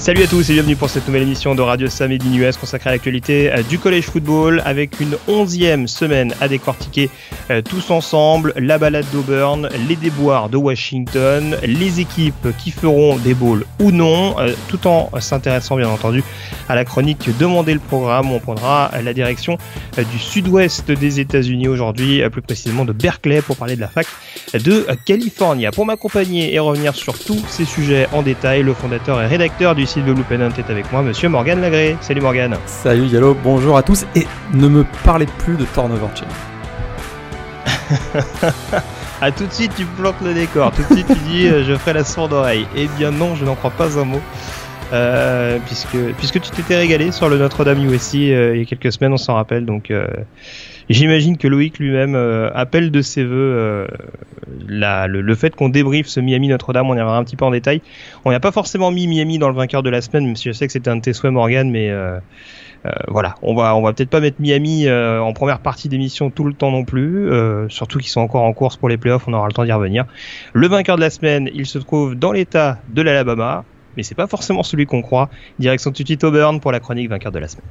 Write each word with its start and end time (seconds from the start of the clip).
Salut 0.00 0.22
à 0.22 0.26
tous 0.26 0.48
et 0.48 0.54
bienvenue 0.54 0.76
pour 0.76 0.88
cette 0.88 1.06
nouvelle 1.06 1.24
émission 1.24 1.54
de 1.54 1.60
Radio 1.60 1.86
Samedi 1.86 2.38
US 2.38 2.56
consacrée 2.56 2.88
à 2.88 2.92
l'actualité 2.94 3.52
euh, 3.52 3.62
du 3.62 3.78
collège 3.78 4.06
football 4.06 4.62
avec 4.64 4.98
une 4.98 5.14
onzième 5.28 5.86
semaine 5.88 6.34
à 6.40 6.48
décortiquer 6.48 7.10
euh, 7.50 7.60
tous 7.60 7.90
ensemble 7.90 8.54
la 8.56 8.78
balade 8.78 9.04
d'Auburn, 9.12 9.68
les 9.90 9.96
déboires 9.96 10.48
de 10.48 10.56
Washington, 10.56 11.54
les 11.62 12.00
équipes 12.00 12.48
qui 12.56 12.70
feront 12.70 13.16
des 13.16 13.34
bowls 13.34 13.66
ou 13.78 13.90
non, 13.90 14.40
euh, 14.40 14.54
tout 14.68 14.86
en 14.86 15.10
s'intéressant 15.20 15.76
bien 15.76 15.90
entendu 15.90 16.24
à 16.70 16.74
la 16.74 16.86
chronique 16.86 17.28
Demandez 17.38 17.74
le 17.74 17.80
programme. 17.80 18.32
On 18.32 18.40
prendra 18.40 18.90
la 19.04 19.12
direction 19.12 19.58
du 19.98 20.18
sud-ouest 20.18 20.90
des 20.90 21.20
États-Unis 21.20 21.68
aujourd'hui, 21.68 22.22
plus 22.30 22.42
précisément 22.42 22.86
de 22.86 22.92
Berkeley 22.92 23.42
pour 23.42 23.56
parler 23.56 23.76
de 23.76 23.80
la 23.80 23.88
fac 23.88 24.06
de 24.54 24.86
Californie. 25.04 25.66
Pour 25.74 25.84
m'accompagner 25.84 26.54
et 26.54 26.58
revenir 26.58 26.94
sur 26.94 27.18
tous 27.18 27.44
ces 27.48 27.64
sujets 27.64 28.06
en 28.12 28.22
détail, 28.22 28.62
le 28.62 28.72
fondateur 28.72 29.20
et 29.20 29.26
rédacteur 29.26 29.74
du 29.74 29.86
de 29.98 30.12
Blue 30.12 30.22
Pennant 30.22 30.50
est 30.56 30.70
avec 30.70 30.90
moi, 30.92 31.02
monsieur 31.02 31.28
Morgan 31.28 31.60
Lagré. 31.60 31.96
Salut 32.00 32.20
Morgan. 32.20 32.56
Salut 32.66 33.06
Yellow, 33.06 33.36
bonjour 33.42 33.76
à 33.76 33.82
tous 33.82 34.06
et 34.14 34.24
ne 34.54 34.68
me 34.68 34.84
parlez 35.04 35.26
plus 35.26 35.56
de 35.56 35.64
turnover 35.64 36.06
chain. 36.14 36.26
ah 39.20 39.32
tout 39.32 39.46
de 39.46 39.52
suite 39.52 39.72
tu 39.76 39.84
plantes 39.84 40.20
le 40.22 40.32
décor, 40.32 40.70
tout 40.70 40.82
de 40.82 40.94
suite 40.94 41.08
tu 41.08 41.18
dis 41.28 41.48
euh, 41.48 41.64
je 41.64 41.74
ferai 41.74 41.94
la 41.94 42.04
sourde 42.04 42.32
oreille. 42.32 42.68
Eh 42.76 42.86
bien 42.98 43.10
non, 43.10 43.34
je 43.34 43.44
n'en 43.44 43.56
crois 43.56 43.72
pas 43.72 43.98
un 43.98 44.04
mot. 44.04 44.20
Euh, 44.92 45.58
puisque, 45.66 45.98
puisque 46.18 46.40
tu 46.40 46.50
t'étais 46.52 46.76
régalé 46.76 47.10
sur 47.10 47.28
le 47.28 47.38
Notre-Dame 47.38 47.84
USC 47.84 48.14
euh, 48.14 48.52
il 48.54 48.60
y 48.60 48.62
a 48.62 48.64
quelques 48.66 48.92
semaines, 48.92 49.12
on 49.12 49.16
s'en 49.18 49.34
rappelle. 49.34 49.66
Donc 49.66 49.92
j'imagine 50.90 51.38
que 51.38 51.48
Loïc 51.48 51.78
lui-même 51.78 52.14
appelle 52.54 52.90
de 52.90 53.00
ses 53.02 53.24
voeux 53.24 53.86
la, 54.68 55.06
le, 55.06 55.34
fait 55.34 55.54
qu'on 55.54 55.68
débriefe 55.68 56.06
ce 56.06 56.20
Miami 56.20 56.48
Notre-Dame. 56.48 56.86
On 56.86 56.94
y 56.94 57.00
reviendra 57.00 57.16
un 57.16 57.24
petit 57.24 57.36
peu 57.36 57.44
en 57.44 57.50
détail. 57.50 57.80
On 58.24 58.30
n'a 58.30 58.40
pas 58.40 58.52
forcément 58.52 58.90
mis 58.90 59.06
Miami 59.06 59.38
dans 59.38 59.48
le 59.48 59.54
vainqueur 59.54 59.82
de 59.82 59.90
la 59.90 60.02
semaine, 60.02 60.26
même 60.26 60.36
si 60.36 60.44
je 60.48 60.52
sais 60.52 60.66
que 60.66 60.72
c'était 60.72 60.90
un 60.90 60.96
de 60.96 61.02
tes 61.02 61.12
souhaits 61.12 61.32
Morgan, 61.32 61.70
mais 61.70 61.90
euh, 62.86 62.90
voilà, 63.08 63.34
on 63.42 63.54
va 63.54 63.76
on 63.76 63.82
va 63.82 63.92
peut-être 63.92 64.08
pas 64.08 64.20
mettre 64.20 64.40
Miami 64.40 64.86
euh, 64.86 65.20
en 65.20 65.34
première 65.34 65.58
partie 65.58 65.90
d'émission 65.90 66.30
tout 66.30 66.44
le 66.44 66.54
temps 66.54 66.70
non 66.70 66.84
plus, 66.84 67.30
euh, 67.30 67.68
surtout 67.68 67.98
qu'ils 67.98 68.10
sont 68.10 68.22
encore 68.22 68.42
en 68.42 68.54
course 68.54 68.78
pour 68.78 68.88
les 68.88 68.96
playoffs, 68.96 69.24
on 69.28 69.34
aura 69.34 69.46
le 69.46 69.52
temps 69.52 69.64
d'y 69.64 69.72
revenir. 69.72 70.06
Le 70.54 70.66
vainqueur 70.66 70.96
de 70.96 71.02
la 71.02 71.10
semaine, 71.10 71.50
il 71.52 71.66
se 71.66 71.78
trouve 71.78 72.14
dans 72.14 72.32
l'État 72.32 72.78
de 72.88 73.02
l'Alabama, 73.02 73.64
mais 73.96 74.02
c'est 74.02 74.14
pas 74.14 74.26
forcément 74.26 74.62
celui 74.62 74.86
qu'on 74.86 75.02
croit. 75.02 75.28
Direction 75.58 75.90
Tutti 75.90 76.18
Auburn 76.22 76.60
pour 76.60 76.72
la 76.72 76.80
chronique 76.80 77.10
vainqueur 77.10 77.32
de 77.32 77.38
la 77.38 77.48
semaine. 77.48 77.66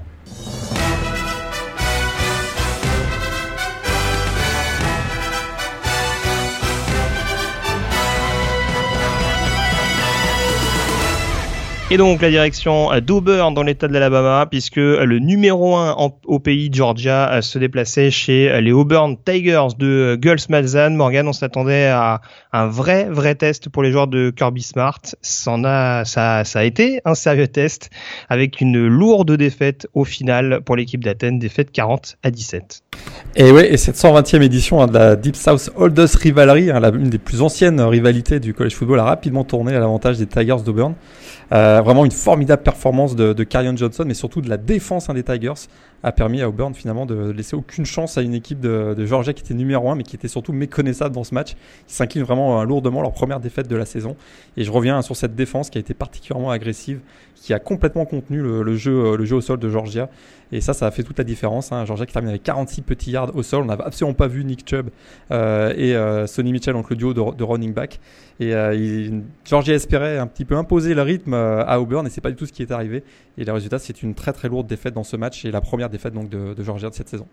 Et 11.91 11.97
donc 11.97 12.21
la 12.21 12.29
direction 12.29 12.91
d'Auburn 12.99 13.55
dans 13.55 13.63
l'état 13.63 13.87
de 13.87 13.93
l'Alabama, 13.93 14.45
puisque 14.45 14.75
le 14.75 15.17
numéro 15.17 15.75
1 15.75 15.95
au 16.27 16.37
pays 16.37 16.69
Georgia 16.71 17.31
euh, 17.31 17.41
se 17.41 17.57
déplaçait 17.57 18.11
chez 18.11 18.47
euh, 18.47 18.61
les 18.61 18.71
Auburn 18.71 19.17
Tigers 19.25 19.69
de 19.75 20.15
Gulls 20.21 20.37
Malzahn. 20.49 20.95
Morgan, 20.95 21.27
on 21.27 21.33
s'attendait 21.33 21.87
à 21.87 22.21
un 22.53 22.67
vrai 22.67 23.05
vrai 23.09 23.33
test 23.33 23.69
pour 23.69 23.81
les 23.81 23.91
joueurs 23.91 24.05
de 24.05 24.29
Kirby 24.29 24.61
Smart. 24.61 25.01
Ça, 25.23 26.03
a, 26.15 26.63
été 26.63 27.01
un 27.05 27.15
sérieux 27.15 27.47
test 27.47 27.89
avec 28.29 28.61
une 28.61 28.85
lourde 28.85 29.35
défaite 29.35 29.87
au 29.95 30.03
final 30.03 30.61
pour 30.63 30.75
l'équipe 30.75 31.03
d'Athènes, 31.03 31.39
défaite 31.39 31.71
40 31.71 32.17
à 32.21 32.29
17. 32.29 32.83
Et 33.35 33.51
ouais, 33.51 33.73
et 33.73 33.77
cette 33.77 33.95
120e 33.95 34.43
édition 34.43 34.79
hein, 34.79 34.85
de 34.85 34.93
la 34.93 35.15
Deep 35.15 35.35
South 35.35 35.71
Holders 35.75 36.09
Rivalry, 36.21 36.69
hein, 36.69 36.81
des 36.91 37.17
plus 37.17 37.41
anciennes 37.41 37.81
rivalités 37.81 38.39
du 38.39 38.53
college 38.53 38.75
football, 38.75 38.99
a 38.99 39.05
rapidement 39.05 39.43
tourné 39.43 39.75
à 39.75 39.79
l'avantage 39.79 40.19
des 40.19 40.27
Tigers 40.27 40.63
d'Auburn. 40.63 40.93
Euh, 41.51 41.81
vraiment 41.81 42.05
une 42.05 42.11
formidable 42.11 42.61
performance 42.61 43.15
de, 43.15 43.33
de 43.33 43.47
Johnson, 43.75 44.03
mais 44.05 44.13
surtout 44.13 44.41
de 44.41 44.49
la 44.49 44.57
défense 44.57 45.09
hein, 45.09 45.15
des 45.15 45.23
Tigers 45.23 45.67
a 46.03 46.11
permis 46.11 46.41
à 46.41 46.49
Auburn 46.49 46.73
finalement 46.73 47.05
de 47.05 47.31
laisser 47.31 47.55
aucune 47.55 47.85
chance 47.85 48.17
à 48.17 48.21
une 48.21 48.33
équipe 48.33 48.59
de, 48.59 48.93
de 48.95 49.05
Georgia 49.05 49.33
qui 49.33 49.43
était 49.43 49.55
numéro 49.55 49.89
1 49.89 49.95
mais 49.95 50.03
qui 50.03 50.15
était 50.15 50.27
surtout 50.27 50.53
méconnaissable 50.53 51.15
dans 51.15 51.23
ce 51.23 51.33
match. 51.33 51.55
Ils 51.87 51.93
s'inclinent 51.93 52.23
vraiment 52.23 52.61
euh, 52.61 52.65
lourdement 52.65 53.01
leur 53.01 53.13
première 53.13 53.39
défaite 53.39 53.67
de 53.67 53.75
la 53.75 53.85
saison. 53.85 54.15
Et 54.57 54.63
je 54.63 54.71
reviens 54.71 55.01
sur 55.01 55.15
cette 55.15 55.35
défense 55.35 55.69
qui 55.69 55.77
a 55.77 55.81
été 55.81 55.93
particulièrement 55.93 56.51
agressive, 56.51 56.99
qui 57.35 57.53
a 57.53 57.59
complètement 57.59 58.05
contenu 58.05 58.41
le, 58.41 58.75
jeu, 58.75 58.93
euh, 58.93 59.17
le 59.17 59.25
jeu 59.25 59.35
au 59.35 59.41
sol 59.41 59.59
de 59.59 59.69
Georgia. 59.69 60.09
Et 60.51 60.61
ça, 60.61 60.73
ça 60.73 60.87
a 60.87 60.91
fait 60.91 61.03
toute 61.03 61.17
la 61.17 61.23
différence. 61.23 61.71
Hein. 61.71 61.85
Georgia 61.85 62.05
qui 62.05 62.13
termine 62.13 62.29
avec 62.29 62.43
46 62.43 62.81
petits 62.81 63.11
yards 63.11 63.35
au 63.35 63.43
sol. 63.43 63.63
On 63.63 63.65
n'a 63.65 63.73
absolument 63.73 64.15
pas 64.15 64.27
vu 64.27 64.43
Nick 64.43 64.67
Chubb 64.67 64.89
euh, 65.31 65.73
et 65.75 65.95
euh, 65.95 66.27
Sonny 66.27 66.51
Mitchell, 66.51 66.73
donc 66.73 66.89
le 66.89 66.95
duo 66.95 67.13
de, 67.13 67.43
running 67.43 67.73
back. 67.73 67.99
Et 68.39 68.53
euh, 68.53 69.21
Georgia 69.45 69.73
espérait 69.73 70.17
un 70.17 70.27
petit 70.27 70.45
peu 70.45 70.55
imposer 70.55 70.93
le 70.93 71.01
rythme 71.01 71.33
à 71.33 71.79
Auburn 71.79 72.07
et 72.07 72.09
c'est 72.09 72.21
pas 72.21 72.31
du 72.31 72.35
tout 72.35 72.45
ce 72.45 72.53
qui 72.53 72.63
est 72.63 72.71
arrivé. 72.71 73.03
Et 73.37 73.45
le 73.45 73.51
résultat, 73.51 73.79
c'est 73.79 74.01
une 74.01 74.15
très 74.15 74.33
très 74.33 74.47
lourde 74.47 74.67
défaite 74.67 74.93
dans 74.93 75.03
ce 75.03 75.17
match 75.17 75.45
et 75.45 75.51
la 75.51 75.61
première 75.61 75.89
défaite 75.89 76.13
donc 76.13 76.29
de, 76.29 76.53
de 76.53 76.63
Georgia 76.63 76.89
de 76.89 76.95
cette 76.95 77.09
saison. 77.09 77.27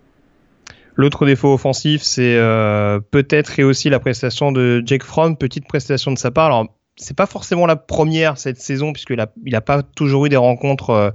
L'autre 0.96 1.26
défaut 1.26 1.52
offensif, 1.52 2.02
c'est 2.02 2.36
euh, 2.36 3.00
peut-être 3.10 3.60
et 3.60 3.64
aussi 3.64 3.90
la 3.90 4.00
prestation 4.00 4.50
de 4.50 4.82
Jake 4.84 5.04
Fromm, 5.04 5.36
petite 5.36 5.68
prestation 5.68 6.10
de 6.10 6.18
sa 6.18 6.30
part. 6.30 6.46
Alors 6.46 6.66
c'est 6.96 7.16
pas 7.16 7.26
forcément 7.26 7.66
la 7.66 7.76
première 7.76 8.38
cette 8.38 8.58
saison 8.58 8.92
puisqu'il 8.92 9.20
a 9.20 9.28
il 9.44 9.54
a 9.54 9.60
pas 9.60 9.82
toujours 9.82 10.26
eu 10.26 10.28
des 10.28 10.36
rencontres 10.36 10.90
euh, 10.90 11.10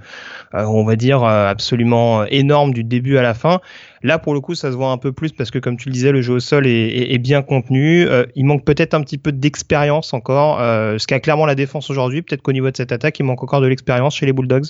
euh, 0.53 0.63
on 0.65 0.83
va 0.83 0.95
dire 0.95 1.23
absolument 1.23 2.25
énormes 2.25 2.73
du 2.73 2.83
début 2.83 3.17
à 3.17 3.21
la 3.21 3.33
fin 3.33 3.61
Là, 4.03 4.17
pour 4.17 4.33
le 4.33 4.41
coup, 4.41 4.55
ça 4.55 4.71
se 4.71 4.75
voit 4.75 4.91
un 4.91 4.97
peu 4.97 5.11
plus 5.11 5.31
parce 5.31 5.51
que, 5.51 5.59
comme 5.59 5.77
tu 5.77 5.89
le 5.89 5.93
disais, 5.93 6.11
le 6.11 6.21
jeu 6.21 6.33
au 6.33 6.39
sol 6.39 6.65
est, 6.65 7.17
bien 7.19 7.43
contenu. 7.43 8.07
Euh, 8.07 8.25
il 8.35 8.45
manque 8.45 8.65
peut-être 8.65 8.95
un 8.95 9.01
petit 9.01 9.19
peu 9.19 9.31
d'expérience 9.31 10.13
encore, 10.13 10.59
euh, 10.59 10.97
ce 10.97 11.05
qu'a 11.05 11.19
clairement 11.19 11.45
la 11.45 11.53
défense 11.53 11.89
aujourd'hui. 11.89 12.23
Peut-être 12.23 12.41
qu'au 12.41 12.51
niveau 12.51 12.71
de 12.71 12.75
cette 12.75 12.91
attaque, 12.91 13.19
il 13.19 13.23
manque 13.23 13.43
encore 13.43 13.61
de 13.61 13.67
l'expérience 13.67 14.15
chez 14.15 14.25
les 14.25 14.33
Bulldogs. 14.33 14.65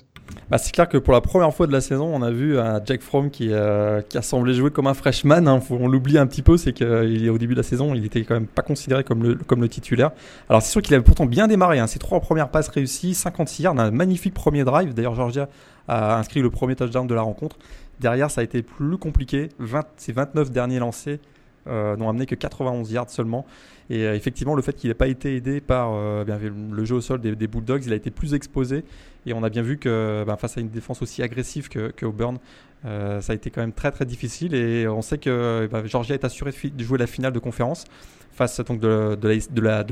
Bah, 0.50 0.58
c'est 0.58 0.74
clair 0.74 0.90
que 0.90 0.98
pour 0.98 1.14
la 1.14 1.22
première 1.22 1.54
fois 1.54 1.66
de 1.66 1.72
la 1.72 1.80
saison, 1.80 2.12
on 2.14 2.22
a 2.22 2.32
vu 2.32 2.60
un 2.60 2.82
Jack 2.86 3.02
Fromm 3.02 3.30
qui, 3.30 3.50
euh, 3.52 4.02
qui 4.02 4.18
a 4.18 4.22
semblé 4.22 4.54
jouer 4.54 4.70
comme 4.70 4.88
un 4.88 4.94
freshman. 4.94 5.48
Hein. 5.48 5.62
on 5.70 5.88
l'oublie 5.88 6.18
un 6.18 6.28
petit 6.28 6.42
peu, 6.42 6.58
c'est 6.58 6.74
qu'au 6.74 7.38
début 7.38 7.54
de 7.54 7.60
la 7.60 7.64
saison, 7.64 7.94
il 7.96 8.06
était 8.06 8.24
quand 8.24 8.34
même 8.34 8.48
pas 8.48 8.64
considéré 8.64 9.06
comme 9.06 9.24
le, 9.24 9.36
comme 9.36 9.62
le 9.62 9.70
titulaire. 9.70 10.12
Alors, 10.50 10.62
c'est 10.62 10.72
sûr 10.72 10.82
qu'il 10.82 10.94
avait 10.94 11.04
pourtant 11.04 11.26
bien 11.26 11.48
démarré. 11.48 11.80
Hein. 11.80 11.88
Ses 11.88 12.00
trois 12.00 12.20
premières 12.20 12.50
passes 12.50 12.68
réussies, 12.68 13.14
56 13.14 13.64
yards, 13.64 13.80
un 13.80 13.92
magnifique 13.92 14.34
premier 14.34 14.66
drive. 14.66 14.94
D'ailleurs, 14.94 15.16
Georgia 15.16 15.48
a 15.88 16.18
inscrit 16.18 16.42
le 16.42 16.50
premier 16.50 16.76
touchdown 16.76 17.08
de 17.08 17.16
la 17.16 17.22
rencontre. 17.22 17.58
Derrière, 18.02 18.32
ça 18.32 18.42
a 18.42 18.44
été 18.44 18.64
plus 18.64 18.98
compliqué. 18.98 19.50
20, 19.60 19.86
ces 19.96 20.12
29 20.12 20.50
derniers 20.50 20.80
lancés 20.80 21.20
euh, 21.68 21.96
n'ont 21.96 22.10
amené 22.10 22.26
que 22.26 22.34
91 22.34 22.92
yards 22.92 23.12
seulement. 23.12 23.46
Et 23.92 24.06
euh, 24.06 24.16
effectivement, 24.16 24.56
le 24.56 24.64
fait 24.64 24.74
qu'il 24.74 24.90
n'ait 24.90 24.96
pas 24.96 25.08
été 25.08 25.36
aidé 25.36 25.62
par 25.62 25.92
euh, 25.94 26.24
bien, 26.24 26.40
le 26.40 26.86
jeu 26.86 26.96
au 26.96 27.02
sol 27.02 27.22
des, 27.22 27.48
Bulldogs, 27.48 27.86
il 27.86 27.94
a 27.94 27.96
été 27.96 28.10
plus 28.10 28.34
exposé. 28.34 28.84
Et 29.28 29.34
on 29.34 29.44
a 29.44 29.50
bien 29.50 29.62
vu 29.62 29.78
que 29.78 30.24
ben, 30.26 30.36
face 30.36 30.58
à 30.58 30.62
une 30.62 30.70
défense 30.70 31.04
aussi 31.04 31.22
agressive 31.22 31.70
que, 31.70 31.94
Auburn, 32.04 32.40
ça 32.84 33.20
a 33.30 33.34
été 33.36 33.52
quand 33.52 33.62
même 33.62 33.74
très 33.74 33.92
très 33.92 34.06
difficile. 34.06 34.56
Et 34.56 34.88
on 34.88 35.04
sait 35.04 35.20
que 35.20 35.70
ben, 35.72 35.86
Georgia 35.86 36.16
est 36.16 36.26
assuré 36.26 36.52
de 36.64 36.84
jouer 36.84 36.98
la 36.98 37.06
finale 37.06 37.34
de 37.34 37.40
conférence 37.40 37.86
face 38.32 38.62
donc 38.62 38.80
de, 38.80 39.18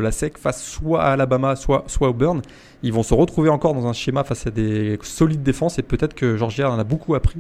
la, 0.01 0.11
SEC, 0.11 0.37
face 0.37 0.63
soit 0.63 1.03
à 1.03 1.11
Alabama, 1.11 1.55
soit, 1.55 1.83
soit 1.87 2.09
Auburn. 2.09 2.41
Ils 2.81 2.93
vont 2.93 3.03
se 3.03 3.13
retrouver 3.13 3.49
encore 3.49 3.73
dans 3.73 3.85
un 3.85 3.93
schéma 3.93 4.23
face 4.23 4.47
à 4.47 4.51
des 4.51 4.97
solides 5.03 5.43
défenses 5.43 5.77
et 5.77 5.83
peut-être 5.83 6.13
que 6.13 6.37
Georgia 6.37 6.71
en 6.71 6.79
a 6.79 6.83
beaucoup 6.83 7.15
appris 7.15 7.39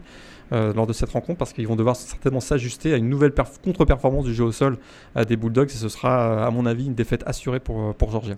euh, 0.51 0.73
lors 0.73 0.87
de 0.87 0.93
cette 0.93 1.09
rencontre 1.11 1.37
parce 1.37 1.53
qu'ils 1.53 1.67
vont 1.67 1.75
devoir 1.75 1.95
certainement 1.95 2.39
s'ajuster 2.39 2.93
à 2.93 2.97
une 2.97 3.09
nouvelle 3.09 3.33
contre-performance 3.63 4.25
du 4.25 4.33
jeu 4.33 4.43
au 4.45 4.51
sol 4.51 4.77
euh, 5.15 5.23
des 5.23 5.37
Bulldogs 5.37 5.69
et 5.69 5.73
ce 5.73 5.89
sera, 5.89 6.45
à 6.45 6.51
mon 6.51 6.65
avis, 6.65 6.85
une 6.85 6.95
défaite 6.95 7.23
assurée 7.25 7.59
pour, 7.59 7.79
euh, 7.79 7.93
pour 7.93 8.11
Georgia. 8.11 8.35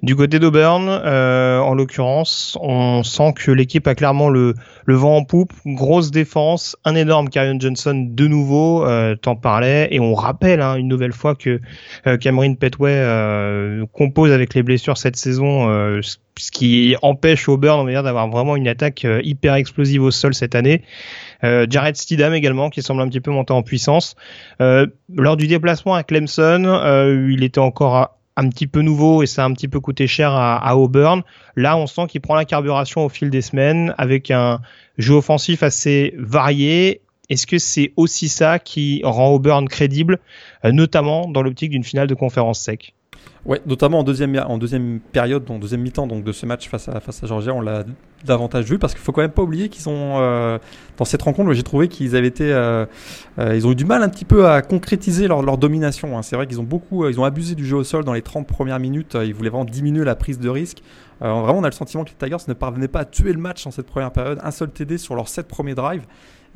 Du 0.00 0.14
côté 0.14 0.38
d'Auburn, 0.38 0.88
euh, 0.88 1.58
en 1.58 1.74
l'occurrence, 1.74 2.56
on 2.60 3.02
sent 3.02 3.32
que 3.34 3.50
l'équipe 3.50 3.84
a 3.88 3.96
clairement 3.96 4.28
le, 4.28 4.54
vent 4.86 5.16
en 5.16 5.24
poupe, 5.24 5.52
grosse 5.66 6.12
défense, 6.12 6.76
un 6.84 6.94
énorme 6.94 7.28
Karion 7.28 7.58
Johnson 7.58 8.06
de 8.08 8.28
nouveau, 8.28 8.86
euh, 8.86 9.16
t'en 9.16 9.34
parlais, 9.34 9.88
et 9.90 9.98
on 9.98 10.14
rappelle 10.14 10.60
hein, 10.60 10.76
une 10.76 10.86
nouvelle 10.86 11.12
fois 11.12 11.34
que 11.34 11.60
euh, 12.06 12.16
Cameron 12.16 12.54
Petway 12.54 12.92
euh, 12.94 13.86
compose 13.92 14.30
avec 14.30 14.54
les 14.54 14.62
blessures 14.62 14.96
cette 14.96 15.16
saison, 15.16 15.68
euh, 15.68 16.00
ce 16.36 16.52
qui 16.52 16.94
empêche 17.02 17.48
Auburn, 17.48 17.92
d'avoir 17.92 18.28
vraiment 18.28 18.54
une 18.54 18.68
attaque 18.68 19.04
hyper 19.24 19.54
explosive 19.54 20.04
au 20.04 20.12
sol 20.12 20.32
cette 20.34 20.54
année. 20.54 20.82
Jared 21.42 21.96
Steedham 21.96 22.32
également 22.32 22.70
qui 22.70 22.80
semble 22.80 23.00
un 23.00 23.08
petit 23.08 23.20
peu 23.20 23.32
monter 23.32 23.52
en 23.52 23.62
puissance. 23.62 24.14
Lors 24.60 25.36
du 25.36 25.48
déplacement 25.48 25.94
à 25.94 26.04
Clemson, 26.04 26.64
euh, 26.64 27.28
il 27.32 27.42
était 27.42 27.58
encore 27.58 27.96
à 27.96 28.17
un 28.38 28.48
petit 28.48 28.66
peu 28.66 28.80
nouveau 28.82 29.22
et 29.22 29.26
ça 29.26 29.42
a 29.42 29.46
un 29.46 29.52
petit 29.52 29.68
peu 29.68 29.80
coûté 29.80 30.06
cher 30.06 30.32
à, 30.32 30.76
Auburn. 30.76 31.22
Là, 31.56 31.76
on 31.76 31.86
sent 31.86 32.06
qu'il 32.08 32.20
prend 32.20 32.36
la 32.36 32.44
carburation 32.44 33.04
au 33.04 33.08
fil 33.08 33.30
des 33.30 33.42
semaines 33.42 33.94
avec 33.98 34.30
un 34.30 34.60
jeu 34.96 35.14
offensif 35.14 35.62
assez 35.62 36.14
varié 36.16 37.00
Est-ce 37.28 37.46
que 37.46 37.58
c'est 37.58 37.92
aussi 37.96 38.28
ça 38.28 38.58
qui 38.58 39.02
rend 39.04 39.30
Auburn 39.30 39.68
crédible, 39.68 40.18
notamment 40.64 41.28
dans 41.28 41.42
l'optique 41.42 41.70
d'une 41.70 41.84
finale 41.84 42.06
de 42.06 42.14
conférence 42.14 42.60
sec? 42.60 42.94
Ouais, 43.44 43.62
notamment 43.66 44.00
en 44.00 44.04
deuxième, 44.04 44.36
en 44.46 44.58
deuxième 44.58 45.00
période, 45.00 45.50
en 45.50 45.58
deuxième 45.58 45.80
mi-temps 45.80 46.06
de 46.06 46.32
ce 46.32 46.44
match 46.44 46.68
face 46.68 46.88
à, 46.88 47.00
face 47.00 47.22
à 47.22 47.26
Georgia, 47.26 47.54
on 47.54 47.60
l'a 47.60 47.84
davantage 48.24 48.64
vu 48.64 48.78
parce 48.78 48.94
qu'il 48.94 49.02
faut 49.02 49.12
quand 49.12 49.20
même 49.20 49.30
pas 49.30 49.42
oublier 49.42 49.68
qu'ils 49.68 49.88
ont 49.88 50.18
euh, 50.18 50.58
dans 50.96 51.04
cette 51.04 51.22
rencontre, 51.22 51.52
j'ai 51.52 51.62
trouvé 51.62 51.88
qu'ils 51.88 52.16
avaient 52.16 52.26
été, 52.26 52.52
euh, 52.52 52.84
euh, 53.38 53.56
ils 53.56 53.66
ont 53.66 53.72
eu 53.72 53.76
du 53.76 53.84
mal 53.84 54.02
un 54.02 54.08
petit 54.08 54.24
peu 54.24 54.48
à 54.48 54.60
concrétiser 54.60 55.28
leur, 55.28 55.42
leur 55.42 55.56
domination. 55.56 56.18
Hein. 56.18 56.22
C'est 56.22 56.36
vrai 56.36 56.46
qu'ils 56.46 56.60
ont 56.60 56.64
beaucoup, 56.64 57.08
ils 57.08 57.18
ont 57.20 57.24
abusé 57.24 57.54
du 57.54 57.64
jeu 57.64 57.76
au 57.76 57.84
sol 57.84 58.04
dans 58.04 58.12
les 58.12 58.22
30 58.22 58.46
premières 58.46 58.80
minutes. 58.80 59.16
Ils 59.22 59.34
voulaient 59.34 59.50
vraiment 59.50 59.64
diminuer 59.64 60.04
la 60.04 60.16
prise 60.16 60.38
de 60.38 60.48
risque. 60.48 60.82
vraiment, 61.20 61.58
on 61.58 61.64
a 61.64 61.68
le 61.68 61.72
sentiment 61.72 62.04
que 62.04 62.10
les 62.10 62.16
Tigers 62.16 62.44
ne 62.48 62.54
parvenaient 62.54 62.88
pas 62.88 63.00
à 63.00 63.04
tuer 63.04 63.32
le 63.32 63.40
match 63.40 63.66
en 63.66 63.70
cette 63.70 63.86
première 63.86 64.10
période. 64.10 64.40
Un 64.42 64.50
seul 64.50 64.70
TD 64.70 64.98
sur 64.98 65.14
leurs 65.14 65.28
7 65.28 65.46
premiers 65.46 65.74
drives. 65.74 66.04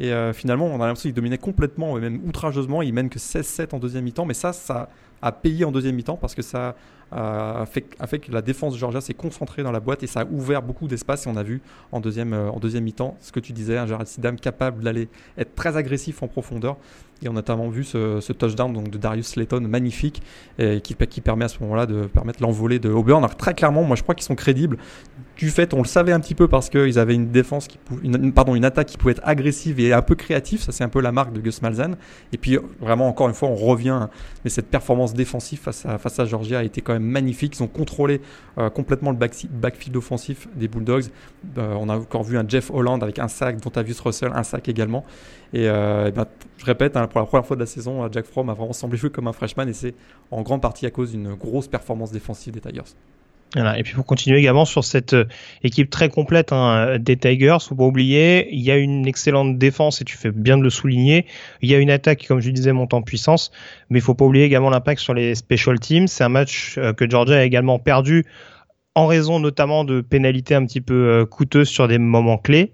Et 0.01 0.13
finalement, 0.33 0.67
on 0.67 0.77
a 0.77 0.87
l'impression 0.87 1.09
qu'ils 1.09 1.15
dominaient 1.15 1.39
complètement, 1.39 1.97
et 1.97 2.01
même 2.01 2.21
outrageusement. 2.27 2.83
Ils 2.83 2.93
mènent 2.93 3.11
que 3.11 3.19
16-7 3.19 3.75
en 3.75 3.79
deuxième 3.79 4.05
mi-temps. 4.05 4.27
Mais 4.27 4.35
ça, 4.35 4.53
ça 4.53 4.89
a 5.23 5.33
payé 5.33 5.65
en 5.65 5.73
deuxième 5.73 5.95
mi-temps 5.95 6.17
parce 6.17 6.35
que 6.35 6.43
ça 6.43 6.75
a 7.15 7.67
fait, 7.67 7.83
que 8.19 8.33
la 8.33 8.41
défense 8.41 8.73
de 8.73 8.79
Georgia 8.79 9.03
s'est 9.03 9.13
concentrée 9.13 9.63
dans 9.63 9.71
la 9.71 9.81
boîte 9.81 10.03
et 10.03 10.07
ça 10.07 10.21
a 10.21 10.25
ouvert 10.25 10.63
beaucoup 10.63 10.89
d'espace. 10.89 11.27
Et 11.27 11.29
on 11.29 11.37
a 11.37 11.43
vu 11.43 11.61
en 11.93 12.01
deuxième, 12.01 12.33
euh, 12.33 12.51
en 12.51 12.59
deuxième 12.59 12.85
mi-temps 12.85 13.19
ce 13.21 13.33
que 13.33 13.41
tu 13.41 13.53
disais, 13.53 13.77
un 13.77 13.87
Gerald 13.87 14.09
Sidam 14.09 14.37
capable 14.37 14.83
d'aller 14.83 15.09
être 15.37 15.55
très 15.55 15.77
agressif 15.77 16.23
en 16.23 16.29
profondeur. 16.29 16.79
Et 17.23 17.29
on 17.29 17.33
a 17.33 17.35
notamment 17.35 17.69
vu 17.69 17.85
ce, 17.85 18.33
touchdown 18.33 18.73
de 18.73 18.99
Darius 18.99 19.29
Slayton 19.29 19.61
magnifique 19.61 20.23
qui 20.83 21.21
permet 21.21 21.45
à 21.45 21.49
ce 21.49 21.61
moment-là 21.61 21.87
de 21.87 22.07
permettre 22.07 22.43
l'envolée 22.43 22.81
de 22.81 22.89
Auburn. 22.89 23.23
Alors, 23.23 23.37
très 23.37 23.55
clairement, 23.55 23.85
moi 23.85 23.95
je 23.95 24.03
crois 24.03 24.17
qu'ils 24.17 24.25
sont 24.25 24.35
crédibles. 24.35 24.77
Du 25.43 25.51
fait, 25.51 25.75
on 25.75 25.79
le 25.79 25.89
savait 25.89 26.13
un 26.13 26.21
petit 26.21 26.37
peu 26.37 26.47
parce 26.47 26.71
qu'ils 26.71 27.01
avaient 27.01 27.17
une 27.17 27.33
défense 27.33 27.67
qui 27.67 27.77
une, 28.05 28.33
pardon, 28.33 28.55
une 28.55 28.65
attaque 28.65 28.87
qui 28.87 28.97
pouvait 28.97 29.11
être 29.11 29.23
agressive 29.25 29.81
et 29.81 29.93
un 29.93 30.01
peu 30.01 30.15
créative. 30.15 30.63
Ça, 30.63 30.71
c'est 30.71 30.85
un 30.85 30.89
peu 30.89 31.01
la 31.01 31.11
marque 31.11 31.33
de 31.33 31.41
Gus 31.41 31.63
Malzahn. 31.63 31.97
Et 32.33 32.39
puis, 32.39 32.59
vraiment, 32.79 33.09
encore 33.09 33.27
une 33.27 33.35
fois, 33.35 33.49
on 33.49 33.57
revient. 33.57 34.07
Mais 34.45 34.51
cette 34.51 34.69
performance 34.69 35.15
défensive 35.15 35.59
face 35.59 35.85
à, 35.85 36.25
Georgia 36.27 36.61
a 36.61 36.63
été 36.63 36.81
quand 36.81 36.93
même 36.93 37.03
magnifique. 37.03 37.57
Ils 37.59 37.63
ont 37.65 37.67
contrôlé 37.67 38.21
euh, 38.57 38.71
complètement 38.71 39.11
le 39.11 39.17
backfield 39.17 39.97
offensif 39.97 40.47
des 40.55 40.69
Bulldogs. 40.69 41.07
Euh, 41.59 41.75
on 41.77 41.89
a 41.89 41.97
encore 41.97 42.23
vu 42.23 42.39
un 42.39 42.47
Jeff 42.47 42.71
Holland 42.71 43.03
avec 43.03 43.19
un 43.19 43.27
sac, 43.27 43.57
dont 43.57 43.63
Dontavius 43.65 43.99
Russell, 43.99 44.31
un 44.37 44.45
sac 44.45 44.69
également. 44.69 45.05
Et, 45.53 45.69
euh, 45.69 46.13
ben, 46.13 46.27
je 46.59 46.65
répète, 46.67 46.97
hein, 46.97 47.09
pour 47.09 47.19
la 47.19 47.27
première 47.27 47.47
fois 47.47 47.57
de 47.57 47.63
la 47.63 47.67
saison, 47.67 48.09
Jack 48.13 48.27
Fromm 48.27 48.49
a 48.49 48.55
vraiment 48.55 48.73
semblé 48.73 48.97
jouer 48.97 49.11
comme 49.11 49.27
un 49.27 49.33
freshman 49.33 49.67
et 49.67 49.73
c'est 49.73 49.97
en 50.31 50.43
grande 50.43 50.63
partie 50.63 50.87
à 50.87 50.93
cause 50.93 51.11
d'une 51.11 51.35
grosse 51.35 51.67
performance 51.67 52.13
défensive 52.13 52.55
des 52.55 52.61
Tigers. 52.61 52.95
Et 53.57 53.83
puis 53.83 53.95
pour 53.95 54.07
continuer 54.07 54.39
également 54.39 54.65
sur 54.65 54.83
cette 54.83 55.15
équipe 55.63 55.91
très 55.91 56.09
complète 56.09 56.53
hein, 56.53 56.99
des 56.99 57.17
Tigers, 57.17 57.59
faut 57.61 57.75
pas 57.75 57.85
oublier, 57.85 58.49
il 58.51 58.61
y 58.61 58.71
a 58.71 58.77
une 58.77 59.07
excellente 59.07 59.59
défense 59.59 60.01
et 60.01 60.05
tu 60.05 60.17
fais 60.17 60.31
bien 60.31 60.57
de 60.57 60.63
le 60.63 60.71
souligner. 60.71 61.27
Il 61.61 61.71
y 61.71 61.75
a 61.75 61.79
une 61.79 61.91
attaque 61.91 62.19
qui, 62.19 62.27
comme 62.27 62.41
je 62.41 62.51
disais, 62.51 62.73
monte 62.73 62.95
en 62.95 63.03
puissance, 63.03 63.53
mais 63.91 63.99
il 63.99 64.03
faut 64.03 64.15
pas 64.15 64.25
oublier 64.25 64.45
également 64.45 64.71
l'impact 64.71 65.01
sur 65.01 65.13
les 65.13 65.35
special 65.35 65.79
teams. 65.79 66.09
C'est 66.09 66.25
un 66.25 66.31
match 66.31 66.79
que 66.97 67.11
Georgia 67.11 67.37
a 67.37 67.45
également 67.45 67.79
perdu 67.79 68.25
en 68.95 69.07
raison 69.07 69.39
notamment 69.39 69.85
de 69.85 70.01
pénalités 70.01 70.55
un 70.55 70.65
petit 70.65 70.81
peu 70.81 71.27
coûteuses 71.31 71.69
sur 71.69 71.89
des 71.89 71.99
moments 71.99 72.39
clés. 72.39 72.73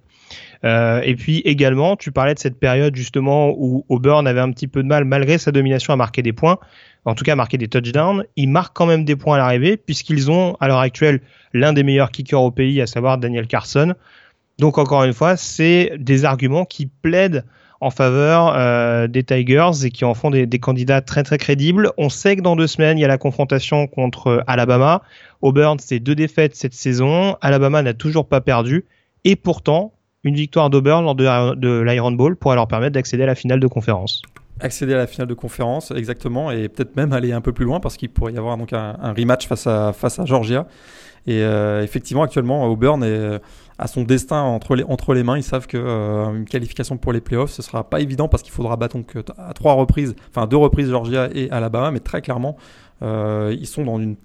Euh, 0.65 1.01
et 1.05 1.15
puis 1.15 1.39
également, 1.45 1.97
tu 1.97 2.13
parlais 2.13 2.35
de 2.35 2.39
cette 2.39 2.59
période 2.59 2.95
justement 2.97 3.55
où 3.57 3.85
Auburn 3.89 4.27
avait 4.27 4.41
un 4.41 4.51
petit 4.51 4.67
peu 4.67 4.83
de 4.83 4.89
mal, 4.89 5.05
malgré 5.05 5.39
sa 5.39 5.53
domination, 5.53 5.93
à 5.93 5.97
marquer 5.97 6.23
des 6.23 6.33
points, 6.33 6.59
en 7.09 7.15
tout 7.15 7.25
cas 7.25 7.35
marquer 7.35 7.59
des 7.59 7.69
touchdowns. 7.69 8.25
Ils 8.37 8.49
marquent 8.49 8.77
quand 8.77 8.87
même 8.87 9.05
des 9.05 9.17
points 9.17 9.37
à 9.37 9.39
l'arrivée, 9.39 9.77
puisqu'ils 9.77 10.31
ont 10.31 10.57
à 10.61 10.69
l'heure 10.69 10.81
actuelle 10.81 11.21
l'un 11.55 11.73
des 11.73 11.83
meilleurs 11.83 12.11
kickers 12.11 12.43
au 12.43 12.51
pays, 12.51 12.81
à 12.81 12.87
savoir 12.87 13.19
Daniel 13.19 13.47
Carson. 13.47 13.95
Donc 14.59 14.79
encore 14.79 15.05
une 15.05 15.13
fois, 15.13 15.37
c'est 15.37 15.93
des 15.99 16.25
arguments 16.25 16.65
qui 16.65 16.87
plaident 16.87 17.45
en 17.81 17.91
faveur 17.91 18.55
euh, 18.57 19.07
des 19.07 19.23
Tigers 19.23 19.85
et 19.85 19.91
qui 19.91 20.05
en 20.05 20.15
font 20.15 20.31
des, 20.31 20.47
des, 20.47 20.59
candidats 20.59 21.01
très 21.01 21.23
très 21.23 21.39
crédibles. 21.39 21.93
On 21.97 22.09
sait 22.09 22.37
que 22.37 22.43
dans 22.43 22.57
deux 22.57 22.67
semaines, 22.67 22.99
il 22.99 23.03
y 23.03 23.05
a 23.05 23.09
la 23.09 23.19
confrontation 23.19 23.87
contre 23.87 24.43
Alabama. 24.47 25.03
Auburn, 25.43 25.79
c'est 25.79 26.01
deux 26.01 26.17
défaites 26.17 26.57
cette 26.57 26.75
saison. 26.75 27.37
Alabama 27.41 27.83
n'a 27.83 27.95
toujours 27.95 28.27
pas 28.27 28.41
perdu. 28.41 28.85
Et 29.25 29.37
pourtant, 29.37 29.93
une 30.25 30.35
victoire 30.35 30.71
d'Auburn 30.71 31.05
lors 31.05 31.15
de, 31.15 31.81
l'Iron 31.81 32.13
Bowl 32.13 32.37
pourrait 32.37 32.57
leur 32.57 32.67
permettre 32.67 32.93
d'accéder 32.93 33.23
à 33.23 33.27
la 33.27 33.37
finale 33.37 33.61
de 33.61 33.67
conférence. 33.67 34.23
Accéder 34.61 34.95
à 34.95 34.99
la 34.99 35.07
finale 35.07 35.29
de 35.29 35.35
conférence, 35.35 35.93
exactement, 35.93 36.51
et 36.51 36.69
peut-être 36.69 36.97
même 36.97 37.13
aller 37.13 37.33
un 37.33 37.41
peu 37.41 37.53
plus 37.53 37.65
loin 37.65 37.81
parce 37.81 37.97
qu'il 37.97 38.11
pourrait 38.11 38.33
y 38.33 38.39
avoir 38.39 38.57
donc 38.57 38.73
un, 38.73 39.15
rematch 39.17 39.47
face 39.47 39.67
à, 39.67 39.93
face 39.93 40.19
à 40.19 40.25
Georgia. 40.25 40.67
Et 41.27 41.43
euh, 41.43 41.83
effectivement, 41.83 42.23
actuellement, 42.23 42.65
Auburn 42.67 43.03
est, 43.03 43.07
euh, 43.07 43.39
a 43.79 43.87
son 43.87 44.03
destin 44.03 44.41
entre 44.41 44.75
les, 44.75 44.85
entre 44.85 45.15
les 45.15 45.23
mains. 45.23 45.37
Ils 45.37 45.43
savent 45.43 45.67
qu'une 45.67 45.81
euh, 45.85 46.45
qualification 46.45 46.97
pour 46.97 47.13
les 47.13 47.21
playoffs, 47.21 47.51
ce 47.51 47.63
sera 47.63 47.89
pas 47.89 48.01
évident 48.01 48.29
parce 48.29 48.43
qu'il 48.43 48.53
faudra 48.53 48.77
battre 48.77 48.97
donc, 48.97 49.15
à 49.37 49.53
trois 49.53 49.75
reprises, 49.75 50.17
enfin 50.31 50.47
deux 50.47 50.57
reprises 50.57 50.89
Georgia 50.89 51.29
et 51.35 51.51
Alabama, 51.51 51.91
mais 51.91 52.01
très 52.01 52.23
clairement, 52.23 52.57
ils 53.03 53.67
sont 53.67 53.85
dans 53.85 54.01
une 54.01 54.17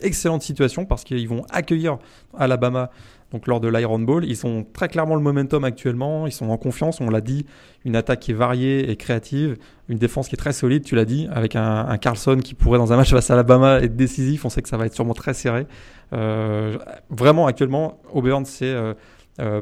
excellente 0.00 0.42
situation 0.42 0.84
parce 0.84 1.04
qu'ils 1.04 1.28
vont 1.28 1.44
accueillir 1.50 1.98
Alabama 2.36 2.90
donc 3.32 3.46
lors 3.46 3.60
de 3.60 3.68
l'Iron 3.68 3.98
Bowl. 3.98 4.24
Ils 4.24 4.46
ont 4.46 4.66
très 4.72 4.88
clairement 4.88 5.14
le 5.14 5.20
momentum 5.20 5.64
actuellement, 5.64 6.26
ils 6.26 6.32
sont 6.32 6.48
en 6.48 6.56
confiance, 6.56 7.00
on 7.00 7.10
l'a 7.10 7.20
dit, 7.20 7.44
une 7.84 7.96
attaque 7.96 8.20
qui 8.20 8.30
est 8.30 8.34
variée 8.34 8.90
et 8.90 8.96
créative, 8.96 9.56
une 9.88 9.98
défense 9.98 10.28
qui 10.28 10.34
est 10.34 10.38
très 10.38 10.52
solide, 10.52 10.84
tu 10.84 10.94
l'as 10.94 11.04
dit, 11.04 11.28
avec 11.30 11.56
un, 11.56 11.96
Carlson 11.98 12.38
qui 12.42 12.54
pourrait 12.54 12.78
dans 12.78 12.92
un 12.92 12.96
match 12.96 13.10
face 13.10 13.30
à 13.30 13.34
Alabama 13.34 13.80
être 13.80 13.96
décisif, 13.96 14.44
on 14.44 14.48
sait 14.48 14.62
que 14.62 14.68
ça 14.68 14.76
va 14.76 14.86
être 14.86 14.94
sûrement 14.94 15.14
très 15.14 15.34
serré. 15.34 15.66
Euh, 16.12 16.78
vraiment 17.10 17.46
actuellement, 17.46 18.00
Auburn 18.12 18.44
c'est 18.46 18.64
euh, 18.64 18.94
euh, 19.40 19.60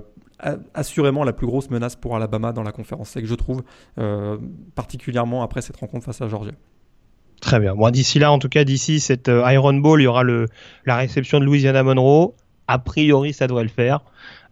assurément 0.75 1.25
la 1.25 1.33
plus 1.33 1.47
grosse 1.47 1.71
menace 1.71 1.97
pour 1.97 2.15
Alabama 2.15 2.53
dans 2.53 2.63
la 2.63 2.73
conférence 2.73 3.15
que 3.15 3.27
je 3.27 3.35
trouve, 3.35 3.63
particulièrement 4.75 5.43
après 5.43 5.63
cette 5.63 5.77
rencontre 5.77 6.05
face 6.05 6.21
à 6.21 6.29
Georgia. 6.29 6.53
Très 7.41 7.61
bien. 7.61 7.75
Bon, 7.75 7.91
d'ici 7.91 8.19
là, 8.19 8.33
en 8.33 8.39
tout 8.39 8.49
cas, 8.49 8.65
d'ici 8.65 8.99
cette 8.99 9.29
Iron 9.29 9.75
Bowl, 9.75 10.01
il 10.01 10.05
y 10.05 10.07
aura 10.07 10.25
la 10.25 10.97
réception 10.97 11.39
de 11.39 11.45
Louisiana 11.45 11.83
Monroe 11.83 12.35
a 12.69 12.79
priori, 12.79 13.33
ça 13.33 13.47
devrait 13.47 13.63
le 13.63 13.69
faire. 13.69 14.01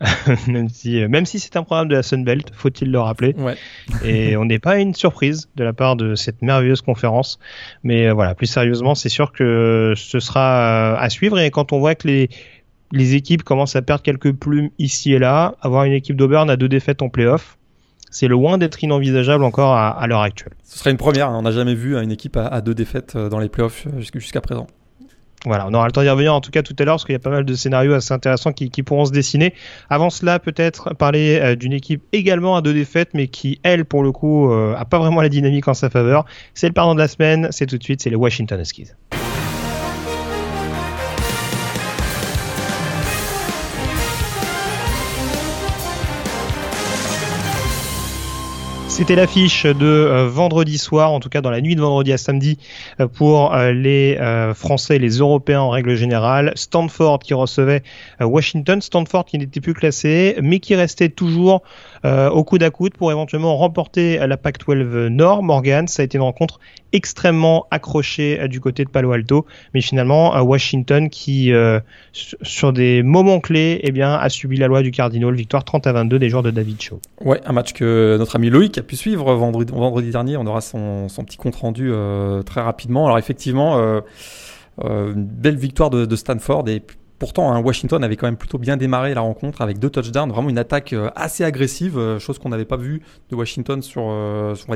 même 0.49 0.69
si, 0.69 1.01
euh, 1.01 1.09
même 1.09 1.27
si 1.27 1.39
c'est 1.39 1.57
un 1.57 1.63
programme 1.63 1.89
de 1.89 1.95
la 1.95 2.03
Sunbelt, 2.03 2.51
faut-il 2.53 2.91
le 2.91 3.01
rappeler. 3.01 3.35
Ouais. 3.37 3.57
et 4.05 4.37
on 4.37 4.45
n'est 4.45 4.59
pas 4.59 4.79
une 4.79 4.95
surprise 4.95 5.49
de 5.57 5.65
la 5.65 5.73
part 5.73 5.97
de 5.97 6.15
cette 6.15 6.43
merveilleuse 6.43 6.81
conférence. 6.81 7.39
Mais 7.83 8.07
euh, 8.07 8.13
voilà, 8.13 8.35
plus 8.35 8.47
sérieusement, 8.47 8.95
c'est 8.95 9.09
sûr 9.09 9.33
que 9.33 9.95
ce 9.97 10.21
sera 10.21 10.95
euh, 10.95 10.97
à 10.99 11.11
suivre. 11.11 11.39
Et 11.39 11.51
quand 11.51 11.73
on 11.73 11.79
voit 11.79 11.95
que 11.95 12.06
les, 12.06 12.29
les 12.93 13.15
équipes 13.15 13.43
commencent 13.43 13.77
à 13.77 13.83
perdre 13.83 14.03
quelques 14.03 14.33
plumes 14.33 14.71
ici 14.79 15.13
et 15.13 15.19
là, 15.19 15.55
avoir 15.61 15.85
une 15.85 15.93
équipe 15.93 16.17
d'Auburn 16.17 16.49
à 16.51 16.56
deux 16.56 16.69
défaites 16.69 17.03
en 17.03 17.09
playoff, 17.09 17.59
c'est 18.11 18.29
loin 18.29 18.59
d'être 18.59 18.83
inenvisageable 18.85 19.43
encore 19.43 19.75
à, 19.75 20.06
l'heure 20.06 20.21
actuelle. 20.21 20.53
Ce 20.63 20.79
serait 20.79 20.93
une 20.93 20.97
première. 20.97 21.31
Hein. 21.31 21.39
On 21.39 21.43
n'a 21.43 21.51
jamais 21.51 21.75
vu 21.75 21.97
une 21.97 22.13
équipe 22.13 22.37
à, 22.37 22.47
à 22.47 22.61
deux 22.61 22.75
défaites 22.75 23.17
dans 23.17 23.41
les 23.41 23.49
playoffs 23.49 23.89
jusqu'à 23.99 24.41
présent. 24.41 24.69
Voilà, 25.44 25.67
on 25.69 25.74
aura 25.74 25.86
le 25.86 25.93
temps 25.93 26.03
d'y 26.03 26.08
revenir 26.08 26.34
en 26.34 26.41
tout 26.41 26.51
cas 26.51 26.63
tout 26.63 26.74
à 26.79 26.84
l'heure 26.84 26.94
parce 26.94 27.05
qu'il 27.05 27.13
y 27.13 27.17
a 27.17 27.20
pas 27.20 27.31
mal 27.31 27.44
de 27.44 27.55
scénarios 27.55 27.93
assez 27.93 28.15
intéressants 28.15 28.53
qui, 28.53 28.70
pourront 28.82 29.05
se 29.05 29.13
dessiner. 29.13 29.55
Avant 29.91 30.10
cela, 30.10 30.39
peut-être 30.39 30.94
parler 30.94 31.39
euh, 31.41 31.55
d'une 31.55 31.72
équipe 31.72 32.03
également 32.13 32.56
à 32.56 32.63
deux 32.63 32.74
défaites, 32.74 33.10
mais 33.15 33.29
qui, 33.29 33.60
elle, 33.63 33.84
pour 33.84 34.03
le 34.03 34.13
coup, 34.13 34.51
euh, 34.51 34.74
a 34.77 34.84
pas 34.84 34.98
vraiment 34.98 35.20
la 35.20 35.29
dynamique 35.29 35.69
en 35.69 35.74
sa 35.74 35.91
faveur. 35.91 36.24
C'est 36.55 36.67
le 36.67 36.72
pardon 36.72 36.94
de 36.94 37.01
la 37.01 37.08
semaine, 37.08 37.48
c'est 37.51 37.67
tout 37.67 37.79
de 37.79 37.82
suite, 37.82 38.03
c'est 38.03 38.10
les 38.10 38.17
Washington 38.17 38.60
Huskies. 38.60 38.93
C'était 48.94 49.17
l'affiche 49.17 49.67
de 49.67 49.86
euh, 49.86 50.29
vendredi 50.29 50.79
soir, 50.79 51.10
en 51.10 51.19
tout 51.19 51.29
cas 51.29 51.41
dans 51.41 51.51
la 51.51 51.60
nuit 51.60 51.74
de 51.74 51.81
vendredi 51.81 52.13
à 52.13 52.17
samedi, 52.17 52.58
euh, 53.01 53.08
pour 53.08 53.53
euh, 53.53 53.72
les 53.72 54.17
Français 54.55 54.94
et 54.94 54.98
les 55.01 55.19
Européens 55.19 55.63
en 55.63 55.70
règle 55.70 55.96
générale. 55.96 56.53
Stanford 56.55 57.19
qui 57.19 57.34
recevait 57.34 57.82
Washington, 58.20 58.81
Stanford 58.81 59.24
qui 59.24 59.36
n'était 59.39 59.60
plus 59.60 59.74
classé, 59.74 60.36
mais 60.41 60.60
qui 60.60 60.77
restait 60.77 61.08
toujours 61.08 61.65
au 62.05 62.44
coude 62.44 62.63
à 62.63 62.70
coude 62.70 62.94
pour 62.94 63.11
éventuellement 63.11 63.56
remporter 63.56 64.19
la 64.19 64.37
Pac-12 64.37 65.08
Nord. 65.08 65.43
Morgan, 65.43 65.89
ça 65.89 66.03
a 66.03 66.05
été 66.05 66.19
une 66.19 66.23
rencontre 66.23 66.61
extrêmement 66.93 67.67
accrochée 67.70 68.46
du 68.49 68.61
côté 68.61 68.84
de 68.84 68.91
Palo 68.91 69.13
Alto, 69.13 69.46
mais 69.73 69.81
finalement 69.81 70.39
Washington 70.43 71.08
qui, 71.08 71.51
sur 72.13 72.73
des 72.73 73.03
moments 73.03 73.41
clés, 73.41 73.81
eh 73.82 74.03
a 74.03 74.29
subi 74.29 74.56
la 74.58 74.67
loi 74.67 74.82
du 74.82 74.91
Cardinal, 74.91 75.34
victoire 75.34 75.65
30 75.65 75.87
à 75.87 75.93
22 75.93 76.19
des 76.19 76.29
joueurs 76.29 76.43
de 76.43 76.51
David 76.51 76.81
Shaw. 76.81 77.01
Ouais, 77.23 77.41
un 77.46 77.53
match 77.53 77.73
que 77.73 78.17
notre 78.19 78.37
ami 78.37 78.51
Loïc 78.51 78.79
a 78.79 78.82
pu 78.82 78.96
suivre 78.96 79.34
vendredi, 79.34 80.11
dernier. 80.11 80.37
On 80.37 80.46
aura 80.46 80.61
son, 80.61 81.08
petit 81.25 81.37
compte 81.37 81.56
rendu 81.56 81.91
euh, 81.93 82.43
très 82.43 82.61
rapidement. 82.61 83.06
Alors 83.06 83.19
effectivement, 83.19 83.79
euh, 83.79 84.01
euh, 84.84 85.13
une 85.13 85.25
belle 85.25 85.56
victoire 85.56 85.91
de, 85.91 86.17
Stanford 86.17 86.69
et 86.69 86.82
Pourtant, 87.19 87.53
hein, 87.53 87.61
Washington 87.61 88.03
avait 88.03 88.17
quand 88.17 88.27
même 88.27 88.37
plutôt 88.37 88.59
bien 88.59 88.77
démarré 88.77 89.15
la 89.15 89.21
rencontre 89.21 89.63
avec 89.63 89.79
deux 89.79 89.91
touchdowns, 89.91 90.31
vraiment 90.31 90.51
une 90.51 90.59
attaque 90.59 90.94
assez 91.15 91.44
agressive, 91.44 92.19
chose 92.19 92.39
qu'on 92.39 92.49
n'avait 92.49 92.65
pas 92.65 92.77
vu 92.77 93.03
de 93.31 93.37
Washington 93.37 93.83
sur, 93.83 94.03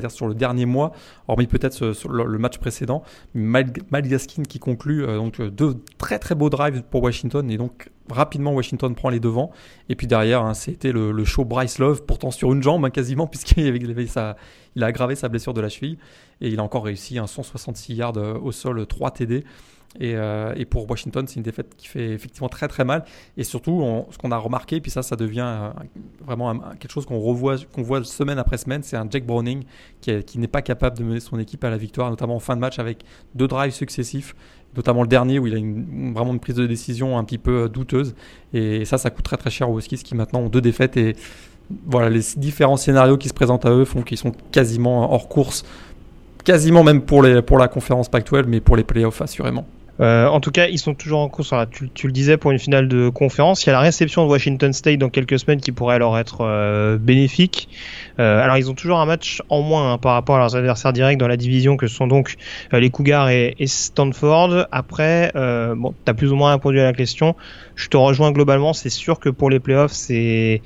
sur 0.08 0.28
le 0.28 0.34
dernier 0.34 0.64
mois, 0.64 0.92
hormis 1.26 1.46
peut-être 1.46 1.92
le, 2.08 2.38
match 2.38 2.58
précédent. 2.58 3.02
Mal, 3.34 3.72
Gaskin 3.90 4.44
qui 4.44 4.58
conclut 4.58 5.06
donc 5.06 5.42
deux 5.42 5.74
très 5.98 6.18
très 6.18 6.34
beaux 6.34 6.48
drives 6.48 6.82
pour 6.82 7.02
Washington 7.02 7.50
et 7.50 7.56
donc 7.56 7.90
rapidement 8.10 8.52
Washington 8.52 8.94
prend 8.94 9.10
les 9.10 9.20
devants. 9.20 9.50
Et 9.88 9.94
puis 9.94 10.06
derrière, 10.06 10.42
hein, 10.42 10.54
c'était 10.54 10.92
le, 10.92 11.24
show 11.24 11.44
Bryce 11.44 11.78
Love, 11.78 12.04
pourtant 12.04 12.30
sur 12.30 12.52
une 12.52 12.62
jambe 12.62 12.84
hein, 12.84 12.90
quasiment, 12.90 13.26
puisqu'il 13.28 13.66
a 14.16 14.36
aggravé 14.80 15.14
sa 15.14 15.28
blessure 15.28 15.54
de 15.54 15.60
la 15.60 15.68
cheville. 15.68 15.98
Et 16.40 16.48
il 16.48 16.60
a 16.60 16.62
encore 16.62 16.84
réussi 16.84 17.18
un 17.18 17.26
166 17.26 17.94
yards 17.94 18.16
au 18.16 18.52
sol, 18.52 18.86
3 18.86 19.10
TD. 19.10 19.44
Et, 19.98 20.14
euh, 20.14 20.52
et, 20.56 20.64
pour 20.64 20.88
Washington, 20.88 21.26
c'est 21.26 21.36
une 21.36 21.42
défaite 21.42 21.74
qui 21.76 21.88
fait 21.88 22.10
effectivement 22.10 22.48
très 22.48 22.68
très 22.68 22.84
mal. 22.84 23.04
Et 23.36 23.44
surtout, 23.44 24.04
ce 24.10 24.18
qu'on 24.18 24.30
a 24.30 24.36
remarqué, 24.36 24.80
puis 24.80 24.90
ça, 24.90 25.02
ça 25.02 25.16
devient 25.16 25.46
euh, 25.46 25.70
vraiment 26.24 26.58
quelque 26.78 26.92
chose 26.92 27.06
qu'on 27.06 27.18
revoit, 27.18 27.56
qu'on 27.72 27.82
voit 27.82 28.04
semaine 28.04 28.38
après 28.38 28.58
semaine, 28.58 28.82
c'est 28.82 28.96
un 28.96 29.06
Jack 29.10 29.24
Browning 29.24 29.64
qui, 30.00 30.38
n'est 30.38 30.46
pas 30.46 30.62
capable 30.62 30.98
de 30.98 31.04
mener 31.04 31.20
son 31.20 31.38
équipe 31.38 31.64
à 31.64 31.70
la 31.70 31.78
victoire, 31.78 32.10
notamment 32.10 32.36
en 32.36 32.40
fin 32.40 32.54
de 32.54 32.60
match 32.60 32.78
avec 32.78 33.04
deux 33.34 33.48
drives 33.48 33.72
successifs, 33.72 34.36
notamment 34.76 35.02
le 35.02 35.08
dernier 35.08 35.38
où 35.38 35.46
il 35.46 35.54
a 35.54 35.58
une, 35.58 36.12
vraiment 36.12 36.32
une 36.32 36.40
prise 36.40 36.56
de 36.56 36.66
décision 36.66 37.16
un 37.16 37.24
petit 37.24 37.38
peu 37.38 37.62
euh, 37.62 37.68
douteuse. 37.68 38.14
Et 38.52 38.84
ça, 38.84 38.98
ça 38.98 39.10
coûte 39.10 39.24
très 39.24 39.38
très 39.38 39.50
cher 39.50 39.70
aux 39.70 39.78
Huskies 39.78 40.02
qui 40.02 40.14
maintenant 40.14 40.40
ont 40.40 40.48
deux 40.50 40.60
défaites. 40.60 40.98
Et 40.98 41.16
voilà, 41.86 42.10
les 42.10 42.20
différents 42.36 42.76
scénarios 42.76 43.16
qui 43.16 43.28
se 43.28 43.34
présentent 43.34 43.66
à 43.66 43.70
eux 43.70 43.84
font 43.84 44.02
qu'ils 44.02 44.18
sont 44.18 44.32
quasiment 44.52 45.12
hors 45.12 45.28
course, 45.28 45.64
quasiment 46.48 46.82
même 46.82 47.02
pour, 47.02 47.20
la 47.22 47.68
conférence 47.68 48.08
Pac-12, 48.08 48.44
mais 48.48 48.60
pour 48.60 48.74
les 48.74 48.82
playoffs 48.82 49.20
assurément. 49.20 49.66
Euh, 50.00 50.26
en 50.28 50.40
tout 50.40 50.50
cas, 50.50 50.68
ils 50.68 50.78
sont 50.78 50.94
toujours 50.94 51.18
en 51.18 51.28
course. 51.28 51.52
Tu, 51.70 51.90
tu, 51.90 52.06
le 52.06 52.12
disais 52.14 52.38
pour 52.38 52.52
une 52.52 52.58
finale 52.58 52.88
de 52.88 53.10
conférence. 53.10 53.64
Il 53.64 53.66
y 53.66 53.70
a 53.70 53.72
la 53.74 53.80
réception 53.80 54.24
de 54.24 54.30
Washington 54.30 54.72
State 54.72 54.98
dans 54.98 55.10
quelques 55.10 55.38
semaines 55.38 55.60
qui 55.60 55.72
pourrait 55.72 55.96
alors 55.96 56.16
être 56.16 56.38
euh, 56.40 56.96
bénéfique. 56.96 57.68
Euh, 58.18 58.42
alors, 58.42 58.56
ils 58.56 58.70
ont 58.70 58.74
toujours 58.74 58.98
un 58.98 59.04
match 59.04 59.42
en 59.50 59.60
moins 59.60 59.92
hein, 59.92 59.98
par 59.98 60.14
rapport 60.14 60.36
à 60.36 60.38
leurs 60.38 60.56
adversaires 60.56 60.94
directs 60.94 61.18
dans 61.18 61.28
la 61.28 61.36
division 61.36 61.76
que 61.76 61.86
sont 61.86 62.06
donc 62.06 62.36
les 62.72 62.88
Cougars 62.88 63.28
et, 63.28 63.54
Stanford. 63.66 64.68
Après, 64.72 65.30
bon, 65.34 65.92
t'as 66.06 66.14
plus 66.14 66.32
ou 66.32 66.36
moins 66.36 66.52
répondu 66.52 66.80
à 66.80 66.84
la 66.84 66.94
question. 66.94 67.36
Je 67.76 67.88
te 67.88 67.98
rejoins 67.98 68.32
globalement. 68.32 68.72
C'est 68.72 68.88
sûr 68.88 69.20
que 69.20 69.28
pour 69.28 69.50
les 69.50 69.60
playoffs, 69.60 69.92
c'est 69.92 70.62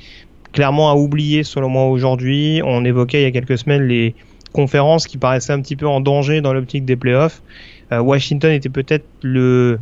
clairement 0.53 0.93
à 0.93 0.95
oublier 0.95 1.43
selon 1.43 1.69
moi 1.69 1.87
aujourd'hui. 1.87 2.61
On 2.65 2.85
évoquait 2.85 3.23
il 3.23 3.25
y 3.25 3.27
a 3.27 3.33
quelques 3.33 3.59
semaines 3.59 3.83
les 3.83 4.15
conférences 4.53 5.07
qui 5.07 5.19
paraissaient 5.19 5.53
un 5.53 5.61
petit 5.61 5.77
peu 5.77 5.87
en 5.87 6.01
danger 6.01 6.41
dans 6.41 6.53
l'optique 6.53 6.85
des 6.85 6.97
playoffs. 6.97 7.43
Euh, 7.91 8.01
Washington 8.01 8.53
était 8.53 8.69
peut-être 8.69 9.05
le 9.23 9.79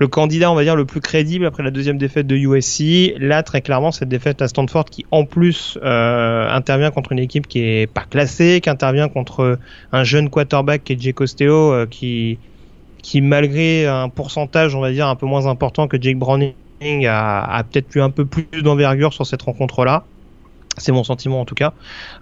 le 0.00 0.08
candidat, 0.08 0.50
on 0.50 0.54
va 0.54 0.64
dire, 0.64 0.76
le 0.76 0.86
plus 0.86 1.02
crédible 1.02 1.44
après 1.44 1.62
la 1.62 1.70
deuxième 1.70 1.98
défaite 1.98 2.26
de 2.26 2.34
USC. 2.34 3.14
Là, 3.18 3.42
très 3.42 3.60
clairement, 3.60 3.92
cette 3.92 4.08
défaite 4.08 4.40
à 4.40 4.48
Stanford 4.48 4.86
qui, 4.86 5.04
en 5.10 5.26
plus, 5.26 5.78
euh, 5.84 6.48
intervient 6.50 6.90
contre 6.90 7.12
une 7.12 7.18
équipe 7.18 7.46
qui 7.46 7.60
est 7.60 7.86
pas 7.86 8.06
classée, 8.08 8.60
qui 8.62 8.70
intervient 8.70 9.10
contre 9.10 9.58
un 9.92 10.04
jeune 10.04 10.30
quarterback 10.30 10.84
qui 10.84 10.94
est 10.94 11.00
Jake 11.00 11.20
Osteo, 11.20 11.72
euh, 11.72 11.86
qui, 11.86 12.38
qui, 13.02 13.20
malgré 13.20 13.86
un 13.86 14.08
pourcentage, 14.08 14.74
on 14.74 14.80
va 14.80 14.90
dire, 14.90 15.06
un 15.06 15.16
peu 15.16 15.26
moins 15.26 15.46
important 15.46 15.86
que 15.86 16.00
Jake 16.00 16.16
Browning, 16.16 16.54
a, 17.06 17.42
a 17.44 17.62
peut-être 17.62 17.94
eu 17.94 18.00
un 18.00 18.08
peu 18.08 18.24
plus 18.24 18.62
d'envergure 18.62 19.12
sur 19.12 19.26
cette 19.26 19.42
rencontre-là. 19.42 20.04
C'est 20.76 20.92
mon 20.92 21.04
sentiment 21.04 21.40
en 21.40 21.44
tout 21.44 21.54
cas. 21.54 21.72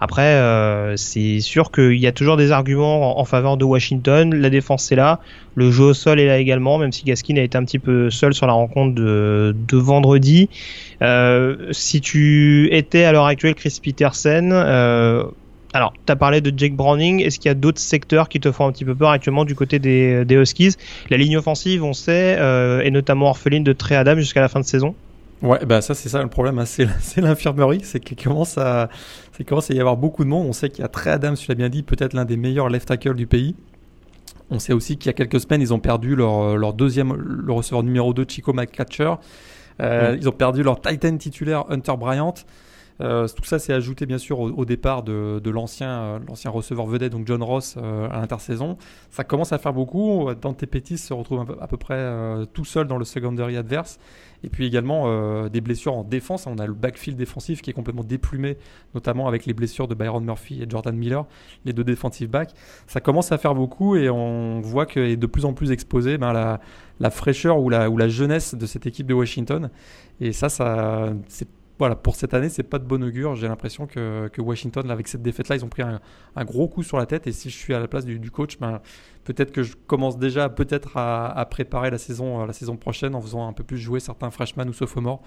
Après, 0.01 0.23
euh, 0.23 0.97
c'est 0.97 1.41
sûr 1.41 1.71
qu'il 1.71 1.99
y 1.99 2.07
a 2.07 2.13
toujours 2.13 2.37
des 2.37 2.51
arguments 2.51 3.21
en, 3.21 3.25
faveur 3.25 3.57
de 3.57 3.65
Washington. 3.65 4.35
La 4.35 4.49
défense 4.49 4.85
c'est 4.85 4.97
là, 4.97 5.21
le 5.55 5.71
jeu 5.71 5.85
au 5.85 5.95
sol 5.95 6.19
est 6.19 6.27
là 6.27 6.39
également, 6.39 6.79
même 6.79 6.91
si 6.91 7.05
Gaskin 7.05 7.37
a 7.37 7.43
été 7.43 7.59
un 7.59 7.65
petit 7.65 7.79
peu 7.79 8.11
seul 8.11 8.33
sur 8.33 8.47
la 8.47 8.55
rencontre 8.55 8.95
de, 8.95 9.55
vendredi. 9.73 10.49
Euh, 11.03 11.69
si 11.73 12.01
tu 12.01 12.69
étais 12.73 13.05
à 13.05 13.13
l'heure 13.13 13.27
actuelle 13.27 13.55
Chris 13.55 13.79
Peterson, 13.83 14.49
euh, 14.51 15.25
alors 15.75 15.93
tu 16.07 16.11
as 16.11 16.17
parlé 16.17 16.41
de 16.41 16.53
Jake 16.57 16.75
Browning, 16.75 17.21
est-ce 17.21 17.39
qu'il 17.39 17.51
y 17.51 17.53
a 17.53 17.55
d'autres 17.55 17.81
secteurs 17.81 18.31
qui 18.31 18.41
te 18.41 18.51
font 18.51 18.67
un 18.67 18.73
petit 18.73 18.87
peu 18.87 18.95
peur 18.95 19.11
actuellement 19.11 19.45
du 19.45 19.55
côté 19.55 19.79
des, 19.79 20.25
Huskies? 20.31 20.77
La 21.11 21.19
ligne 21.19 21.37
offensive, 21.37 21.85
on 21.85 21.93
sait, 21.93 22.39
est 22.83 22.91
notamment 22.91 23.29
orpheline 23.29 23.63
de 23.63 23.75
Trey 23.75 23.95
Adam 23.95 24.17
jusqu'à 24.17 24.41
la 24.41 24.49
fin 24.49 24.59
de 24.59 24.65
saison. 24.65 24.95
Ouais, 25.43 25.65
bah 25.65 25.81
ça 25.81 25.95
c'est 25.95 26.09
ça 26.09 26.21
le 26.23 26.29
problème, 26.29 26.59
hein. 26.59 26.65
c'est 26.67 27.21
l'infirmerie, 27.21 27.81
c'est 27.85 28.01
qu'il 28.01 28.17
commence 28.17 28.59
à, 28.59 28.89
c'est 29.33 29.45
commence 29.45 29.71
à 29.71 29.75
y 29.75 29.81
avoir 29.81 29.97
beaucoup 29.97 30.25
de 30.25 30.29
monde. 30.29 30.47
On 30.49 30.53
sait 30.53 30.69
qu'il 30.69 30.81
y 30.81 30.85
a 30.85 30.89
Trey 30.89 31.11
Adams, 31.11 31.37
tu 31.37 31.49
l'as 31.49 31.55
bien 31.55 31.69
dit, 31.69 31.83
peut-être 31.83 32.13
l'un 32.13 32.25
des 32.25 32.37
meilleurs 32.37 32.69
left 32.69 32.89
tackle 32.89 33.15
du 33.15 33.27
pays. 33.27 33.55
On 34.51 34.59
sait 34.59 34.73
aussi 34.73 34.97
qu'il 34.97 35.09
y 35.09 35.11
a 35.11 35.13
quelques 35.13 35.41
semaines, 35.41 35.61
ils 35.61 35.73
ont 35.75 35.79
perdu 35.79 36.17
leur, 36.17 36.57
leur 36.57 36.73
deuxième, 36.73 37.15
le 37.15 37.53
receveur 37.53 37.83
numéro 37.83 38.13
2, 38.15 38.25
Chico 38.29 38.53
McCatcher. 38.53 39.15
Euh, 39.81 40.17
Ils 40.19 40.29
ont 40.29 40.33
perdu 40.33 40.63
leur 40.63 40.81
Titan 40.81 41.17
titulaire, 41.17 41.65
Hunter 41.71 41.95
Bryant. 41.97 42.35
Euh, 43.01 43.29
tout 43.29 43.45
ça 43.45 43.59
s'est 43.59 43.73
ajouté 43.73 44.07
bien 44.07 44.19
sûr 44.19 44.41
au, 44.41 44.65
départ 44.65 45.03
de, 45.03 45.41
de 45.43 45.51
l'ancien 45.51 45.91
euh, 45.91 46.19
l'ancien 46.27 46.51
receveur 46.51 46.87
vedette, 46.87 47.13
donc 47.13 47.27
John 47.27 47.43
Ross, 47.43 47.77
euh, 47.77 48.09
à 48.11 48.21
l'intersaison. 48.21 48.77
Ça 49.11 49.25
commence 49.25 49.53
à 49.53 49.59
faire 49.59 49.73
beaucoup. 49.73 50.29
Dante 50.41 50.65
Pettis 50.67 50.99
se 50.99 51.15
retrouve 51.15 51.57
à 51.61 51.67
peu, 51.67 51.77
près 51.77 52.47
tout 52.53 52.65
seul 52.65 52.87
dans 52.87 52.99
le 52.99 53.05
secondary 53.05 53.57
adverse. 53.57 53.99
Et 54.45 54.49
puis 54.49 54.67
également 54.67 55.49
des 55.49 55.61
blessures 55.61 55.95
en 55.95 56.05
défense. 56.05 56.47
On 56.47 56.59
a 56.59 56.67
le 56.67 56.75
backfield 56.75 57.19
défensif 57.19 57.61
qui 57.61 57.71
est 57.71 57.73
complètement 57.73 58.05
déplumé, 58.05 58.57
notamment 58.95 59.27
avec 59.27 59.47
les 59.47 59.53
blessures 59.53 59.89
de 59.89 59.95
Byron 59.95 60.25
Murphy 60.25 60.63
et 60.63 60.67
Jordan 60.69 60.97
Miller, 60.97 61.27
les 61.65 61.73
deux 61.73 61.83
defensive 61.83 62.31
backs. 62.31 62.53
Ça 62.87 63.01
commence 63.01 63.33
à 63.33 63.39
faire 63.39 63.55
beaucoup 63.55 63.97
et 63.97 64.09
on 64.11 64.61
voit 64.61 64.87
que 64.87 65.01
est 65.01 65.17
de 65.17 65.27
plus 65.27 65.45
en 65.45 65.55
plus 65.55 65.73
exposé 65.73 66.19
ben, 66.19 66.33
la, 67.01 67.11
fraîcheur 67.11 67.59
ou 67.59 67.69
la, 67.69 67.91
ou 67.91 67.97
la 67.97 68.07
jeunesse 68.07 68.55
de 68.55 68.67
cette 68.67 68.87
équipe 68.87 69.09
de 69.09 69.15
Washington. 69.15 69.71
Et 70.21 70.33
ça, 70.33 70.49
ça 70.49 71.13
c'est 71.27 71.49
voilà, 71.79 71.95
pour 71.95 72.17
cette 72.17 72.35
année, 72.35 72.49
c'est 72.49 72.65
pas 72.65 72.79
de 72.79 72.85
bon 72.85 73.03
augure. 73.05 73.37
J'ai 73.37 73.47
l'impression 73.47 73.87
que, 73.87 74.31
Washington, 74.39 74.91
avec 74.91 75.07
cette 75.07 75.23
défaite-là, 75.23 75.57
ils 75.57 75.65
ont 75.65 75.69
pris 75.69 75.83
un, 75.83 76.01
gros 76.45 76.69
coup 76.69 76.83
sur 76.83 76.99
la 76.99 77.07
tête. 77.07 77.27
Et 77.27 77.33
si 77.33 77.51
je 77.51 77.57
suis 77.57 77.73
à 77.75 77.79
la 77.79 77.87
place 77.87 78.05
du, 78.05 78.31
coach, 78.31 78.59
ben, 78.59 78.81
peut-être 79.25 79.53
que 79.53 79.63
je 79.63 79.75
commence 79.87 80.19
déjà 80.19 80.49
peut-être 80.49 80.97
à, 80.97 81.47
préparer 81.51 81.91
la 81.91 81.99
saison, 81.99 82.45
la 82.45 82.53
saison 82.53 82.77
prochaine 82.77 83.15
en 83.15 83.21
faisant 83.21 83.47
un 83.47 83.53
peu 83.53 83.65
plus 83.65 83.79
jouer 83.79 84.01
certains 84.01 84.31
freshmen 84.31 84.69
ou 84.69 84.73
sophomores. 84.73 85.23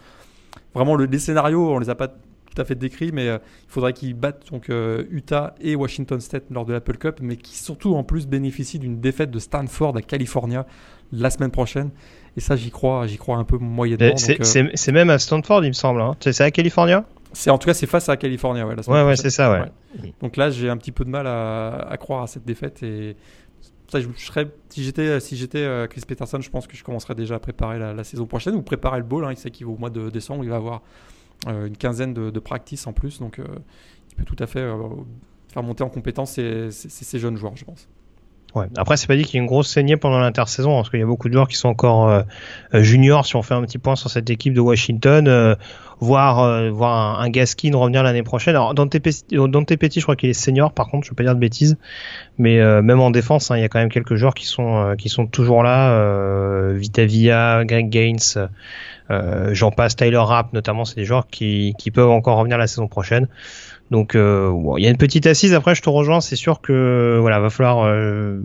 Vraiment, 0.73 0.95
le, 0.95 1.05
les 1.05 1.19
scénarios, 1.19 1.73
on 1.73 1.79
les 1.79 1.89
a 1.89 1.95
pas 1.95 2.09
tout 2.53 2.61
à 2.61 2.65
fait 2.65 2.75
décrits, 2.75 3.11
mais 3.13 3.27
euh, 3.29 3.37
il 3.63 3.71
faudrait 3.71 3.93
qu'ils 3.93 4.13
battent 4.13 4.51
donc 4.51 4.69
euh, 4.69 5.05
Utah 5.09 5.55
et 5.61 5.75
Washington 5.75 6.19
State 6.19 6.43
lors 6.51 6.65
de 6.65 6.73
l'Apple 6.73 6.97
Cup, 6.97 7.19
mais 7.21 7.37
qui 7.37 7.55
surtout 7.55 7.95
en 7.95 8.03
plus 8.03 8.27
bénéficient 8.27 8.79
d'une 8.79 8.99
défaite 8.99 9.31
de 9.31 9.39
Stanford 9.39 9.95
à 9.95 10.01
California 10.01 10.65
la 11.13 11.29
semaine 11.29 11.51
prochaine. 11.51 11.91
Et 12.37 12.39
ça, 12.39 12.55
j'y 12.55 12.71
crois, 12.71 13.07
j'y 13.07 13.17
crois 13.17 13.37
un 13.37 13.43
peu 13.43 13.57
moyennement. 13.57 14.15
Euh, 14.15 14.69
c'est 14.73 14.91
même 14.91 15.09
à 15.09 15.19
Stanford, 15.19 15.63
il 15.65 15.69
me 15.69 15.73
semble. 15.73 16.01
Hein. 16.01 16.15
C'est 16.21 16.41
à 16.41 16.51
California? 16.51 17.05
C'est 17.33 17.49
en 17.49 17.57
tout 17.57 17.67
cas, 17.67 17.73
c'est 17.73 17.87
face 17.87 18.09
à 18.09 18.17
California. 18.17 18.65
Ouais, 18.65 18.75
ouais, 18.87 19.03
ouais 19.03 19.15
c'est 19.15 19.29
ça. 19.29 19.51
Ouais. 19.51 20.13
Donc 20.21 20.37
là, 20.37 20.49
j'ai 20.49 20.69
un 20.69 20.77
petit 20.77 20.91
peu 20.91 21.03
de 21.05 21.09
mal 21.09 21.27
à, 21.27 21.87
à, 21.89 21.97
croire 21.97 22.23
à 22.23 22.27
cette 22.27 22.45
défaite 22.45 22.83
et 22.83 23.15
ça, 23.87 23.99
je, 23.99 24.07
serais, 24.15 24.49
si 24.69 24.83
j'étais 24.83 25.19
si 25.19 25.35
j'étais 25.35 25.59
euh, 25.59 25.87
Chris 25.87 26.01
Peterson, 26.07 26.39
je 26.39 26.49
pense 26.49 26.67
que 26.67 26.77
je 26.77 26.83
commencerais 26.83 27.15
déjà 27.15 27.35
à 27.35 27.39
préparer 27.39 27.77
la, 27.77 27.93
la 27.93 28.03
saison 28.05 28.25
prochaine 28.25 28.55
ou 28.55 28.61
préparer 28.61 28.99
le 28.99 29.03
bowl. 29.03 29.25
Hein. 29.25 29.31
Il 29.31 29.37
sait 29.37 29.51
qu'il 29.51 29.65
va 29.65 29.73
au 29.73 29.77
mois 29.77 29.89
de 29.89 30.09
décembre, 30.09 30.45
il 30.45 30.49
va 30.49 30.55
avoir 30.55 30.81
euh, 31.47 31.67
une 31.67 31.75
quinzaine 31.75 32.13
de, 32.13 32.29
de 32.29 32.39
practice 32.39 32.87
en 32.87 32.93
plus, 32.93 33.19
donc 33.19 33.39
il 33.39 34.15
peut 34.15 34.23
tout 34.23 34.41
à 34.41 34.47
fait 34.47 34.65
faire 35.49 35.63
monter 35.63 35.83
en 35.83 35.89
compétence 35.89 36.31
ces, 36.31 36.71
ces, 36.71 36.89
ces 36.89 37.19
jeunes 37.19 37.35
joueurs, 37.35 37.57
je 37.57 37.65
pense. 37.65 37.89
Ouais. 38.53 38.65
Après, 38.75 38.97
c'est 38.97 39.07
pas 39.07 39.15
dit 39.15 39.23
qu'il 39.23 39.35
y 39.35 39.37
ait 39.37 39.41
une 39.41 39.47
grosse 39.47 39.69
saignée 39.69 39.95
pendant 39.95 40.19
l'intersaison, 40.19 40.75
parce 40.75 40.89
qu'il 40.89 40.99
y 40.99 41.03
a 41.03 41.05
beaucoup 41.05 41.29
de 41.29 41.33
joueurs 41.33 41.47
qui 41.47 41.55
sont 41.55 41.69
encore 41.69 42.09
euh, 42.09 42.21
euh, 42.73 42.83
juniors. 42.83 43.25
Si 43.25 43.35
on 43.37 43.41
fait 43.43 43.53
un 43.53 43.61
petit 43.61 43.77
point 43.77 43.95
sur 43.95 44.09
cette 44.09 44.29
équipe 44.29 44.53
de 44.53 44.59
Washington, 44.59 45.27
euh, 45.29 45.55
voir 46.01 46.39
euh, 46.39 46.69
voir 46.69 47.21
un, 47.21 47.23
un, 47.23 47.29
Gaskin 47.29 47.71
revenir 47.73 48.03
l'année 48.03 48.23
prochaine. 48.23 48.55
Alors 48.55 48.73
Dante 48.73 48.99
Petit, 48.99 49.99
je 49.99 50.03
crois 50.03 50.17
qu'il 50.17 50.29
est 50.29 50.33
senior. 50.33 50.73
Par 50.73 50.87
contre, 50.89 51.05
je 51.05 51.11
vais 51.11 51.15
pas 51.15 51.23
dire 51.23 51.35
de 51.35 51.39
bêtises, 51.39 51.77
mais 52.37 52.59
même 52.81 52.99
en 52.99 53.11
défense, 53.11 53.51
hein, 53.51 53.57
il 53.57 53.61
y 53.61 53.63
a 53.63 53.69
quand 53.69 53.79
même 53.79 53.91
quelques 53.91 54.15
joueurs 54.15 54.33
qui 54.33 54.45
sont 54.45 54.95
qui 54.97 55.07
sont 55.07 55.27
toujours 55.27 55.63
là. 55.63 56.73
Vitavia, 56.73 57.63
Greg 57.63 57.89
Gaines. 57.89 58.49
J'en 59.51 59.71
passe, 59.71 59.95
Tyler 59.95 60.17
Rapp 60.17 60.51
notamment, 60.53 60.83
c'est 60.85 60.95
des 60.95 61.05
joueurs 61.05 61.27
qui, 61.27 61.75
qui 61.77 61.91
peuvent 61.91 62.09
encore 62.09 62.37
revenir 62.37 62.57
la 62.57 62.67
saison 62.67 62.87
prochaine. 62.87 63.27
Donc 63.91 64.15
euh, 64.15 64.51
il 64.77 64.83
y 64.83 64.87
a 64.87 64.89
une 64.89 64.97
petite 64.97 65.27
assise. 65.27 65.53
Après, 65.53 65.75
je 65.75 65.81
te 65.81 65.89
rejoins. 65.89 66.21
C'est 66.21 66.37
sûr 66.37 66.61
que 66.61 67.17
voilà, 67.19 67.39
va 67.41 67.49
falloir, 67.49 67.83
euh, 67.83 68.39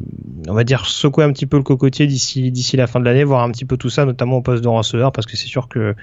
on 0.49 0.53
va 0.53 0.65
dire, 0.65 0.87
secouer 0.87 1.25
un 1.25 1.33
petit 1.33 1.47
peu 1.47 1.57
le 1.57 1.63
cocotier 1.63 2.09
d'ici 2.09 2.51
d'ici 2.51 2.77
la 2.77 2.89
fin 2.89 2.99
de 2.99 3.05
l'année, 3.05 3.23
voir 3.23 3.45
un 3.45 3.51
petit 3.53 3.65
peu 3.65 3.77
tout 3.77 3.89
ça, 3.89 4.05
notamment 4.05 4.39
au 4.39 4.43
poste 4.43 4.65
de 4.65 4.69
receveur, 4.69 5.13
parce 5.13 5.27
que 5.27 5.37
c'est 5.37 5.47
sûr 5.47 5.69
que 5.69 5.95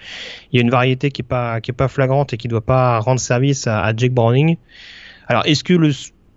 il 0.51 0.57
y 0.57 0.59
a 0.59 0.63
une 0.63 0.71
variété 0.71 1.11
qui 1.11 1.21
est 1.21 1.27
pas 1.27 1.59
qui 1.59 1.71
est 1.71 1.73
pas 1.73 1.89
flagrante 1.89 2.33
et 2.33 2.37
qui 2.37 2.47
doit 2.47 2.61
pas 2.61 2.99
rendre 2.99 3.19
service 3.19 3.67
à, 3.67 3.81
à 3.81 3.93
Jake 3.95 4.13
Browning. 4.13 4.55
Alors, 5.27 5.45
est-ce 5.45 5.63
que 5.65 5.73
le 5.73 5.91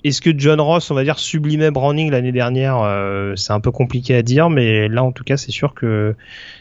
est-ce 0.08 0.20
que 0.20 0.30
John 0.36 0.60
Ross, 0.60 0.90
on 0.90 0.94
va 0.94 1.04
dire, 1.04 1.18
sublimait 1.18 1.70
Browning 1.70 2.10
l'année 2.10 2.32
dernière 2.32 2.78
euh, 2.82 3.34
C'est 3.36 3.52
un 3.52 3.60
peu 3.60 3.70
compliqué 3.70 4.14
à 4.14 4.22
dire, 4.22 4.50
mais 4.50 4.88
là, 4.88 5.02
en 5.02 5.12
tout 5.12 5.24
cas, 5.24 5.36
c'est 5.36 5.50
sûr 5.50 5.74
que 5.74 6.14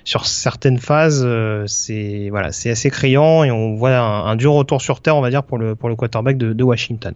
sur 0.04 0.26
certaines 0.26 0.80
phases, 0.80 1.24
euh, 1.26 1.64
c'est 1.68 2.30
voilà, 2.32 2.52
c'est 2.52 2.70
assez 2.70 2.90
criant 2.90 3.44
et 3.44 3.52
on 3.52 3.76
voit 3.76 3.98
un, 3.98 4.36
dur 4.36 4.54
retour 4.54 4.82
sur 4.82 5.02
terre, 5.02 5.16
on 5.16 5.22
va 5.22 5.30
dire, 5.30 5.44
pour 5.44 5.58
le 5.58 5.76
pour 5.76 5.90
le 5.90 5.96
quarterback 5.96 6.38
de, 6.38 6.64
Washington. 6.64 7.14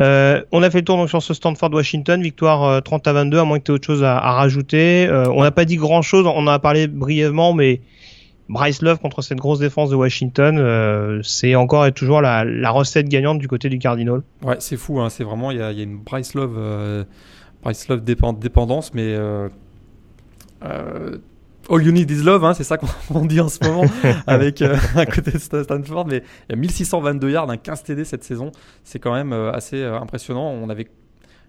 Euh, 0.00 0.42
on 0.52 0.62
a 0.62 0.70
fait 0.70 0.78
le 0.78 0.84
tour 0.84 0.96
donc 0.96 1.08
sur 1.08 1.22
ce 1.22 1.32
Stanford 1.32 1.72
Washington, 1.72 2.20
victoire 2.20 2.82
30 2.82 3.06
à 3.06 3.12
22, 3.12 3.38
à 3.38 3.44
moins 3.44 3.58
que 3.60 3.64
tu 3.64 3.70
aies 3.70 3.74
autre 3.74 3.86
chose 3.86 4.04
à, 4.04 4.18
à 4.18 4.32
rajouter. 4.32 5.08
on 5.10 5.42
n'a 5.42 5.52
pas 5.52 5.64
dit 5.64 5.76
grand 5.76 6.02
chose, 6.02 6.26
on 6.26 6.36
en 6.36 6.46
a 6.48 6.58
parlé 6.58 6.86
brièvement, 6.88 7.54
mais 7.54 7.80
Bryce 8.48 8.82
Love 8.82 8.98
contre 8.98 9.22
cette 9.22 9.38
grosse 9.38 9.58
défense 9.58 9.90
de 9.90 9.96
Washington, 9.96 10.58
euh, 10.58 11.20
c'est 11.22 11.54
encore 11.54 11.86
et 11.86 11.92
toujours 11.92 12.20
la, 12.20 12.44
la, 12.44 12.70
recette 12.70 13.08
gagnante 13.08 13.38
du 13.38 13.48
côté 13.48 13.68
du 13.68 13.78
Cardinal. 13.78 14.22
Ouais, 14.42 14.56
c'est 14.58 14.76
fou, 14.76 15.00
hein, 15.00 15.08
c'est 15.08 15.24
vraiment, 15.24 15.50
il 15.50 15.56
y, 15.56 15.60
y 15.60 15.62
a, 15.62 15.82
une 15.82 15.98
Bryce 15.98 16.34
Love, 16.34 16.56
euh, 16.58 17.04
Bryce 17.62 17.88
Love 17.88 18.02
dépendance, 18.04 18.92
mais 18.92 19.14
euh, 19.14 19.48
All 21.70 21.82
you 21.82 21.92
need 21.92 22.10
is 22.10 22.22
love, 22.22 22.44
hein, 22.44 22.52
c'est 22.52 22.64
ça 22.64 22.76
qu'on 22.76 23.24
dit 23.24 23.40
en 23.40 23.48
ce 23.48 23.64
moment 23.64 23.88
avec 24.26 24.60
à 24.60 25.06
côté 25.06 25.30
de 25.32 25.38
Stanford. 25.38 26.06
Mais 26.06 26.22
il 26.48 26.52
y 26.52 26.52
a 26.52 26.56
1622 26.56 27.30
yards, 27.30 27.48
un 27.48 27.56
15 27.56 27.82
TD 27.84 28.04
cette 28.04 28.24
saison. 28.24 28.52
C'est 28.82 28.98
quand 28.98 29.14
même 29.14 29.32
assez 29.32 29.82
impressionnant. 29.82 30.50
On 30.50 30.68
avait 30.68 30.88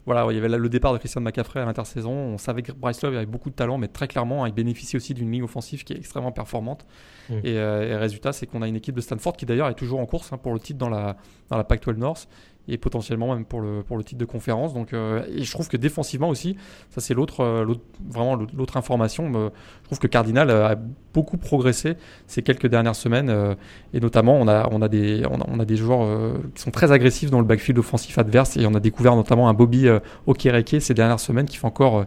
voilà, 0.05 0.27
il 0.29 0.35
y 0.35 0.37
avait 0.37 0.49
le 0.49 0.69
départ 0.69 0.93
de 0.93 0.99
Christian 0.99 1.21
McCaffrey 1.21 1.59
à 1.59 1.65
l'intersaison. 1.65 2.11
On 2.11 2.37
savait 2.37 2.61
que 2.61 2.71
Bryce 2.71 3.01
Love 3.01 3.15
avait 3.15 3.25
beaucoup 3.25 3.49
de 3.49 3.55
talent, 3.55 3.77
mais 3.77 3.87
très 3.87 4.07
clairement, 4.07 4.45
il 4.45 4.53
bénéficie 4.53 4.95
aussi 4.95 5.13
d'une 5.15 5.31
ligne 5.31 5.43
offensive 5.43 5.83
qui 5.83 5.93
est 5.93 5.97
extrêmement 5.97 6.31
performante. 6.31 6.85
Mm. 7.29 7.33
Et, 7.43 7.57
euh, 7.57 7.97
résultat, 7.97 8.31
c'est 8.31 8.45
qu'on 8.45 8.61
a 8.61 8.67
une 8.67 8.75
équipe 8.75 8.95
de 8.95 9.01
Stanford 9.01 9.35
qui 9.35 9.45
d'ailleurs 9.45 9.67
est 9.67 9.75
toujours 9.75 9.99
en 9.99 10.05
course 10.05 10.31
hein, 10.31 10.37
pour 10.37 10.53
le 10.53 10.59
titre 10.59 10.77
dans 10.77 10.89
la, 10.89 11.17
dans 11.49 11.57
la 11.57 11.63
Pac-12 11.63 11.97
North 11.97 12.27
et 12.67 12.77
potentiellement 12.77 13.33
même 13.33 13.45
pour 13.45 13.61
le, 13.61 13.83
pour 13.83 13.97
le 13.97 14.03
titre 14.03 14.19
de 14.19 14.25
conférence. 14.25 14.73
Donc, 14.73 14.93
euh, 14.93 15.23
et 15.33 15.43
je 15.43 15.51
trouve 15.51 15.67
que 15.67 15.77
défensivement 15.77 16.29
aussi, 16.29 16.57
ça 16.89 17.01
c'est 17.01 17.13
l'autre, 17.13 17.41
euh, 17.41 17.65
vraiment 18.09 18.35
l'autre 18.35 18.77
information. 18.77 19.31
je 19.33 19.49
trouve 19.85 19.99
que 19.99 20.07
Cardinal 20.07 20.49
a 20.49 20.75
beaucoup 21.13 21.37
progressé 21.37 21.95
ces 22.27 22.41
quelques 22.41 22.67
dernières 22.67 22.95
semaines 22.95 23.55
et 23.93 23.99
notamment 23.99 24.35
on 24.35 24.47
a, 24.47 24.67
on 24.71 24.81
a, 24.81 24.87
des, 24.87 25.23
on 25.29 25.59
a, 25.59 25.65
des 25.65 25.77
joueurs 25.77 26.33
qui 26.53 26.61
sont 26.61 26.71
très 26.71 26.91
agressifs 26.91 27.31
dans 27.31 27.39
le 27.39 27.45
backfield 27.45 27.79
offensif 27.79 28.17
adverse 28.17 28.57
et 28.57 28.65
on 28.65 28.73
a 28.73 28.79
découvert 28.79 29.15
notamment 29.15 29.47
un 29.47 29.53
Bobby 29.53 29.87
Okereke 30.27 30.81
ces 30.81 30.93
dernières 30.93 31.19
semaines 31.19 31.45
qui 31.45 31.57
fait 31.57 31.67
encore 31.67 32.05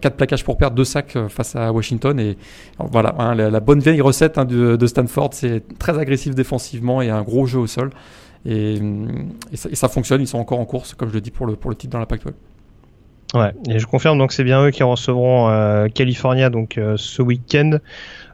4 0.00 0.16
plaquages 0.16 0.44
pour 0.44 0.56
perdre, 0.56 0.76
2 0.76 0.84
sacs 0.84 1.16
face 1.28 1.56
à 1.56 1.72
Washington. 1.72 2.18
Et 2.18 2.36
voilà, 2.78 3.14
hein, 3.18 3.34
la, 3.34 3.60
bonne 3.60 3.80
vieille 3.80 4.00
recette 4.00 4.38
hein, 4.38 4.44
de, 4.44 4.86
Stanford, 4.86 5.30
c'est 5.32 5.62
très 5.78 5.98
agressif 5.98 6.34
défensivement 6.34 7.02
et 7.02 7.10
un 7.10 7.22
gros 7.22 7.46
jeu 7.46 7.58
au 7.58 7.66
sol. 7.66 7.90
Et, 8.46 8.80
ça, 9.54 9.88
fonctionne, 9.88 10.22
ils 10.22 10.26
sont 10.26 10.38
encore 10.38 10.60
en 10.60 10.64
course, 10.64 10.94
comme 10.94 11.08
je 11.08 11.14
le 11.14 11.20
dis, 11.20 11.30
pour 11.30 11.46
le, 11.46 11.56
pour 11.56 11.70
le 11.70 11.76
titre 11.76 11.92
dans 11.92 11.98
la 11.98 12.06
Pac-12. 12.06 12.32
Ouais, 13.34 13.52
et 13.68 13.78
je 13.78 13.86
confirme 13.86 14.18
donc 14.18 14.32
c'est 14.32 14.42
bien 14.42 14.64
eux 14.64 14.70
qui 14.72 14.82
recevront 14.82 15.48
euh, 15.50 15.86
California 15.86 16.50
donc 16.50 16.78
euh, 16.78 16.94
ce 16.96 17.22
week-end. 17.22 17.78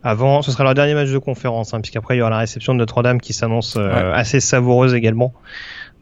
Avant, 0.03 0.41
ce 0.41 0.51
sera 0.51 0.65
leur 0.65 0.75
dernier 0.75 0.95
match 0.95 1.11
de 1.11 1.19
conférence, 1.19 1.75
hein, 1.75 1.81
puisqu'après 1.81 2.17
il 2.17 2.19
y 2.19 2.23
aura 2.23 2.31
la 2.31 2.39
réception 2.39 2.73
de 2.73 2.79
Notre-Dame 2.79 3.21
qui 3.21 3.33
s'annonce 3.33 3.77
euh, 3.77 4.13
assez 4.15 4.41
savoureuse 4.41 4.95
également. 4.95 5.35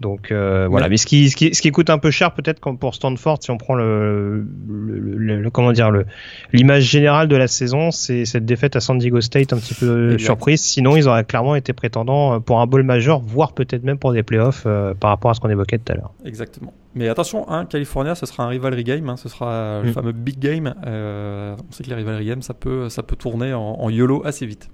Donc 0.00 0.32
euh, 0.32 0.66
voilà, 0.68 0.88
mais 0.88 0.96
ce 0.96 1.06
qui, 1.06 1.30
ce 1.30 1.36
qui, 1.36 1.54
ce 1.54 1.62
qui 1.62 1.70
coûte 1.70 1.88
un 1.88 1.98
peu 1.98 2.10
cher 2.10 2.32
peut-être 2.32 2.60
pour 2.60 2.94
Stanford, 2.94 3.38
si 3.40 3.50
on 3.50 3.56
prend 3.56 3.74
le, 3.74 4.44
le, 4.68 5.50
comment 5.50 5.72
dire 5.72 5.90
le 5.90 6.04
l'image 6.52 6.82
générale 6.82 7.28
de 7.28 7.36
la 7.36 7.46
saison, 7.46 7.92
c'est 7.92 8.24
cette 8.24 8.44
défaite 8.44 8.74
à 8.74 8.80
San 8.80 8.98
Diego 8.98 9.20
State 9.20 9.52
un 9.52 9.56
petit 9.56 9.74
peu 9.74 10.18
surprise. 10.18 10.60
Sinon, 10.60 10.96
ils 10.96 11.08
auraient 11.08 11.24
clairement 11.24 11.54
été 11.54 11.72
prétendants 11.72 12.40
pour 12.40 12.60
un 12.60 12.66
bowl 12.66 12.82
majeur, 12.82 13.20
voire 13.20 13.52
peut-être 13.52 13.84
même 13.84 13.98
pour 13.98 14.12
des 14.12 14.24
playoffs 14.24 14.64
euh, 14.66 14.94
par 14.94 15.10
rapport 15.10 15.30
à 15.30 15.34
ce 15.34 15.40
qu'on 15.40 15.50
évoquait 15.50 15.78
tout 15.78 15.92
à 15.92 15.94
l'heure. 15.94 16.12
Exactement. 16.24 16.72
Mais 16.96 17.08
attention, 17.08 17.48
hein, 17.48 17.64
California, 17.64 18.14
ce 18.14 18.26
sera 18.26 18.44
un 18.44 18.48
rivalry 18.48 18.84
game, 18.84 19.08
hein, 19.08 19.16
ce 19.16 19.28
sera 19.28 19.80
le 19.82 19.90
mm. 19.90 19.92
fameux 19.92 20.12
big 20.12 20.38
game. 20.38 20.74
Euh, 20.86 21.54
on 21.68 21.72
sait 21.72 21.84
que 21.84 21.88
les 21.88 21.96
rivalry 21.96 22.26
games, 22.26 22.42
ça 22.42 22.54
peut, 22.54 22.88
ça 22.88 23.02
peut 23.02 23.16
tourner 23.16 23.52
en, 23.54 23.60
en 23.60 23.90
YOLO 23.90 24.22
assez 24.26 24.44
vite. 24.44 24.68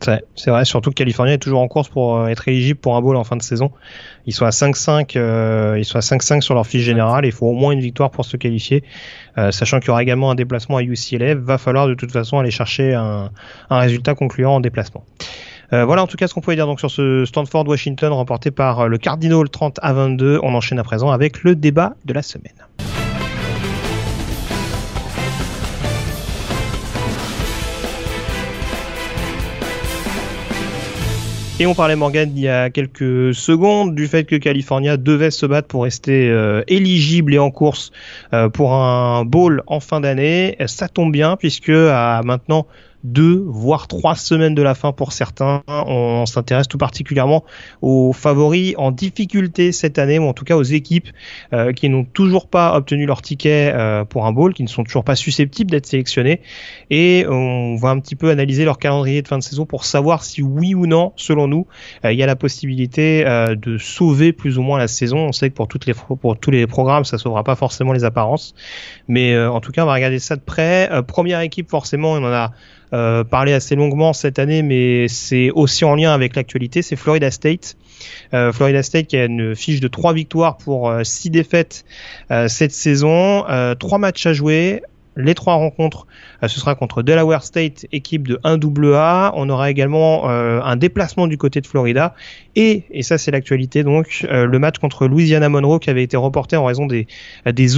C'est 0.00 0.50
vrai, 0.50 0.64
surtout 0.64 0.90
que 0.90 0.94
California 0.94 1.34
est 1.34 1.38
toujours 1.38 1.60
en 1.60 1.68
course 1.68 1.88
pour 1.88 2.16
euh, 2.16 2.28
être 2.28 2.48
éligible 2.48 2.78
pour 2.78 2.96
un 2.96 3.02
bowl 3.02 3.16
en 3.16 3.24
fin 3.24 3.36
de 3.36 3.42
saison. 3.42 3.70
Ils 4.26 4.32
sont 4.32 4.46
à 4.46 4.50
5-5, 4.50 5.12
euh, 5.16 5.76
ils 5.78 5.84
sont 5.84 5.98
à 5.98 6.00
5-5 6.00 6.40
sur 6.40 6.54
leur 6.54 6.66
fiche 6.66 6.82
générale. 6.82 7.26
Il 7.26 7.32
faut 7.32 7.46
au 7.46 7.52
moins 7.52 7.72
une 7.72 7.80
victoire 7.80 8.10
pour 8.10 8.24
se 8.24 8.36
qualifier, 8.36 8.82
euh, 9.36 9.50
sachant 9.50 9.78
qu'il 9.78 9.88
y 9.88 9.90
aura 9.90 10.02
également 10.02 10.30
un 10.30 10.34
déplacement 10.34 10.78
à 10.78 10.82
UCLA. 10.82 11.34
Va 11.34 11.58
falloir 11.58 11.86
de 11.86 11.94
toute 11.94 12.12
façon 12.12 12.38
aller 12.38 12.50
chercher 12.50 12.94
un, 12.94 13.30
un 13.68 13.78
résultat 13.78 14.14
concluant 14.14 14.54
en 14.54 14.60
déplacement. 14.60 15.04
Voilà 15.72 16.02
en 16.02 16.08
tout 16.08 16.16
cas 16.16 16.26
ce 16.26 16.34
qu'on 16.34 16.40
pouvait 16.40 16.56
dire 16.56 16.66
donc 16.66 16.80
sur 16.80 16.90
ce 16.90 17.24
Stanford 17.24 17.68
Washington 17.68 18.12
remporté 18.12 18.50
par 18.50 18.88
le 18.88 18.98
Cardinal 18.98 19.48
30 19.48 19.78
à 19.80 19.92
22. 19.92 20.40
On 20.42 20.52
enchaîne 20.52 20.80
à 20.80 20.82
présent 20.82 21.12
avec 21.12 21.44
le 21.44 21.54
débat 21.54 21.94
de 22.04 22.12
la 22.12 22.22
semaine. 22.22 22.89
Et 31.60 31.66
on 31.66 31.74
parlait 31.74 31.94
Morgan 31.94 32.32
il 32.34 32.40
y 32.40 32.48
a 32.48 32.70
quelques 32.70 33.34
secondes 33.34 33.94
du 33.94 34.08
fait 34.08 34.24
que 34.24 34.36
California 34.36 34.96
devait 34.96 35.30
se 35.30 35.44
battre 35.44 35.68
pour 35.68 35.82
rester 35.82 36.30
euh, 36.30 36.62
éligible 36.68 37.34
et 37.34 37.38
en 37.38 37.50
course 37.50 37.92
euh, 38.32 38.48
pour 38.48 38.72
un 38.72 39.26
bowl 39.26 39.62
en 39.66 39.78
fin 39.78 40.00
d'année. 40.00 40.56
Ça 40.64 40.88
tombe 40.88 41.12
bien 41.12 41.36
puisque 41.36 41.68
à 41.68 42.22
maintenant 42.24 42.66
deux 43.04 43.42
voire 43.46 43.88
trois 43.88 44.14
semaines 44.14 44.54
de 44.54 44.62
la 44.62 44.74
fin 44.74 44.92
pour 44.92 45.12
certains. 45.12 45.62
On 45.68 46.26
s'intéresse 46.26 46.68
tout 46.68 46.78
particulièrement 46.78 47.44
aux 47.82 48.12
favoris 48.12 48.74
en 48.76 48.90
difficulté 48.90 49.72
cette 49.72 49.98
année, 49.98 50.18
ou 50.18 50.24
en 50.24 50.32
tout 50.32 50.44
cas 50.44 50.56
aux 50.56 50.62
équipes 50.62 51.08
euh, 51.52 51.72
qui 51.72 51.88
n'ont 51.88 52.04
toujours 52.04 52.48
pas 52.48 52.76
obtenu 52.76 53.06
leur 53.06 53.22
ticket 53.22 53.72
euh, 53.74 54.04
pour 54.04 54.26
un 54.26 54.32
bowl, 54.32 54.54
qui 54.54 54.62
ne 54.62 54.68
sont 54.68 54.84
toujours 54.84 55.04
pas 55.04 55.16
susceptibles 55.16 55.70
d'être 55.70 55.86
sélectionnés. 55.86 56.40
Et 56.90 57.24
on 57.28 57.76
va 57.76 57.90
un 57.90 58.00
petit 58.00 58.16
peu 58.16 58.30
analyser 58.30 58.64
leur 58.64 58.78
calendrier 58.78 59.22
de 59.22 59.28
fin 59.28 59.38
de 59.38 59.42
saison 59.42 59.66
pour 59.66 59.84
savoir 59.84 60.22
si 60.24 60.42
oui 60.42 60.74
ou 60.74 60.86
non, 60.86 61.12
selon 61.16 61.48
nous, 61.48 61.66
euh, 62.04 62.12
il 62.12 62.18
y 62.18 62.22
a 62.22 62.26
la 62.26 62.36
possibilité 62.36 63.24
de 63.24 63.78
sauver 63.78 64.32
plus 64.32 64.58
ou 64.58 64.62
moins 64.62 64.78
la 64.78 64.88
saison. 64.88 65.18
On 65.18 65.32
sait 65.32 65.50
que 65.50 65.54
pour, 65.54 65.68
toutes 65.68 65.86
les, 65.86 65.94
pour 65.94 66.38
tous 66.38 66.50
les 66.50 66.66
programmes, 66.66 67.04
ça 67.04 67.18
sauvera 67.18 67.44
pas 67.44 67.54
forcément 67.54 67.92
les 67.92 68.04
apparences. 68.04 68.54
Mais 69.08 69.38
en 69.38 69.60
tout 69.60 69.72
cas, 69.72 69.82
on 69.82 69.86
va 69.86 69.94
regarder 69.94 70.18
ça 70.18 70.36
de 70.36 70.40
près. 70.40 70.90
première 71.06 71.40
équipe, 71.40 71.68
forcément, 71.68 72.12
on 72.12 72.24
en 72.24 72.32
a 72.32 72.52
euh, 72.92 73.22
parlé 73.24 73.52
assez 73.52 73.76
longuement 73.76 74.12
cette 74.12 74.38
année, 74.38 74.62
mais 74.62 75.06
c'est 75.08 75.50
aussi 75.50 75.84
en 75.84 75.94
lien 75.94 76.12
avec 76.12 76.34
l'actualité, 76.34 76.82
c'est 76.82 76.96
Florida 76.96 77.30
State. 77.30 77.76
Euh, 78.34 78.52
Florida 78.52 78.82
State 78.82 79.06
qui 79.06 79.16
a 79.16 79.26
une 79.26 79.54
fiche 79.54 79.80
de 79.80 79.88
3 79.88 80.12
victoires 80.14 80.56
pour 80.56 80.92
6 81.02 81.28
euh, 81.28 81.30
défaites 81.30 81.84
cette 82.48 82.72
saison, 82.72 83.44
3 83.78 83.98
matchs 83.98 84.26
à 84.26 84.32
jouer, 84.32 84.82
les 85.16 85.34
trois 85.34 85.54
rencontres, 85.54 86.06
euh, 86.42 86.48
ce 86.48 86.60
sera 86.60 86.74
contre 86.74 87.02
Delaware 87.02 87.42
State, 87.42 87.86
équipe 87.92 88.28
de 88.28 88.36
1AA. 88.44 89.32
On 89.34 89.48
aura 89.48 89.70
également 89.70 90.30
euh, 90.30 90.60
un 90.62 90.76
déplacement 90.76 91.26
du 91.26 91.38
côté 91.38 91.60
de 91.60 91.66
Florida. 91.66 92.14
Et, 92.56 92.84
et 92.90 93.02
ça 93.02 93.18
c'est 93.18 93.30
l'actualité, 93.30 93.82
donc 93.82 94.26
euh, 94.28 94.46
le 94.46 94.58
match 94.58 94.78
contre 94.78 95.06
Louisiana 95.06 95.48
Monroe 95.48 95.78
qui 95.78 95.90
avait 95.90 96.02
été 96.02 96.16
reporté 96.16 96.56
en 96.56 96.64
raison 96.64 96.86
des, 96.86 97.06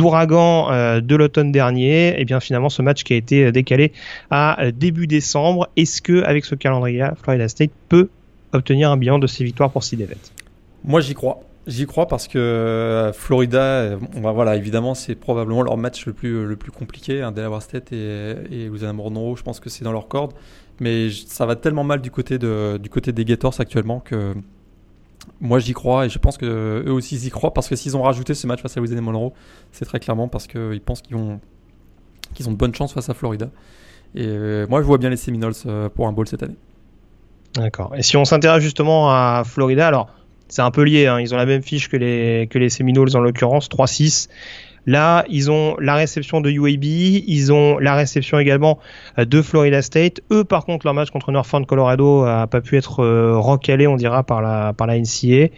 ouragans 0.01 0.69
de 1.01 1.17
l'automne 1.17 1.53
dernier. 1.53 2.09
Et 2.09 2.15
eh 2.19 2.25
bien 2.25 2.41
finalement 2.41 2.69
ce 2.69 2.83
match 2.83 3.03
qui 3.03 3.13
a 3.13 3.17
été 3.17 3.53
décalé 3.53 3.93
à 4.31 4.71
début 4.73 5.07
décembre. 5.07 5.69
Est-ce 5.77 6.01
que 6.03 6.23
avec 6.23 6.45
ce 6.45 6.55
calendrier, 6.55 7.07
Florida 7.23 7.49
State 7.49 7.71
peut 7.89 8.09
obtenir 8.53 8.91
un 8.91 8.97
bilan 8.97 9.19
de 9.19 9.27
ses 9.27 9.45
victoires 9.45 9.71
pour 9.71 9.85
6 9.85 9.97
défaites 9.97 10.33
Moi 10.85 11.01
j'y 11.01 11.15
crois. 11.15 11.41
J'y 11.69 11.87
crois 11.87 12.09
parce 12.09 12.27
que 12.27 12.39
euh, 12.39 13.13
Florida, 13.13 13.63
euh, 13.63 13.99
va, 14.17 14.33
voilà, 14.33 14.57
évidemment, 14.57 14.95
c'est 14.95 15.15
probablement 15.15 15.63
leur 15.63 15.77
match 15.77 16.07
le 16.07 16.13
plus, 16.13 16.45
le 16.45 16.57
plus 16.57 16.73
compliqué. 16.73 17.23
Hein, 17.23 17.31
Delaware 17.31 17.63
State 17.63 17.93
et, 17.93 18.35
et 18.51 18.67
Louisiana 18.67 18.93
Monroe, 18.93 19.37
je 19.37 19.43
pense 19.43 19.61
que 19.61 19.71
c'est 19.71 19.85
dans 19.85 19.93
leur 19.93 20.09
corde. 20.09 20.33
Mais 20.81 21.11
ça 21.11 21.47
va 21.47 21.55
tellement 21.55 21.85
mal 21.85 22.01
du 22.01 22.11
côté, 22.11 22.39
de, 22.39 22.79
du 22.83 22.91
côté 22.91 23.13
des 23.13 23.25
Gators 23.25 23.61
actuellement 23.61 24.01
que 24.01 24.35
moi 25.41 25.61
j'y 25.61 25.73
crois 25.73 26.07
et 26.07 26.09
je 26.09 26.19
pense 26.19 26.37
que 26.37 26.83
eux 26.85 26.93
aussi 26.93 27.15
y 27.15 27.31
croient 27.31 27.55
parce 27.55 27.69
que 27.69 27.77
s'ils 27.77 27.97
ont 27.97 28.03
rajouté 28.03 28.35
ce 28.35 28.49
match 28.49 28.61
face 28.61 28.77
à 28.77 28.81
Louisiana 28.81 29.03
Monroe, 29.03 29.33
c'est 29.71 29.85
très 29.85 30.01
clairement 30.01 30.27
parce 30.27 30.49
qu'ils 30.49 30.81
pensent 30.81 31.03
qu'ils 31.03 31.15
ont, 31.15 31.39
qu'ils 32.35 32.49
ont 32.49 32.53
de 32.53 32.57
bonnes 32.57 32.75
chances 32.75 32.93
face 32.93 33.09
à 33.09 33.15
Florida. 33.15 33.51
Et 34.17 34.27
euh, 34.27 34.67
moi 34.69 34.81
je 34.81 34.87
vois 34.87 34.99
bien 34.99 35.11
les 35.11 35.17
Seminoles 35.17 35.55
pour 35.95 36.09
un 36.09 36.13
bowl 36.13 36.27
cette 36.27 36.43
année. 36.43 36.57
D'accord. 37.55 37.95
Et 37.95 38.03
si 38.03 38.17
on 38.17 38.25
s'intéresse 38.25 38.63
justement 38.63 39.11
à 39.11 39.43
Florida, 39.45 39.87
alors 39.87 40.09
c'est 40.53 40.61
un 40.61 40.71
peu 40.71 40.83
lié. 40.83 41.07
Hein. 41.07 41.19
Ils 41.19 41.33
ont 41.33 41.39
la 41.39 41.47
même 41.47 41.63
fiche 41.63 41.89
que 41.89 41.97
les, 41.97 42.47
que 42.51 42.59
les 42.59 42.69
Seminoles 42.69 43.17
en 43.17 43.21
l'occurrence, 43.21 43.71
3-6. 43.71 44.29
Là, 44.85 45.25
ils 45.31 45.51
ont 45.51 45.77
la 45.79 45.95
réception 45.95 46.43
de 46.43 46.51
UAB, 46.51 46.85
ils 46.85 47.53
ont 47.53 47.79
la 47.79 47.95
réception 47.95 48.39
également 48.39 48.79
euh, 49.19 49.25
de 49.25 49.41
Florida 49.41 49.81
State. 49.81 50.21
Eux, 50.31 50.45
par 50.45 50.67
contre, 50.67 50.87
leur 50.87 50.93
match 50.93 51.11
contre 51.11 51.33
Northern 51.33 51.65
Colorado 51.65 52.25
a 52.25 52.47
pas 52.49 52.61
pu 52.61 52.77
être 52.77 53.01
euh, 53.01 53.39
recalé, 53.39 53.87
on 53.87 53.97
dira, 53.97 54.25
par 54.25 54.43
la, 54.43 54.75
par 54.75 54.89
NCA. 54.89 55.49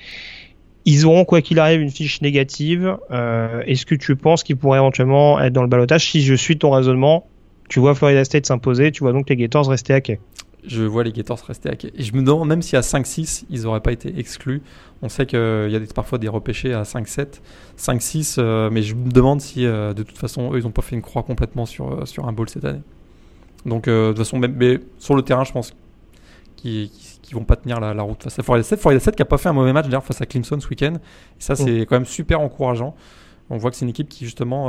Ils 0.84 1.06
auront, 1.06 1.24
quoi 1.24 1.40
qu'il 1.40 1.58
arrive, 1.58 1.80
une 1.80 1.90
fiche 1.90 2.22
négative. 2.22 2.96
Euh, 3.10 3.62
est-ce 3.66 3.86
que 3.86 3.96
tu 3.96 4.14
penses 4.14 4.44
qu'ils 4.44 4.56
pourraient 4.56 4.78
éventuellement 4.78 5.40
être 5.40 5.52
dans 5.52 5.62
le 5.62 5.68
balotage? 5.68 6.08
Si 6.08 6.22
je 6.22 6.34
suis 6.34 6.56
ton 6.56 6.70
raisonnement, 6.70 7.26
tu 7.68 7.80
vois 7.80 7.96
Florida 7.96 8.24
State 8.24 8.46
s'imposer, 8.46 8.92
tu 8.92 9.02
vois 9.02 9.12
donc 9.12 9.28
les 9.28 9.34
Gators 9.34 9.68
rester 9.68 9.92
à 9.92 10.00
quai 10.00 10.20
je 10.66 10.82
vois 10.82 11.04
les 11.04 11.12
Gators 11.12 11.40
rester 11.46 11.68
à 11.68 11.76
quai. 11.76 11.92
Et 11.94 12.02
je 12.02 12.14
me 12.14 12.22
demande 12.22 12.48
même 12.48 12.62
si 12.62 12.76
à 12.76 12.80
5-6, 12.80 13.44
ils 13.50 13.62
n'auraient 13.62 13.80
pas 13.80 13.92
été 13.92 14.18
exclus. 14.18 14.62
On 15.02 15.08
sait 15.08 15.26
qu'il 15.26 15.38
y 15.38 15.76
a 15.76 15.78
des, 15.78 15.86
parfois 15.86 16.18
des 16.18 16.28
repêchés 16.28 16.72
à 16.72 16.82
5-7, 16.82 17.40
5-6, 17.78 18.70
mais 18.70 18.82
je 18.82 18.94
me 18.94 19.10
demande 19.10 19.40
si 19.40 19.66
euh, 19.66 19.92
de 19.92 20.02
toute 20.02 20.18
façon, 20.18 20.52
eux, 20.52 20.58
ils 20.58 20.64
n'ont 20.64 20.70
pas 20.70 20.82
fait 20.82 20.96
une 20.96 21.02
croix 21.02 21.22
complètement 21.22 21.66
sur, 21.66 21.92
euh, 21.92 22.06
sur 22.06 22.26
un 22.26 22.32
bowl 22.32 22.48
cette 22.48 22.64
année. 22.64 22.82
Donc, 23.66 23.88
euh, 23.88 24.08
de 24.08 24.12
toute 24.12 24.18
façon, 24.18 24.38
même, 24.38 24.54
mais 24.56 24.80
sur 24.98 25.14
le 25.14 25.22
terrain, 25.22 25.44
je 25.44 25.52
pense 25.52 25.74
qu'ils 26.56 26.90
ne 27.30 27.34
vont 27.34 27.44
pas 27.44 27.56
tenir 27.56 27.80
la, 27.80 28.02
route 28.02 28.22
face 28.22 28.38
à 28.38 28.42
Florida 28.42 28.62
7. 28.62 28.80
Florida 28.80 29.00
7 29.00 29.16
qui 29.16 29.22
n'a 29.22 29.26
pas 29.26 29.38
fait 29.38 29.48
un 29.48 29.52
mauvais 29.52 29.72
match 29.72 29.86
d'ailleurs 29.86 30.04
face 30.04 30.20
à 30.20 30.26
Clemson 30.26 30.58
ce 30.60 30.68
week-end. 30.68 30.94
Et 30.94 31.42
ça, 31.42 31.56
c'est 31.56 31.80
mm. 31.80 31.86
quand 31.86 31.96
même 31.96 32.04
super 32.04 32.40
encourageant. 32.40 32.94
On 33.50 33.58
voit 33.58 33.70
que 33.70 33.76
c'est 33.76 33.84
une 33.84 33.90
équipe 33.90 34.08
qui 34.08 34.24
justement 34.24 34.68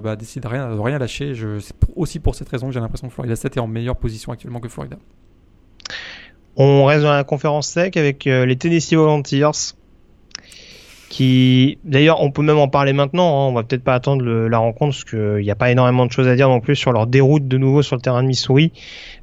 bah, 0.00 0.14
décide 0.14 0.42
de 0.42 0.48
rien, 0.48 0.68
rien 0.82 0.98
lâcher. 0.98 1.32
C'est 1.60 1.74
aussi 1.96 2.18
pour 2.18 2.34
cette 2.34 2.50
raison 2.50 2.66
que 2.66 2.74
j'ai 2.74 2.80
l'impression 2.80 3.08
que 3.08 3.14
Florida 3.14 3.34
7 3.34 3.56
est 3.56 3.60
en 3.60 3.66
meilleure 3.66 3.96
position 3.96 4.30
actuellement 4.30 4.60
que 4.60 4.68
Florida. 4.68 4.98
On 6.62 6.84
reste 6.84 7.04
dans 7.04 7.12
la 7.12 7.24
conférence 7.24 7.68
sec 7.68 7.96
avec 7.96 8.26
euh, 8.26 8.44
les 8.44 8.54
Tennessee 8.54 8.92
Volunteers. 8.92 9.72
qui 11.08 11.78
d'ailleurs 11.84 12.20
on 12.20 12.30
peut 12.30 12.42
même 12.42 12.58
en 12.58 12.68
parler 12.68 12.92
maintenant 12.92 13.46
hein. 13.46 13.48
on 13.48 13.54
va 13.54 13.62
peut-être 13.62 13.82
pas 13.82 13.94
attendre 13.94 14.22
la 14.22 14.58
rencontre 14.58 14.92
parce 14.92 15.04
qu'il 15.04 15.42
n'y 15.42 15.50
a 15.50 15.54
pas 15.54 15.70
énormément 15.70 16.04
de 16.04 16.12
choses 16.12 16.28
à 16.28 16.36
dire 16.36 16.50
non 16.50 16.60
plus 16.60 16.76
sur 16.76 16.92
leur 16.92 17.06
déroute 17.06 17.48
de 17.48 17.56
nouveau 17.56 17.80
sur 17.80 17.96
le 17.96 18.02
terrain 18.02 18.22
de 18.22 18.28
Missouri 18.28 18.74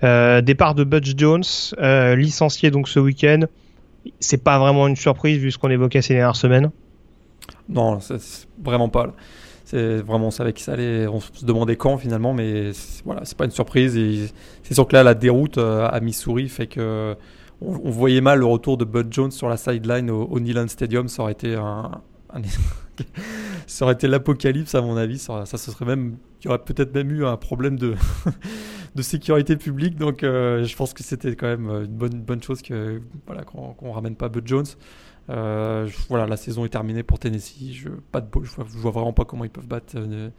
euh, 0.03 0.41
départ 0.41 0.73
de 0.73 0.83
Butch 0.83 1.13
Jones 1.15 1.43
euh, 1.77 2.15
licencié 2.15 2.71
donc 2.71 2.89
ce 2.89 2.99
week-end 2.99 3.41
c'est 4.19 4.43
pas 4.43 4.57
vraiment 4.57 4.87
une 4.87 4.95
surprise 4.95 5.37
vu 5.37 5.51
ce 5.51 5.59
qu'on 5.59 5.69
évoquait 5.69 6.01
ces 6.01 6.15
dernières 6.15 6.35
semaines 6.35 6.71
non 7.69 7.99
c'est 7.99 8.47
vraiment 8.63 8.89
pas 8.89 9.13
c'est 9.67 9.97
vraiment 9.97 10.27
on 10.27 10.31
savait 10.31 10.53
ça 10.55 10.73
allait 10.73 11.07
on 11.07 11.19
se 11.19 11.43
demandait 11.43 11.75
quand 11.75 11.97
finalement 11.97 12.33
mais 12.33 12.71
voilà 13.03 13.25
c'est 13.25 13.37
pas 13.37 13.43
une 13.43 13.51
surprise 13.51 13.99
c'est 14.63 14.73
sûr 14.73 14.87
que 14.87 14.95
là 14.95 15.03
la 15.03 15.13
déroute 15.13 15.57
euh, 15.57 15.89
à 15.91 15.99
Missouri 15.99 16.47
fait 16.47 16.67
que 16.67 17.17
on, 17.59 17.89
voyait 17.89 18.21
mal 18.21 18.39
le 18.39 18.45
retour 18.45 18.77
de 18.77 18.85
Bud 18.85 19.11
Jones 19.11 19.31
sur 19.31 19.49
la 19.49 19.57
sideline 19.57 20.09
au, 20.09 20.23
au 20.25 20.39
Neyland 20.39 20.67
Stadium. 20.67 21.07
Ça 21.07 21.23
aurait 21.23 21.31
été 21.31 21.55
ça 23.67 23.85
aurait 23.85 23.95
été 23.95 24.07
l'apocalypse 24.07 24.75
à 24.75 24.81
mon 24.81 24.95
avis. 24.95 25.17
Ça, 25.17 25.47
ça, 25.47 25.57
se 25.57 25.71
serait 25.71 25.85
même, 25.85 26.17
il 26.41 26.45
y 26.45 26.47
aurait 26.49 26.63
peut-être 26.63 26.93
même 26.93 27.11
eu 27.11 27.25
un 27.25 27.35
problème 27.35 27.77
de, 27.77 27.95
de 28.95 29.01
sécurité 29.01 29.55
publique. 29.55 29.97
Donc, 29.97 30.23
euh, 30.23 30.65
je 30.65 30.75
pense 30.75 30.93
que 30.93 31.01
c'était 31.01 31.35
quand 31.35 31.47
même 31.47 31.67
une 31.67 31.87
bonne, 31.87 32.21
bonne 32.21 32.43
chose 32.43 32.61
que 32.61 33.01
voilà 33.25 33.43
qu'on 33.43 33.91
ramène 33.91 34.15
pas 34.15 34.29
Bud 34.29 34.47
Jones. 34.47 34.67
Euh, 35.29 35.87
voilà, 36.09 36.25
la 36.25 36.37
saison 36.37 36.65
est 36.65 36.69
terminée 36.69 37.03
pour 37.03 37.19
Tennessee. 37.19 37.73
Je 37.73 37.89
pas 37.89 38.21
de, 38.21 38.27
je 38.43 38.49
vois, 38.49 38.65
vois 38.67 38.91
vraiment 38.91 39.13
pas 39.13 39.25
comment 39.25 39.43
ils 39.43 39.49
peuvent 39.49 39.67
battre 39.67 39.93
euh, 39.95 40.29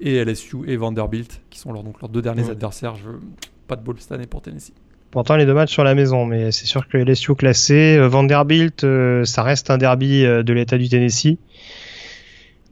et 0.00 0.24
LSU 0.24 0.68
et 0.68 0.76
Vanderbilt, 0.76 1.42
qui 1.50 1.58
sont 1.58 1.72
leur, 1.72 1.82
donc 1.82 2.00
leurs 2.00 2.10
deux 2.10 2.22
derniers 2.22 2.48
adversaires. 2.48 2.94
Je, 2.94 3.10
pas 3.66 3.76
de 3.76 3.82
ball 3.82 3.96
cette 3.98 4.12
année 4.12 4.26
pour 4.26 4.42
Tennessee. 4.42 4.72
Pourtant, 5.10 5.34
les 5.34 5.44
deux 5.44 5.54
matchs 5.54 5.72
sur 5.72 5.82
la 5.82 5.96
maison, 5.96 6.24
mais 6.24 6.52
c'est 6.52 6.66
sûr 6.66 6.86
que 6.86 6.96
LSU 6.96 7.34
classé, 7.34 7.96
euh, 7.96 8.06
Vanderbilt, 8.06 8.84
euh, 8.84 9.24
ça 9.24 9.42
reste 9.42 9.70
un 9.70 9.78
derby 9.78 10.24
euh, 10.24 10.44
de 10.44 10.52
l'État 10.52 10.78
du 10.78 10.88
Tennessee. 10.88 11.38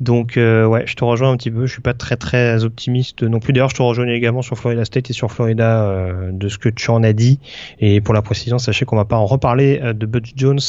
Donc 0.00 0.34
ouais, 0.37 0.84
je 0.87 0.94
te 0.94 1.04
rejoins 1.04 1.30
un 1.32 1.37
petit 1.37 1.50
peu. 1.50 1.66
Je 1.66 1.72
suis 1.72 1.82
pas 1.82 1.94
très 1.94 2.16
très 2.16 2.64
optimiste 2.64 3.22
non 3.22 3.40
plus. 3.40 3.52
D'ailleurs, 3.52 3.70
je 3.70 3.76
te 3.76 3.82
rejoins 3.82 4.06
également 4.06 4.42
sur 4.42 4.56
Florida 4.56 4.84
State 4.84 5.11
et 5.11 5.12
sur 5.12 5.30
Florida 5.32 6.30
de 6.30 6.48
ce 6.48 6.58
que 6.58 6.68
tu 6.68 6.90
en 6.90 7.02
as 7.02 7.12
dit. 7.12 7.40
Et 7.80 8.00
pour 8.00 8.14
la 8.14 8.22
précision, 8.22 8.58
sachez 8.58 8.84
qu'on 8.84 8.96
va 8.96 9.04
pas 9.04 9.16
en 9.16 9.26
reparler 9.26 9.80
de 9.94 10.06
Butch 10.06 10.32
Jones 10.37 10.61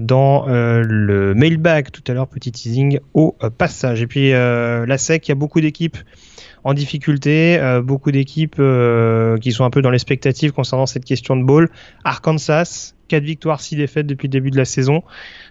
dans 0.00 0.46
le 0.46 1.34
mailbag 1.34 1.90
tout 1.90 2.02
à 2.08 2.14
l'heure, 2.14 2.28
petit 2.28 2.50
teasing 2.50 3.00
au 3.12 3.36
passage. 3.58 4.00
Et 4.00 4.06
puis 4.06 4.30
la 4.30 4.98
SEC, 4.98 5.28
il 5.28 5.30
y 5.30 5.32
a 5.32 5.36
beaucoup 5.36 5.60
d'équipes 5.60 5.98
en 6.64 6.74
difficulté. 6.74 7.58
Euh, 7.58 7.82
beaucoup 7.82 8.10
d'équipes 8.10 8.56
euh, 8.58 9.38
qui 9.38 9.52
sont 9.52 9.64
un 9.64 9.70
peu 9.70 9.82
dans 9.82 9.90
l'expectative 9.90 10.52
concernant 10.52 10.86
cette 10.86 11.04
question 11.04 11.36
de 11.36 11.44
ball. 11.44 11.70
Arkansas, 12.04 12.94
4 13.08 13.22
victoires, 13.22 13.60
6 13.60 13.76
défaites 13.76 14.06
depuis 14.06 14.28
le 14.28 14.32
début 14.32 14.50
de 14.50 14.56
la 14.56 14.64
saison. 14.64 15.02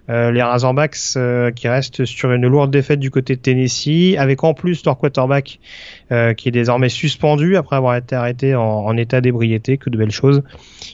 Euh, 0.10 0.32
les 0.32 0.42
Razorbacks 0.42 0.98
qui 1.56 1.68
restent 1.68 2.06
sur 2.06 2.32
une 2.32 2.48
lourde 2.48 2.72
défaite 2.72 3.00
du 3.00 3.12
côté 3.12 3.36
de 3.36 3.42
Tennessee, 3.42 4.16
avec 4.18 4.44
en 4.44 4.54
plus 4.54 4.84
leur 4.86 4.98
quarterback 4.98 5.60
qui 6.38 6.50
est 6.50 6.52
désormais 6.52 6.90
suspendu 6.90 7.58
après 7.58 7.76
avoir 7.76 7.96
été 7.96 8.16
arrêté 8.16 8.56
en, 8.56 8.96
état 8.96 9.20
d'ébriété, 9.20 9.78
que 9.78 9.90
de 9.90 9.98
belles 9.98 10.12
choses. 10.12 10.42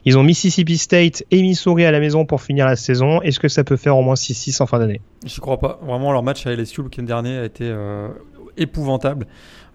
Ils 0.06 0.18
ont 0.18 0.24
Mississippi 0.24 0.78
State 0.78 1.24
et 1.30 1.42
Missouri 1.42 1.86
à 1.86 1.92
la 1.92 2.00
maison 2.00 2.26
pour 2.26 2.42
finir 2.42 2.66
la 2.66 2.76
saison. 2.76 3.22
Est-ce 3.22 3.40
que 3.40 3.48
ça 3.48 3.64
peut 3.64 3.78
faire 3.78 3.96
au 3.96 4.02
moins 4.02 4.16
6-6 4.16 4.62
en 4.62 4.66
fin 4.66 4.80
d'année? 4.80 5.02
Je 5.26 5.40
crois 5.40 5.60
pas. 5.60 5.80
Vraiment, 5.84 6.12
leur 6.12 6.24
match 6.24 6.48
à 6.48 6.56
LSU 6.56 6.82
le 6.82 6.86
week-end 6.86 7.04
dernier 7.04 7.38
a 7.38 7.46
été 7.46 7.72
épouvantable. 8.58 9.28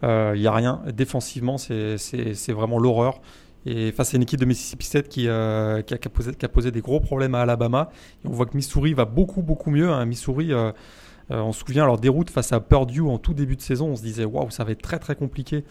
Il 0.02 0.08
euh, 0.08 0.36
n'y 0.36 0.46
a 0.46 0.52
rien. 0.52 0.80
Défensivement, 0.92 1.58
c'est 1.58 2.52
vraiment 2.52 2.78
l'horreur. 2.78 3.20
Et 3.66 3.92
face 3.92 4.14
à 4.14 4.16
une 4.16 4.22
équipe 4.22 4.40
de 4.40 4.44
Mississippi 4.44 4.86
State 4.86 5.08
qui, 5.08 5.28
euh, 5.28 5.82
qui, 5.82 5.94
a, 5.94 6.48
posé, 6.48 6.70
des 6.70 6.80
gros 6.80 7.00
problèmes 7.00 7.34
à 7.34 7.40
Alabama. 7.40 7.90
On 8.24 8.30
voit 8.30 8.46
que 8.46 8.56
Missouri 8.56 8.94
va 8.94 9.04
beaucoup, 9.04 9.42
beaucoup 9.42 9.70
mieux. 9.70 9.90
Hein. 9.90 10.04
Missouri, 10.06 10.52
euh, 10.52 10.72
on 11.28 11.52
se 11.52 11.60
souvient 11.60 11.84
leur 11.84 11.98
déroute 11.98 12.30
face 12.30 12.52
à 12.52 12.60
Purdue 12.60 13.02
en 13.02 13.18
tout 13.18 13.34
début 13.34 13.56
de 13.56 13.60
saison. 13.60 13.88
On 13.88 13.96
se 13.96 14.02
disait, 14.02 14.24
waouh, 14.24 14.50
ça 14.50 14.64
va 14.64 14.72
être 14.72 14.82
très, 14.82 14.98
très 14.98 15.16
compliqué 15.16 15.64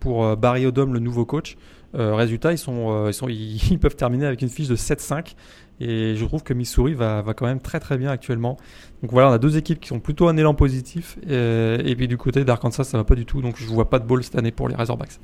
pour 0.00 0.36
Barry 0.36 0.66
Odom, 0.66 0.92
le 0.92 0.98
nouveau 0.98 1.26
coach. 1.26 1.56
résultat, 1.94 2.52
ils, 2.52 2.58
sont, 2.58 3.10
ils, 3.28 3.78
peuvent 3.78 3.96
terminer 3.96 4.26
avec 4.26 4.40
une 4.40 4.48
fiche 4.48 4.68
de 4.68 4.76
7-5. 4.76 5.34
Et 5.80 6.14
je 6.16 6.24
trouve 6.24 6.42
que 6.42 6.54
Missouri 6.54 6.94
va, 6.94 7.24
quand 7.36 7.46
même 7.46 7.60
très 7.60 7.80
très 7.80 7.98
bien 7.98 8.10
actuellement. 8.10 8.56
Donc 9.02 9.10
voilà, 9.10 9.28
on 9.28 9.32
a 9.32 9.38
deux 9.38 9.56
équipes 9.56 9.80
qui 9.80 9.88
sont 9.88 10.00
plutôt 10.00 10.28
un 10.28 10.36
élan 10.36 10.54
positif. 10.54 11.18
Et, 11.28 11.94
puis 11.96 12.08
du 12.08 12.16
côté 12.16 12.44
d'Arkansas, 12.44 12.84
ça 12.84 12.98
va 12.98 13.04
pas 13.04 13.16
du 13.16 13.26
tout. 13.26 13.42
Donc 13.42 13.56
je 13.58 13.66
vois 13.66 13.90
pas 13.90 13.98
de 13.98 14.06
ball 14.06 14.22
cette 14.22 14.36
année 14.36 14.52
pour 14.52 14.68
les 14.68 14.74
Razorbacks. 14.74 15.18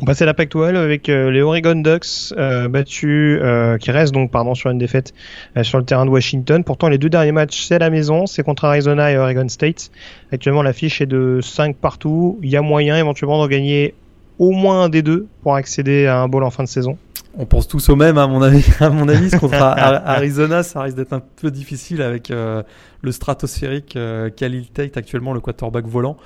On 0.00 0.06
passe 0.06 0.20
à 0.22 0.26
la 0.26 0.34
Pac-12 0.34 0.74
avec 0.74 1.08
euh, 1.08 1.30
les 1.30 1.40
Oregon 1.40 1.76
Ducks 1.76 2.32
euh, 2.36 2.68
battus, 2.68 3.38
euh, 3.40 3.78
qui 3.78 3.92
restent 3.92 4.12
donc 4.12 4.32
pardon 4.32 4.56
sur 4.56 4.70
une 4.70 4.78
défaite 4.78 5.14
sur 5.62 5.78
le 5.78 5.84
terrain 5.84 6.04
de 6.04 6.10
Washington. 6.10 6.64
Pourtant, 6.64 6.88
les 6.88 6.98
deux 6.98 7.08
derniers 7.08 7.30
matchs 7.30 7.62
c'est 7.62 7.76
à 7.76 7.78
la 7.78 7.90
maison, 7.90 8.26
c'est 8.26 8.42
contre 8.42 8.64
Arizona 8.64 9.12
et 9.12 9.16
Oregon 9.16 9.48
State. 9.48 9.90
Actuellement, 10.32 10.62
la 10.62 10.72
fiche 10.72 11.00
est 11.00 11.06
de 11.06 11.38
5 11.40 11.76
partout. 11.76 12.40
Il 12.42 12.50
y 12.50 12.56
a 12.56 12.62
moyen 12.62 12.96
éventuellement 12.96 13.38
d'en 13.38 13.46
gagner 13.46 13.94
au 14.40 14.50
moins 14.50 14.84
un 14.84 14.88
des 14.88 15.02
deux 15.02 15.28
pour 15.42 15.54
accéder 15.54 16.06
à 16.06 16.18
un 16.18 16.28
bowl 16.28 16.42
en 16.42 16.50
fin 16.50 16.64
de 16.64 16.68
saison 16.68 16.98
on 17.36 17.46
pense 17.46 17.66
tous 17.66 17.88
au 17.88 17.96
même, 17.96 18.16
à 18.16 18.28
mon 18.28 18.42
avis. 18.42 18.64
À 18.80 18.90
mon 18.90 19.08
avis, 19.08 19.28
contre 19.36 19.60
Arizona, 19.60 20.62
ça 20.62 20.82
risque 20.82 20.96
d'être 20.96 21.14
un 21.14 21.22
peu 21.34 21.50
difficile 21.50 22.00
avec 22.00 22.28
le 22.28 23.10
stratosphérique 23.10 23.98
Khalil 24.36 24.68
Tate, 24.68 24.96
actuellement 24.96 25.32
le 25.32 25.40
quarterback 25.40 25.84
volant. 25.84 26.16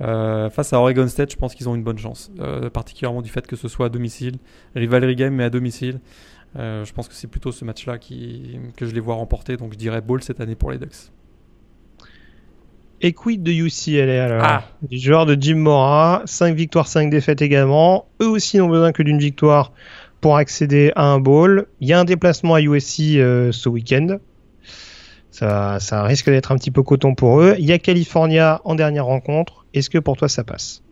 Euh, 0.00 0.50
face 0.50 0.72
à 0.72 0.80
Oregon 0.80 1.06
State, 1.06 1.32
je 1.32 1.36
pense 1.36 1.54
qu'ils 1.54 1.68
ont 1.68 1.74
une 1.74 1.84
bonne 1.84 1.98
chance, 1.98 2.32
particulièrement 2.72 3.22
du 3.22 3.30
fait 3.30 3.46
que 3.46 3.56
ce 3.56 3.68
soit 3.68 3.86
à 3.86 3.88
domicile, 3.88 4.36
rivalry 4.74 5.14
game 5.14 5.34
mais 5.34 5.44
à 5.44 5.50
domicile. 5.50 6.00
je 6.56 6.92
pense 6.92 7.08
que 7.08 7.14
c'est 7.14 7.28
plutôt 7.28 7.52
ce 7.52 7.64
match-là 7.64 7.98
qui, 7.98 8.58
que 8.76 8.86
je 8.86 8.94
les 8.94 9.00
vois 9.00 9.14
remporter, 9.14 9.56
donc 9.56 9.72
je 9.72 9.78
dirais 9.78 10.00
ball 10.00 10.22
cette 10.22 10.40
année 10.40 10.56
pour 10.56 10.70
les 10.70 10.78
Ducks. 10.78 11.10
Et 13.00 13.12
quid 13.12 13.42
de 13.42 13.52
UCLA 13.52 14.24
alors 14.24 14.42
ah. 14.42 14.64
Du 14.82 14.98
joueur 14.98 15.26
de 15.26 15.36
Jim 15.38 15.56
Mora, 15.56 16.22
5 16.24 16.56
victoires, 16.56 16.88
5 16.88 17.10
défaites 17.10 17.42
également. 17.42 18.06
Eux 18.22 18.28
aussi 18.28 18.56
n'ont 18.56 18.68
besoin 18.68 18.92
que 18.92 19.02
d'une 19.02 19.18
victoire 19.18 19.72
pour 20.22 20.38
accéder 20.38 20.90
à 20.96 21.04
un 21.04 21.20
bowl. 21.20 21.66
Il 21.80 21.88
y 21.88 21.92
a 21.92 22.00
un 22.00 22.06
déplacement 22.06 22.54
à 22.54 22.62
USC 22.62 23.16
euh, 23.16 23.52
ce 23.52 23.68
week-end. 23.68 24.18
Ça, 25.30 25.80
ça 25.80 26.02
risque 26.04 26.30
d'être 26.30 26.50
un 26.50 26.56
petit 26.56 26.70
peu 26.70 26.82
coton 26.82 27.14
pour 27.14 27.42
eux. 27.42 27.56
Il 27.58 27.66
y 27.66 27.72
a 27.72 27.78
California 27.78 28.62
en 28.64 28.74
dernière 28.74 29.04
rencontre. 29.04 29.63
Est-ce 29.74 29.90
que 29.90 29.98
pour 29.98 30.16
toi 30.16 30.28
ça 30.28 30.44
passe? 30.44 30.82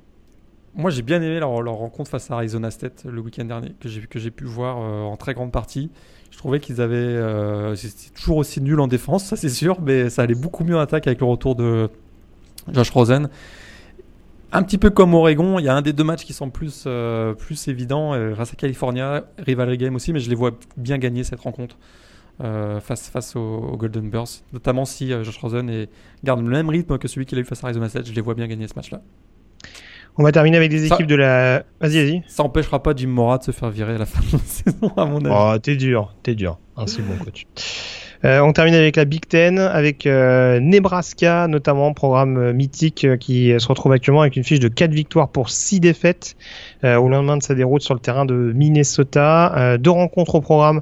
Moi 0.74 0.90
j'ai 0.90 1.02
bien 1.02 1.22
aimé 1.22 1.38
leur, 1.40 1.50
rencontre 1.50 2.10
face 2.10 2.30
à 2.30 2.34
Arizona 2.34 2.70
State 2.70 3.04
le 3.08 3.20
week-end 3.20 3.44
dernier, 3.44 3.74
que 3.80 3.88
j'ai, 3.88 4.30
pu 4.30 4.44
voir 4.44 4.78
euh, 4.78 5.02
en 5.02 5.16
très 5.16 5.32
grande 5.32 5.52
partie. 5.52 5.90
Je 6.30 6.38
trouvais 6.38 6.60
qu'ils 6.60 6.80
avaient. 6.80 6.96
Euh, 6.96 7.74
c'était 7.74 8.10
toujours 8.14 8.38
aussi 8.38 8.60
nul 8.60 8.80
en 8.80 8.88
défense, 8.88 9.24
ça 9.24 9.36
c'est 9.36 9.48
sûr, 9.48 9.80
mais 9.80 10.10
ça 10.10 10.22
allait 10.22 10.34
beaucoup 10.34 10.64
mieux 10.64 10.76
en 10.76 10.80
attaque 10.80 11.06
avec 11.06 11.20
le 11.20 11.26
retour 11.26 11.54
de 11.54 11.88
Josh 12.72 12.90
Rosen 12.90 13.28
un 14.52 14.62
petit 14.62 14.78
peu 14.78 14.90
comme 14.90 15.14
Oregon, 15.14 15.58
il 15.58 15.64
y 15.64 15.68
a 15.68 15.74
un 15.74 15.82
des 15.82 15.94
deux 15.94 16.04
matchs 16.04 16.24
qui 16.24 16.34
sont 16.34 16.50
plus, 16.50 16.84
euh, 16.86 17.32
plus 17.32 17.68
évidents, 17.68 18.12
euh, 18.12 18.32
grâce 18.32 18.52
à 18.52 18.56
California, 18.56 19.24
rivalry 19.38 19.78
game 19.78 19.94
aussi, 19.94 20.12
mais 20.12 20.20
je 20.20 20.28
les 20.28 20.36
vois 20.36 20.52
bien 20.76 20.98
gagner 20.98 21.24
cette 21.24 21.40
rencontre 21.40 21.76
euh, 22.40 22.80
face, 22.80 23.08
face 23.08 23.36
aux, 23.36 23.76
Golden 23.76 24.08
Bears, 24.10 24.28
notamment 24.52 24.84
si 24.84 25.10
Josh 25.10 25.38
Rosen 25.38 25.86
garde 26.24 26.40
le 26.40 26.48
même 26.48 26.68
rythme 26.68 26.98
que 26.98 27.08
celui 27.08 27.26
qu'il 27.26 27.38
a 27.38 27.40
eu 27.40 27.44
face 27.44 27.62
à 27.62 27.66
Arizona 27.66 27.88
State, 27.88 28.06
je 28.06 28.12
les 28.12 28.20
vois 28.20 28.34
bien 28.34 28.46
gagner 28.46 28.68
ce 28.68 28.74
match-là. 28.74 29.02
On 30.18 30.22
va 30.22 30.32
terminer 30.32 30.58
avec 30.58 30.70
des 30.70 30.86
équipes 30.86 31.06
de 31.06 31.14
la. 31.14 31.64
Vas-y, 31.80 32.04
vas-y. 32.04 32.22
Ça 32.26 32.42
empêchera 32.42 32.82
pas 32.82 32.94
Jim 32.94 33.08
Mora 33.08 33.38
de 33.38 33.44
se 33.44 33.50
faire 33.50 33.70
virer 33.70 33.94
à 33.94 33.98
la 33.98 34.06
fin 34.06 34.20
de 34.20 34.32
la 34.32 34.38
saison, 34.44 34.92
à 34.96 35.06
mon 35.06 35.24
avis. 35.24 35.34
Oh, 35.34 35.58
t'es 35.58 35.76
dur, 35.76 36.14
t'es 36.22 36.34
dur. 36.34 36.58
Un 36.76 36.86
si 36.86 37.00
bon 37.00 37.16
coach. 37.16 37.46
Euh, 38.24 38.40
on 38.40 38.52
termine 38.52 38.74
avec 38.74 38.96
la 38.96 39.04
Big 39.04 39.26
Ten, 39.26 39.58
avec 39.58 40.06
euh, 40.06 40.60
Nebraska 40.60 41.48
notamment, 41.48 41.92
programme 41.92 42.36
euh, 42.36 42.52
mythique 42.52 43.06
qui 43.18 43.52
se 43.58 43.66
retrouve 43.66 43.92
actuellement 43.92 44.20
avec 44.20 44.36
une 44.36 44.44
fiche 44.44 44.60
de 44.60 44.68
4 44.68 44.92
victoires 44.92 45.28
pour 45.28 45.50
6 45.50 45.80
défaites 45.80 46.36
au 46.84 47.08
lendemain 47.08 47.36
de 47.36 47.42
sa 47.42 47.54
déroute 47.54 47.82
sur 47.82 47.94
le 47.94 48.00
terrain 48.00 48.24
de 48.24 48.34
Minnesota. 48.34 49.76
deux 49.78 49.90
rencontres 49.90 50.34
au 50.34 50.40
programme 50.40 50.80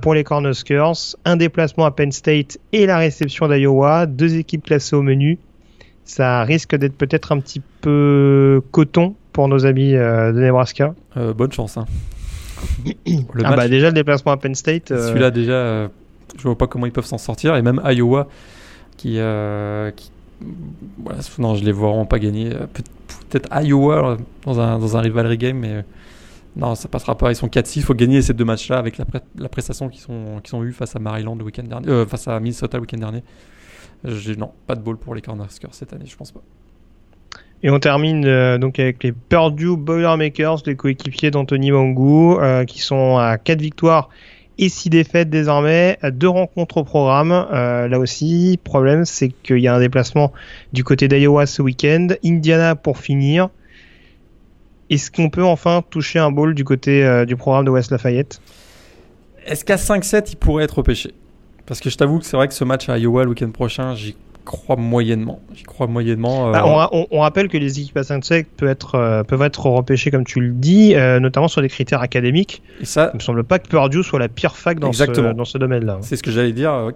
pour 0.00 0.14
les 0.14 0.24
Cornhuskers, 0.24 1.16
un 1.24 1.36
déplacement 1.36 1.84
à 1.84 1.92
Penn 1.92 2.10
State 2.10 2.58
et 2.72 2.86
la 2.86 2.98
réception 2.98 3.46
d'Iowa, 3.48 4.06
deux 4.06 4.36
équipes 4.36 4.64
classées 4.64 4.96
au 4.96 5.02
menu. 5.02 5.38
Ça 6.04 6.42
risque 6.42 6.74
d'être 6.74 6.96
peut-être 6.96 7.30
un 7.30 7.38
petit 7.38 7.62
peu 7.80 8.60
coton 8.72 9.14
pour 9.32 9.46
nos 9.46 9.66
amis 9.66 9.92
de 9.92 10.40
Nebraska. 10.40 10.94
bonne 11.14 11.52
chance. 11.52 11.76
Hein. 11.76 11.86
ah 13.44 13.56
bah 13.56 13.68
déjà 13.68 13.88
le 13.88 13.94
déplacement 13.94 14.32
à 14.32 14.36
Penn 14.36 14.54
State. 14.54 14.88
Celui-là 14.88 15.30
déjà 15.30 15.88
je 16.36 16.42
vois 16.42 16.58
pas 16.58 16.66
comment 16.66 16.86
ils 16.86 16.92
peuvent 16.92 17.06
s'en 17.06 17.18
sortir. 17.18 17.56
Et 17.56 17.62
même 17.62 17.80
Iowa, 17.84 18.28
qui, 18.96 19.18
euh, 19.18 19.90
non, 21.38 21.54
je 21.54 21.64
les 21.64 21.72
vois 21.72 22.04
pas 22.04 22.18
gagner. 22.18 22.50
Peut-être 23.30 23.48
Iowa 23.62 24.16
dans 24.44 24.60
un, 24.60 24.78
dans 24.78 24.96
un 24.96 25.00
rivalry 25.00 25.38
game, 25.38 25.58
mais 25.58 25.84
non, 26.56 26.74
ça 26.74 26.88
passera 26.88 27.16
pas. 27.16 27.30
Ils 27.30 27.36
sont 27.36 27.48
4-6. 27.48 27.76
Il 27.76 27.82
faut 27.82 27.94
gagner 27.94 28.22
ces 28.22 28.34
deux 28.34 28.44
matchs-là 28.44 28.78
avec 28.78 28.98
la, 28.98 29.04
la 29.38 29.48
prestation 29.48 29.88
qu'ils 29.88 30.00
sont, 30.00 30.40
qu'ils 30.42 30.56
ont 30.56 30.64
eu 30.64 30.72
face 30.72 30.96
à 30.96 30.98
Maryland 30.98 31.36
le 31.36 31.44
week-end 31.44 31.64
dernier, 31.64 31.88
euh, 31.88 32.06
face 32.06 32.28
à 32.28 32.40
Minnesota 32.40 32.78
le 32.78 32.82
week-end 32.82 32.98
dernier. 32.98 33.22
Non, 34.38 34.52
pas 34.66 34.74
de 34.74 34.80
ball 34.80 34.96
pour 34.96 35.14
les 35.14 35.22
Cornhuskers 35.22 35.74
cette 35.74 35.92
année, 35.92 36.06
je 36.06 36.16
pense 36.16 36.32
pas. 36.32 36.42
Et 37.62 37.70
on 37.70 37.78
termine 37.78 38.24
euh, 38.26 38.58
donc 38.58 38.78
avec 38.78 39.02
les 39.02 39.12
Purdue 39.12 39.76
Boilermakers, 39.76 40.58
les 40.66 40.76
coéquipiers 40.76 41.30
d'Anthony 41.30 41.70
Mangou, 41.70 42.38
qui 42.66 42.80
sont 42.80 43.16
à 43.16 43.38
4 43.38 43.60
victoires 43.60 44.10
et 44.58 44.68
six 44.68 44.90
défaites 44.90 45.28
désormais, 45.28 45.98
deux 46.12 46.28
rencontres 46.28 46.78
au 46.78 46.84
programme. 46.84 47.32
Euh, 47.32 47.88
là 47.88 47.98
aussi, 47.98 48.58
problème, 48.62 49.04
c'est 49.04 49.28
qu'il 49.28 49.58
y 49.58 49.68
a 49.68 49.74
un 49.74 49.80
déplacement 49.80 50.32
du 50.72 50.84
côté 50.84 51.08
d'Iowa 51.08 51.46
ce 51.46 51.62
week-end, 51.62 52.08
Indiana 52.24 52.74
pour 52.74 52.98
finir. 52.98 53.48
Est-ce 54.88 55.10
qu'on 55.10 55.30
peut 55.30 55.44
enfin 55.44 55.82
toucher 55.90 56.18
un 56.18 56.30
bowl 56.30 56.54
du 56.54 56.64
côté 56.64 57.04
euh, 57.04 57.24
du 57.24 57.36
programme 57.36 57.64
de 57.64 57.70
West 57.70 57.90
Lafayette? 57.90 58.40
Est-ce 59.46 59.64
qu'à 59.64 59.76
5-7, 59.76 60.28
il 60.32 60.36
pourrait 60.36 60.64
être 60.64 60.78
repêché? 60.78 61.12
Parce 61.66 61.80
que 61.80 61.90
je 61.90 61.96
t'avoue 61.96 62.20
que 62.20 62.24
c'est 62.24 62.36
vrai 62.36 62.48
que 62.48 62.54
ce 62.54 62.64
match 62.64 62.88
à 62.88 62.96
Iowa 62.96 63.24
le 63.24 63.30
week-end 63.30 63.50
prochain, 63.50 63.94
j'y 63.94 64.16
crois 64.46 64.76
moyennement. 64.76 65.40
J'y 65.52 65.64
crois 65.64 65.86
moyennement. 65.86 66.48
Euh... 66.48 66.52
Bah, 66.52 66.88
on, 66.92 67.06
on, 67.10 67.20
rappelle 67.20 67.48
que 67.48 67.58
les 67.58 67.78
équipes 67.78 67.98
à 67.98 68.02
5-7 68.02 68.46
peuvent 68.56 68.70
être, 68.70 68.94
euh, 68.94 69.22
peuvent 69.22 69.42
être 69.42 69.66
repêchées, 69.66 70.10
comme 70.10 70.24
tu 70.24 70.40
le 70.40 70.52
dis, 70.52 70.94
euh, 70.94 71.20
notamment 71.20 71.48
sur 71.48 71.60
des 71.60 71.68
critères 71.68 72.00
académiques. 72.00 72.62
Et 72.80 72.86
ça, 72.86 73.10
il 73.12 73.16
me 73.16 73.20
semble 73.20 73.44
pas 73.44 73.58
que 73.58 73.68
Purdue 73.68 74.02
soit 74.02 74.18
la 74.18 74.28
pire 74.28 74.56
fac 74.56 74.80
dans 74.80 74.88
Exactement. 74.88 75.32
ce, 75.32 75.34
dans 75.34 75.44
ce 75.44 75.58
domaine-là. 75.58 75.98
C'est 76.00 76.16
ce 76.16 76.22
que 76.22 76.30
j'allais 76.30 76.52
dire. 76.52 76.90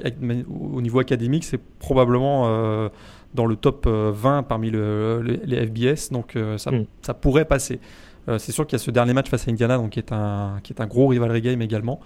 Au 0.49 0.81
niveau 0.81 1.01
académique, 1.01 1.45
c'est 1.45 1.61
probablement 1.79 2.91
dans 3.35 3.47
le 3.47 3.57
top 3.57 3.87
20 3.87 4.45
parmi 4.45 4.71
le, 4.71 5.21
le, 5.23 5.41
les 5.45 5.67
FBS, 5.67 6.11
donc 6.11 6.39
ça, 6.57 6.71
mm. 6.71 6.87
ça 7.03 7.13
pourrait 7.13 7.45
passer. 7.45 7.81
c'est 8.39 8.53
sûr 8.53 8.67
qu'il 8.67 8.79
y 8.79 8.81
a 8.81 8.85
ce 8.85 8.91
dernier 8.91 9.13
match 9.13 9.29
face 9.29 9.47
à 9.47 9.51
Indiana, 9.51 9.77
donc 9.77 9.91
qui 9.91 9.99
est 9.99 10.13
un, 10.13 10.59
qui 10.63 10.73
est 10.73 10.81
un 10.81 10.87
gros 10.87 11.09
rivalry 11.09 11.43
game 11.43 11.61
également. 11.61 12.01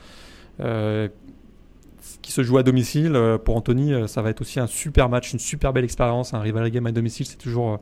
Euh, 2.05 2.19
qui 2.23 2.33
se 2.33 2.43
joue 2.43 2.57
à 2.57 2.62
domicile. 2.62 3.19
Pour 3.45 3.57
Anthony, 3.57 4.09
ça 4.09 4.23
va 4.23 4.31
être 4.31 4.40
aussi 4.40 4.59
un 4.59 4.67
super 4.67 5.09
match, 5.09 5.33
une 5.33 5.38
super 5.38 5.73
belle 5.73 5.85
expérience. 5.85 6.33
Un 6.33 6.40
rivalry 6.40 6.71
game 6.71 6.87
à 6.87 6.93
domicile, 6.93 7.27
c'est 7.27 7.37
toujours 7.37 7.81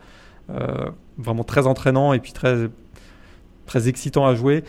euh, 0.51 0.91
vraiment 1.19 1.45
très 1.45 1.67
entraînant 1.67 2.13
et 2.13 2.19
puis 2.19 2.33
très, 2.33 2.69
très 3.67 3.89
excitant 3.89 4.27
à 4.27 4.35
jouer. 4.35 4.65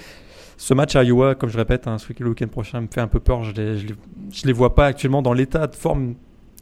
Ce 0.57 0.73
match 0.73 0.95
à 0.95 1.03
Iowa, 1.03 1.33
comme 1.35 1.49
je 1.49 1.57
répète, 1.57 1.87
hein, 1.87 1.97
ce 1.97 2.13
week-end 2.13 2.47
prochain 2.47 2.81
me 2.81 2.87
fait 2.87 3.01
un 3.01 3.07
peu 3.07 3.19
peur. 3.19 3.43
Je 3.43 3.51
je 3.55 4.45
les, 4.45 4.53
vois 4.53 4.75
pas 4.75 4.85
actuellement 4.85 5.21
dans 5.21 5.33
l'état 5.33 5.65
de 5.67 5.75
forme 5.75 6.13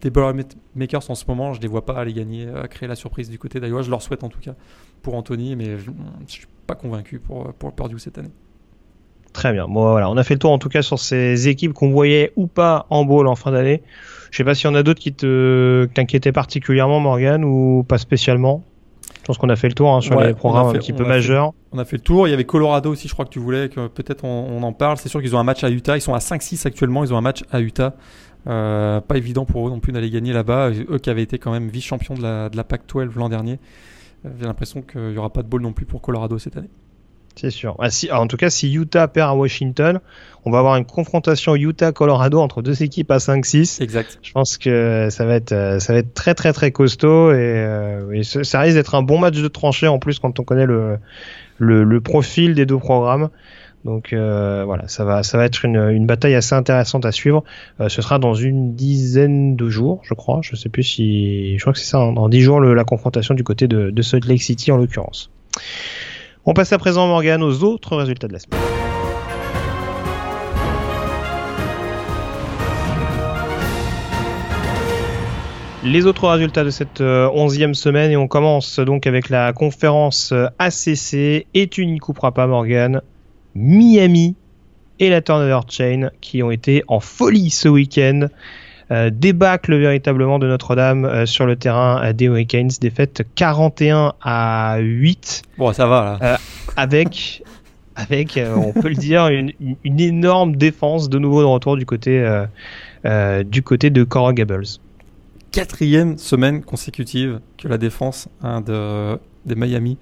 des 0.01 0.09
Boilermakers 0.09 1.09
en 1.09 1.15
ce 1.15 1.25
moment. 1.27 1.53
Je 1.53 1.61
les 1.61 1.67
vois 1.67 1.85
pas 1.85 1.97
aller 1.97 2.13
gagner, 2.13 2.47
à 2.49 2.67
créer 2.67 2.87
la 2.87 2.95
surprise 2.95 3.29
du 3.29 3.37
côté 3.37 3.59
d'Iowa. 3.59 3.81
Je 3.81 3.89
leur 3.89 4.01
souhaite 4.01 4.23
en 4.23 4.29
tout 4.29 4.39
cas 4.39 4.55
pour 5.01 5.15
Anthony, 5.15 5.55
mais 5.55 5.77
je, 5.77 5.91
je 6.27 6.31
suis 6.31 6.47
pas 6.65 6.75
convaincu 6.75 7.19
pour, 7.19 7.53
pour 7.53 7.73
Purdue 7.73 7.99
cette 7.99 8.17
année. 8.17 8.31
Très 9.33 9.53
bien. 9.53 9.67
Bon, 9.67 9.91
voilà, 9.91 10.09
on 10.09 10.17
a 10.17 10.23
fait 10.23 10.33
le 10.33 10.39
tour 10.39 10.51
en 10.51 10.57
tout 10.57 10.69
cas 10.69 10.81
sur 10.81 10.99
ces 10.99 11.47
équipes 11.47 11.73
qu'on 11.73 11.89
voyait 11.89 12.33
ou 12.35 12.47
pas 12.47 12.85
en 12.89 13.05
bowl 13.05 13.27
en 13.27 13.35
fin 13.35 13.51
d'année. 13.51 13.81
Je 14.29 14.37
sais 14.37 14.43
pas 14.43 14.55
s'il 14.55 14.65
y 14.65 14.69
en 14.69 14.75
a 14.75 14.83
d'autres 14.83 14.99
qui 14.99 15.13
t'inquiétaient 15.13 16.31
particulièrement, 16.31 16.99
Morgan, 16.99 17.43
ou 17.43 17.85
pas 17.87 17.97
spécialement. 17.97 18.63
Je 19.21 19.25
pense 19.25 19.37
qu'on 19.37 19.49
a 19.49 19.55
fait 19.55 19.67
le 19.67 19.75
tour 19.75 19.93
hein, 19.93 20.01
sur 20.01 20.15
ouais, 20.15 20.27
les 20.27 20.33
programmes 20.33 20.71
fait, 20.71 20.77
un 20.77 20.79
petit 20.79 20.93
peu 20.93 21.05
majeurs. 21.05 21.51
Fait, 21.51 21.55
on 21.73 21.79
a 21.79 21.85
fait 21.85 21.97
le 21.97 22.01
tour. 22.01 22.27
Il 22.27 22.31
y 22.31 22.33
avait 22.33 22.45
Colorado 22.45 22.91
aussi, 22.91 23.07
je 23.07 23.13
crois 23.13 23.25
que 23.25 23.29
tu 23.29 23.39
voulais 23.39 23.69
que 23.69 23.87
peut-être 23.87 24.25
on, 24.25 24.47
on, 24.49 24.63
en 24.63 24.73
parle. 24.73 24.97
C'est 24.97 25.09
sûr 25.09 25.21
qu'ils 25.21 25.35
ont 25.35 25.39
un 25.39 25.43
match 25.43 25.63
à 25.63 25.69
Utah. 25.69 25.95
Ils 25.95 26.01
sont 26.01 26.13
à 26.13 26.19
5-6 26.19 26.65
actuellement. 26.65 27.03
Ils 27.03 27.13
ont 27.13 27.17
un 27.17 27.21
match 27.21 27.43
à 27.51 27.59
Utah. 27.61 27.93
Euh, 28.47 28.99
pas 29.01 29.17
évident 29.17 29.45
pour 29.45 29.67
eux 29.67 29.69
non 29.69 29.79
plus 29.79 29.91
d'aller 29.91 30.09
gagner 30.09 30.33
là-bas. 30.33 30.71
Eux 30.71 30.97
qui 30.97 31.09
avaient 31.09 31.21
été 31.21 31.37
quand 31.37 31.51
même 31.51 31.67
vice-champions 31.67 32.15
de 32.15 32.23
la, 32.23 32.49
de 32.49 32.57
la 32.57 32.63
PAC-12 32.63 33.11
l'an 33.15 33.29
dernier. 33.29 33.59
J'ai 34.39 34.45
l'impression 34.45 34.81
qu'il 34.81 35.09
n'y 35.09 35.17
aura 35.17 35.31
pas 35.31 35.43
de 35.43 35.47
bowl 35.47 35.61
non 35.61 35.73
plus 35.73 35.85
pour 35.85 36.01
Colorado 36.01 36.39
cette 36.39 36.57
année. 36.57 36.69
C'est 37.35 37.49
sûr. 37.49 37.75
Ah, 37.79 37.89
si, 37.89 38.11
en 38.11 38.27
tout 38.27 38.37
cas, 38.37 38.49
si 38.49 38.71
Utah 38.73 39.07
perd 39.07 39.29
à 39.29 39.35
Washington, 39.35 39.99
on 40.45 40.51
va 40.51 40.59
avoir 40.59 40.75
une 40.75 40.85
confrontation 40.85 41.55
Utah-Colorado 41.55 42.39
entre 42.39 42.61
deux 42.61 42.83
équipes 42.83 43.11
à 43.11 43.17
5-6. 43.17 43.81
Exact. 43.81 44.19
Je 44.21 44.31
pense 44.31 44.57
que 44.57 45.07
ça 45.09 45.25
va 45.25 45.35
être, 45.35 45.77
ça 45.79 45.93
va 45.93 45.99
être 45.99 46.13
très 46.13 46.33
très 46.33 46.51
très 46.53 46.71
costaud 46.71 47.31
et, 47.31 47.35
euh, 47.37 48.11
et 48.11 48.23
ça 48.23 48.59
risque 48.59 48.75
d'être 48.75 48.95
un 48.95 49.03
bon 49.03 49.19
match 49.19 49.39
de 49.39 49.47
tranchée 49.47 49.87
en 49.87 49.99
plus 49.99 50.19
quand 50.19 50.39
on 50.39 50.43
connaît 50.43 50.65
le, 50.65 50.97
le, 51.57 51.83
le 51.83 52.01
profil 52.01 52.55
des 52.55 52.65
deux 52.65 52.77
programmes. 52.77 53.29
Donc 53.85 54.13
euh, 54.13 54.63
voilà, 54.65 54.87
ça 54.87 55.03
va, 55.03 55.23
ça 55.23 55.37
va 55.37 55.45
être 55.45 55.65
une, 55.65 55.77
une, 55.77 56.05
bataille 56.05 56.35
assez 56.35 56.53
intéressante 56.53 57.05
à 57.05 57.11
suivre. 57.11 57.43
Euh, 57.79 57.89
ce 57.89 58.01
sera 58.01 58.19
dans 58.19 58.35
une 58.35 58.75
dizaine 58.75 59.55
de 59.55 59.69
jours, 59.69 60.01
je 60.03 60.13
crois. 60.13 60.39
Je 60.43 60.55
sais 60.55 60.69
plus 60.69 60.83
si, 60.83 61.57
je 61.57 61.61
crois 61.61 61.73
que 61.73 61.79
c'est 61.79 61.89
ça, 61.89 61.97
dans 61.97 62.29
dix 62.29 62.41
jours 62.41 62.59
le, 62.59 62.73
la 62.75 62.83
confrontation 62.83 63.33
du 63.33 63.43
côté 63.43 63.67
de, 63.67 63.89
de 63.89 64.01
Salt 64.01 64.27
Lake 64.27 64.41
City 64.41 64.71
en 64.71 64.77
l'occurrence. 64.77 65.31
On 66.43 66.53
passe 66.55 66.73
à 66.73 66.79
présent, 66.79 67.05
Morgan, 67.05 67.43
aux 67.43 67.63
autres 67.63 67.95
résultats 67.95 68.27
de 68.27 68.33
la 68.33 68.39
semaine. 68.39 68.59
Les 75.83 76.07
autres 76.07 76.27
résultats 76.27 76.63
de 76.63 76.71
cette 76.71 77.01
onzième 77.01 77.75
semaine 77.75 78.09
et 78.09 78.17
on 78.17 78.27
commence 78.27 78.79
donc 78.79 79.05
avec 79.05 79.29
la 79.29 79.53
conférence 79.53 80.33
ACC 80.57 81.45
et 81.53 81.67
tu 81.69 81.85
n'y 81.85 81.99
couperas 81.99 82.31
pas 82.31 82.47
Morgan, 82.47 83.01
Miami 83.53 84.35
et 84.99 85.09
la 85.09 85.21
Turnover 85.21 85.59
Chain 85.69 86.09
qui 86.21 86.41
ont 86.41 86.49
été 86.49 86.83
en 86.87 86.99
folie 86.99 87.51
ce 87.51 87.69
week-end. 87.69 88.27
Euh, 88.91 89.09
débâcle 89.09 89.73
véritablement 89.77 90.37
de 90.37 90.47
Notre-Dame 90.47 91.05
euh, 91.05 91.25
sur 91.25 91.45
le 91.45 91.55
terrain 91.55 92.03
euh, 92.03 92.11
des 92.11 92.25
Hurricanes, 92.25 92.71
défaite 92.81 93.23
41 93.35 94.13
à 94.21 94.79
8. 94.79 95.43
Bon, 95.57 95.71
ça 95.71 95.87
va 95.87 96.17
là. 96.19 96.39
Avec, 96.75 97.41
avec 97.95 98.37
on 98.53 98.73
peut 98.73 98.89
le 98.89 98.95
dire, 98.95 99.27
une, 99.27 99.53
une, 99.83 99.99
énorme 99.99 100.57
défense 100.57 101.09
de 101.09 101.19
nouveau 101.19 101.41
de 101.41 101.45
retour 101.45 101.77
du 101.77 101.85
côté, 101.85 102.25
du 103.45 103.61
côté 103.61 103.89
de 103.89 104.03
Coral 104.03 104.33
Gables. 104.33 104.65
Quatrième 105.51 106.17
semaine 106.17 106.61
consécutive 106.61 107.39
que 107.57 107.67
la 107.67 107.77
défense 107.77 108.29
hein, 108.41 108.61
de, 108.61 109.17
des 109.45 109.55
Miami 109.55 109.97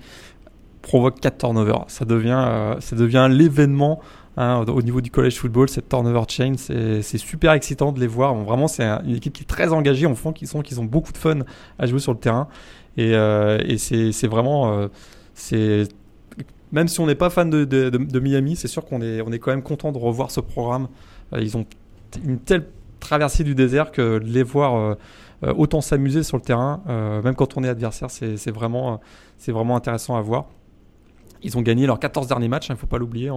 provoque 0.84 1.20
4 1.20 1.40
turnovers. 1.40 1.86
Ça 1.88 2.06
devient, 2.06 2.76
ça 2.80 2.96
devient 2.96 3.28
l'événement 3.30 4.00
Hein, 4.42 4.64
au 4.70 4.82
niveau 4.82 5.02
du 5.02 5.12
college 5.12 5.36
football, 5.36 5.68
cette 5.68 5.90
turnover 5.90 6.22
chain, 6.30 6.54
c'est 6.56 7.18
super 7.18 7.52
excitant 7.52 7.92
de 7.92 8.00
les 8.00 8.08
voir. 8.08 8.34
Vraiment, 8.36 8.70
c'est 8.70 8.86
une 8.86 9.18
équipe 9.18 9.34
qui 9.34 9.44
est 9.44 9.46
très 9.46 9.74
engagée. 9.74 10.08
On 10.08 10.16
sent 10.16 10.32
qu'ils 10.34 10.48
qu'ils 10.64 10.80
ont 10.80 10.86
beaucoup 10.86 11.12
de 11.12 11.18
fun 11.18 11.40
à 11.78 11.86
jouer 11.88 12.00
sur 12.00 12.14
le 12.14 12.20
terrain. 12.20 12.48
Et, 12.96 13.16
euh, 13.16 13.60
c'est 13.78 14.28
vraiment. 14.28 14.88
Euh, 15.52 15.86
même 16.72 16.88
si 16.88 17.02
on 17.02 17.06
n'est 17.06 17.16
pas 17.16 17.30
fan 17.30 17.50
de, 17.50 18.20
Miami, 18.20 18.56
c'est 18.56 18.70
sûr 18.70 18.86
qu'on 18.86 19.02
est, 19.02 19.20
on 19.22 19.34
est 19.34 19.40
quand 19.40 19.52
même 19.52 19.62
content 19.62 19.92
de 19.92 19.98
revoir 19.98 20.32
ce 20.32 20.40
programme. 20.40 20.88
Euh, 21.34 21.42
ils 21.42 21.58
ont 21.58 21.66
une 22.24 22.40
telle 22.40 22.66
traversée 23.02 23.44
du 23.44 23.56
désert 23.56 23.92
que 23.92 24.20
de 24.20 24.26
les 24.26 24.44
voir 24.44 24.96
autant 25.42 25.82
s'amuser 25.82 26.24
sur 26.24 26.38
le 26.38 26.44
terrain, 26.44 26.82
même 27.24 27.36
quand 27.36 27.58
on 27.58 27.64
est 27.64 27.70
adversaire, 27.70 28.10
c'est 28.10 28.52
vraiment, 28.52 29.00
c'est 29.38 29.52
vraiment 29.52 29.76
intéressant 29.76 30.16
à 30.18 30.22
voir. 30.22 30.48
Ils 31.44 31.58
ont 31.58 31.62
gagné 31.62 31.86
leurs 31.86 32.00
14 32.00 32.28
derniers 32.28 32.48
matchs, 32.48 32.68
il 32.68 32.72
hein, 32.72 32.76
ne 32.76 32.80
faut 32.80 32.88
pas 32.88 32.98
l'oublier. 32.98 33.32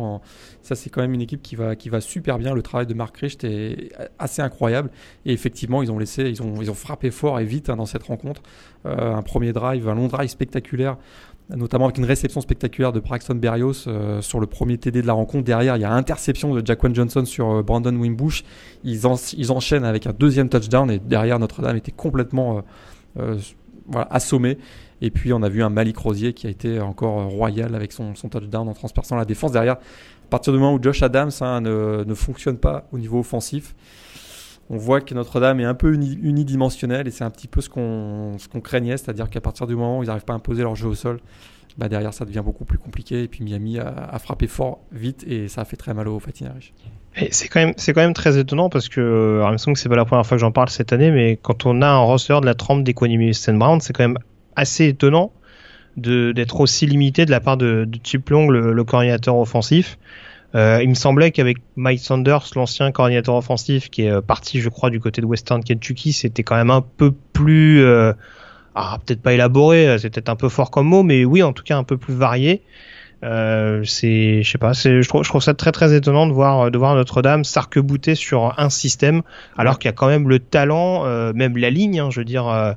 Ça, 0.63 0.75
c'est 0.75 0.91
quand 0.91 1.01
même 1.01 1.15
une 1.15 1.21
équipe 1.21 1.43
qui 1.43 1.57
va, 1.57 1.77
qui 1.77 1.89
va 1.89 2.01
super 2.01 2.39
bien. 2.39 2.55
Le 2.55 2.63
travail 2.63 2.87
de 2.87 2.95
Mark 2.95 3.17
Richt 3.17 3.45
est 3.45 3.93
assez 4.19 4.43
incroyable. 4.43 4.91
Et 5.25 5.33
effectivement, 5.33 5.83
ils 5.83 5.91
ont, 5.93 5.99
laissé, 5.99 6.25
ils 6.25 6.43
ont, 6.43 6.61
ils 6.61 6.71
ont 6.71 6.75
frappé 6.75 7.11
fort 7.11 7.39
et 7.41 7.45
vite 7.45 7.71
hein, 7.71 7.77
dans 7.77 7.87
cette 7.87 8.03
rencontre. 8.05 8.43
Euh, 8.87 9.15
un 9.15 9.23
premier 9.23 9.53
drive, 9.53 9.89
un 9.89 9.95
long 9.95 10.09
drive 10.09 10.29
spectaculaire, 10.29 10.97
notamment 11.55 11.85
avec 11.85 11.99
une 11.99 12.05
réception 12.05 12.41
spectaculaire 12.41 12.93
de 12.93 13.01
Braxton 13.01 13.35
Berrios 13.35 13.87
euh, 13.87 14.21
sur 14.21 14.41
le 14.41 14.47
premier 14.47 14.79
TD 14.79 15.03
de 15.03 15.07
la 15.07 15.13
rencontre. 15.13 15.45
Derrière, 15.45 15.77
il 15.77 15.83
y 15.83 15.85
a 15.85 15.93
interception 15.93 16.55
de 16.55 16.67
Jaquan 16.67 16.95
Johnson 16.95 17.25
sur 17.25 17.51
euh, 17.51 17.63
Brandon 17.63 17.95
Wimbush. 17.95 18.45
Ils, 18.83 19.03
ils 19.37 19.53
enchaînent 19.53 19.85
avec 19.85 20.07
un 20.07 20.13
deuxième 20.13 20.49
touchdown 20.49 20.91
et 20.91 20.99
derrière, 20.99 21.39
Notre-Dame 21.39 21.77
était 21.77 21.93
complètement 21.93 22.63
assommé. 24.11 24.59
Et 25.03 25.11
puis 25.11 25.33
on 25.33 25.43
a 25.43 25.49
vu 25.49 25.63
un 25.63 25.69
Malik 25.69 25.99
Rosier 25.99 26.33
qui 26.33 26.47
a 26.47 26.51
été 26.51 26.81
encore 26.81 27.25
royal 27.25 27.75
avec 27.75 27.93
son, 27.93 28.15
son 28.15 28.29
touchdown 28.29 28.69
en 28.69 28.73
transperçant 28.73 29.17
la 29.17 29.25
défense. 29.25 29.51
Derrière, 29.51 29.75
à 29.75 30.29
partir 30.31 30.53
du 30.53 30.61
moment 30.61 30.75
où 30.75 30.83
Josh 30.83 31.03
Adams 31.03 31.33
hein, 31.41 31.61
ne, 31.61 32.05
ne, 32.07 32.15
fonctionne 32.15 32.57
pas 32.57 32.87
au 32.93 32.99
niveau 32.99 33.19
offensif, 33.19 33.75
on 34.71 34.77
voit 34.77 35.01
que 35.01 35.13
Notre-Dame 35.13 35.59
est 35.59 35.65
un 35.65 35.75
peu 35.75 35.93
uni, 35.93 36.19
unidimensionnel 36.23 37.09
et 37.09 37.11
c'est 37.11 37.25
un 37.25 37.31
petit 37.31 37.49
peu 37.49 37.61
ce 37.61 37.69
qu'on 37.69 38.37
qu 38.39 38.61
craignait, 38.61 38.97
c'est-à-dire 38.97 39.29
qu'à 39.29 39.41
partir 39.41 39.67
du 39.67 39.75
moment 39.75 39.99
où 39.99 40.03
ils 40.05 40.07
n'arrivent 40.07 40.25
pas 40.25 40.35
à 40.35 40.37
imposer 40.37 40.63
leur 40.63 40.77
jeu 40.77 40.87
au 40.87 40.95
sol, 40.95 41.19
bah 41.77 41.89
derrière 41.89 42.15
ça 42.15 42.25
devient 42.25 42.43
beaucoup 42.45 42.65
plus 42.65 42.79
compliqué. 42.79 43.25
Et 43.25 43.29
puis 43.29 43.43
Miami 43.43 43.81
a, 43.81 44.17
frappé 44.21 44.47
fort 44.47 44.79
vite 44.93 45.25
et 45.27 45.49
ça 45.49 45.63
a 45.63 45.65
fait 45.65 45.77
très 45.77 45.95
mal 45.95 46.07
au 46.07 46.21
Fatinarish. 46.21 46.75
C'est 47.33 47.49
quand 47.49 47.61
même 47.61 47.75
c'est 47.77 47.93
quand 47.93 48.03
même 48.03 48.15
très 48.15 48.39
étonnant 48.39 48.69
parce 48.71 48.89
que 48.89 49.43
il 49.45 49.53
me 49.53 49.57
semble 49.57 49.75
que 49.75 49.81
c'est 49.81 49.89
pas 49.89 49.97
la 49.97 50.05
première 50.05 50.25
fois 50.25 50.37
que 50.37 50.41
j'en 50.41 50.53
parle 50.53 50.71
cette 50.71 50.93
année, 50.93 51.11
mais 51.11 51.39
quand 51.43 51.67
on 51.67 51.83
a 51.83 51.89
un 51.89 51.99
roster 51.99 52.39
de 52.41 52.47
la 52.47 52.55
trempe 52.55 52.85
d'Equanimous 52.85 53.33
Brown, 53.49 53.81
c'est 53.81 53.93
quand 53.93 54.05
même 54.05 54.19
assez 54.57 54.89
étonnant 54.89 55.33
d'être 55.97 56.61
aussi 56.61 56.87
limité 56.87 57.27
de 57.27 57.31
la 57.31 57.41
part 57.41 57.57
de, 57.57 57.87
Chip 58.03 58.31
Long, 58.31 58.49
le, 58.49 58.85
coordinateur 58.85 59.37
offensif. 59.37 59.99
Euh, 60.55 60.81
il 60.83 60.89
me 60.89 60.95
semblait 60.95 61.31
qu'avec 61.31 61.59
Mike 61.77 62.01
Sanders, 62.01 62.45
l'ancien 62.57 62.93
coordinateur 62.93 63.35
offensif, 63.35 63.91
qui 63.91 64.03
est 64.03 64.21
parti, 64.23 64.61
je 64.61 64.69
crois, 64.69 64.91
du 64.91 65.01
côté 65.01 65.21
de 65.21 65.27
Western 65.27 65.63
Kentucky, 65.63 66.13
c'était 66.13 66.43
quand 66.43 66.57
même 66.57 66.71
un 66.71 66.83
peu 66.83 67.13
plus, 67.33 67.83
euh, 67.83 68.13
ah, 68.75 68.99
peut-être 69.05 69.23
pas 69.23 69.33
élaboré, 69.35 69.97
c'est 69.99 70.11
peut-être 70.11 70.29
un 70.29 70.37
peu 70.37 70.49
fort 70.49 70.71
comme 70.71 70.87
mot, 70.87 71.03
mais 71.03 71.25
oui, 71.25 71.43
en 71.43 71.53
tout 71.53 71.63
cas 71.63 71.77
un 71.77 71.85
peu 71.85 71.97
plus 71.97 72.15
varié. 72.15 72.63
Euh, 73.25 73.85
je 73.85 74.57
pas, 74.57 74.73
je 74.73 75.07
trouve, 75.07 75.43
ça 75.43 75.55
très 75.55 75.71
très 75.71 75.95
étonnant 75.95 76.27
de 76.27 76.33
voir 76.33 76.71
Notre-Dame 76.71 77.45
s'arc-bouter 77.45 78.15
sur 78.15 78.59
un 78.59 78.69
système, 78.69 79.23
alors 79.57 79.79
qu'il 79.79 79.89
y 79.89 79.91
a 79.91 79.93
quand 79.93 80.09
même 80.09 80.29
le 80.29 80.41
talent, 80.41 81.07
euh, 81.07 81.33
même 81.33 81.57
la 81.57 81.71
ligne, 81.71 82.01
hein, 82.01 82.11
je 82.11 82.21
veux 82.21 82.25
dire 82.25 82.49
euh, 82.49 82.73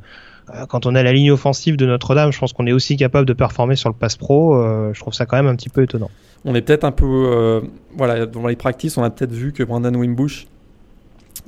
quand 0.67 0.85
on 0.85 0.95
a 0.95 1.03
la 1.03 1.13
ligne 1.13 1.31
offensive 1.31 1.77
de 1.77 1.85
Notre-Dame, 1.85 2.31
je 2.31 2.39
pense 2.39 2.53
qu'on 2.53 2.67
est 2.67 2.71
aussi 2.71 2.97
capable 2.97 3.25
de 3.25 3.33
performer 3.33 3.75
sur 3.75 3.89
le 3.89 3.95
pass 3.95 4.15
pro. 4.15 4.55
Euh, 4.55 4.93
je 4.93 4.99
trouve 4.99 5.13
ça 5.13 5.25
quand 5.25 5.37
même 5.37 5.47
un 5.47 5.55
petit 5.55 5.69
peu 5.69 5.83
étonnant. 5.83 6.09
On 6.45 6.53
est 6.53 6.61
peut-être 6.61 6.83
un 6.83 6.91
peu, 6.91 7.05
euh, 7.05 7.61
voilà, 7.95 8.25
dans 8.25 8.45
les 8.45 8.55
practices, 8.55 8.97
on 8.97 9.03
a 9.03 9.09
peut-être 9.09 9.31
vu 9.31 9.51
que 9.51 9.63
Brandon 9.63 9.93
Wimbush 9.93 10.47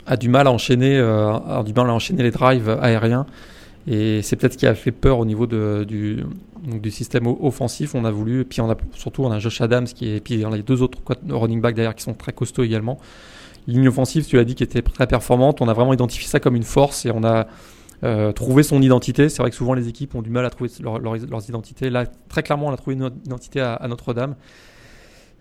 a 0.08 0.18
du 0.18 0.30
mal 0.30 0.48
à 0.48 0.52
enchaîner, 0.52 0.98
a 1.00 1.64
du 1.66 1.74
mal 1.74 1.90
à 1.90 1.94
enchaîner 1.94 2.24
les 2.24 2.32
drives 2.32 2.70
aériens. 2.82 3.26
Et 3.88 4.22
c'est 4.22 4.36
peut-être 4.36 4.54
ce 4.54 4.58
qui 4.58 4.68
a 4.68 4.76
fait 4.76 4.92
peur 4.92 5.20
au 5.20 5.26
niveau 5.26 5.48
du 5.48 6.26
système 6.90 7.28
offensif. 7.28 7.94
On 7.94 8.06
a 8.06 8.12
voulu, 8.12 8.42
et 8.42 8.44
puis 8.46 8.62
on 8.62 8.70
a 8.70 8.76
surtout 8.94 9.24
on 9.24 9.32
a 9.32 9.40
Josh 9.40 9.62
Adams 9.62 9.86
qui 9.86 10.10
est, 10.10 10.18
et 10.18 10.20
puis 10.20 10.46
on 10.46 10.52
a 10.52 10.58
les 10.58 10.64
deux 10.64 10.82
autres 10.82 10.98
running 11.30 11.62
backs 11.62 11.76
derrière 11.76 11.96
qui 11.96 12.04
sont 12.04 12.14
très 12.14 12.34
costauds 12.34 12.64
également. 12.64 13.00
Ligne 13.68 13.90
offensive, 13.90 14.26
tu 14.26 14.38
l'as 14.38 14.46
dit, 14.46 14.56
qui 14.56 14.64
était 14.64 14.82
très 14.82 15.08
performante. 15.08 15.62
On 15.62 15.68
a 15.68 15.74
vraiment 15.74 15.94
identifié 15.94 16.28
ça 16.28 16.40
comme 16.40 16.56
une 16.56 16.64
force 16.64 17.06
et 17.06 17.12
on 17.12 17.24
a 17.24 17.48
euh, 18.04 18.32
trouvé 18.32 18.64
son 18.64 18.82
identité. 18.82 19.30
C'est 19.30 19.42
vrai 19.42 19.50
que 19.50 19.56
souvent 19.56 19.74
les 19.74 19.88
équipes 19.88 20.16
ont 20.16 20.22
du 20.22 20.30
mal 20.30 20.46
à 20.46 20.50
trouver 20.50 20.70
leur, 20.82 21.00
leurs 21.00 21.50
identités. 21.50 21.90
Là, 21.90 22.06
très 22.30 22.44
clairement, 22.44 22.68
on 22.68 22.72
a 22.72 22.78
trouvé 22.78 22.96
une 22.96 23.10
identité 23.26 23.60
à, 23.60 23.86
Notre-Dame. 23.88 24.36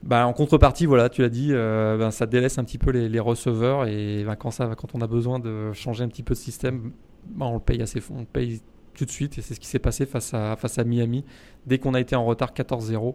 Bah, 0.02 0.26
en 0.26 0.32
contrepartie, 0.32 0.86
voilà, 0.86 1.08
tu 1.08 1.22
l'as 1.22 1.28
dit, 1.28 1.48
euh, 1.52 1.96
ben, 1.96 2.10
ça 2.10 2.26
délaisse 2.26 2.58
un 2.58 2.64
petit 2.64 2.78
peu 2.78 2.90
les, 2.90 3.20
receveurs 3.20 3.86
et 3.86 4.24
ben, 4.24 4.36
quand, 4.36 4.50
on 4.94 5.00
a 5.00 5.06
besoin 5.06 5.38
de 5.38 5.72
changer 5.72 6.04
un 6.04 6.08
petit 6.08 6.22
peu 6.22 6.34
de 6.34 6.38
système, 6.38 6.92
ben, 7.28 7.46
on 7.46 7.54
le 7.54 7.60
paye 7.60 7.82
assez, 7.82 8.00
on 8.10 8.20
le 8.20 8.26
paye 8.26 8.60
tout 8.94 9.04
de 9.04 9.10
suite 9.10 9.38
et 9.38 9.42
c'est 9.42 9.54
ce 9.54 9.60
qui 9.60 9.66
s'est 9.66 9.78
passé 9.78 10.06
face 10.06 10.32
à, 10.32 10.56
face 10.56 10.78
à 10.78 10.84
Miami. 10.84 11.24
Dès 11.66 11.78
qu'on 11.78 11.94
a 11.94 12.00
été 12.00 12.14
en 12.14 12.24
retard 12.24 12.52
14-0, 12.52 13.14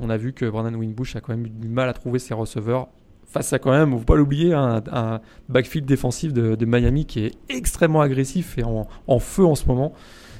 on 0.00 0.10
a 0.10 0.16
vu 0.16 0.32
que 0.32 0.46
Brandon 0.46 0.76
Wingbush 0.76 1.16
a 1.16 1.20
quand 1.20 1.34
même 1.34 1.46
eu 1.46 1.50
du 1.50 1.68
mal 1.68 1.88
à 1.88 1.92
trouver 1.92 2.18
ses 2.18 2.34
receveurs 2.34 2.88
face 3.34 3.52
à 3.52 3.58
quand 3.58 3.72
même, 3.72 3.90
faut 3.98 4.04
pas 4.04 4.14
l'oublier, 4.14 4.52
un, 4.54 5.20
backfield 5.48 5.86
défensif 5.86 6.32
de, 6.32 6.64
Miami 6.64 7.04
qui 7.04 7.26
est 7.26 7.32
extrêmement 7.48 8.00
agressif 8.00 8.56
et 8.58 8.62
en, 8.62 9.18
feu 9.18 9.44
en 9.44 9.56
ce 9.56 9.66
moment. 9.66 9.92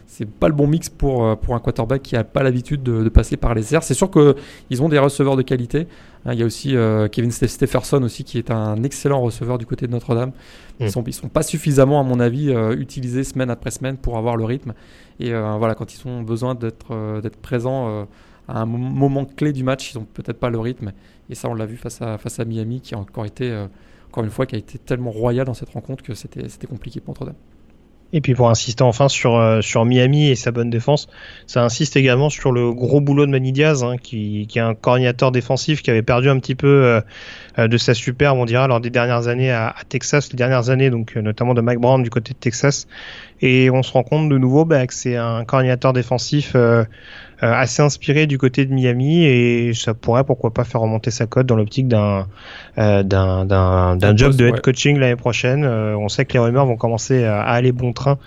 C'est 0.06 0.30
pas 0.30 0.46
le 0.46 0.54
bon 0.54 0.68
mix 0.68 0.88
pour, 0.90 1.24
euh, 1.24 1.34
pour 1.34 1.56
un 1.56 1.58
quarterback 1.58 2.02
qui 2.02 2.14
a 2.14 2.22
pas 2.22 2.44
l'habitude 2.44 2.84
de, 2.84 3.08
passer 3.08 3.36
par 3.36 3.52
les 3.52 3.74
airs. 3.74 3.82
C'est 3.82 3.94
sûr 3.94 4.10
qu'ils 4.12 4.80
ont 4.80 4.88
des 4.88 5.00
receveurs 5.00 5.34
de 5.34 5.42
qualité. 5.42 5.88
Hein, 6.24 6.34
il 6.34 6.38
y 6.38 6.42
a 6.44 6.46
aussi 6.46 6.76
euh, 6.76 7.08
Kevin 7.08 7.32
Stepherson 7.32 8.00
aussi 8.04 8.22
qui 8.22 8.38
est 8.38 8.52
un 8.52 8.80
excellent 8.84 9.20
receveur 9.20 9.58
du 9.58 9.66
côté 9.66 9.88
de 9.88 9.92
Notre-Dame. 9.92 10.30
Ils, 10.78 10.86
mm. 10.86 10.90
sont, 10.90 11.04
sont 11.10 11.28
pas 11.28 11.42
suffisamment, 11.42 11.98
à 11.98 12.04
mon 12.04 12.20
avis, 12.20 12.50
euh, 12.50 12.76
utilisés 12.76 13.24
semaine 13.24 13.50
après 13.50 13.72
semaine 13.72 13.96
pour 13.96 14.16
avoir 14.16 14.36
le 14.36 14.44
rythme. 14.44 14.72
Et 15.18 15.32
voilà, 15.32 15.74
quand 15.74 15.94
ils 15.94 16.06
ont 16.06 16.22
besoin 16.22 16.54
d'être 16.54 17.20
d'être 17.20 17.36
présents 17.36 18.06
à 18.48 18.60
un 18.60 18.66
moment 18.66 19.24
clé 19.24 19.52
du 19.52 19.62
match, 19.62 19.92
ils 19.92 19.98
n'ont 19.98 20.06
peut-être 20.12 20.38
pas 20.38 20.50
le 20.50 20.58
rythme. 20.58 20.92
Et 21.30 21.34
ça, 21.34 21.48
on 21.48 21.54
l'a 21.54 21.66
vu 21.66 21.76
face 21.76 22.02
à, 22.02 22.18
face 22.18 22.40
à 22.40 22.44
Miami, 22.44 22.80
qui 22.80 22.94
a 22.94 22.98
encore 22.98 23.24
été, 23.24 23.50
euh, 23.50 23.66
encore 24.08 24.24
une 24.24 24.30
fois, 24.30 24.46
qui 24.46 24.54
a 24.54 24.58
été 24.58 24.78
tellement 24.78 25.10
royal 25.10 25.46
dans 25.46 25.54
cette 25.54 25.70
rencontre 25.70 26.02
que 26.02 26.14
c'était 26.14 26.66
compliqué 26.66 27.00
pour 27.00 27.14
Notre-Dame. 27.14 27.36
Et 28.12 28.20
puis 28.20 28.34
pour 28.34 28.48
insister 28.48 28.84
enfin 28.84 29.08
sur, 29.08 29.34
euh, 29.34 29.60
sur 29.60 29.84
Miami 29.84 30.28
et 30.28 30.36
sa 30.36 30.52
bonne 30.52 30.70
défense, 30.70 31.08
ça 31.48 31.64
insiste 31.64 31.96
également 31.96 32.30
sur 32.30 32.52
le 32.52 32.72
gros 32.72 33.00
boulot 33.00 33.26
de 33.26 33.30
Manny 33.32 33.50
Diaz, 33.50 33.82
hein, 33.82 33.96
qui, 34.00 34.46
qui, 34.48 34.60
est 34.60 34.62
un 34.62 34.76
coordinateur 34.76 35.32
défensif 35.32 35.82
qui 35.82 35.90
avait 35.90 36.02
perdu 36.02 36.28
un 36.28 36.38
petit 36.38 36.54
peu 36.54 37.00
euh, 37.58 37.66
de 37.66 37.76
sa 37.76 37.92
superbe, 37.92 38.38
on 38.38 38.44
dira, 38.44 38.68
lors 38.68 38.80
des 38.80 38.90
dernières 38.90 39.26
années 39.26 39.50
à, 39.50 39.74
Texas, 39.88 40.30
les 40.30 40.36
dernières 40.36 40.70
années, 40.70 40.90
donc 40.90 41.16
notamment 41.16 41.54
de 41.54 41.60
Mike 41.60 41.80
Brown 41.80 42.04
du 42.04 42.10
côté 42.10 42.34
de 42.34 42.38
Texas. 42.38 42.86
Et 43.40 43.68
on 43.70 43.82
se 43.82 43.90
rend 43.90 44.04
compte 44.04 44.28
de 44.28 44.38
nouveau 44.38 44.64
bah, 44.64 44.86
que 44.86 44.94
c'est 44.94 45.16
un 45.16 45.44
coordinateur 45.44 45.92
défensif 45.92 46.54
assez 47.40 47.82
inspiré 47.82 48.26
du 48.26 48.38
côté 48.38 48.64
de 48.64 48.72
Miami 48.72 49.24
et 49.24 49.72
ça 49.74 49.94
pourrait 49.94 50.24
pourquoi 50.24 50.52
pas 50.52 50.64
faire 50.64 50.80
remonter 50.80 51.10
sa 51.10 51.26
cote 51.26 51.46
dans 51.46 51.56
l'optique 51.56 51.88
d'un 51.88 52.26
euh, 52.78 53.02
d'un 53.02 54.16
job 54.16 54.34
de 54.34 54.48
head 54.48 54.60
coaching 54.60 54.98
l'année 54.98 55.16
prochaine. 55.16 55.64
Euh, 55.64 55.96
on 55.96 56.08
sait 56.08 56.24
que 56.24 56.32
les 56.32 56.38
rumeurs 56.38 56.66
vont 56.66 56.76
commencer 56.76 57.24
à 57.24 57.42
aller 57.42 57.72
bon 57.72 57.92
train 57.92 58.18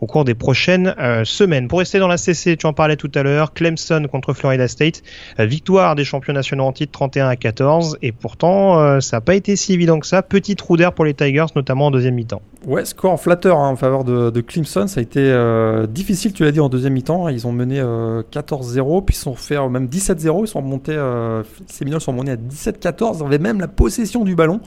au 0.00 0.06
cours 0.06 0.24
des 0.24 0.34
prochaines 0.34 0.94
semaines. 1.24 1.68
Pour 1.68 1.78
rester 1.78 1.98
dans 1.98 2.08
la 2.08 2.16
CC, 2.16 2.56
tu 2.56 2.66
en 2.66 2.72
parlais 2.72 2.96
tout 2.96 3.10
à 3.14 3.22
l'heure, 3.22 3.52
Clemson 3.54 4.06
contre 4.10 4.32
Florida 4.34 4.68
State, 4.68 5.02
victoire 5.38 5.94
des 5.94 6.04
champions 6.04 6.34
nationaux 6.34 6.64
en 6.64 6.72
titre 6.72 6.92
31 6.92 7.28
à 7.28 7.36
14 7.36 7.98
et 8.02 8.12
pourtant 8.12 9.00
ça 9.00 9.16
n'a 9.16 9.20
pas 9.20 9.34
été 9.34 9.56
si 9.56 9.72
évident 9.72 9.98
que 9.98 10.06
ça. 10.06 10.22
Petit 10.22 10.56
trou 10.56 10.76
d'air 10.76 10.92
pour 10.92 11.04
les 11.04 11.14
Tigers, 11.14 11.46
notamment 11.56 11.86
en 11.86 11.90
deuxième 11.90 12.14
mi-temps. 12.14 12.42
Ouais, 12.66 12.84
score 12.84 13.20
flatteur 13.20 13.58
hein, 13.58 13.68
en 13.68 13.76
faveur 13.76 14.04
de, 14.04 14.30
de, 14.30 14.40
Clemson. 14.40 14.86
Ça 14.86 15.00
a 15.00 15.02
été 15.02 15.86
difficile, 15.88 16.32
tu 16.32 16.44
l'as 16.44 16.52
dit, 16.52 16.60
en 16.60 16.68
deuxième 16.68 16.92
mi-temps. 16.92 17.28
Ils 17.28 17.46
ont 17.46 17.52
mené 17.52 17.82
14 18.30 18.63
0 18.64 19.02
puis 19.02 19.14
ils 19.14 19.18
sont 19.18 19.34
fait 19.34 19.56
même 19.68 19.86
17-0, 19.86 20.42
ils 20.44 20.48
sont 20.48 20.60
remontés, 20.60 20.94
euh, 20.94 21.42
les 21.60 21.72
Seminoles 21.72 22.00
sont 22.00 22.12
remontés 22.12 22.32
à 22.32 22.36
17-14, 22.36 23.18
ils 23.20 23.26
avaient 23.26 23.38
même 23.38 23.60
la 23.60 23.68
possession 23.68 24.24
du 24.24 24.34
ballon. 24.34 24.60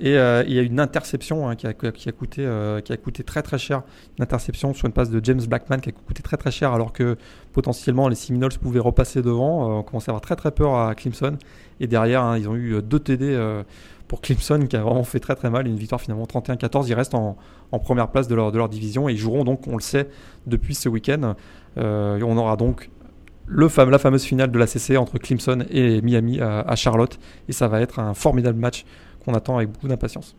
Et 0.00 0.18
euh, 0.18 0.42
il 0.48 0.54
y 0.54 0.58
a 0.58 0.62
une 0.62 0.80
interception 0.80 1.48
hein, 1.48 1.54
qui, 1.54 1.66
a, 1.66 1.74
qui, 1.74 2.08
a 2.08 2.12
coûté, 2.12 2.44
euh, 2.44 2.80
qui 2.80 2.92
a 2.92 2.96
coûté 2.96 3.22
très 3.22 3.42
très 3.42 3.58
cher. 3.58 3.82
Une 4.18 4.24
interception 4.24 4.74
sur 4.74 4.86
une 4.86 4.92
passe 4.92 5.10
de 5.10 5.20
James 5.22 5.40
Blackman 5.46 5.78
qui 5.78 5.90
a 5.90 5.92
coûté 5.92 6.22
très 6.22 6.36
très 6.36 6.50
cher 6.50 6.72
alors 6.72 6.92
que 6.92 7.16
potentiellement 7.52 8.08
les 8.08 8.16
Seminoles 8.16 8.52
pouvaient 8.60 8.80
repasser 8.80 9.22
devant. 9.22 9.78
on 9.78 9.82
commençait 9.82 10.10
à 10.10 10.12
avoir 10.12 10.22
très 10.22 10.34
très 10.34 10.50
peur 10.50 10.74
à 10.74 10.94
Clemson. 10.94 11.36
Et 11.78 11.86
derrière, 11.86 12.22
hein, 12.22 12.36
ils 12.36 12.48
ont 12.48 12.56
eu 12.56 12.82
deux 12.82 12.98
TD 12.98 13.38
pour 14.08 14.22
Clemson 14.22 14.66
qui 14.68 14.76
a 14.76 14.82
vraiment 14.82 15.04
fait 15.04 15.20
très 15.20 15.36
très 15.36 15.50
mal. 15.50 15.68
Une 15.68 15.76
victoire 15.76 16.00
finalement 16.00 16.24
31-14. 16.24 16.86
Ils 16.88 16.94
restent 16.94 17.14
en, 17.14 17.36
en, 17.70 17.78
première 17.78 18.08
place 18.08 18.26
de 18.26 18.34
leur, 18.34 18.50
de 18.50 18.58
leur 18.58 18.68
division 18.68 19.08
et 19.08 19.12
ils 19.12 19.18
joueront 19.18 19.44
donc, 19.44 19.68
on 19.68 19.76
le 19.76 19.82
sait, 19.82 20.08
depuis 20.46 20.74
ce 20.74 20.88
week-end. 20.88 21.34
on 21.76 22.36
aura 22.36 22.56
donc 22.56 22.90
le 23.46 23.68
la 23.90 23.98
fameuse 23.98 24.24
finale 24.24 24.50
de 24.50 24.58
la 24.58 24.66
CC 24.66 24.96
entre 24.96 25.18
Clemson 25.18 25.64
et 25.70 26.00
Miami 26.02 26.40
à, 26.40 26.74
Charlotte. 26.76 27.18
Et 27.48 27.52
ça 27.52 27.68
va 27.68 27.80
être 27.80 27.98
un 27.98 28.14
formidable 28.14 28.58
match 28.58 28.84
qu'on 29.24 29.34
attend 29.34 29.56
avec 29.56 29.70
beaucoup 29.70 29.88
d'impatience. 29.88 30.36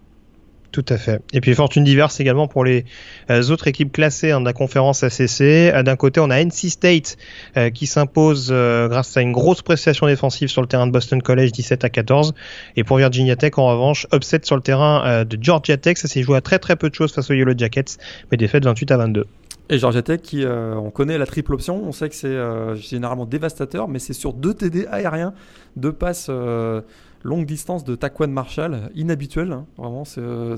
Tout 0.73 0.85
à 0.89 0.97
fait. 0.97 1.21
Et 1.33 1.39
puis 1.39 1.53
fortune 1.53 1.83
diverse 1.83 2.19
également 2.19 2.47
pour 2.47 2.65
les 2.65 2.85
euh, 3.29 3.43
autres 3.49 3.67
équipes 3.67 3.91
classées 3.91 4.31
hein, 4.31 4.41
de 4.41 4.45
la 4.45 4.53
conférence 4.53 5.03
ACC. 5.03 5.41
Euh, 5.41 5.83
d'un 5.83 5.95
côté, 5.95 6.19
on 6.19 6.31
a 6.31 6.43
NC 6.43 6.71
State 6.71 7.15
euh, 7.57 7.69
qui 7.69 7.85
s'impose 7.85 8.51
grâce 8.51 9.15
à 9.15 9.21
une 9.21 9.33
grosse 9.33 9.61
prestation 9.61 10.07
défensive 10.07 10.47
sur 10.47 10.63
le 10.63 10.67
terrain 10.67 10.87
de 10.87 10.91
Boston 10.91 11.21
College 11.21 11.51
17 11.51 11.83
à 11.83 11.89
14. 11.89 12.33
Et 12.75 12.83
pour 12.83 12.97
Virginia 12.97 13.35
Tech, 13.35 13.51
en 13.57 13.67
revanche, 13.67 14.07
upset 14.11 14.39
sur 14.41 14.55
le 14.55 14.63
terrain 14.63 15.23
de 15.25 15.37
Georgia 15.39 15.77
Tech. 15.77 15.97
Ça 15.97 16.07
s'est 16.07 16.23
joué 16.23 16.37
à 16.37 16.41
très 16.41 16.57
très 16.57 16.75
peu 16.75 16.89
de 16.89 16.95
choses 16.95 17.13
face 17.13 17.29
aux 17.29 17.35
Yellow 17.35 17.53
Jackets, 17.55 17.97
mais 18.31 18.37
défaite 18.37 18.65
28 18.65 18.91
à 18.91 18.97
22. 18.97 19.27
Et 19.69 19.79
Georgia 19.79 20.01
Tech, 20.01 20.21
qui, 20.21 20.43
euh, 20.43 20.75
on 20.75 20.91
connaît 20.91 21.17
la 21.17 21.25
triple 21.25 21.53
option, 21.53 21.81
on 21.83 21.91
sait 21.93 22.09
que 22.09 22.15
c'est 22.15 22.27
euh, 22.27 22.75
généralement 22.75 23.25
dévastateur, 23.25 23.87
mais 23.87 23.99
c'est 23.99 24.13
sur 24.13 24.33
deux 24.33 24.53
TD 24.53 24.87
aériens, 24.87 25.33
deux 25.77 25.93
passes 25.93 26.27
euh, 26.29 26.81
longue 27.23 27.45
distance 27.45 27.85
de 27.85 27.95
Taquan 27.95 28.27
Marshall, 28.27 28.89
inhabituel, 28.93 29.53
hein, 29.53 29.65
vraiment, 29.77 30.03
c'est, 30.03 30.21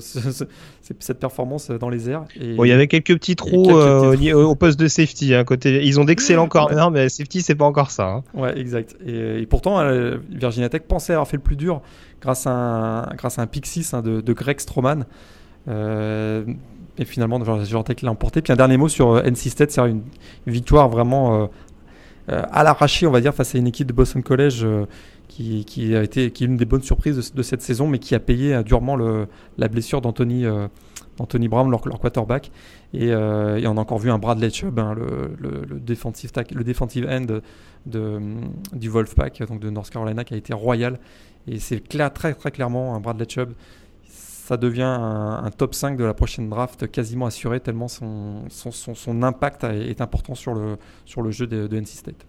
cette 0.98 1.20
performance 1.20 1.70
dans 1.70 1.88
les 1.88 2.10
airs. 2.10 2.24
Et, 2.34 2.56
il 2.56 2.66
y 2.66 2.72
avait 2.72 2.88
quelques 2.88 3.14
petits 3.14 3.36
trous, 3.36 3.70
Au, 3.70 4.54
poste 4.56 4.80
de 4.80 4.88
safety, 4.88 5.34
hein, 5.34 5.44
côté, 5.44 5.86
ils 5.86 6.00
ont 6.00 6.04
d'excellents 6.04 6.48
corners, 6.48 6.90
mais 6.90 7.08
safety, 7.08 7.42
c'est 7.42 7.54
pas 7.54 7.64
encore 7.64 7.92
ça. 7.92 8.08
Hein. 8.08 8.24
Ouais, 8.34 8.58
exact. 8.58 8.96
Et, 9.06 9.46
pourtant, 9.46 9.80
Virginia 10.30 10.68
Tech 10.68 10.82
pensait 10.82 11.12
avoir 11.12 11.28
fait 11.28 11.36
le 11.36 11.44
plus 11.44 11.56
dur 11.56 11.80
grâce 12.20 12.48
à 12.48 12.50
un, 12.50 13.14
grâce 13.14 13.38
à 13.38 13.42
un 13.42 13.46
pick 13.46 13.66
6 13.66 13.94
de, 14.02 14.20
de, 14.20 14.32
Greg 14.32 14.58
Stroman. 14.58 15.04
Et 16.98 17.04
finalement, 17.04 17.42
Georgia 17.44 17.82
Tech 17.82 18.02
l'a 18.02 18.10
emporté. 18.10 18.42
Puis 18.42 18.52
un 18.52 18.56
dernier 18.56 18.76
mot 18.76 18.88
sur 18.88 19.10
euh, 19.10 19.22
NC 19.22 19.50
State, 19.50 19.70
c'est 19.70 19.80
une, 19.82 20.02
victoire 20.46 20.88
vraiment 20.88 21.42
euh, 21.42 21.46
euh, 22.30 22.42
à 22.50 22.62
l'arraché, 22.62 23.06
on 23.06 23.10
va 23.10 23.20
dire, 23.20 23.34
face 23.34 23.54
à 23.54 23.58
une 23.58 23.66
équipe 23.66 23.86
de 23.86 23.92
Boston 23.92 24.22
College 24.22 24.66
qui, 25.28 25.94
a 25.94 26.02
été 26.02 26.30
qui 26.30 26.44
est 26.44 26.46
une 26.46 26.56
des 26.56 26.64
bonnes 26.64 26.82
surprises 26.82 27.32
de, 27.34 27.42
cette 27.42 27.60
saison, 27.60 27.86
mais 27.86 27.98
qui 27.98 28.14
a 28.14 28.20
payé 28.20 28.62
durement 28.64 28.96
la 28.96 29.68
blessure 29.68 30.00
d'Anthony 30.00 30.46
Anthony 31.18 31.48
Brown, 31.48 31.70
leur, 31.70 31.86
leur 31.86 31.98
quarterback. 31.98 32.50
Et, 32.94 33.14
on 33.14 33.76
a 33.76 33.80
encore 33.80 33.98
vu 33.98 34.10
un 34.10 34.18
Bradley 34.18 34.50
Chubb, 34.50 34.78
hein, 34.78 34.94
le, 34.94 35.36
le, 35.38 37.08
end 37.10 37.40
du 38.72 38.88
Wolfpack, 38.88 39.42
donc 39.46 39.60
de 39.60 39.68
North 39.68 39.90
Carolina, 39.90 40.24
qui 40.24 40.34
a 40.34 40.36
été 40.38 40.54
royal. 40.54 40.98
Et 41.46 41.58
c'est 41.58 41.86
clair, 41.86 42.12
très 42.12 42.34
très 42.34 42.50
clairement 42.50 42.94
un 42.96 43.00
Bradley 43.00 43.26
Chubb 43.28 43.52
ça 44.46 44.56
devient 44.56 44.82
un, 44.84 45.50
top 45.50 45.74
5 45.74 45.96
de 45.96 46.04
la 46.04 46.14
prochaine 46.14 46.48
draft 46.48 46.88
quasiment 46.88 47.26
assuré 47.26 47.58
tellement 47.58 47.88
son, 47.88 48.44
son, 48.48 48.70
son, 48.70 49.22
impact 49.24 49.64
est 49.64 50.00
important 50.00 50.36
sur 50.36 50.54
le, 50.54 50.76
sur 51.04 51.20
le 51.20 51.32
jeu 51.32 51.48
de, 51.48 51.76
NC 51.76 51.88
State. 51.88 52.26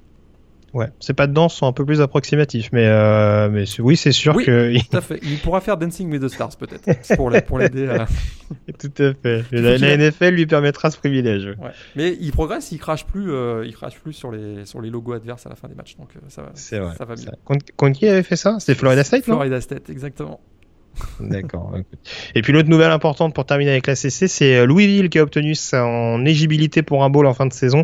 Ouais, 0.73 0.87
c'est 0.99 1.13
pas 1.13 1.27
dedans, 1.27 1.47
sont 1.47 1.67
un 1.67 1.73
peu 1.73 1.85
plus 1.85 2.01
approximatifs, 2.01 2.69
mais, 2.73 2.87
euh, 2.87 3.49
mais 3.49 3.65
oui, 3.79 3.95
c'est 3.95 4.11
sûr 4.11 4.35
oui, 4.35 4.45
que. 4.45 4.75
Tout 4.89 4.97
à 4.97 5.01
fait. 5.01 5.19
Il 5.21 5.37
pourra 5.37 5.61
faire 5.61 5.77
Dancing 5.77 6.11
with 6.11 6.23
the 6.23 6.27
Stars 6.27 6.57
peut-être 6.57 7.45
pour 7.45 7.59
l'aider 7.59 7.87
à. 7.87 8.07
tout 8.79 8.91
à 8.97 9.13
fait. 9.13 9.45
La, 9.51 9.95
NFL 9.95 10.29
lui 10.29 10.47
permettra 10.47 10.89
ce 10.89 10.97
privilège. 10.97 11.45
Ouais. 11.45 11.69
Mais 11.95 12.17
il 12.19 12.31
progresse, 12.31 12.71
il 12.71 12.79
crache 12.79 13.05
plus, 13.05 13.31
euh, 13.31 13.63
il 13.65 13.75
crache 13.75 13.99
plus 13.99 14.13
sur 14.13 14.31
les 14.31 14.65
sur 14.65 14.81
les 14.81 14.89
logos 14.89 15.13
adverses 15.13 15.45
à 15.45 15.49
la 15.49 15.55
fin 15.55 15.67
des 15.67 15.75
matchs, 15.75 15.95
donc 15.97 16.09
euh, 16.15 16.19
ça 16.29 16.41
va. 16.41 16.49
C'est 16.55 16.79
vrai. 16.79 16.95
Ça 16.97 17.05
va 17.05 17.13
mieux. 17.15 17.31
Contre, 17.77 17.97
qui 17.97 18.07
avait 18.07 18.23
fait 18.23 18.35
ça? 18.35 18.59
C'était 18.59 18.75
Florida 18.75 19.03
State, 19.03 19.23
Florida 19.23 19.61
State, 19.61 19.89
exactement. 19.89 20.41
D'accord. 21.19 21.73
Et 22.35 22.41
puis 22.41 22.53
l'autre 22.53 22.69
nouvelle 22.69 22.91
importante 22.91 23.33
pour 23.33 23.45
terminer 23.45 23.71
avec 23.71 23.87
la 23.87 23.95
CC, 23.95 24.27
c'est 24.27 24.65
Louisville 24.65 25.09
qui 25.09 25.19
a 25.19 25.23
obtenu 25.23 25.55
son 25.55 26.25
éligibilité 26.25 26.81
pour 26.81 27.03
un 27.03 27.09
bowl 27.09 27.25
en 27.25 27.33
fin 27.33 27.45
de 27.45 27.53
saison. 27.53 27.83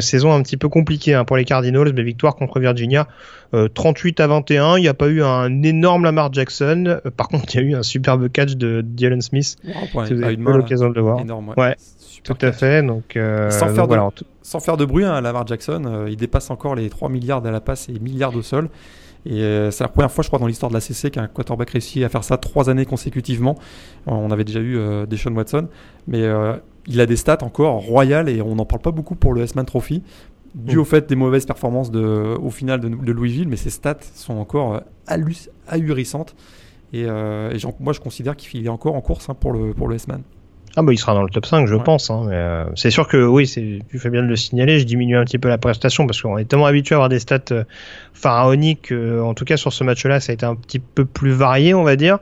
saison 0.00 0.32
un 0.32 0.42
petit 0.42 0.56
peu 0.56 0.68
compliquée 0.68 1.14
hein, 1.14 1.24
pour 1.24 1.36
les 1.36 1.44
Cardinals, 1.44 1.92
mais 1.94 2.02
victoire 2.02 2.36
contre 2.36 2.60
Virginia 2.60 3.08
38 3.52 4.20
à 4.20 4.26
21. 4.26 4.78
Il 4.78 4.82
n'y 4.82 4.88
a 4.88 4.94
pas 4.94 5.08
eu 5.08 5.22
un 5.22 5.62
énorme 5.62 6.04
Lamar 6.04 6.32
Jackson. 6.32 7.00
par 7.16 7.28
contre, 7.28 7.54
il 7.54 7.60
y 7.60 7.64
a 7.64 7.66
eu 7.66 7.74
un 7.74 7.82
superbe 7.82 8.28
catch 8.28 8.56
de 8.56 8.82
Dylan 8.82 9.20
Smith. 9.20 9.56
Wow, 9.94 10.04
si 10.06 10.14
vous 10.14 10.22
avez 10.22 10.36
l'occasion 10.36 10.88
de 10.88 10.94
le 10.94 11.00
voir. 11.00 11.20
Énorme, 11.20 11.54
ouais. 11.56 11.76
Tout 12.24 12.36
à 12.40 12.52
fait. 12.52 12.82
Donc, 12.82 13.16
euh, 13.16 13.50
sans, 13.50 13.68
faire 13.68 13.88
de, 13.88 13.96
sans, 14.42 14.60
faire 14.60 14.76
de, 14.76 14.84
bruit, 14.84 15.04
hein, 15.04 15.20
Lamar 15.20 15.46
Jackson, 15.46 15.82
euh, 15.86 16.10
il 16.10 16.16
dépasse 16.16 16.50
encore 16.50 16.74
les 16.74 16.90
3 16.90 17.08
milliards 17.08 17.44
à 17.46 17.50
la 17.50 17.60
passe 17.60 17.88
et 17.88 17.98
milliards 17.98 18.34
au 18.34 18.42
sol. 18.42 18.68
Et 19.28 19.42
euh, 19.42 19.70
c'est 19.70 19.84
la 19.84 19.88
première 19.88 20.10
fois, 20.10 20.22
je 20.22 20.28
crois, 20.28 20.38
dans 20.38 20.46
l'histoire 20.46 20.70
de 20.70 20.74
la 20.74 20.80
CC 20.80 21.10
qu'un 21.10 21.28
quarterback 21.28 21.70
réussit 21.70 22.02
à 22.02 22.08
faire 22.08 22.24
ça 22.24 22.38
trois 22.38 22.70
années 22.70 22.86
consécutivement. 22.86 23.56
on 24.06 24.30
avait 24.30 24.44
déjà 24.44 24.60
eu 24.60 24.78
Deshaun 25.06 25.34
Watson, 25.34 25.68
mais 26.06 26.24
il 26.86 27.00
a 27.00 27.06
des 27.06 27.16
stats 27.16 27.38
encore 27.42 27.74
royales 27.74 28.28
et 28.28 28.40
on 28.40 28.54
n'en 28.54 28.64
parle 28.64 28.80
pas 28.80 28.90
beaucoup 28.90 29.14
pour 29.14 29.34
le 29.34 29.42
S-Man 29.42 29.66
Trophy, 29.66 30.02
dû 30.54 30.76
mm. 30.76 30.80
au 30.80 30.84
fait 30.84 31.08
des 31.08 31.16
mauvaises 31.16 31.44
performances 31.44 31.90
de, 31.90 32.36
au 32.40 32.50
final 32.50 32.80
de, 32.80 33.12
Louisville, 33.12 33.48
mais 33.48 33.56
ses 33.56 33.70
stats 33.70 33.98
sont 34.14 34.38
encore 34.38 34.82
ahurissantes. 35.66 36.34
Et, 36.94 37.04
moi, 37.04 37.92
je 37.92 38.00
considère 38.00 38.34
qu'il 38.34 38.64
est 38.64 38.70
encore 38.70 38.94
en 38.94 39.02
course 39.02 39.28
hein, 39.28 39.34
pour 39.34 39.52
le, 39.52 39.74
pour 39.74 39.88
le 39.88 39.96
S-Man. 39.96 40.22
Ah 40.78 40.82
bah 40.82 40.92
il 40.92 40.96
sera 40.96 41.12
dans 41.12 41.24
le 41.24 41.28
top 41.28 41.44
5 41.44 41.66
je 41.66 41.74
pense. 41.74 42.08
Hein, 42.08 42.28
euh, 42.30 42.64
c'est 42.76 42.92
sûr 42.92 43.08
que 43.08 43.16
oui, 43.16 43.48
tu 43.48 43.98
fais 43.98 44.10
bien 44.10 44.22
de 44.22 44.28
le 44.28 44.36
signaler, 44.36 44.78
je 44.78 44.84
diminue 44.84 45.16
un 45.16 45.24
petit 45.24 45.38
peu 45.38 45.48
la 45.48 45.58
prestation 45.58 46.06
parce 46.06 46.22
qu'on 46.22 46.38
est 46.38 46.44
tellement 46.44 46.66
habitué 46.66 46.94
à 46.94 46.98
avoir 46.98 47.08
des 47.08 47.18
stats 47.18 47.40
euh, 47.50 47.64
pharaoniques. 48.14 48.92
en 48.92 49.34
tout 49.34 49.44
cas 49.44 49.56
sur 49.56 49.72
ce 49.72 49.82
match-là 49.82 50.20
ça 50.20 50.30
a 50.30 50.34
été 50.34 50.46
un 50.46 50.54
petit 50.54 50.78
peu 50.78 51.04
plus 51.04 51.32
varié 51.32 51.74
on 51.74 51.82
va 51.82 51.96
dire. 51.96 52.18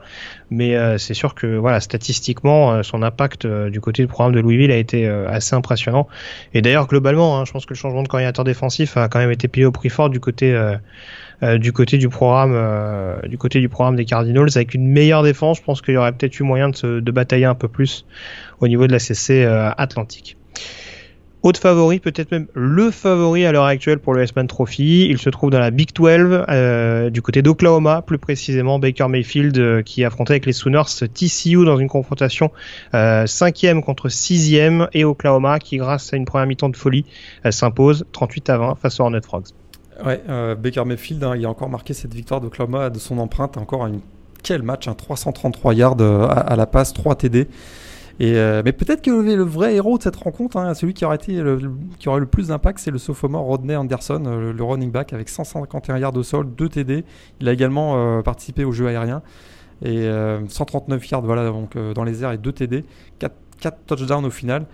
Mais 0.49 0.75
euh, 0.75 0.97
c'est 0.97 1.13
sûr 1.13 1.35
que 1.35 1.45
voilà 1.45 1.79
statistiquement 1.81 2.81
son 2.81 3.03
impact 3.03 3.45
du 3.45 3.79
côté 3.79 4.01
du 4.01 4.07
programme 4.07 4.33
de 4.33 4.39
Louisville 4.39 4.71
a 4.71 4.77
été 4.77 5.07
assez 5.07 5.55
impressionnant. 5.55 6.07
Et 6.55 6.63
d'ailleurs 6.63 6.87
globalement 6.87 7.37
hein, 7.39 7.45
je 7.45 7.51
pense 7.51 7.67
que 7.67 7.75
le 7.75 7.77
changement 7.77 8.01
de 8.01 8.07
coordinateur 8.07 8.43
défensif 8.43 8.97
a 8.97 9.07
quand 9.07 9.19
même 9.19 9.31
été 9.31 9.47
payé 9.47 9.67
au 9.67 9.71
prix 9.71 9.89
fort 9.89 10.09
du 10.09 10.19
côté 10.19 10.57
du 11.41 11.71
côté 11.71 11.97
du 11.97 12.09
programme 12.09 12.55
du 13.27 13.37
côté 13.37 13.59
du 13.59 13.69
programme 13.69 13.95
des 13.95 14.05
Cardinals 14.05 14.49
avec 14.55 14.73
une 14.73 14.87
meilleure 14.87 15.23
défense 15.23 15.57
je 15.57 15.63
pense 15.63 15.81
qu'il 15.81 15.93
y 15.93 15.97
aurait 15.97 16.11
peut-être 16.11 16.39
eu 16.39 16.43
moyen 16.43 16.69
de, 16.69 16.99
de 16.99 17.11
batailler 17.11 17.45
un 17.45 17.55
peu 17.55 17.67
plus 17.67 18.05
au 18.59 18.67
niveau 18.67 18.87
de 18.87 18.91
la 18.91 18.99
CC 18.99 19.43
euh, 19.43 19.69
Atlantique. 19.77 20.37
Autre 21.43 21.59
favori, 21.59 21.99
peut-être 21.99 22.31
même 22.31 22.47
le 22.55 22.89
favori 22.89 23.45
à 23.45 23.51
l'heure 23.51 23.65
actuelle 23.65 23.99
pour 23.99 24.13
le 24.13 24.23
S-Man 24.23 24.47
Trophy, 24.47 25.07
il 25.07 25.19
se 25.19 25.29
trouve 25.29 25.51
dans 25.51 25.59
la 25.59 25.69
Big 25.69 25.93
12, 25.93 26.45
euh, 26.49 27.09
du 27.11 27.21
côté 27.21 27.41
d'Oklahoma, 27.43 28.01
plus 28.01 28.17
précisément 28.17 28.79
Baker 28.79 29.07
Mayfield 29.07 29.57
euh, 29.57 29.81
qui 29.83 30.03
affrontait 30.03 30.33
avec 30.33 30.47
les 30.47 30.51
Sooners 30.51 31.07
TCU 31.13 31.63
dans 31.63 31.77
une 31.77 31.87
confrontation 31.87 32.51
5e 32.93 33.81
contre 33.81 34.09
6e 34.09 34.89
et 34.93 35.05
Oklahoma 35.05 35.59
qui 35.59 35.77
grâce 35.77 36.11
à 36.11 36.17
une 36.17 36.25
première 36.25 36.47
mi-temps 36.47 36.69
de 36.69 36.75
folie 36.75 37.05
s'impose 37.49 38.05
38 38.11 38.49
à 38.49 38.57
20 38.57 38.75
face 38.75 38.99
aux 38.99 39.03
Hornet 39.03 39.21
Frogs. 39.21 39.53
Ouais, 40.05 40.21
Baker 40.55 40.85
Mayfield, 40.85 41.23
hein, 41.23 41.35
il 41.35 41.45
a 41.45 41.49
encore 41.49 41.69
marqué 41.69 41.93
cette 41.93 42.13
victoire 42.13 42.41
d'Oklahoma 42.41 42.89
de 42.89 42.99
son 42.99 43.17
empreinte, 43.17 43.57
encore 43.57 43.85
un 43.85 43.93
quel 44.43 44.61
match, 44.61 44.87
un 44.87 44.93
333 44.93 45.73
yards 45.73 46.01
à, 46.01 46.39
à 46.39 46.55
la 46.55 46.67
passe, 46.67 46.93
3 46.93 47.15
TD. 47.15 47.47
Euh, 48.19 48.63
mais 48.65 48.71
peut-être 48.71 49.03
que 49.03 49.11
le, 49.11 49.43
vrai 49.43 49.75
héros 49.75 49.97
de 49.97 50.03
cette 50.03 50.15
rencontre, 50.15 50.57
hein, 50.57 50.73
celui 50.73 50.93
qui 50.93 51.05
aurait, 51.05 51.19
le, 51.27 52.25
plus 52.25 52.47
d'impact, 52.47 52.79
c'est 52.79 52.91
le 52.91 52.97
sophomore 52.97 53.45
Rodney 53.45 53.75
Anderson, 53.75 54.23
euh, 54.25 54.53
le, 54.53 54.63
running 54.63 54.91
back, 54.91 55.13
avec 55.13 55.29
151 55.29 55.97
yards 55.99 56.15
au 56.15 56.23
sol, 56.23 56.47
2 56.55 56.69
TD. 56.69 57.03
Il 57.39 57.47
a 57.47 57.53
également 57.53 57.93
euh, 57.95 58.21
participé 58.21 58.63
au 58.63 58.71
jeu 58.71 58.87
aérien. 58.87 59.21
Et 59.85 60.09
139 60.49 61.07
yards 61.11 61.21
voilà, 61.21 61.51
donc, 61.51 61.77
dans 61.77 62.03
les 62.03 62.23
airs 62.23 62.31
et 62.31 62.39
2 62.39 62.51
TD. 62.51 62.83
4, 63.19 63.35
4 63.59 63.77
touchdowns 63.85 64.25
au 64.25 64.31
final. 64.31 64.65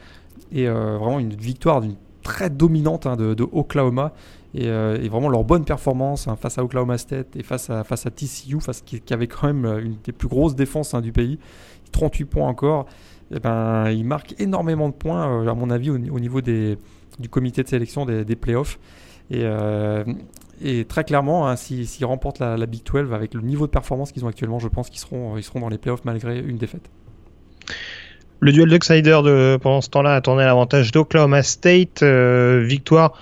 Et 0.54 0.66
vraiment 0.66 1.20
une 1.20 1.34
victoire 1.34 1.82
d'une 1.82 1.96
très 2.24 2.50
dominante 2.50 3.06
hein, 3.06 3.18
de, 3.18 3.46
Oklahoma. 3.52 4.14
Et, 4.56 4.70
vraiment 5.10 5.30
leur 5.30 5.44
bonne 5.44 5.66
performance 5.66 6.28
hein, 6.28 6.36
face 6.36 6.58
à 6.58 6.64
Oklahoma 6.64 6.98
State 6.98 7.36
et 7.36 7.44
face 7.44 7.70
à, 7.70 7.84
face 7.84 8.06
à 8.06 8.12
TCU, 8.12 8.60
face, 8.60 8.82
qui, 8.82 9.02
avait 9.12 9.28
quand 9.28 9.48
même 9.48 9.66
une 9.80 9.96
des 10.04 10.12
plus 10.12 10.28
grosses 10.28 10.56
défenses 10.56 10.94
du 10.96 11.12
pays. 11.12 11.40
38 11.92 12.26
points 12.26 12.48
encore. 12.48 12.86
Eh 13.36 13.40
ben, 13.40 13.90
il 13.90 14.06
marque 14.06 14.36
énormément 14.40 14.90
de 14.90 14.94
points, 14.94 15.42
euh, 15.42 15.48
à 15.50 15.54
mon 15.54 15.70
avis, 15.70 15.90
au, 15.90 15.98
niveau 15.98 16.42
des, 16.42 16.78
du 17.20 17.30
comité 17.30 17.64
de 17.64 17.68
sélection 17.68 18.06
des, 18.06 18.26
des 18.26 18.36
playoffs. 18.36 18.80
Et, 19.32 19.42
euh, 19.44 20.04
et, 20.62 20.86
très 20.86 21.04
clairement, 21.04 21.48
hein, 21.48 21.56
s'ils 21.56 22.06
remportent 22.06 22.40
la, 22.40 22.66
Big 22.66 22.84
12 22.84 23.14
avec 23.14 23.34
le 23.34 23.42
niveau 23.42 23.66
de 23.66 23.72
performance 23.72 24.12
qu'ils 24.12 24.26
ont 24.26 24.28
actuellement, 24.28 24.60
je 24.60 24.68
pense 24.68 24.90
qu'ils 24.90 25.00
seront, 25.00 25.38
ils 25.38 25.44
seront 25.44 25.62
dans 25.62 25.70
les 25.70 25.78
playoffs 25.78 26.06
malgré 26.06 26.40
une 26.40 26.58
défaite. 26.58 26.90
Le 28.40 28.52
duel 28.52 28.70
de, 28.70 29.58
pendant 29.58 29.82
ce 29.82 29.90
temps-là 29.90 30.16
a 30.16 30.22
tourné 30.22 30.44
à 30.44 30.48
l'avantage 30.48 30.92
d'Oklahoma 30.92 31.44
State. 31.44 32.04
Euh, 32.04 32.64
victoire 32.68 33.14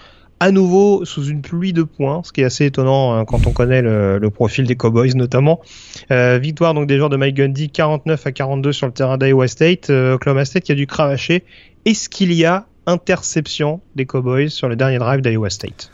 à 0.42 0.52
nouveau 0.52 1.06
sous 1.06 1.26
une 1.26 1.44
pluie 1.44 1.72
de 1.72 1.84
points, 1.84 2.24
ce 2.26 2.32
qui 2.32 2.42
est 2.42 2.46
assez 2.46 2.66
étonnant 2.66 3.14
hein, 3.14 3.26
quand 3.26 3.46
on 3.46 3.52
connaît 3.52 3.84
le, 3.84 4.20
profil 4.32 4.66
des 4.66 4.76
Cowboys 4.76 5.14
notamment. 5.14 5.62
Euh, 6.10 6.40
victoire 6.40 6.74
donc 6.74 6.88
des 6.88 6.98
joueurs 6.98 7.10
de 7.12 7.16
Mike 7.16 7.36
Gundy 7.36 7.70
49 7.70 8.26
à 8.26 8.32
42 8.32 8.72
sur 8.72 8.88
le 8.88 8.92
terrain 8.92 9.20
d'Iowa 9.20 9.48
State. 9.48 9.92
Euh, 9.92 10.16
Oklahoma 10.16 10.44
State 10.44 10.64
qui 10.64 10.72
a 10.72 10.76
dû 10.76 10.88
cravacher. 10.88 11.44
Est-ce 11.86 12.10
qu'il 12.10 12.34
y 12.34 12.44
a 12.44 12.66
interception 12.88 13.82
des 13.96 14.08
Cowboys 14.08 14.50
sur 14.50 14.68
le 14.68 14.76
dernier 14.76 14.98
drive 14.98 15.22
d'Iowa 15.22 15.52
State? 15.52 15.92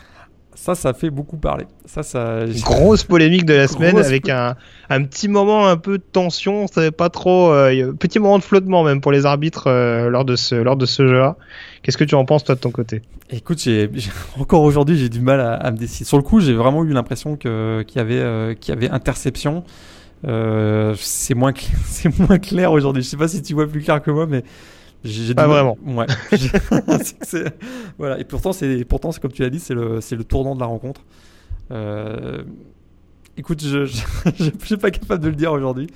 Ça, 0.60 0.74
ça 0.74 0.92
fait 0.92 1.08
beaucoup 1.08 1.36
parler. 1.36 1.66
Ça, 1.86 2.02
ça... 2.02 2.40
Grosse 2.62 3.04
polémique 3.04 3.46
de 3.46 3.54
la 3.54 3.68
semaine 3.68 3.96
avec 3.96 4.28
un, 4.28 4.56
un, 4.90 5.04
petit 5.04 5.28
moment 5.28 5.68
un 5.68 5.76
peu 5.76 5.98
de 5.98 6.02
tension. 6.02 6.64
On 6.64 6.66
savait 6.66 6.90
pas 6.90 7.10
trop. 7.10 7.52
Euh, 7.52 7.92
petit 7.92 8.18
moment 8.18 8.38
de 8.38 8.42
flottement 8.42 8.82
même 8.82 9.00
pour 9.00 9.12
les 9.12 9.24
arbitres 9.24 9.68
euh, 9.68 10.10
lors 10.10 10.24
de 10.24 10.34
ce, 10.34 10.56
lors 10.56 10.76
de 10.76 10.84
ce 10.84 11.06
jeu-là. 11.06 11.36
Qu'est-ce 11.82 11.96
que 11.96 12.02
tu 12.02 12.16
en 12.16 12.24
penses 12.24 12.42
toi 12.42 12.56
de 12.56 12.60
ton 12.60 12.72
côté? 12.72 13.02
Écoute, 13.30 13.62
j'ai, 13.62 13.88
encore 14.38 14.62
aujourd'hui, 14.62 14.98
j'ai 14.98 15.08
du 15.08 15.20
mal 15.20 15.40
à, 15.40 15.70
me 15.70 15.76
décider. 15.76 16.04
Sur 16.04 16.16
le 16.16 16.24
coup, 16.24 16.40
j'ai 16.40 16.54
vraiment 16.54 16.84
eu 16.84 16.92
l'impression 16.92 17.36
que, 17.36 17.84
qu'il 17.86 17.98
y 17.98 18.00
avait, 18.00 18.18
euh, 18.18 18.54
qu'il 18.54 18.74
y 18.74 18.76
avait 18.76 18.90
interception. 18.90 19.62
c'est 20.24 21.34
moins, 21.34 21.52
c'est 21.86 22.18
moins 22.18 22.38
clair 22.38 22.72
aujourd'hui. 22.72 23.04
Je 23.04 23.08
sais 23.08 23.16
pas 23.16 23.28
si 23.28 23.42
tu 23.42 23.54
vois 23.54 23.68
plus 23.68 23.80
clair 23.80 24.02
que 24.02 24.10
moi, 24.10 24.26
mais 24.26 24.42
j'ai 25.04 25.34
pas 25.34 25.46
vraiment. 25.46 25.78
Ouais. 25.86 26.06
voilà. 27.98 28.18
Et 28.18 28.24
pourtant, 28.24 28.52
c'est 28.52 28.84
pourtant, 28.84 29.10
comme 29.20 29.32
tu 29.32 29.42
l'as 29.42 29.50
dit, 29.50 29.60
c'est 29.60 29.74
le 29.74 30.00
c'est 30.00 30.16
le 30.16 30.24
tournant 30.24 30.54
de 30.54 30.60
la 30.60 30.66
rencontre. 30.66 31.02
Euh... 31.70 32.42
Écoute, 33.36 33.62
je 33.62 33.84
je, 33.84 34.02
suis 34.64 34.76
pas 34.76 34.90
capable 34.90 35.22
de 35.22 35.28
le 35.28 35.36
dire 35.36 35.52
aujourd'hui, 35.52 35.86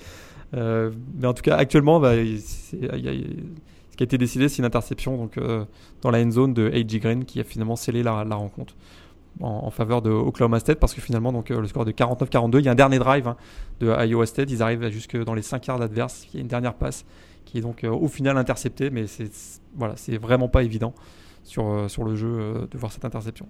euh, 0.54 0.92
mais 1.18 1.26
en 1.26 1.34
tout 1.34 1.42
cas, 1.42 1.56
actuellement, 1.56 1.98
bah, 1.98 2.14
y 2.14 2.36
a, 2.36 2.38
ce 3.92 3.96
qui 3.96 4.02
a 4.02 4.04
été 4.04 4.16
décidé, 4.16 4.48
c'est 4.48 4.58
une 4.58 4.64
interception 4.64 5.16
donc 5.16 5.36
euh, 5.36 5.64
dans 6.00 6.10
la 6.10 6.22
end 6.22 6.30
zone 6.30 6.54
de 6.54 6.68
A.J. 6.68 7.00
Green 7.00 7.24
qui 7.24 7.40
a 7.40 7.44
finalement 7.44 7.76
scellé 7.76 8.02
la, 8.02 8.24
la 8.24 8.36
rencontre. 8.36 8.74
En, 9.40 9.70
faveur 9.70 10.02
de 10.02 10.10
Oklahoma 10.10 10.60
State 10.60 10.78
parce 10.78 10.92
que 10.92 11.00
finalement 11.00 11.32
donc 11.32 11.50
euh, 11.50 11.58
le 11.58 11.66
score 11.66 11.86
de 11.86 11.90
49-42 11.90 12.58
il 12.58 12.66
y 12.66 12.68
a 12.68 12.72
un 12.72 12.74
dernier 12.74 12.98
drive 12.98 13.26
hein, 13.26 13.36
de 13.80 13.86
Iowa 13.86 14.26
State 14.26 14.50
ils 14.50 14.62
arrivent 14.62 14.86
jusque 14.90 15.16
dans 15.16 15.32
les 15.32 15.40
5 15.40 15.66
yards 15.68 15.80
adverses 15.80 16.26
il 16.28 16.36
y 16.36 16.38
a 16.38 16.42
une 16.42 16.48
dernière 16.48 16.74
passe 16.74 17.06
qui 17.44 17.58
est 17.58 17.60
donc 17.60 17.84
euh, 17.84 17.90
au 17.90 18.08
final 18.08 18.36
intercepté, 18.36 18.90
mais 18.90 19.06
c'est 19.06 19.30
c'est 19.96 20.18
vraiment 20.18 20.48
pas 20.48 20.62
évident 20.62 20.92
sur, 21.44 21.66
euh, 21.66 21.86
le 22.04 22.14
jeu 22.14 22.28
euh, 22.28 22.66
de 22.70 22.78
voir 22.78 22.92
cette 22.92 23.04
interception. 23.04 23.46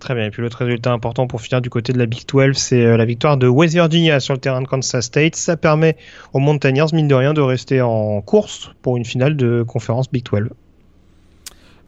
Très 0.00 0.14
bien. 0.14 0.26
Et 0.26 0.30
puis 0.30 0.42
l'autre 0.42 0.64
résultat 0.64 0.92
important 0.92 1.26
pour 1.26 1.40
finir 1.40 1.60
du 1.60 1.70
côté 1.70 1.92
de 1.92 1.98
la 1.98 2.06
Big 2.06 2.26
12, 2.26 2.56
c'est 2.56 2.96
la 2.96 3.04
victoire 3.04 3.36
de 3.36 3.46
West 3.46 3.74
Virginia 3.74 4.18
sur 4.18 4.32
le 4.32 4.40
terrain 4.40 4.62
de 4.62 4.66
Kansas 4.66 5.04
State. 5.04 5.36
Ça 5.36 5.58
permet 5.58 5.96
aux 6.32 6.38
Mountaineers, 6.38 6.86
mine 6.94 7.06
de 7.06 7.14
rien, 7.14 7.34
de 7.34 7.42
rester 7.42 7.82
en 7.82 8.22
course 8.22 8.70
pour 8.80 8.96
une 8.96 9.04
finale 9.04 9.36
de 9.36 9.62
conférence 9.62 10.10
Big 10.10 10.24
12. 10.24 10.48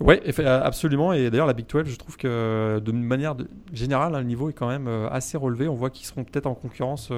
Oui, 0.03 0.17
absolument. 0.45 1.13
Et 1.13 1.31
d'ailleurs, 1.31 1.47
la 1.47 1.53
Big 1.53 1.67
12, 1.67 1.89
je 1.89 1.97
trouve 1.97 2.17
que 2.17 2.81
de 2.85 2.93
manière 2.93 3.37
générale, 3.73 4.13
le 4.13 4.23
niveau 4.23 4.51
est 4.51 4.53
quand 4.53 4.69
même 4.69 4.89
assez 5.11 5.37
relevé. 5.37 5.69
On 5.69 5.75
voit 5.75 5.91
qu'ils 5.91 6.07
seront 6.07 6.25
peut-être 6.25 6.47
en 6.47 6.55
concurrence 6.55 7.11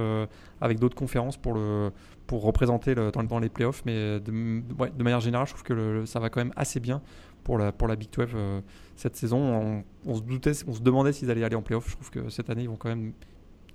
avec 0.61 0.79
d'autres 0.79 0.97
conférences 0.97 1.37
pour 1.37 1.55
le, 1.55 1.91
pour 2.27 2.43
représenter 2.43 2.95
dans, 2.95 3.39
les 3.39 3.49
playoffs. 3.49 3.83
Mais 3.87 4.21
de, 4.21 4.31
de, 4.31 5.03
manière 5.03 5.21
générale, 5.21 5.47
je 5.47 5.53
trouve 5.53 5.65
que 5.65 6.05
ça 6.05 6.21
va 6.21 6.31
quand 6.31 6.41
même 6.41 6.53
assez 6.57 6.81
bien 6.81 7.01
pour 7.45 7.59
la, 7.59 7.71
pour 7.71 7.87
la 7.87 7.95
Big 7.95 8.09
12 8.11 8.29
euh, 8.35 8.61
cette 8.97 9.15
saison. 9.17 9.85
On, 10.07 10.15
se 10.17 10.23
doutait, 10.23 10.53
on 10.67 10.73
se 10.73 10.81
demandait 10.81 11.13
s'ils 11.13 11.31
allaient 11.31 11.45
aller 11.45 11.55
en 11.55 11.63
playoffs. 11.63 11.89
Je 11.89 11.95
trouve 11.95 12.11
que 12.11 12.31
cette 12.31 12.51
année, 12.51 12.63
ils 12.63 12.69
vont 12.69 12.77
quand 12.77 12.89
même, 12.89 13.13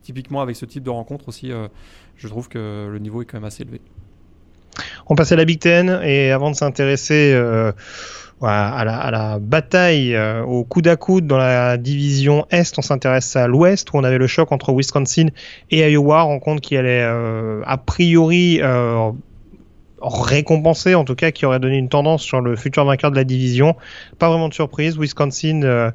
typiquement 0.01 0.41
avec 0.41 0.55
ce 0.55 0.65
type 0.65 0.83
de 0.83 0.89
rencontre 0.89 1.29
aussi, 1.29 1.51
euh, 1.51 1.67
je 2.17 2.27
trouve 2.27 2.49
que 2.49 2.89
le 2.91 2.99
niveau 2.99 3.21
est 3.21 3.25
quand 3.25 3.37
même 3.37 3.45
assez 3.45 3.63
élevé. 3.63 3.79
On 5.07 5.15
passe 5.15 5.31
à 5.31 5.35
la 5.35 5.45
Big 5.45 5.61
10 5.61 6.01
et 6.03 6.31
avant 6.31 6.51
de 6.51 6.55
s'intéresser 6.55 7.31
euh, 7.33 7.71
à, 8.41 9.11
la, 9.11 9.39
bataille 9.39 10.15
euh, 10.15 10.43
au 10.43 10.63
coude 10.63 10.87
à 10.87 10.95
coude 10.95 11.27
dans 11.27 11.37
la 11.37 11.77
division 11.77 12.45
Est. 12.51 12.77
On 12.77 12.81
s'intéresse 12.81 13.35
à 13.35 13.47
l'Ouest 13.47 13.91
où 13.91 13.97
on 13.97 14.03
avait 14.03 14.17
le 14.17 14.27
choc 14.27 14.51
entre 14.51 14.73
Wisconsin 14.73 15.27
et 15.71 15.89
Iowa, 15.91 16.21
rencontre 16.21 16.61
qui 16.61 16.77
allait 16.77 17.03
euh, 17.03 17.61
a 17.65 17.77
priori 17.77 18.59
euh, 18.61 19.11
récompensé, 20.01 20.95
en 20.95 21.03
tout 21.03 21.15
cas 21.15 21.31
qui 21.31 21.45
aurait 21.45 21.59
donné 21.59 21.77
une 21.77 21.89
tendance 21.89 22.21
sur 22.21 22.41
le 22.41 22.55
futur 22.55 22.85
vainqueur 22.85 23.11
de 23.11 23.15
la 23.15 23.23
division. 23.23 23.75
Pas 24.17 24.29
vraiment 24.29 24.49
de 24.49 24.53
surprise, 24.53 24.97
Wisconsin 24.97 25.61
euh, 25.63 25.91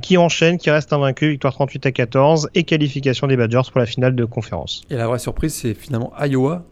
qui 0.00 0.16
enchaîne, 0.16 0.58
qui 0.58 0.70
reste 0.70 0.92
invaincu, 0.92 1.30
victoire 1.30 1.52
38 1.54 1.86
à 1.86 1.92
14 1.92 2.50
et 2.54 2.64
qualification 2.64 3.26
des 3.26 3.36
Badgers 3.36 3.70
pour 3.70 3.80
la 3.80 3.86
finale 3.86 4.14
de 4.14 4.24
conférence. 4.24 4.82
Et 4.90 4.96
la 4.96 5.06
vraie 5.06 5.18
surprise, 5.18 5.54
c'est 5.54 5.74
finalement 5.74 6.12
Iowa, 6.20 6.64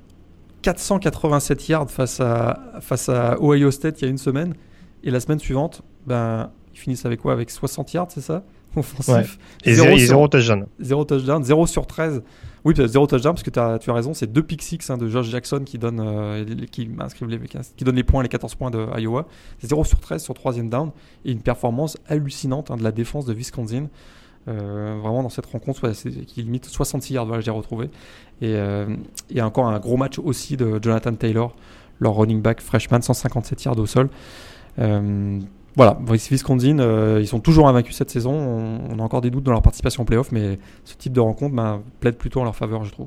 487 0.62 1.68
yards 1.68 1.90
face 1.90 2.20
à, 2.20 2.58
face 2.80 3.08
à 3.08 3.36
Ohio 3.40 3.70
State 3.70 4.00
il 4.00 4.04
y 4.04 4.08
a 4.08 4.10
une 4.10 4.18
semaine, 4.18 4.54
et 5.08 5.10
la 5.10 5.20
semaine 5.20 5.38
suivante, 5.38 5.82
ben, 6.06 6.50
ils 6.74 6.78
finissent 6.78 7.06
avec 7.06 7.20
quoi? 7.20 7.32
Avec 7.32 7.50
60 7.50 7.92
yards, 7.92 8.10
c'est 8.10 8.20
ça? 8.20 8.44
Offensif. 8.76 9.38
Et 9.64 9.74
0 9.74 10.28
touchdown. 10.28 10.66
0 10.80 11.04
touchdown, 11.04 11.42
0 11.42 11.66
sur 11.66 11.86
13 11.86 12.22
oui, 12.64 12.74
zéro 12.76 13.06
touchdown 13.06 13.34
parce 13.34 13.42
que 13.42 13.58
as, 13.58 13.78
tu 13.78 13.90
as 13.90 13.94
raison, 13.94 14.14
c'est 14.14 14.30
deux 14.30 14.42
pick 14.42 14.62
six 14.62 14.78
hein, 14.90 14.98
de 14.98 15.08
Josh 15.08 15.28
Jackson 15.28 15.62
qui 15.64 15.78
donne, 15.78 16.00
euh, 16.00 16.44
qui, 16.70 16.86
les, 16.86 17.38
qui 17.76 17.84
donne 17.84 17.96
les 17.96 18.02
points, 18.02 18.22
les 18.22 18.28
14 18.28 18.54
points 18.56 18.70
de 18.70 18.84
Iowa. 18.98 19.26
0 19.62 19.84
sur 19.84 20.00
13 20.00 20.22
sur 20.22 20.34
troisième 20.34 20.68
down 20.68 20.90
et 21.24 21.32
une 21.32 21.40
performance 21.40 21.96
hallucinante 22.08 22.70
hein, 22.70 22.76
de 22.76 22.82
la 22.82 22.92
défense 22.92 23.24
de 23.26 23.32
Wisconsin. 23.32 23.86
Euh, 24.48 24.98
vraiment 25.00 25.22
dans 25.22 25.28
cette 25.28 25.46
rencontre 25.46 25.90
qui 26.26 26.42
limite 26.42 26.64
66 26.66 27.14
yards, 27.14 27.26
voilà, 27.26 27.40
j'ai 27.40 27.50
retrouvé. 27.50 27.86
Et 28.40 28.54
euh, 28.54 28.86
il 29.30 29.36
y 29.36 29.40
a 29.40 29.46
encore 29.46 29.66
un 29.66 29.78
gros 29.78 29.96
match 29.96 30.18
aussi 30.18 30.56
de 30.56 30.80
Jonathan 30.82 31.14
Taylor, 31.14 31.54
leur 32.00 32.14
running 32.14 32.40
back 32.40 32.60
freshman, 32.60 33.02
157 33.02 33.64
yards 33.64 33.78
au 33.78 33.86
sol. 33.86 34.08
Euh, 34.78 35.40
voilà, 35.76 35.96
Wisconsin, 36.10 36.80
euh, 36.80 37.18
ils 37.20 37.28
sont 37.28 37.38
toujours 37.38 37.68
invaincus 37.68 37.94
cette 37.96 38.10
saison. 38.10 38.32
On, 38.32 38.98
a 38.98 39.02
encore 39.02 39.20
des 39.20 39.30
doutes 39.30 39.44
dans 39.44 39.52
leur 39.52 39.62
participation 39.62 40.02
en 40.02 40.06
playoff, 40.06 40.32
mais 40.32 40.58
ce 40.84 40.96
type 40.96 41.12
de 41.12 41.20
rencontre 41.20 41.54
bah, 41.54 41.80
plaide 42.00 42.16
plutôt 42.16 42.40
en 42.40 42.44
leur 42.44 42.56
faveur, 42.56 42.84
je 42.84 42.90
trouve. 42.90 43.06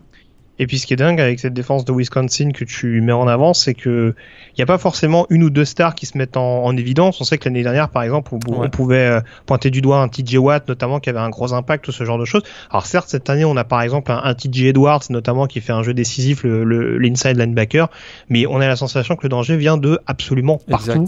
Et 0.57 0.67
puis 0.67 0.77
ce 0.77 0.85
qui 0.85 0.93
est 0.93 0.97
dingue 0.97 1.19
avec 1.19 1.39
cette 1.39 1.53
défense 1.53 1.85
de 1.85 1.91
Wisconsin 1.91 2.51
que 2.51 2.63
tu 2.63 3.01
mets 3.01 3.11
en 3.11 3.27
avant, 3.27 3.53
c'est 3.53 3.73
que 3.73 4.13
il 4.49 4.59
n'y 4.59 4.61
a 4.61 4.67
pas 4.67 4.77
forcément 4.77 5.25
une 5.29 5.43
ou 5.43 5.49
deux 5.49 5.65
stars 5.65 5.95
qui 5.95 6.05
se 6.05 6.17
mettent 6.17 6.37
en, 6.37 6.77
évidence. 6.77 7.19
On 7.19 7.23
sait 7.23 7.37
que 7.37 7.45
l'année 7.49 7.63
dernière, 7.63 7.89
par 7.89 8.03
exemple, 8.03 8.33
on, 8.33 8.69
pouvait 8.69 9.07
euh, 9.07 9.21
pointer 9.47 9.71
du 9.71 9.81
doigt 9.81 10.01
un 10.01 10.07
TJ 10.07 10.35
Watt, 10.35 10.69
notamment, 10.69 10.99
qui 10.99 11.09
avait 11.09 11.19
un 11.19 11.29
gros 11.29 11.53
impact, 11.53 11.83
tout 11.83 11.91
ce 11.91 12.03
genre 12.03 12.19
de 12.19 12.25
choses. 12.25 12.43
Alors 12.69 12.85
certes, 12.85 13.09
cette 13.09 13.29
année, 13.29 13.43
on 13.43 13.57
a 13.57 13.63
par 13.63 13.81
exemple 13.81 14.11
un, 14.11 14.33
TJ 14.33 14.65
Edwards, 14.65 15.01
notamment, 15.09 15.47
qui 15.47 15.61
fait 15.61 15.73
un 15.73 15.83
jeu 15.83 15.93
décisif, 15.93 16.43
le 16.43 16.97
l'inside 16.99 17.37
linebacker, 17.37 17.89
mais 18.29 18.45
on 18.45 18.61
a 18.61 18.67
la 18.67 18.75
sensation 18.75 19.15
que 19.15 19.23
le 19.23 19.29
danger 19.29 19.57
vient 19.57 19.77
de 19.77 19.99
absolument 20.05 20.59
partout. 20.69 21.07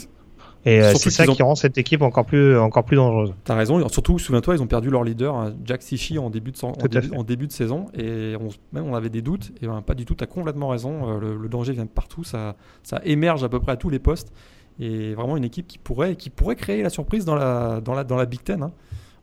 Et 0.66 0.82
euh, 0.82 0.93
c'est 0.95 1.09
ça 1.09 1.28
qui 1.28 1.41
rend 1.43 1.55
cette 1.55 1.78
équipe 1.78 2.01
encore 2.01 2.26
plus, 2.26 2.57
encore 2.57 2.86
plus 2.86 2.95
dangereuse. 2.95 3.34
T'as 3.43 3.55
raison. 3.55 3.88
Surtout, 3.89 4.18
souviens-toi, 4.18 4.55
ils 4.55 4.61
ont 4.61 4.68
perdu 4.68 4.89
leur 4.89 5.03
leader, 5.03 5.36
hein, 5.36 5.53
Jack 5.66 5.82
Sichi, 5.82 6.18
en 6.18 6.30
début 6.30 6.51
de, 6.51 7.16
en 7.16 7.24
début, 7.24 7.47
de 7.47 7.51
saison. 7.51 7.88
Et 7.93 8.36
on, 8.39 8.49
même 8.72 8.86
on 8.86 8.95
avait 8.95 9.09
des 9.09 9.22
doutes. 9.22 9.51
Et 9.61 9.68
ben, 9.68 9.82
pas 9.82 9.93
du 9.93 10.05
tout. 10.05 10.16
T'as 10.16 10.26
complètement 10.26 10.70
raison. 10.70 11.22
Euh, 11.22 11.38
le, 11.38 11.49
danger 11.49 11.74
vient 11.74 11.86
de 11.86 11.89
partout. 11.89 12.24
Ça, 12.24 12.55
ça 12.82 13.01
émerge 13.03 13.43
à 13.43 13.49
peu 13.49 13.59
près 13.59 13.74
à 13.74 13.78
tous 13.78 13.89
les 13.89 13.99
postes. 13.99 14.32
Et 14.80 15.14
vraiment 15.14 15.38
une 15.38 15.43
équipe 15.43 15.68
qui 15.68 15.78
pourrait, 15.78 16.16
qui 16.16 16.30
pourrait 16.30 16.55
créer 16.55 16.82
la 16.82 16.89
surprise 16.89 17.26
dans 17.26 17.36
la, 17.36 17.82
dans 17.82 17.93
la, 17.93 18.03
dans 18.03 18.16
la 18.16 18.26
Big 18.26 18.41
Ten. 18.41 18.64
Hein. 18.64 18.72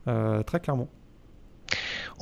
Euh, 0.07 0.43
très 0.43 0.59
clairement. 0.59 0.87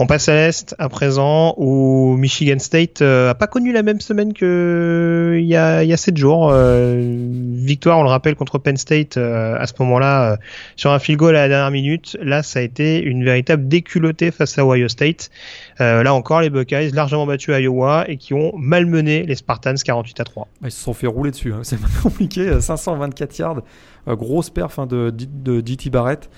On 0.02 0.08
passe 0.08 0.30
à 0.30 0.34
l'Est 0.34 0.76
à 0.80 0.88
présent 0.88 1.56
où 1.58 2.16
Michigan 2.16 2.58
State 2.60 3.02
euh, 3.02 3.32
a 3.32 3.36
pas 3.36 3.48
connu 3.48 3.74
la 3.74 3.84
même 3.84 4.00
semaine 4.00 4.32
que 4.32 5.36
il 5.38 5.46
y 5.46 5.58
a, 5.58 5.84
il 5.84 5.90
y 5.90 5.94
a 5.94 5.98
7 5.98 6.16
jours. 6.16 6.52
Euh, 6.54 7.18
victoire, 7.28 8.00
on 8.00 8.04
le 8.04 8.10
rappelle, 8.10 8.36
contre 8.36 8.60
Penn 8.60 8.78
State 8.78 9.18
euh, 9.18 9.58
à 9.60 9.68
ce 9.68 9.74
moment-là 9.80 10.38
sur 10.78 10.92
un 10.92 11.00
field 11.00 11.20
goal 11.20 11.36
à 11.36 11.42
la 11.42 11.48
dernière 11.50 11.72
minute. 11.72 12.16
Là, 12.22 12.44
ça 12.44 12.60
a 12.60 12.62
été 12.62 13.02
une 13.02 13.26
véritable 13.26 13.68
déculottée 13.68 14.32
face 14.32 14.58
à 14.58 14.66
Ohio 14.66 14.88
State. 14.88 15.32
là 15.80 16.14
encore, 16.14 16.40
les 16.40 16.50
Buckeyes 16.50 16.92
largement 16.92 17.26
battus 17.26 17.54
à 17.54 17.60
Iowa 17.60 18.06
et 18.08 18.16
qui 18.16 18.34
ont 18.34 18.54
malmené 18.56 19.24
les 19.24 19.36
Spartans 19.36 19.76
48 19.76 20.22
à 20.22 20.24
3. 20.24 20.48
Bah, 20.62 20.70
ils 20.70 20.72
se 20.72 20.82
sont 20.82 20.94
fait 20.94 21.08
rouler 21.08 21.32
dessus. 21.32 21.52
Hein. 21.52 21.60
C'est 21.64 21.78
compliqué. 22.02 22.62
524 22.62 23.38
yards, 23.38 23.62
grosse 24.08 24.50
perf 24.50 24.80
hein, 24.80 24.86
de, 24.86 25.14
de 25.14 25.90
Barrett. 25.90 26.30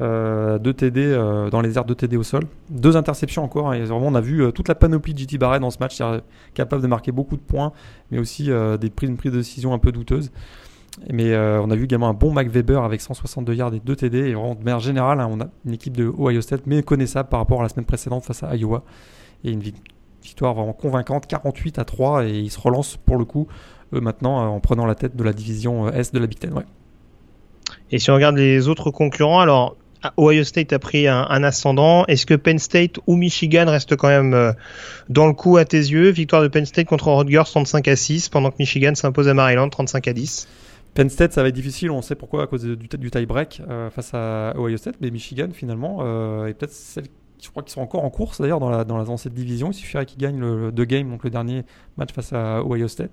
Euh, 0.00 0.58
deux 0.58 0.72
TD 0.72 1.02
euh, 1.04 1.50
dans 1.50 1.60
les 1.60 1.76
airs 1.76 1.84
de 1.84 1.92
TD 1.92 2.16
au 2.16 2.22
sol, 2.22 2.44
deux 2.70 2.96
interceptions 2.96 3.44
encore. 3.44 3.74
Et 3.74 3.82
vraiment, 3.82 4.06
on 4.06 4.14
a 4.14 4.20
vu 4.20 4.42
euh, 4.42 4.50
toute 4.50 4.68
la 4.68 4.74
panoplie 4.74 5.12
de 5.12 5.18
JT 5.18 5.36
Barrett 5.36 5.60
dans 5.60 5.70
ce 5.70 5.78
match, 5.78 6.00
capable 6.54 6.82
de 6.82 6.86
marquer 6.86 7.12
beaucoup 7.12 7.36
de 7.36 7.42
points, 7.42 7.72
mais 8.10 8.18
aussi 8.18 8.50
des 8.80 8.90
prises, 8.90 9.10
une 9.10 9.16
prise 9.16 9.32
de 9.32 9.38
décision 9.38 9.74
un 9.74 9.78
peu 9.78 9.92
douteuse. 9.92 10.30
Mais 11.12 11.36
on 11.36 11.70
a 11.70 11.76
vu 11.76 11.84
également 11.84 12.08
un 12.08 12.14
bon 12.14 12.32
Mac 12.32 12.48
Weber 12.48 12.82
avec 12.82 13.00
162 13.00 13.54
yards 13.54 13.74
et 13.74 13.80
2 13.80 13.96
TD. 13.96 14.18
Et 14.18 14.34
vraiment, 14.34 14.54
de 14.54 14.64
manière 14.64 14.80
générale, 14.80 15.20
hein, 15.20 15.28
on 15.30 15.40
a 15.40 15.46
une 15.64 15.74
équipe 15.74 15.96
de 15.96 16.06
Ohio 16.18 16.40
State 16.40 16.66
méconnaissable 16.66 17.28
par 17.28 17.40
rapport 17.40 17.60
à 17.60 17.62
la 17.62 17.68
semaine 17.68 17.86
précédente 17.86 18.24
face 18.24 18.42
à 18.42 18.56
Iowa. 18.56 18.82
Et 19.44 19.52
une 19.52 19.62
victoire 20.22 20.54
vraiment 20.54 20.72
convaincante, 20.72 21.26
48 21.26 21.78
à 21.78 21.84
3. 21.84 22.26
Et 22.26 22.38
ils 22.38 22.50
se 22.50 22.58
relancent 22.58 22.96
pour 22.96 23.16
le 23.16 23.24
coup, 23.24 23.46
eux 23.92 24.00
maintenant, 24.00 24.54
en 24.54 24.60
prenant 24.60 24.86
la 24.86 24.94
tête 24.94 25.16
de 25.16 25.24
la 25.24 25.32
division 25.32 25.88
Est 25.90 26.14
de 26.14 26.18
la 26.18 26.26
Big 26.26 26.38
Ten. 26.38 26.52
Ouais. 26.54 26.64
Et 27.92 27.98
si 27.98 28.10
on 28.10 28.14
regarde 28.14 28.36
les 28.36 28.68
autres 28.68 28.90
concurrents, 28.90 29.40
alors 29.40 29.76
Ohio 30.16 30.44
State 30.44 30.72
a 30.72 30.78
pris 30.78 31.06
un, 31.06 31.42
ascendant. 31.42 32.06
Est-ce 32.06 32.26
que 32.26 32.34
Penn 32.34 32.58
State 32.58 32.98
ou 33.06 33.16
Michigan 33.16 33.66
restent 33.68 33.96
quand 33.96 34.08
même 34.08 34.34
euh, 34.34 34.52
dans 35.08 35.26
le 35.26 35.34
coup 35.34 35.56
à 35.56 35.64
tes 35.64 35.78
yeux? 35.78 36.10
Victoire 36.10 36.42
de 36.42 36.48
Penn 36.48 36.64
State 36.64 36.86
contre 36.86 37.12
Rutgers 37.12 37.42
35 37.44 37.86
à 37.88 37.96
6, 37.96 38.28
pendant 38.28 38.50
que 38.50 38.56
Michigan 38.58 38.94
s'impose 38.94 39.28
à 39.28 39.34
Maryland 39.34 39.68
35 39.68 40.08
à 40.08 40.12
10. 40.12 40.48
Penn 40.94 41.08
State, 41.08 41.32
ça 41.32 41.42
va 41.42 41.48
être 41.48 41.54
difficile, 41.54 41.90
on 41.90 42.02
sait 42.02 42.14
pourquoi, 42.14 42.44
à 42.44 42.46
cause 42.46 42.64
du, 42.64 42.76
du 42.76 43.10
tie-break 43.10 43.62
euh, 43.68 43.90
face 43.90 44.10
à 44.12 44.54
Ohio 44.56 44.76
State, 44.76 44.96
mais 45.00 45.10
Michigan, 45.10 45.48
finalement, 45.52 45.98
euh, 46.00 46.46
est 46.46 46.54
peut-être 46.54 46.72
celle 46.72 47.04
je 47.42 47.48
crois 47.48 47.62
qu'ils 47.62 47.72
sont 47.72 47.80
encore 47.80 48.04
en 48.04 48.10
course 48.10 48.38
d'ailleurs 48.38 48.60
dans, 48.60 48.68
la, 48.68 48.84
dans, 48.84 49.16
cette 49.16 49.32
division. 49.32 49.70
Il 49.70 49.74
suffirait 49.74 50.04
qu'ils 50.04 50.18
gagnent 50.18 50.40
le, 50.40 50.70
deux 50.72 50.84
games, 50.84 51.08
donc 51.08 51.24
le 51.24 51.30
dernier 51.30 51.62
match 51.96 52.12
face 52.12 52.34
à 52.34 52.62
Ohio 52.62 52.86
State. 52.86 53.12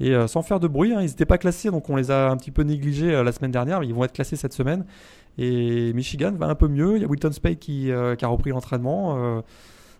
Et 0.00 0.16
sans 0.26 0.42
faire 0.42 0.58
de 0.58 0.66
bruit, 0.66 0.92
hein, 0.92 1.00
ils 1.00 1.06
n'étaient 1.06 1.26
pas 1.26 1.38
classés, 1.38 1.70
donc 1.70 1.88
on 1.88 1.94
les 1.94 2.10
a 2.10 2.28
un 2.28 2.36
petit 2.36 2.50
peu 2.50 2.64
négligés 2.64 3.22
la 3.22 3.30
semaine 3.30 3.52
dernière, 3.52 3.78
mais 3.78 3.86
ils 3.86 3.94
vont 3.94 4.02
être 4.02 4.14
classés 4.14 4.34
cette 4.34 4.52
semaine. 4.52 4.84
Et 5.38 5.92
Michigan 5.94 6.32
va 6.32 6.46
un 6.46 6.54
peu 6.54 6.68
mieux. 6.68 6.96
Il 6.96 7.02
y 7.02 7.04
a 7.04 7.08
Wilton 7.08 7.32
Spade 7.32 7.58
qui, 7.58 7.90
euh, 7.90 8.16
qui 8.16 8.24
a 8.24 8.28
repris 8.28 8.50
l'entraînement. 8.50 9.16
Euh, 9.16 9.40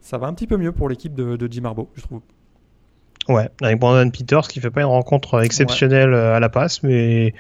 ça 0.00 0.18
va 0.18 0.26
un 0.26 0.34
petit 0.34 0.46
peu 0.46 0.56
mieux 0.56 0.72
pour 0.72 0.88
l'équipe 0.88 1.14
de, 1.14 1.36
de 1.36 1.48
Jim 1.50 1.64
Harbaugh, 1.64 1.88
je 1.94 2.02
trouve. 2.02 2.20
Ouais, 3.28 3.48
avec 3.62 3.78
Brandon 3.78 4.10
Peters 4.10 4.48
qui 4.48 4.58
fait 4.58 4.72
pas 4.72 4.80
une 4.80 4.88
rencontre 4.88 5.44
exceptionnelle 5.44 6.12
euh, 6.12 6.34
à 6.34 6.40
la 6.40 6.48
passe, 6.48 6.82
mais 6.82 7.34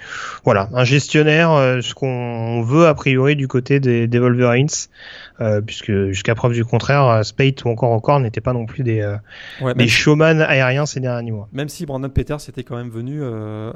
voilà, 0.44 0.68
un 0.72 0.84
gestionnaire, 0.84 1.50
ce 1.82 1.92
qu'on 1.92 2.62
veut 2.62 2.86
a 2.86 2.94
priori 2.94 3.34
du 3.34 3.48
côté 3.48 3.80
des, 3.80 4.06
des 4.06 4.18
Wolverines, 4.20 4.68
puisque 5.66 5.92
jusqu'à 6.06 6.36
preuve 6.36 6.52
du 6.52 6.64
contraire, 6.64 7.24
Spade 7.24 7.54
ou 7.64 7.68
encore 7.68 7.90
encore 7.90 8.20
n'étaient 8.20 8.40
pas 8.40 8.52
non 8.52 8.64
plus 8.64 8.84
des, 8.84 9.16
des 9.74 9.88
showman 9.88 10.40
aériens 10.40 10.86
ces 10.86 11.00
derniers 11.00 11.32
mois. 11.32 11.48
Même 11.50 11.68
si 11.68 11.84
Brandon 11.84 12.10
Peters 12.10 12.48
était 12.48 12.62
quand 12.62 12.76
même 12.76 12.90
venu 12.90 13.20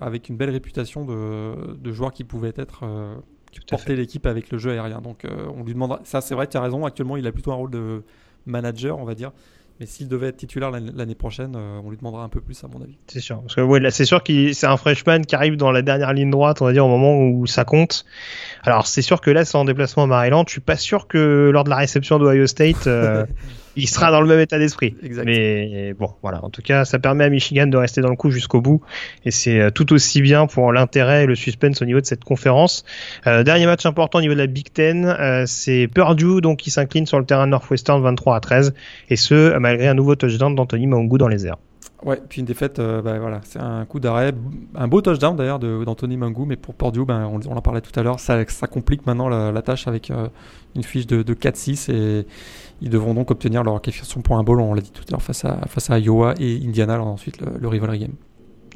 avec 0.01 0.29
une 0.29 0.37
belle 0.37 0.51
réputation 0.51 1.05
de, 1.05 1.75
de 1.75 1.93
joueur 1.93 2.13
qui 2.13 2.23
pouvait 2.23 2.55
être 2.57 2.85
porter 3.69 3.97
l'équipe 3.97 4.27
avec 4.27 4.51
le 4.51 4.59
jeu 4.59 4.71
aérien. 4.73 5.01
Donc 5.01 5.25
euh, 5.25 5.47
on 5.57 5.65
lui 5.65 5.75
demandera. 5.75 6.01
Ça, 6.05 6.21
c'est 6.21 6.35
vrai, 6.35 6.47
tu 6.47 6.57
as 6.57 6.61
raison. 6.61 6.85
Actuellement, 6.85 7.17
il 7.17 7.27
a 7.27 7.33
plutôt 7.33 7.53
un 7.53 7.57
rôle 7.57 7.71
de 7.71 8.03
manager, 8.47 8.99
on 8.99 9.05
va 9.05 9.15
dire. 9.15 9.33
Mais 9.79 9.85
s'il 9.85 10.09
devait 10.09 10.29
être 10.29 10.39
titulaire 10.39 10.71
l'année 10.71 11.15
prochaine, 11.15 11.55
euh, 11.55 11.81
on 11.85 11.91
lui 11.91 11.99
demandera 11.99 12.25
un 12.25 12.31
peu 12.31 12.41
plus, 12.41 12.65
à 12.65 12.69
mon 12.69 12.81
avis. 12.81 12.97
C'est 13.09 13.21
sûr. 13.21 13.43
Parce 13.43 13.55
que 13.55 13.61
ouais, 13.61 13.79
là, 13.79 13.91
c'est 13.91 14.07
sûr 14.07 14.23
que 14.23 14.53
c'est 14.55 14.67
un 14.67 14.79
freshman 14.79 15.21
qui 15.21 15.35
arrive 15.35 15.57
dans 15.57 15.71
la 15.71 15.83
dernière 15.83 16.15
ligne 16.15 16.31
droite, 16.31 16.63
on 16.63 16.65
va 16.65 16.73
dire, 16.73 16.87
au 16.87 16.89
moment 16.89 17.19
où 17.19 17.47
ça 17.47 17.67
compte. 17.67 18.07
Alors, 18.63 18.87
c'est 18.87 19.03
sûr 19.03 19.21
que 19.21 19.31
là, 19.31 19.45
c'est 19.45 19.59
en 19.59 19.67
déplacement 19.67 20.05
à 20.05 20.07
Maryland. 20.07 20.45
Je 20.47 20.53
suis 20.53 20.61
pas 20.63 20.79
sûr 20.79 21.07
que 21.07 21.51
lors 21.53 21.65
de 21.65 21.69
la 21.69 21.77
réception 21.77 22.19
d'Ohio 22.19 22.47
State, 22.47 22.87
euh, 22.87 23.27
il 23.77 23.89
sera 23.89 24.11
dans 24.11 24.21
le 24.21 24.27
même 24.27 24.41
état 24.41 24.59
d'esprit. 24.59 24.95
Mais 25.25 25.95
bon, 25.95 26.11
voilà. 26.23 26.45
En 26.45 26.51
tout 26.51 26.63
cas, 26.63 26.85
ça 26.85 26.99
permet 26.99 27.25
à 27.25 27.31
Michigan 27.31 27.67
de 27.67 27.77
rester 27.77 28.01
dans 28.01 28.11
le 28.11 28.17
coup 28.17 28.31
jusqu'au 28.31 28.61
bout, 28.61 28.81
et 29.25 29.31
c'est 29.31 29.61
euh, 29.61 29.71
tout 29.71 29.93
aussi 29.93 30.23
bien 30.23 30.47
pour 30.47 30.73
l'intérêt 30.73 31.25
et 31.25 31.27
le 31.27 31.35
suspense 31.35 31.83
au 31.83 31.85
niveau 31.85 32.01
de 32.01 32.07
cette 32.07 32.25
conférence. 32.25 32.85
Euh, 33.27 33.43
dernier 33.43 33.67
match 33.67 33.87
important 33.87 34.19
au 34.19 34.23
niveau 34.23 34.35
de 34.35 34.39
la 34.39 34.47
Big 34.47 34.73
Ten, 34.73 35.05
euh, 35.07 35.45
c'est 35.47 35.89
Purdue 35.93 36.41
donc 36.41 36.59
qui 36.59 36.71
s'incline 36.71 37.07
sur 37.07 37.19
le 37.19 37.27
terrain 37.27 37.47
Northwestern 37.47 38.03
23 38.03 38.37
à 38.37 38.41
13, 38.41 38.75
et 39.11 39.17
ce 39.17 39.57
malgré 39.59 39.89
un 39.89 39.95
nouveau 39.95 40.15
touchdown 40.15 40.55
d'Anthony 40.55 40.87
Maungu 40.87 41.19
dans 41.19 41.29
les 41.29 41.47
airs. 41.47 41.59
Ouais, 42.07 42.23
puis 42.29 42.41
une 42.41 42.47
défaite, 42.47 42.81
bah, 42.81 43.19
voilà, 43.19 43.41
c'est 43.43 43.59
un 43.59 43.85
coup 43.85 44.01
d'arrêt, 44.01 44.33
un 44.75 44.89
beau 44.89 45.01
touchdown 45.01 45.37
d'ailleurs 45.37 45.59
d'Anthony 45.59 46.17
Mangou, 46.17 46.45
mais 46.47 46.57
pour 46.57 46.75
Purdue, 46.75 47.05
ben, 47.05 47.29
on, 47.31 47.57
en 47.57 47.61
parlait 47.61 47.81
tout 47.81 47.99
à 47.99 48.03
l'heure, 48.03 48.21
ça, 48.21 48.39
ça, 48.47 48.69
complique 48.69 49.07
maintenant 49.07 49.29
la, 49.29 49.63
tâche 49.63 49.89
avec 49.89 50.13
une 50.77 50.83
fiche 50.85 51.09
de, 51.09 51.23
de 51.23 51.35
4-6 51.35 51.91
et 51.91 52.27
ils 52.81 52.91
devront 52.91 53.13
donc 53.13 53.33
obtenir 53.33 53.65
leur 53.65 53.83
qualification 53.83 54.21
pour 54.21 54.39
un 54.39 54.45
bowl, 54.45 54.61
on 54.61 54.73
l'a 54.73 54.83
dit 54.83 54.93
tout 54.93 55.03
à 55.09 55.11
l'heure, 55.11 55.23
face 55.23 55.45
à, 55.45 55.59
face 55.67 55.91
à 55.91 55.99
Iowa 55.99 56.35
et 56.39 56.63
Indiana, 56.65 57.03
ensuite 57.03 57.41
le, 57.41 57.59
le 57.59 57.69
rivalry 57.69 57.99
game. 57.99 58.15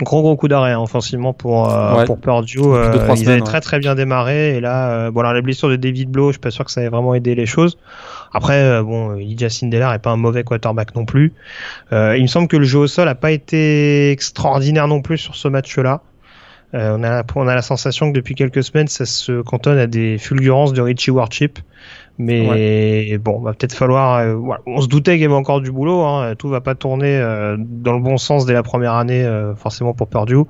Gros 0.02 0.22
gros 0.22 0.36
coup 0.36 0.48
d'arrêt 0.48 0.72
hein, 0.72 0.80
offensivement 0.80 1.34
pour 1.34 1.70
euh, 1.70 2.04
pour 2.04 2.18
Purdue. 2.18 2.58
Euh, 2.60 2.90
ils 3.16 3.28
avaient 3.28 3.40
très 3.40 3.60
très 3.60 3.78
bien 3.78 3.94
démarré 3.94 4.56
et 4.56 4.60
là, 4.60 4.90
euh, 4.90 5.10
bon 5.10 5.20
alors 5.20 5.34
la 5.34 5.42
blessure 5.42 5.68
de 5.68 5.76
David 5.76 6.10
Blow, 6.10 6.28
je 6.28 6.32
suis 6.32 6.40
pas 6.40 6.50
sûr 6.50 6.64
que 6.64 6.70
ça 6.70 6.82
ait 6.82 6.88
vraiment 6.88 7.14
aidé 7.14 7.34
les 7.34 7.46
choses. 7.46 7.76
Après, 8.32 8.82
bon, 8.82 9.16
Elijah 9.16 9.48
Sindelar 9.48 9.92
est 9.94 9.98
pas 9.98 10.10
un 10.10 10.16
mauvais 10.16 10.44
quarterback 10.44 10.94
non 10.94 11.04
plus. 11.04 11.32
il 11.92 12.22
me 12.22 12.26
semble 12.26 12.48
que 12.48 12.56
le 12.56 12.64
jeu 12.64 12.78
au 12.78 12.86
sol 12.86 13.08
a 13.08 13.14
pas 13.14 13.32
été 13.32 14.10
extraordinaire 14.10 14.88
non 14.88 15.02
plus 15.02 15.18
sur 15.18 15.34
ce 15.34 15.48
match-là. 15.48 16.02
on, 16.72 17.02
a, 17.02 17.24
on 17.34 17.48
a 17.48 17.54
la 17.54 17.62
sensation 17.62 18.10
que 18.12 18.16
depuis 18.16 18.34
quelques 18.34 18.62
semaines, 18.62 18.88
ça 18.88 19.04
se 19.04 19.42
cantonne 19.42 19.78
à 19.78 19.86
des 19.86 20.18
fulgurances 20.18 20.72
de 20.72 20.80
Richie 20.80 21.10
Warchip. 21.10 21.58
Mais 22.18 23.16
bon, 23.18 23.40
va 23.40 23.54
peut-être 23.54 23.74
falloir. 23.74 24.36
voilà. 24.36 24.62
On 24.66 24.80
se 24.80 24.86
doutait 24.88 25.12
qu'il 25.12 25.22
y 25.22 25.24
avait 25.24 25.34
encore 25.34 25.60
du 25.60 25.72
boulot. 25.72 26.02
Hein. 26.02 26.34
Tout 26.38 26.48
va 26.48 26.60
pas 26.60 26.74
tourner 26.74 27.18
dans 27.58 27.94
le 27.94 28.00
bon 28.00 28.18
sens 28.18 28.46
dès 28.46 28.52
la 28.52 28.62
première 28.62 28.94
année, 28.94 29.26
forcément 29.56 29.94
pour 29.94 30.06
Purdue. 30.08 30.44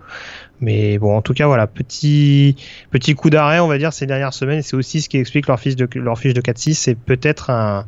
Mais 0.61 0.99
bon, 0.99 1.17
en 1.17 1.23
tout 1.23 1.35
cas, 1.35 1.47
voilà, 1.47 1.67
petit 1.67 2.57
petit 2.91 3.15
coup 3.15 3.31
d'arrêt, 3.31 3.61
on 3.61 3.69
va 3.69 3.79
dire, 3.79 3.93
ces 3.93 4.07
dernières 4.07 4.35
semaines. 4.35 4.63
C'est 4.63 4.77
aussi 4.77 5.01
ce 5.01 5.09
qui 5.09 5.19
explique 5.19 5.47
leur 5.47 5.59
fiche 5.59 5.77
de 5.77 5.89
leur 5.95 6.19
fiche 6.19 6.35
de 6.35 6.41
4-6. 6.41 6.75
C'est 6.75 6.95
peut-être 6.95 7.51
un, 7.51 7.87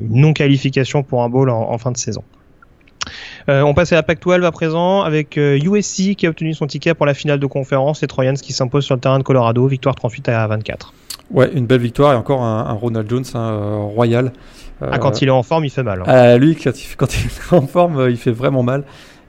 une 0.00 0.20
non 0.20 0.32
qualification 0.32 1.02
pour 1.02 1.22
un 1.22 1.28
bowl 1.28 1.50
en 1.50 1.78
fin 1.78 1.90
de 1.90 1.96
saison. 1.96 2.22
Euh, 3.48 3.62
on 3.62 3.74
passe 3.74 3.92
à 3.92 3.96
la 3.96 4.02
PAC-12 4.02 4.44
à 4.44 4.52
présent 4.52 5.02
avec 5.02 5.36
USC 5.36 6.00
euh, 6.00 6.14
qui 6.14 6.26
a 6.26 6.30
obtenu 6.30 6.54
son 6.54 6.66
ticket 6.66 6.94
pour 6.94 7.06
la 7.06 7.14
finale 7.14 7.38
de 7.38 7.46
conférence 7.46 8.02
et 8.02 8.06
Troyans 8.06 8.34
qui 8.34 8.52
s'impose 8.52 8.84
sur 8.84 8.94
le 8.94 9.00
terrain 9.00 9.18
de 9.18 9.24
Colorado, 9.24 9.66
victoire 9.66 9.94
38 9.94 10.28
à 10.28 10.46
24. 10.46 10.92
Ouais, 11.30 11.50
une 11.54 11.66
belle 11.66 11.80
victoire 11.80 12.12
et 12.12 12.16
encore 12.16 12.42
un, 12.42 12.72
Ronald 12.72 13.08
Jones 13.08 13.24
euh, 13.34 13.76
royal. 13.78 14.32
Ah, 14.80 14.98
quand 14.98 15.22
il 15.22 15.28
est 15.28 15.32
en 15.32 15.44
forme, 15.44 15.64
il 15.64 15.70
fait 15.70 15.84
mal. 15.84 16.02
Hein. 16.06 16.36
lui, 16.38 16.56
quand 16.96 17.14
il, 17.14 17.26
est 17.26 17.54
en 17.54 17.66
forme, 17.66 18.08
il 18.10 18.16
fait 18.16 18.32
vraiment 18.32 18.62
mal. 18.62 18.84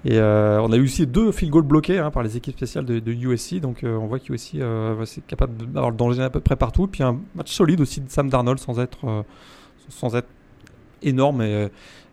Et 0.06 0.20
on 0.20 0.72
a 0.72 0.76
eu 0.76 0.84
aussi 0.84 1.08
deux 1.08 1.32
field 1.32 1.52
goals 1.52 1.64
bloqués 1.64 2.00
hein, 2.00 2.12
par 2.12 2.24
les 2.24 2.36
équipes 2.36 2.58
spéciales 2.58 2.86
de, 2.86 3.12
USC, 3.12 3.62
donc 3.62 3.82
on 3.84 4.06
voit 4.06 4.20
qu'USC 4.20 4.58
c'est 5.06 5.26
capable 5.26 5.56
d'avoir 5.72 5.92
le 5.92 5.96
danger 5.96 6.24
à 6.24 6.30
peu 6.30 6.42
près 6.42 6.58
partout. 6.58 6.88
Puis 6.88 7.04
un 7.04 7.20
match 7.36 7.54
solide 7.54 7.80
aussi 7.80 8.02
de 8.02 8.10
Sam 8.10 8.30
Darnold 8.30 8.60
sans 8.60 8.80
être, 8.80 9.24
sans 9.88 10.16
être 10.16 10.28
énorme. 11.02 11.42
Et, 11.42 11.70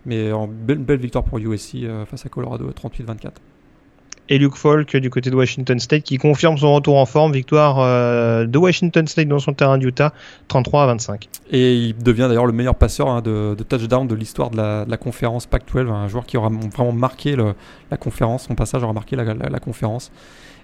mais 0.06 0.32
en 0.32 0.48
belle, 0.48 0.78
belle 0.78 1.00
victoire 1.00 1.24
pour 1.24 1.38
USC 1.38 1.76
euh, 1.76 2.06
face 2.06 2.24
à 2.24 2.28
Colorado, 2.28 2.70
38-24 2.70 3.32
et 4.30 4.38
Luke 4.38 4.56
Falk 4.56 4.96
du 4.96 5.10
côté 5.10 5.28
de 5.28 5.36
Washington 5.36 5.78
State 5.78 6.04
qui 6.04 6.16
confirme 6.16 6.56
son 6.56 6.72
retour 6.74 6.96
en 6.96 7.04
forme. 7.04 7.32
Victoire 7.32 7.80
euh, 7.80 8.46
de 8.46 8.56
Washington 8.56 9.06
State 9.06 9.28
dans 9.28 9.40
son 9.40 9.52
terrain 9.52 9.76
d'Utah, 9.76 10.14
33 10.48 10.84
à 10.84 10.86
25. 10.86 11.28
Et 11.50 11.74
il 11.74 11.98
devient 11.98 12.26
d'ailleurs 12.28 12.46
le 12.46 12.52
meilleur 12.52 12.76
passeur 12.76 13.08
hein, 13.08 13.20
de, 13.20 13.54
touchdown 13.68 14.06
de 14.06 14.14
l'histoire 14.14 14.50
de 14.50 14.56
la, 14.56 14.96
conférence 14.96 15.46
Pac-12, 15.46 15.90
un 15.90 16.08
joueur 16.08 16.24
qui 16.24 16.36
aura 16.36 16.48
vraiment 16.48 16.92
marqué 16.92 17.36
la 17.36 17.96
conférence, 17.96 18.44
son 18.44 18.54
passage 18.54 18.82
aura 18.82 18.92
marqué 18.92 19.16
la 19.16 19.60
conférence. 19.60 20.10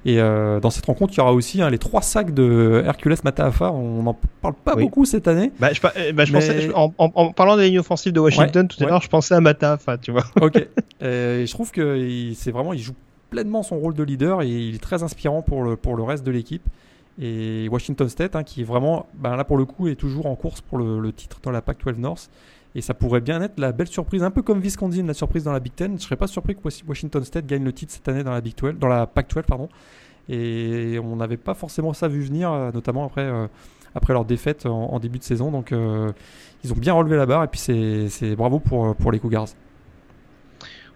Et 0.07 0.21
euh, 0.21 0.61
dans 0.61 0.71
cette 0.71 0.87
rencontre, 0.87 1.14
il 1.14 1.17
y 1.17 1.21
aura 1.21 1.33
aussi 1.33 1.61
hein, 1.61 1.69
les 1.69 1.79
trois 1.79 2.01
sacs 2.01 2.33
de 2.33 2.85
Hercules 2.87 3.17
Mataafa. 3.25 3.73
On 3.73 4.05
n'en 4.05 4.17
parle 4.41 4.55
pas 4.55 4.77
beaucoup 4.77 5.05
cette 5.05 5.27
année. 5.27 5.51
Bah, 5.59 5.73
je, 5.73 5.81
eh, 5.97 6.12
bah, 6.12 6.23
pensais, 6.33 6.71
en, 6.75 7.33
parlant 7.33 7.57
des 7.57 7.64
lignes 7.69 7.81
offensives 7.81 8.12
de 8.12 8.21
Washington 8.21 8.69
tout 8.69 8.83
à 8.85 8.87
l'heure, 8.87 9.03
je 9.03 9.09
pensais 9.09 9.35
à 9.35 9.41
Mataafa, 9.41 9.99
tu 9.99 10.12
vois. 10.12 10.25
Ok. 10.41 10.59
et 11.01 11.45
je 11.45 11.51
trouve 11.51 11.73
que 11.73 12.33
c'est 12.37 12.53
vraiment, 12.53 12.73
il 12.73 12.79
joue 12.79 12.95
pleinement 13.31 13.62
son 13.62 13.79
rôle 13.79 13.95
de 13.95 14.03
leader 14.03 14.43
et 14.43 14.49
il 14.49 14.74
est 14.74 14.83
très 14.83 15.03
inspirant 15.03 15.43
pour 15.43 15.62
le, 15.62 15.77
pour 15.77 15.97
le 15.97 16.03
reste 16.03 16.24
de 16.24 16.31
l'équipe. 16.31 16.66
Et 17.18 17.68
Washington 17.70 18.09
State, 18.09 18.37
hein, 18.37 18.43
qui 18.43 18.61
est 18.61 18.64
vraiment, 18.64 19.07
bah, 19.14 19.37
là 19.37 19.45
pour 19.45 19.57
le 19.57 19.64
coup, 19.64 19.89
est 19.89 19.95
toujours 19.95 20.27
en 20.27 20.35
course 20.37 20.61
pour 20.61 20.79
le, 20.79 21.12
titre 21.12 21.39
dans 21.43 21.51
la 21.51 21.62
Pac-12 21.62 21.97
North. 21.97 22.31
Et 22.74 22.83
ça 22.83 22.93
pourrait 22.93 23.22
bien 23.22 23.41
être 23.41 23.59
la 23.59 23.72
belle 23.72 23.87
surprise, 23.87 24.22
un 24.22 24.31
peu 24.31 24.43
comme 24.43 24.61
Wisconsin, 24.61 25.07
la 25.07 25.14
surprise 25.14 25.45
dans 25.45 25.53
la 25.53 25.61
Big 25.61 25.74
Ten. 25.74 25.99
Je 25.99 26.05
serais 26.05 26.16
pas 26.16 26.27
surpris 26.27 26.55
que 26.55 26.61
Washington 26.87 27.24
State 27.24 27.47
gagne 27.47 27.64
le 27.64 27.72
titre 27.72 27.93
cette 27.93 28.07
année 28.09 28.22
dans 28.22 28.33
la 28.33 28.43
Big 28.43 28.55
12, 28.55 28.74
dans 28.74 28.89
la 28.89 29.07
Pac-12, 29.07 29.45
pardon. 29.45 29.70
Et 30.29 30.99
on 31.03 31.16
n'avait 31.16 31.39
pas 31.39 31.55
forcément 31.55 31.95
ça 31.95 32.09
vu 32.09 32.20
venir, 32.20 32.53
euh, 32.53 32.72
notamment 32.72 33.07
après, 33.07 33.22
euh, 33.22 33.47
après 33.95 34.12
leur 34.12 34.27
défaite 34.27 34.66
en, 34.66 34.99
début 34.99 35.18
de 35.18 35.24
saison. 35.24 35.51
Donc 35.51 35.72
euh, 35.72 36.12
ils 36.64 36.72
ont 36.72 36.77
bien 36.77 36.93
relevé 36.93 37.16
la 37.16 37.24
barre 37.24 37.45
et 37.45 37.49
puis 37.49 37.61
c'est 37.61 38.37
bravo 38.37 38.59
pour, 38.59 38.95
pour 38.97 39.11
les 39.11 39.20
Cougars. 39.20 39.49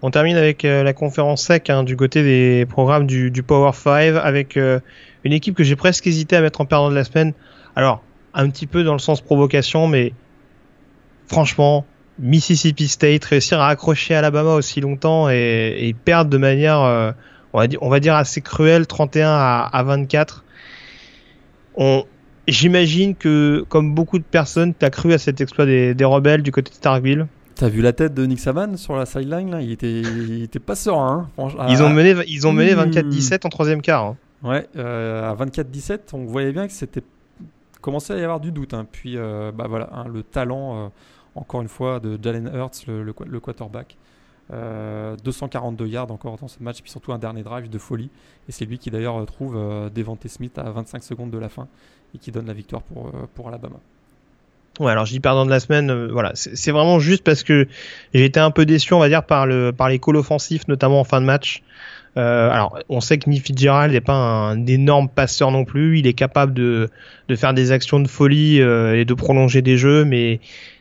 On 0.03 0.11
termine 0.11 0.37
avec 0.37 0.63
la 0.63 0.93
conférence 0.93 1.43
sec 1.43 1.69
hein, 1.69 1.83
du 1.83 1.97
côté 1.97 2.23
des 2.23 2.67
programmes 2.67 3.07
du, 3.07 3.43
Power 3.43 3.73
5 3.75 4.17
avec 4.17 4.57
une 4.57 5.33
équipe 5.33 5.55
que 5.55 5.63
j'ai 5.63 5.77
presque 5.77 6.07
hésité 6.07 6.37
à 6.37 6.41
mettre 6.41 6.61
en 6.61 6.65
perdant 6.65 6.89
de 6.89 6.95
la 6.95 7.05
semaine. 7.05 7.35
Alors, 7.77 8.03
un 8.35 8.49
petit 8.49 8.67
peu 8.67 8.83
dans 8.83 8.93
le 8.95 8.99
sens 8.99 9.21
provocation, 9.21 9.87
mais 9.87 10.13
franchement, 11.29 11.85
Mississippi 12.19 12.89
State, 12.89 13.25
réussir 13.25 13.61
à 13.61 13.69
accrocher 13.69 14.15
Alabama 14.15 14.55
aussi 14.55 14.81
longtemps 14.81 15.29
et, 15.31 15.95
perdre 16.05 16.31
de 16.31 16.39
manière, 16.39 16.81
euh, 16.83 17.13
on, 17.53 17.59
va 17.59 17.67
dire, 17.67 17.81
on 17.83 17.91
assez 17.91 18.41
cruelle, 18.41 18.87
31 18.87 19.29
à, 19.73 19.83
24. 19.83 20.45
J'imagine 22.47 23.15
que, 23.15 23.65
comme 23.69 23.95
beaucoup 23.95 24.19
de 24.19 24.25
personnes, 24.25 24.75
tu 24.79 24.85
as 24.85 24.91
cru 24.91 25.13
à 25.13 25.19
cet 25.19 25.41
exploit 25.41 25.67
des, 25.67 26.05
rebelles 26.05 26.43
du 26.43 26.53
côté 26.53 26.71
de 26.71 26.75
Starkville. 26.75 27.27
T'as 27.61 27.69
vu 27.69 27.83
la 27.83 27.93
tête 27.93 28.15
de 28.15 28.25
Nick 28.25 28.41
Saban 28.41 28.77
sur 28.77 28.97
la 28.97 29.05
sideline 29.05 29.51
là? 29.51 29.61
Il 29.61 29.71
était, 29.71 30.01
il 30.01 30.43
était 30.43 30.59
pas 30.59 30.75
serein. 30.75 31.29
Hein, 31.37 31.49
ils, 31.69 31.83
ont 31.83 31.91
mené, 31.91 32.15
ils 32.27 32.47
ont 32.47 32.53
mené 32.53 32.75
24-17 32.75 33.43
hmm. 33.43 33.47
en 33.47 33.49
troisième 33.51 33.83
quart. 33.83 34.05
Hein. 34.05 34.17
Ouais, 34.43 34.67
euh, 34.77 35.31
à 35.31 35.35
24-17, 35.35 36.01
on 36.15 36.25
voyait 36.25 36.53
bien 36.53 36.67
que 36.67 36.73
c'était 36.73 37.03
commençait 37.83 38.15
à 38.15 38.19
y 38.19 38.23
avoir 38.23 38.41
du 38.41 38.51
doute. 38.51 38.73
Hein. 38.73 38.87
Puis, 38.91 39.17
euh, 39.17 39.53
bah 39.53 39.67
voilà, 39.69 40.07
le 40.11 40.23
talent 40.23 40.91
encore 41.35 41.63
une 41.63 41.69
fois, 41.69 42.01
de 42.01 42.19
Jalen 42.21 42.51
Hurts, 42.55 42.87
le, 42.87 43.41
quarterback. 43.41 43.97
242 44.51 45.85
euh, 45.85 45.89
yards 45.89 46.11
encore 46.11 46.37
dans 46.39 46.49
ce 46.49 46.61
match, 46.61 46.83
puis 46.83 46.91
surtout 46.91 47.13
un 47.13 47.19
dernier 47.19 47.43
drive 47.43 47.71
de 47.71 47.79
folie. 47.79 48.11
Et 48.49 48.53
c'est 48.53 48.65
lui 48.65 48.79
qui 48.79 48.91
d'ailleurs 48.91 49.25
trouve 49.27 49.57
euh, 49.57 49.91
Devante 49.91 50.27
Smith 50.27 50.59
à 50.59 50.71
25 50.71 51.05
secondes 51.05 51.31
de 51.31 51.39
la 51.39 51.49
fin 51.49 51.69
et 52.15 52.19
qui 52.19 52.33
donne 52.33 52.47
la 52.47 52.53
victoire 52.53 52.83
pour, 52.83 53.09
euh, 53.09 53.29
pour 53.35 53.47
Alabama. 53.49 53.79
Ouais, 54.81 54.91
alors 54.91 55.07
je 55.07 55.13
dis 55.13 55.21
perdant 55.21 55.45
de 55.45 55.51
la 55.51 55.61
semaine, 55.61 56.09
voilà, 56.09 56.33
c'est 56.35 56.73
vraiment 56.73 56.99
juste 56.99 57.23
parce 57.23 57.45
que 57.45 57.69
j'ai 58.15 58.25
été 58.25 58.41
un 58.41 58.51
peu 58.51 58.67
déçu, 58.67 58.95
on 58.95 58.99
va 58.99 59.09
dire, 59.09 59.23
par, 59.23 59.47
le, 59.47 59.73
par 59.73 59.89
les 59.89 59.99
calls 59.99 60.17
offensifs, 60.17 60.67
notamment 60.67 61.01
en 61.01 61.05
fin 61.05 61.21
de 61.21 61.27
match. 61.27 61.63
alors, 62.17 62.79
on 62.89 63.01
sait 63.01 63.19
que 63.19 63.29
Nick 63.31 63.45
Fitzgerald 63.45 63.93
n'est 63.93 64.01
pas 64.01 64.15
un 64.15 64.67
énorme 64.67 65.09
passeur 65.09 65.53
non 65.53 65.65
plus. 65.65 65.99
Il 65.99 66.07
est 66.07 66.15
capable 66.15 66.55
de, 66.55 66.89
de 67.29 67.37
faire 67.37 67.55
des 67.55 67.71
actions 67.73 68.01
de 68.01 68.09
folie 68.09 68.57
et 68.59 69.05
de 69.05 69.15
prolonger 69.15 69.63
des 69.63 69.77
jeux, 69.77 70.05
mais 70.05 70.41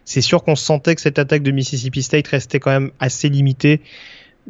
c'est 0.10 0.22
sûr 0.22 0.44
qu'on 0.44 0.56
sentait 0.56 0.96
que 0.96 1.02
cette 1.02 1.20
attaque 1.20 1.44
de 1.44 1.52
Mississippi 1.52 2.02
State 2.02 2.28
restait 2.30 2.60
quand 2.60 2.72
même 2.72 2.90
assez 3.00 3.30
limitée. 3.30 3.80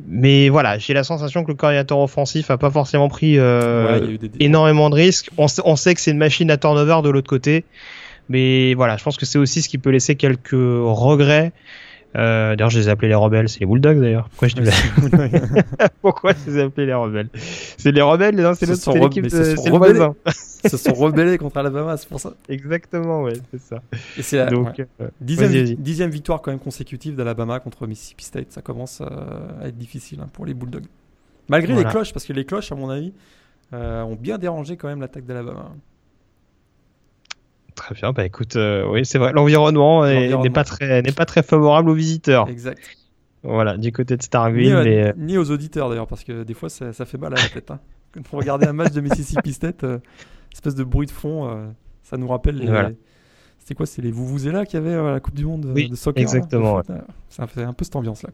Mais 0.07 0.47
voilà, 0.47 0.77
j'ai 0.77 0.93
la 0.93 1.03
sensation 1.03 1.43
que 1.43 1.49
le 1.49 1.55
coordinateur 1.55 1.99
offensif 1.99 2.49
a 2.49 2.57
pas 2.57 2.71
forcément 2.71 3.09
pris 3.09 3.37
euh, 3.37 4.17
énormément 4.39 4.89
de 4.89 4.95
risques. 4.95 5.29
On, 5.37 5.47
on 5.65 5.75
sait 5.75 5.93
que 5.95 6.01
c'est 6.01 6.11
une 6.11 6.17
machine 6.17 6.49
à 6.49 6.55
turnover 6.55 7.01
de 7.03 7.09
l'autre 7.09 7.29
côté. 7.29 7.65
Mais 8.29 8.73
voilà, 8.75 8.97
je 8.97 9.03
pense 9.03 9.17
que 9.17 9.25
c'est 9.25 9.39
aussi 9.39 9.61
ce 9.61 9.69
qui 9.69 9.77
peut 9.77 9.89
laisser 9.89 10.15
quelques 10.15 10.51
regrets. 10.51 11.51
Euh, 12.15 12.55
d'ailleurs, 12.55 12.71
je 12.71 12.79
les 12.79 12.87
ai 12.87 12.91
appelés 12.91 13.07
les 13.09 13.15
rebelles. 13.15 13.49
C'est 13.49 13.59
les 13.59 13.65
Bulldogs 13.65 13.99
d'ailleurs. 13.99 14.29
Pourquoi 14.29 14.47
je 14.47 14.55
dis 14.55 14.61
Pourquoi 16.01 16.33
je 16.33 16.51
les 16.51 16.57
ai 16.57 16.61
appelés 16.63 16.87
les 16.87 16.93
rebelles? 16.93 17.29
C'est 17.33 17.91
les 17.91 18.01
rebelles, 18.01 18.35
non 18.35 18.53
C'est 18.55 18.67
l'équipe 18.95 19.23
de. 19.23 19.29
C'est 19.29 19.55
se 20.67 20.77
sont 20.77 20.93
rebellés 20.93 21.37
contre 21.37 21.57
Alabama, 21.57 21.95
c'est 21.97 22.09
pour 22.09 22.19
ça. 22.19 22.33
Exactement, 22.49 23.23
ouais, 23.23 23.33
c'est 23.51 23.61
ça. 23.61 23.81
Et 24.17 24.21
c'est 24.21 24.37
la 24.37 24.47
Donc, 24.47 24.79
euh, 24.79 25.09
dixième, 25.21 26.09
victoire 26.09 26.41
quand 26.41 26.51
même 26.51 26.59
consécutive 26.59 27.15
d'Alabama 27.15 27.59
contre 27.59 27.87
Mississippi 27.87 28.25
State. 28.25 28.51
Ça 28.51 28.61
commence 28.61 29.01
à 29.01 29.67
être 29.67 29.77
difficile 29.77 30.19
hein, 30.21 30.27
pour 30.33 30.45
les 30.45 30.53
Bulldogs. 30.53 30.87
Malgré 31.47 31.73
les 31.73 31.83
cloches, 31.83 32.13
parce 32.13 32.25
que 32.25 32.33
les 32.33 32.45
cloches, 32.45 32.71
à 32.71 32.75
mon 32.75 32.89
avis, 32.89 33.13
euh, 33.73 34.01
ont 34.01 34.15
bien 34.15 34.37
dérangé 34.37 34.77
quand 34.77 34.87
même 34.87 35.01
l'attaque 35.01 35.25
d'Alabama. 35.25 35.71
Très 37.79 37.95
bien, 37.95 38.11
bah 38.11 38.25
écoute, 38.25 38.57
euh, 38.57 38.85
oui, 38.91 39.05
c'est 39.05 39.17
vrai, 39.17 39.31
l'environnement 39.31 40.05
n'est 40.05 40.49
pas, 40.49 40.65
très, 40.65 41.01
pas 41.01 41.25
très 41.25 41.43
favorable 41.43 41.89
aux 41.89 41.93
visiteurs. 41.95 42.49
Exact. 42.49 42.79
Voilà, 43.41 43.77
du 43.77 43.93
côté 43.93 44.17
de 44.17 44.21
Starville. 44.21 45.13
Ni, 45.17 45.37
aux 45.37 45.49
auditeurs 45.49 45.87
d'ailleurs, 45.87 46.07
parce 46.07 46.25
que 46.25 46.43
des 46.43 46.53
fois 46.53 46.69
ça, 46.69 46.91
fait 46.91 47.17
mal 47.17 47.33
à 47.33 47.41
la 47.41 47.47
tête. 47.47 47.71
Hein. 47.71 47.79
Quand 48.13 48.21
on 48.33 48.37
regarder 48.37 48.67
un 48.67 48.73
match 48.73 48.91
de 48.91 48.99
Mississippi 48.99 49.53
State, 49.53 49.85
espèce 50.53 50.75
de 50.75 50.83
bruit 50.83 51.07
de 51.07 51.11
fond. 51.11 51.49
Euh, 51.49 51.67
ça 52.03 52.17
nous 52.17 52.27
rappelle 52.27 52.57
les. 52.57 52.95
C'était 53.57 53.75
quoi 53.75 53.85
C'est 53.85 54.01
les 54.01 54.11
là 54.51 54.65
qu'il 54.65 54.79
y 54.79 54.83
avait 54.83 54.95
à 54.95 55.11
la 55.11 55.19
Coupe 55.19 55.35
du 55.35 55.45
Monde 55.45 55.73
de 55.73 55.95
soccer. 55.95 56.21
Exactement. 56.21 56.81
Ça 57.29 57.47
fait 57.47 57.63
un 57.63 57.73
peu 57.73 57.85
cette 57.85 57.95
ambiance-là. 57.95 58.29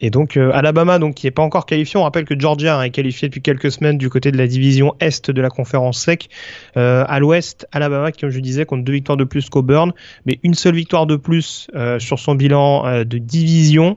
Et 0.00 0.10
donc 0.10 0.36
euh, 0.36 0.50
Alabama, 0.52 0.98
donc 0.98 1.14
qui 1.14 1.26
est 1.26 1.30
pas 1.30 1.42
encore 1.42 1.66
qualifié, 1.66 1.98
on 1.98 2.02
rappelle 2.02 2.24
que 2.24 2.38
Georgia 2.38 2.84
est 2.84 2.90
qualifié 2.90 3.28
depuis 3.28 3.42
quelques 3.42 3.70
semaines 3.70 3.96
du 3.96 4.10
côté 4.10 4.32
de 4.32 4.36
la 4.36 4.46
division 4.46 4.94
est 5.00 5.30
de 5.30 5.40
la 5.40 5.50
conférence 5.50 6.00
SEC. 6.00 6.28
Euh, 6.76 7.04
à 7.08 7.20
l'ouest, 7.20 7.66
Alabama, 7.72 8.12
qui 8.12 8.20
comme 8.20 8.30
je 8.30 8.40
disais, 8.40 8.64
compte 8.66 8.84
deux 8.84 8.92
victoires 8.92 9.16
de 9.16 9.24
plus 9.24 9.48
qu'Auburn, 9.48 9.92
mais 10.26 10.38
une 10.42 10.54
seule 10.54 10.74
victoire 10.74 11.06
de 11.06 11.16
plus 11.16 11.70
sur 11.98 12.18
son 12.18 12.34
bilan 12.34 13.04
de 13.04 13.18
division. 13.18 13.96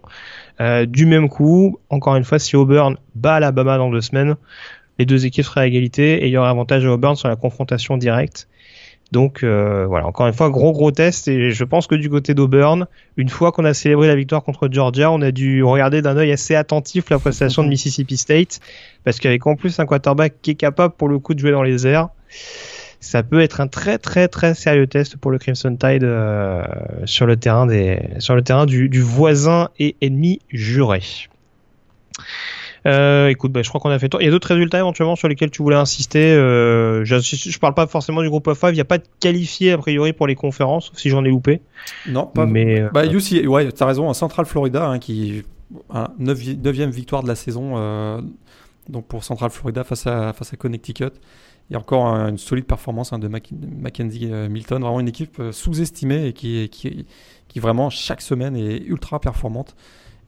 du 0.88 1.06
même 1.06 1.30
coup, 1.30 1.80
encore 1.90 2.16
une 2.16 2.24
fois, 2.24 2.40
si 2.40 2.56
Auburn 2.56 2.98
bat 3.16 3.36
Alabama 3.36 3.78
dans 3.78 3.90
deux 3.90 4.02
semaines, 4.02 4.36
les 5.00 5.06
deux 5.06 5.26
équipes 5.26 5.46
seraient 5.46 5.62
à 5.62 5.68
égalité 5.68 6.24
et 6.24 6.28
il 6.28 6.32
y 6.32 6.38
aurait 6.38 6.50
avantage 6.50 6.86
à 6.86 6.92
Auburn 6.92 7.16
sur 7.16 7.28
la 7.28 7.36
confrontation 7.36 7.98
directe. 7.98 8.48
Donc 9.12 9.44
euh, 9.44 9.86
voilà, 9.88 10.06
encore 10.06 10.28
une 10.28 10.34
fois, 10.34 10.50
gros 10.50 10.74
gros 10.74 10.92
test. 10.92 11.28
Et 11.28 11.52
je 11.52 11.64
pense 11.64 11.88
que 11.88 11.96
du 11.96 12.10
côté 12.10 12.34
d'Auburn, 12.34 12.88
une 13.16 13.30
fois 13.30 13.52
qu'on 13.52 13.66
a 13.66 13.74
célébré 13.74 14.08
la 14.08 14.16
victoire 14.16 14.44
contre 14.44 14.68
Georgia, 14.72 15.12
on 15.12 15.22
a 15.22 15.32
dû 15.32 15.64
regarder 15.64 16.02
d'un 16.02 16.18
œil 16.18 16.32
assez 16.32 16.56
attentif 16.56 17.10
la 17.10 17.20
prestation 17.20 17.64
de 17.64 17.70
Mississippi 17.70 18.18
State. 18.18 18.60
Parce 19.04 19.20
qu'avec 19.20 19.46
en 19.48 19.56
plus 19.56 19.80
un 19.80 19.86
quarterback 19.86 20.36
qui 20.42 20.52
est 20.52 20.56
capable 20.56 20.94
pour 20.96 21.08
le 21.08 21.20
coup 21.20 21.34
de 21.34 21.40
jouer 21.40 21.52
dans 21.52 21.64
les 21.64 21.88
airs, 21.88 22.10
ça 23.00 23.24
peut 23.24 23.42
être 23.42 23.62
un 23.62 23.68
très 23.68 23.98
très 23.98 24.28
très 24.28 24.54
sérieux 24.54 24.88
test 24.88 25.18
pour 25.18 25.32
le 25.32 25.38
Crimson 25.38 25.76
Tide 25.76 26.04
euh, 26.04 26.64
sur 27.06 27.26
le 27.26 27.38
terrain 27.38 27.66
des 27.66 28.00
sur 28.20 28.36
le 28.36 28.42
terrain 28.42 28.66
du, 28.66 28.90
du 28.90 29.02
voisin 29.02 29.70
et 29.80 29.96
ennemi 30.02 30.42
juré. 30.50 31.02
Euh, 32.88 33.28
écoute, 33.28 33.52
bah, 33.52 33.62
je 33.62 33.70
crois 33.70 33.82
qu'on 33.82 33.90
a 33.90 34.00
fait 34.00 34.10
Il 34.20 34.26
y 34.26 34.28
a 34.28 34.32
d'autres 34.32 34.48
résultats 34.48 34.80
éventuellement 34.80 35.16
sur 35.16 35.28
lesquels 35.28 35.52
tu 35.52 35.62
voulais 35.62 35.76
insister. 35.76 36.34
Euh, 36.34 37.04
je, 37.04 37.18
je, 37.18 37.60
parle 37.60 37.74
pas 37.74 37.86
forcément 37.86 38.22
du 38.22 38.30
groupe 38.30 38.48
of 38.48 38.58
5. 38.58 38.70
Il 38.70 38.76
n'y 38.76 38.82
a 38.82 38.86
pas 38.86 38.98
de 38.98 39.04
qualifié 39.20 39.74
a 39.74 39.78
priori 39.78 40.14
pour 40.14 40.26
les 40.26 40.36
conférences, 40.36 40.92
si 40.96 41.10
j'en 41.10 41.26
ai 41.26 41.30
loupé. 41.30 41.62
Non, 42.08 42.26
pas. 42.26 42.46
Mais 42.46 42.82
euh, 42.82 42.90
bah, 42.94 43.06
UC, 43.06 43.48
ouais, 43.48 43.72
t'as 43.72 43.86
raison. 43.86 44.12
Central 44.14 44.46
Florida, 44.46 44.88
hein, 44.88 45.00
qui 45.00 45.44
9 46.20 46.40
neuvième 46.64 46.92
victoire 46.92 47.24
de 47.24 47.28
la 47.28 47.36
saison. 47.36 47.74
Euh, 47.76 48.22
donc 48.88 49.06
pour 49.08 49.24
Central 49.24 49.50
Florida 49.50 49.84
face 49.84 50.08
à 50.08 50.32
face 50.32 50.54
à 50.54 50.58
Connecticut. 50.58 51.12
Il 51.70 51.74
y 51.74 51.76
a 51.76 51.80
encore 51.80 52.06
une 52.06 52.38
solide 52.38 52.64
performance 52.64 53.12
hein, 53.12 53.20
de 53.20 53.28
Mackenzie 53.28 54.30
euh, 54.32 54.48
Milton, 54.48 54.82
vraiment 54.82 55.02
une 55.02 55.10
équipe 55.10 55.42
sous-estimée 55.52 56.28
et 56.28 56.34
qui, 56.34 56.70
qui, 56.70 57.06
qui 57.50 57.60
vraiment 57.60 57.90
chaque 57.90 58.22
semaine 58.22 58.56
est 58.56 58.78
ultra 58.78 59.20
performante. 59.20 59.76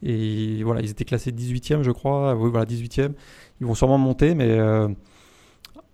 Et 0.03 0.63
voilà, 0.63 0.81
ils 0.81 0.89
étaient 0.89 1.05
classés 1.05 1.31
18e, 1.31 1.83
je 1.83 1.91
crois. 1.91 2.35
Oui, 2.35 2.49
voilà, 2.49 2.65
18e. 2.65 3.13
Ils 3.59 3.67
vont 3.67 3.75
sûrement 3.75 3.97
monter, 3.97 4.35
mais 4.35 4.49
euh, 4.49 4.87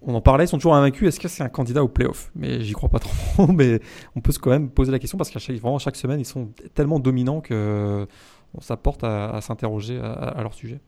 on 0.02 0.14
en 0.14 0.22
parlait, 0.22 0.46
ils 0.46 0.48
sont 0.48 0.58
toujours 0.58 0.76
invaincus. 0.76 1.08
Est-ce 1.08 1.20
que 1.20 1.28
c'est 1.28 1.44
un 1.44 1.50
candidat 1.50 1.84
au 1.84 1.88
playoff? 1.88 2.32
Mais 2.36 2.62
j'y 2.62 2.74
crois 2.74 2.90
pas 2.90 3.00
trop. 3.00 3.48
mais 3.54 3.80
on 4.16 4.22
peut 4.22 4.34
quand 4.40 4.52
même 4.52 4.70
poser 4.70 4.92
la 4.92 5.00
question 5.00 5.18
parce 5.18 5.30
qu'à 5.30 5.40
chaque, 5.40 5.96
semaine, 5.96 6.20
ils 6.20 6.26
sont 6.26 6.50
tellement 6.74 7.00
dominants 7.00 7.42
que 7.42 8.08
ça 8.62 8.78
porte 8.78 9.04
à, 9.04 9.40
s'interroger 9.42 10.00
à 10.00 10.42
leur 10.42 10.54
sujet. 10.54 10.80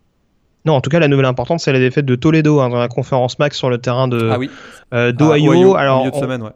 Non, 0.68 0.74
en 0.74 0.82
tout 0.82 0.90
cas, 0.90 1.00
la 1.00 1.08
nouvelle 1.08 1.28
importante, 1.28 1.62
c'est 1.62 1.72
la 1.72 1.80
défaite 1.80 2.06
de 2.06 2.16
Toledo 2.16 2.60
hein, 2.60 2.68
dans 2.68 2.78
la 2.78 2.90
conférence 2.90 3.40
max 3.40 3.58
sur 3.58 3.70
le 3.70 3.78
terrain 3.78 4.10
de 4.10 4.32
ah 4.34 4.38
oui. 4.38 4.50
euh, 4.94 5.14
d'Ohio. 5.14 5.76
Ah, 5.78 5.80
alors, 5.80 6.06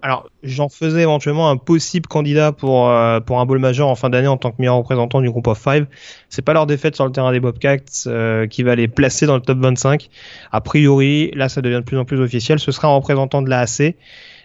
alors 0.01 0.29
j'en 0.43 0.67
faisais 0.67 1.03
éventuellement 1.03 1.49
un 1.49 1.55
possible 1.55 2.07
candidat 2.07 2.51
pour 2.51 2.89
euh, 2.89 3.21
pour 3.21 3.39
un 3.39 3.45
bowl 3.45 3.59
majeur 3.59 3.87
en 3.87 3.95
fin 3.95 4.09
d'année 4.09 4.27
en 4.27 4.35
tant 4.35 4.51
que 4.51 4.57
meilleur 4.59 4.75
représentant 4.75 5.21
du 5.21 5.31
groupe 5.31 5.47
of 5.47 5.57
five. 5.57 5.85
C'est 6.27 6.41
pas 6.41 6.51
leur 6.51 6.65
défaite 6.65 6.95
sur 6.95 7.05
le 7.05 7.13
terrain 7.13 7.31
des 7.31 7.39
Bobcats 7.39 7.77
euh, 8.07 8.47
qui 8.47 8.63
va 8.63 8.75
les 8.75 8.89
placer 8.89 9.25
dans 9.27 9.35
le 9.35 9.41
top 9.41 9.59
25. 9.59 10.09
A 10.51 10.59
priori, 10.59 11.31
là, 11.33 11.47
ça 11.47 11.61
devient 11.61 11.77
de 11.77 11.85
plus 11.85 11.97
en 11.97 12.03
plus 12.03 12.19
officiel. 12.19 12.59
Ce 12.59 12.73
sera 12.73 12.89
un 12.89 12.95
représentant 12.95 13.41
de 13.41 13.49
la 13.49 13.61
AC. 13.61 13.95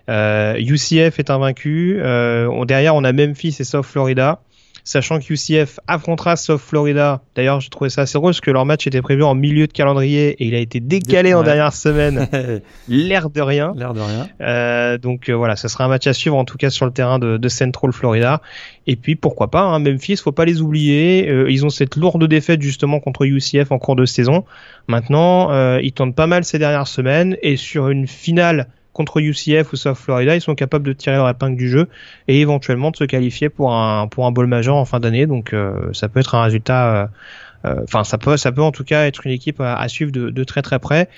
UCF 0.08 1.18
est 1.18 1.28
invaincu. 1.30 2.00
derrière, 2.68 2.94
on 2.94 3.02
a 3.02 3.12
Memphis 3.12 3.56
et 3.58 3.64
South 3.64 3.84
Florida 3.84 4.38
sachant 4.86 5.18
que 5.18 5.34
UCF 5.34 5.80
affrontera 5.88 6.36
South 6.36 6.60
Florida. 6.60 7.20
D'ailleurs, 7.34 7.60
j'ai 7.60 7.68
trouvé 7.68 7.90
ça 7.90 8.02
assez 8.02 8.16
drôle 8.16 8.30
parce 8.30 8.40
que 8.40 8.52
leur 8.52 8.64
match 8.64 8.86
était 8.86 9.02
prévu 9.02 9.24
en 9.24 9.34
milieu 9.34 9.66
de 9.66 9.72
calendrier 9.72 10.28
et 10.42 10.46
il 10.46 10.54
a 10.54 10.58
été 10.58 10.78
décalé 10.78 11.34
en 11.34 11.42
dernière 11.42 11.72
semaine. 11.72 12.28
L'air 12.88 13.28
de 13.28 13.40
rien. 13.40 13.74
L'air 13.76 13.92
de 13.94 14.00
rien. 14.00 14.28
Euh, 14.40 14.96
donc 14.96 15.28
euh, 15.28 15.34
voilà, 15.34 15.56
ce 15.56 15.66
sera 15.66 15.84
un 15.84 15.88
match 15.88 16.06
à 16.06 16.12
suivre 16.12 16.36
en 16.36 16.44
tout 16.44 16.56
cas 16.56 16.70
sur 16.70 16.86
le 16.86 16.92
terrain 16.92 17.18
de, 17.18 17.36
de 17.36 17.48
Central 17.48 17.92
Florida. 17.92 18.40
Et 18.86 18.94
puis 18.94 19.16
pourquoi 19.16 19.50
pas, 19.50 19.62
hein, 19.62 19.80
Memphis, 19.80 20.18
faut 20.18 20.30
pas 20.30 20.44
les 20.44 20.62
oublier. 20.62 21.28
Euh, 21.28 21.50
ils 21.50 21.66
ont 21.66 21.70
cette 21.70 21.96
lourde 21.96 22.24
défaite 22.28 22.62
justement 22.62 23.00
contre 23.00 23.24
UCF 23.24 23.72
en 23.72 23.78
cours 23.78 23.96
de 23.96 24.04
saison. 24.04 24.44
Maintenant, 24.86 25.50
euh, 25.50 25.80
ils 25.82 25.92
tentent 25.92 26.14
pas 26.14 26.28
mal 26.28 26.44
ces 26.44 26.60
dernières 26.60 26.86
semaines 26.86 27.36
et 27.42 27.56
sur 27.56 27.88
une 27.88 28.06
finale 28.06 28.68
contre 28.96 29.20
UCF 29.20 29.74
ou 29.74 29.76
South 29.76 29.98
Florida, 29.98 30.34
ils 30.34 30.40
sont 30.40 30.54
capables 30.54 30.86
de 30.86 30.94
tirer 30.94 31.16
leur 31.16 31.28
épingle 31.28 31.56
du 31.56 31.68
jeu 31.68 31.88
et 32.28 32.40
éventuellement 32.40 32.90
de 32.90 32.96
se 32.96 33.04
qualifier 33.04 33.50
pour 33.50 33.74
un 33.74 34.08
pour 34.08 34.24
un 34.24 34.32
bowl 34.32 34.46
majeur 34.46 34.74
en 34.76 34.86
fin 34.86 35.00
d'année. 35.00 35.26
Donc 35.26 35.52
euh, 35.52 35.92
ça 35.92 36.08
peut 36.08 36.18
être 36.20 36.34
un 36.34 36.42
résultat. 36.42 36.94
Euh, 36.94 37.06
euh, 37.64 37.80
enfin, 37.82 38.04
ça 38.04 38.16
peut, 38.16 38.36
ça 38.36 38.52
peut 38.52 38.62
en 38.62 38.70
tout 38.70 38.84
cas 38.84 39.06
être 39.06 39.26
une 39.26 39.32
équipe 39.32 39.60
à, 39.60 39.86
suivre 39.88 40.12
de, 40.12 40.44
très 40.44 40.62
très 40.62 40.78
près. 40.78 41.08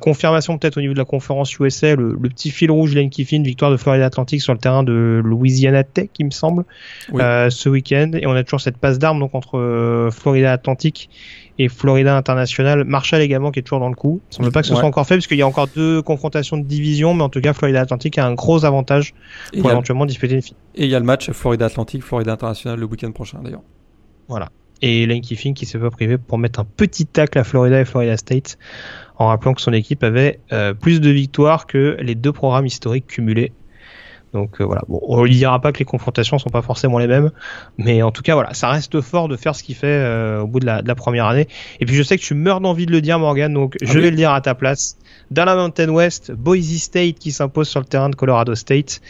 confirmation 0.00 0.56
peut-être 0.56 0.78
au 0.78 0.80
niveau 0.80 0.94
de 0.94 0.98
la 0.98 1.04
conférence 1.04 1.52
USA, 1.58 1.94
le, 1.96 2.16
petit 2.16 2.50
fil 2.50 2.70
rouge 2.70 2.94
Lane 2.94 3.10
Kiffin, 3.10 3.42
victoire 3.42 3.70
de 3.70 3.76
Florida 3.76 4.06
Atlantic 4.06 4.40
sur 4.40 4.54
le 4.54 4.58
terrain 4.58 4.84
de 4.84 5.20
Louisiana 5.22 5.84
Tech, 5.84 6.08
il 6.18 6.26
me 6.26 6.30
semble, 6.30 6.64
ce 7.12 7.68
week-end. 7.68 8.12
Et 8.14 8.26
on 8.26 8.32
a 8.32 8.42
toujours 8.42 8.62
cette 8.62 8.78
passe 8.78 8.98
d'armes 8.98 9.18
donc 9.18 9.34
entre 9.34 10.08
Florida 10.10 10.52
Atlantic 10.52 11.10
et 11.62 11.68
Florida 11.68 12.16
International. 12.16 12.84
Marshall 12.84 13.20
également 13.20 13.52
qui 13.52 13.60
est 13.60 13.62
toujours 13.62 13.78
dans 13.78 13.88
le 13.88 13.94
coup. 13.94 14.20
Il 14.30 14.36
semble 14.36 14.50
pas 14.50 14.62
que 14.62 14.66
ce 14.66 14.74
soit 14.74 14.84
encore 14.84 15.06
fait 15.06 15.14
parce 15.14 15.28
qu'il 15.28 15.38
y 15.38 15.42
a 15.42 15.46
encore 15.46 15.68
deux 15.68 16.02
confrontations 16.02 16.56
de 16.56 16.64
division, 16.64 17.14
mais 17.14 17.22
en 17.22 17.28
tout 17.28 17.40
cas 17.40 17.52
Florida 17.52 17.80
Atlantic 17.80 18.18
a 18.18 18.26
un 18.26 18.34
gros 18.34 18.64
avantage 18.64 19.14
pour 19.60 19.70
éventuellement 19.70 20.06
disputer 20.06 20.34
une 20.34 20.42
finale. 20.42 20.60
Et 20.74 20.84
il 20.84 20.90
y 20.90 20.94
a 20.94 20.98
le 20.98 21.04
match 21.04 21.30
Florida 21.30 21.66
Atlantic, 21.66 22.02
Florida 22.02 22.32
International 22.32 22.78
le 22.78 22.86
week-end 22.86 23.12
prochain 23.12 23.40
d'ailleurs. 23.42 23.62
Voilà. 24.28 24.50
Et 24.80 25.06
Lane 25.06 25.20
Kiffin 25.20 25.52
qui 25.52 25.64
s'est 25.64 25.78
pas 25.78 25.90
privé 25.90 26.18
pour 26.18 26.38
mettre 26.38 26.58
un 26.58 26.64
petit 26.64 27.06
tacle 27.06 27.38
à 27.38 27.44
Florida 27.44 27.80
et 27.80 27.84
Florida 27.84 28.16
State 28.16 28.58
en 29.16 29.28
rappelant 29.28 29.54
que 29.54 29.60
son 29.60 29.72
équipe 29.72 30.02
avait 30.02 30.40
euh, 30.52 30.74
plus 30.74 31.00
de 31.00 31.10
victoires 31.10 31.66
que 31.66 31.96
les 32.00 32.16
deux 32.16 32.32
programmes 32.32 32.66
historiques 32.66 33.06
cumulés 33.06 33.52
donc 34.32 34.60
euh, 34.60 34.64
voilà, 34.64 34.82
bon, 34.88 35.00
on 35.02 35.22
ne 35.22 35.28
dira 35.28 35.60
pas 35.60 35.72
que 35.72 35.78
les 35.78 35.84
confrontations 35.84 36.38
sont 36.38 36.48
pas 36.48 36.62
forcément 36.62 36.98
les 36.98 37.06
mêmes, 37.06 37.30
mais 37.76 38.02
en 38.02 38.10
tout 38.10 38.22
cas 38.22 38.34
voilà, 38.34 38.54
ça 38.54 38.70
reste 38.70 39.00
fort 39.00 39.28
de 39.28 39.36
faire 39.36 39.54
ce 39.54 39.62
qu'il 39.62 39.74
fait 39.74 39.86
euh, 39.86 40.40
au 40.40 40.46
bout 40.46 40.60
de 40.60 40.66
la, 40.66 40.80
de 40.80 40.88
la, 40.88 40.94
première 40.94 41.26
année. 41.26 41.48
Et 41.80 41.86
puis 41.86 41.94
je 41.94 42.02
sais 42.02 42.16
que 42.16 42.22
tu 42.22 42.34
meurs 42.34 42.60
d'envie 42.60 42.86
de 42.86 42.92
le 42.92 43.02
dire 43.02 43.18
Morgan, 43.18 43.52
donc 43.52 43.76
je 43.82 43.98
ah 43.98 44.00
vais 44.00 44.10
le 44.10 44.16
dire 44.16 44.32
à 44.32 44.40
ta 44.40 44.54
place. 44.54 44.96
Dans 45.30 45.44
la 45.44 45.54
Mountain 45.54 45.88
West, 45.88 46.32
Boise 46.32 46.76
State 46.78 47.18
qui 47.18 47.32
s'impose 47.32 47.68
sur 47.68 47.80
le 47.80 47.86
terrain 47.86 48.08
de 48.08 48.16
Colorado 48.16 48.54
State. 48.54 49.00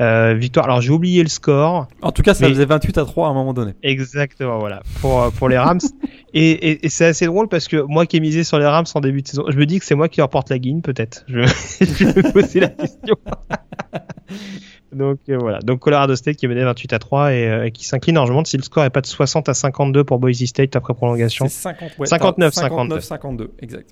Euh, 0.00 0.34
victoire. 0.34 0.66
Alors 0.66 0.80
j'ai 0.80 0.90
oublié 0.90 1.22
le 1.22 1.28
score. 1.28 1.86
En 2.02 2.12
tout 2.12 2.22
cas, 2.22 2.34
ça 2.34 2.48
faisait 2.48 2.64
28 2.64 2.98
à 2.98 3.04
3 3.04 3.28
à 3.28 3.30
un 3.30 3.34
moment 3.34 3.54
donné. 3.54 3.72
Exactement, 3.82 4.58
voilà, 4.58 4.82
pour 5.00 5.30
pour 5.32 5.48
les 5.48 5.58
Rams. 5.58 5.80
et, 6.34 6.50
et, 6.50 6.86
et 6.86 6.88
c'est 6.88 7.06
assez 7.06 7.26
drôle 7.26 7.48
parce 7.48 7.68
que 7.68 7.76
moi 7.76 8.06
qui 8.06 8.16
ai 8.16 8.20
misé 8.20 8.42
sur 8.42 8.58
les 8.58 8.66
Rams 8.66 8.86
en 8.94 9.00
début 9.00 9.22
de 9.22 9.28
saison, 9.28 9.44
je 9.48 9.56
me 9.56 9.66
dis 9.66 9.78
que 9.78 9.84
c'est 9.84 9.94
moi 9.94 10.08
qui 10.08 10.20
remporte 10.20 10.50
la 10.50 10.58
guine 10.58 10.82
peut-être. 10.82 11.24
Je, 11.28 11.42
je 11.80 12.04
vais 12.04 12.22
me 12.22 12.32
poser 12.32 12.60
la 12.60 12.68
question. 12.68 13.16
Donc 14.92 15.18
euh, 15.28 15.38
voilà. 15.38 15.60
Donc 15.60 15.80
Colorado 15.80 16.14
State 16.14 16.36
qui 16.36 16.46
menait 16.46 16.64
28 16.64 16.92
à 16.92 16.98
3 16.98 17.32
et 17.32 17.48
euh, 17.48 17.70
qui 17.70 17.86
s'incline. 17.86 18.16
Alors 18.16 18.26
je 18.26 18.32
me 18.32 18.34
demande 18.34 18.46
si 18.46 18.56
le 18.56 18.62
score 18.62 18.84
est 18.84 18.90
pas 18.90 19.00
de 19.00 19.06
60 19.06 19.48
à 19.48 19.54
52 19.54 20.04
pour 20.04 20.18
Boise 20.18 20.44
State 20.44 20.76
après 20.76 20.94
prolongation. 20.94 21.48
50, 21.48 21.92
59, 22.04 22.54
59, 22.54 23.02
52, 23.02 23.50
exact. 23.60 23.90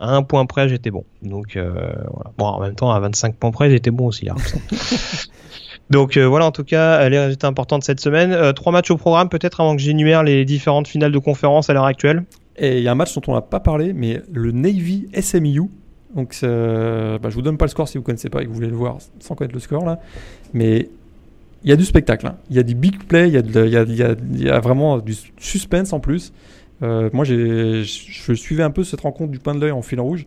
À 0.00 0.10
un 0.10 0.22
point 0.22 0.44
près, 0.46 0.68
j'étais 0.68 0.90
bon. 0.90 1.04
Donc 1.22 1.56
euh, 1.56 1.72
voilà. 2.12 2.32
Bon, 2.36 2.46
en 2.46 2.60
même 2.60 2.74
temps, 2.74 2.90
à 2.90 3.00
25 3.00 3.36
points 3.36 3.50
près, 3.50 3.70
j'étais 3.70 3.90
bon 3.90 4.06
aussi. 4.06 4.24
Là, 4.26 4.34
Donc 5.90 6.16
voilà 6.16 6.46
en 6.46 6.50
tout 6.50 6.64
cas 6.64 7.06
les 7.10 7.18
résultats 7.18 7.46
importants 7.46 7.78
de 7.78 7.84
cette 7.84 8.00
semaine. 8.00 8.54
trois 8.54 8.72
matchs 8.72 8.90
au 8.90 8.96
programme 8.96 9.28
peut-être 9.28 9.60
avant 9.60 9.76
que 9.76 9.82
j'énumère 9.82 10.22
les 10.22 10.46
différentes 10.46 10.88
finales 10.88 11.12
de 11.12 11.18
conférence 11.18 11.68
à 11.68 11.74
l'heure 11.74 11.84
actuelle. 11.84 12.24
Et 12.56 12.78
il 12.78 12.82
y 12.84 12.88
a 12.88 12.92
un 12.92 12.94
match 12.94 13.14
dont 13.14 13.20
on 13.26 13.34
n'a 13.34 13.42
pas 13.42 13.60
parlé, 13.60 13.92
mais 13.92 14.22
le 14.32 14.50
Navy 14.52 15.08
SMU 15.20 15.68
donc, 16.14 16.36
euh, 16.42 17.18
bah, 17.18 17.30
je 17.30 17.34
vous 17.34 17.42
donne 17.42 17.56
pas 17.56 17.64
le 17.64 17.70
score 17.70 17.88
si 17.88 17.98
vous 17.98 18.04
connaissez 18.04 18.30
pas 18.30 18.42
et 18.42 18.44
que 18.44 18.48
vous 18.48 18.54
voulez 18.54 18.68
le 18.68 18.76
voir 18.76 18.98
sans 19.20 19.34
connaître 19.34 19.54
le 19.54 19.60
score 19.60 19.84
là. 19.84 20.00
Mais 20.52 20.88
il 21.64 21.70
y 21.70 21.72
a 21.72 21.76
du 21.76 21.84
spectacle. 21.84 22.26
Hein. 22.26 22.36
Il 22.50 22.56
y 22.56 22.58
a 22.58 22.62
du 22.62 22.74
big 22.74 23.04
play, 23.04 23.28
il 23.28 23.34
y, 23.34 24.48
a 24.48 24.60
vraiment 24.60 24.98
du 24.98 25.14
suspense 25.38 25.92
en 25.92 26.00
plus. 26.00 26.32
Euh, 26.82 27.08
moi, 27.12 27.24
je 27.24 27.82
suivais 28.34 28.62
un 28.62 28.70
peu 28.70 28.84
cette 28.84 29.00
rencontre 29.00 29.30
du 29.30 29.38
pain 29.38 29.54
de 29.54 29.60
l'œil 29.60 29.72
en 29.72 29.82
fil 29.82 30.00
rouge. 30.00 30.26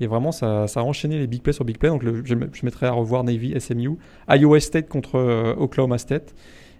Et 0.00 0.06
vraiment, 0.06 0.32
ça, 0.32 0.64
a 0.64 0.80
enchaîné 0.80 1.18
les 1.18 1.26
big 1.26 1.42
plays 1.42 1.52
sur 1.52 1.64
big 1.64 1.78
play. 1.78 1.90
Donc, 1.90 2.02
je, 2.02 2.64
mettrai 2.64 2.86
à 2.86 2.92
revoir 2.92 3.22
Navy, 3.24 3.54
SMU, 3.60 3.98
Iowa 4.28 4.60
State 4.60 4.88
contre 4.88 5.16
euh, 5.16 5.54
Oklahoma 5.58 5.98
State 5.98 6.34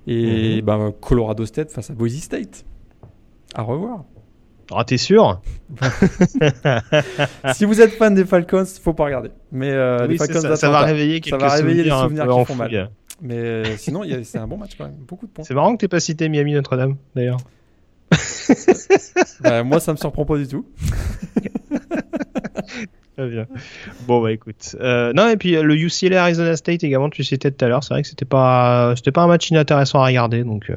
et 0.06 0.56
mhm. 0.56 0.60
bah, 0.62 0.92
Colorado 1.00 1.44
State 1.44 1.70
face 1.70 1.90
à 1.90 1.94
Boise 1.94 2.14
State. 2.20 2.64
À 3.54 3.62
revoir. 3.62 4.04
Ah, 4.74 4.84
t'es 4.84 4.98
sûr? 4.98 5.40
Si 7.54 7.64
vous 7.64 7.80
êtes 7.80 7.92
fan 7.92 8.14
des 8.14 8.24
Falcons, 8.24 8.66
faut 8.82 8.92
pas 8.92 9.04
regarder. 9.04 9.30
Mais 9.50 9.70
euh, 9.70 10.06
les 10.06 10.16
Falcons 10.18 10.40
ça, 10.40 10.56
ça, 10.56 10.70
va 10.70 10.80
réveiller 10.80 11.20
quelques 11.20 11.40
ça 11.40 11.46
va 11.46 11.54
réveiller 11.54 11.84
les 11.84 11.90
souvenirs 11.90 12.26
qui 12.26 12.44
font 12.44 12.54
mal. 12.54 12.90
Mais 13.20 13.34
euh, 13.34 13.76
sinon, 13.76 14.02
c'est 14.22 14.38
un 14.38 14.46
bon 14.46 14.58
match 14.58 14.72
quand 14.76 14.84
même. 14.84 14.94
Beaucoup 14.94 15.26
de 15.26 15.32
points. 15.32 15.44
C'est 15.44 15.54
marrant 15.54 15.74
que 15.74 15.80
t'aies 15.80 15.88
pas 15.88 16.00
cité 16.00 16.28
Miami 16.28 16.52
Notre-Dame, 16.52 16.96
d'ailleurs. 17.16 17.38
bah, 19.40 19.64
moi, 19.64 19.80
ça 19.80 19.92
me 19.92 19.96
surprend 19.96 20.24
pas 20.24 20.36
du 20.36 20.46
tout. 20.46 20.66
Très 23.16 23.28
bien. 23.28 23.46
Bon 24.06 24.22
bah 24.22 24.30
écoute. 24.30 24.76
Euh, 24.78 25.12
non 25.12 25.28
et 25.28 25.36
puis 25.36 25.60
le 25.60 25.74
UCLA 25.74 26.22
Arizona 26.22 26.54
State 26.54 26.84
également 26.84 27.10
tu 27.10 27.24
citais 27.24 27.50
tout 27.50 27.64
à 27.64 27.68
l'heure. 27.68 27.82
C'est 27.82 27.92
vrai 27.92 28.02
que 28.02 28.08
c'était 28.08 28.24
pas 28.24 28.94
c'était 28.94 29.10
pas 29.10 29.22
un 29.22 29.26
match 29.26 29.50
inintéressant 29.50 30.00
à 30.00 30.06
regarder 30.06 30.44
donc. 30.44 30.70
Euh... 30.70 30.76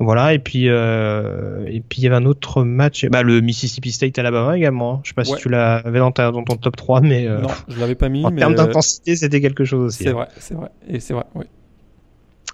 Voilà, 0.00 0.32
et 0.32 0.38
puis 0.38 0.68
euh, 0.68 1.64
et 1.66 1.80
puis 1.80 2.00
il 2.00 2.04
y 2.04 2.06
avait 2.06 2.16
un 2.16 2.24
autre 2.24 2.62
match, 2.62 3.06
bah, 3.06 3.22
le 3.22 3.40
Mississippi 3.40 3.90
State 3.90 4.18
Alabama 4.18 4.56
également. 4.56 4.94
Hein. 4.94 5.00
Je 5.02 5.08
sais 5.08 5.14
pas 5.14 5.24
si 5.24 5.34
tu 5.36 5.48
l'avais 5.48 5.98
dans, 5.98 6.10
dans, 6.10 6.44
ton 6.44 6.56
top 6.56 6.76
3, 6.76 7.00
mais 7.00 7.26
euh, 7.26 7.40
non, 7.40 7.48
je 7.66 7.80
l'avais 7.80 7.96
pas 7.96 8.08
mis. 8.08 8.24
En 8.24 8.30
termes 8.30 8.54
d'intensité, 8.54 9.16
c'était 9.16 9.40
quelque 9.40 9.64
chose 9.64 9.86
aussi. 9.86 10.04
C'est 10.04 10.10
hein. 10.10 10.12
vrai, 10.12 10.28
c'est 10.38 10.54
vrai, 10.54 10.68
et 10.88 11.00
c'est 11.00 11.14
vrai, 11.14 11.24
oui. 11.34 11.46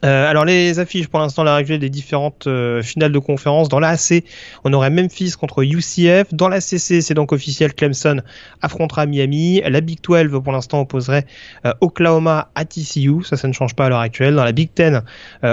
Euh, 0.05 0.29
alors 0.29 0.45
les 0.45 0.79
affiches 0.81 1.09
pour 1.09 1.21
l'instant 1.21 1.45
la 1.45 1.55
règle 1.55 1.79
des 1.79 1.89
différentes 1.89 2.47
euh, 2.47 2.83
finales 2.83 3.13
de 3.13 3.19
conférence. 3.19 3.69
Dans 3.69 3.81
la 3.81 3.89
AC 3.91 4.25
on 4.65 4.73
aurait 4.73 4.91
Memphis 4.91 5.33
contre 5.33 5.63
UCF 5.63 6.33
dans 6.33 6.49
la 6.49 6.61
CC 6.61 7.01
c'est 7.01 7.15
donc 7.15 7.33
officiel 7.33 7.73
Clemson 7.73 8.21
affrontera 8.61 9.07
Miami. 9.07 9.63
La 9.67 9.81
Big 9.81 10.01
12 10.03 10.43
pour 10.43 10.53
l'instant 10.53 10.81
opposerait 10.81 11.27
euh, 11.65 11.73
Oklahoma 11.81 12.51
à 12.55 12.67
TCU 12.67 13.25
ça 13.25 13.37
ça 13.37 13.49
ne 13.49 13.55
change 13.55 13.75
pas 13.75 13.87
à 13.87 13.89
l'heure 13.89 14.01
actuelle. 14.01 14.35
Dans 14.35 14.45
la 14.45 14.53
Big 14.53 14.71
10 14.77 15.01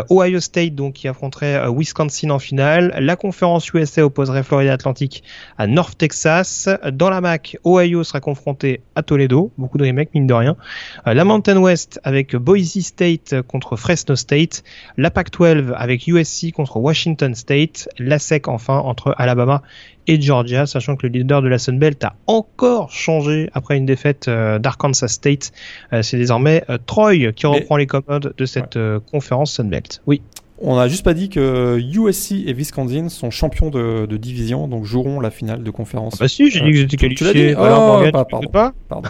Ohio 0.10 0.40
State 0.40 0.76
donc 0.76 0.94
qui 0.94 1.08
affronterait 1.08 1.64
Wisconsin 1.70 2.32
en 2.32 2.40
finale. 2.40 2.94
La 3.00 3.16
conférence 3.16 3.72
USA 3.74 4.06
opposerait 4.06 4.44
Florida 4.44 4.74
Atlantic 4.74 5.24
à 5.58 5.68
North 5.68 5.98
Texas. 5.98 6.68
Dans 6.92 7.10
la 7.10 7.22
MAC 7.22 7.58
Ohio 7.66 8.04
sera 8.04 8.20
confronté 8.20 8.82
à 8.96 9.04
Toledo. 9.04 9.52
Beaucoup 9.58 9.78
de 9.78 9.86
remakes 9.86 10.14
mine 10.14 10.28
de 10.28 10.34
rien. 10.34 10.58
La 11.06 11.24
Mountain 11.24 11.58
West 11.58 12.00
avec 12.04 12.36
Boise 12.36 12.80
State 12.82 13.42
contre 13.48 13.76
Fresno 13.78 14.16
State 14.16 14.41
State, 14.42 14.64
la 14.98 15.12
Pac-12 15.12 15.74
avec 15.76 16.08
USC 16.08 16.52
contre 16.52 16.78
Washington 16.78 17.36
State, 17.36 17.90
la 17.98 18.20
SEC 18.20 18.48
enfin 18.48 18.78
entre 18.78 19.14
Alabama 19.18 19.62
et 20.08 20.20
Georgia, 20.20 20.66
sachant 20.66 20.96
que 20.96 21.06
le 21.08 21.14
leader 21.14 21.42
de 21.42 21.48
la 21.48 21.60
Sun 21.60 21.78
Belt 21.78 22.04
a 22.04 22.16
encore 22.28 22.92
changé 22.92 23.50
après 23.54 23.78
une 23.78 23.86
défaite 23.86 24.28
euh, 24.28 24.58
d'Arkansas 24.58 25.10
State. 25.10 25.52
Euh, 25.94 26.02
c'est 26.02 26.18
désormais 26.18 26.64
euh, 26.70 26.78
Troy 26.84 27.32
qui 27.34 27.46
reprend 27.46 27.78
les 27.78 27.88
commandes 27.88 28.34
de 28.36 28.46
cette 28.46 28.80
conférence 29.12 29.54
Sun 29.54 29.70
Belt. 29.70 30.02
Oui. 30.08 30.22
On 30.64 30.76
n'a 30.76 30.88
juste 30.88 31.04
pas 31.04 31.16
dit 31.16 31.30
que 31.30 31.80
USC 31.80 32.34
et 32.46 32.54
Wisconsin 32.54 33.10
sont 33.10 33.32
champions 33.32 33.72
de, 33.72 34.18
division, 34.18 34.68
donc 34.68 34.86
joueront 34.86 35.20
la 35.20 35.32
finale 35.32 35.64
de 35.64 35.72
conférence. 35.72 36.14
Ah 36.18 36.26
bah 36.26 36.28
si, 36.28 36.52
j'ai 36.52 36.62
dit 36.62 36.72
que 36.72 36.78
j'étais 36.78 36.98
qualifié. 36.98 37.56
Oh, 37.56 38.04
pardon. 38.12 38.42
Pas 38.52 38.74
pardon. 38.88 39.10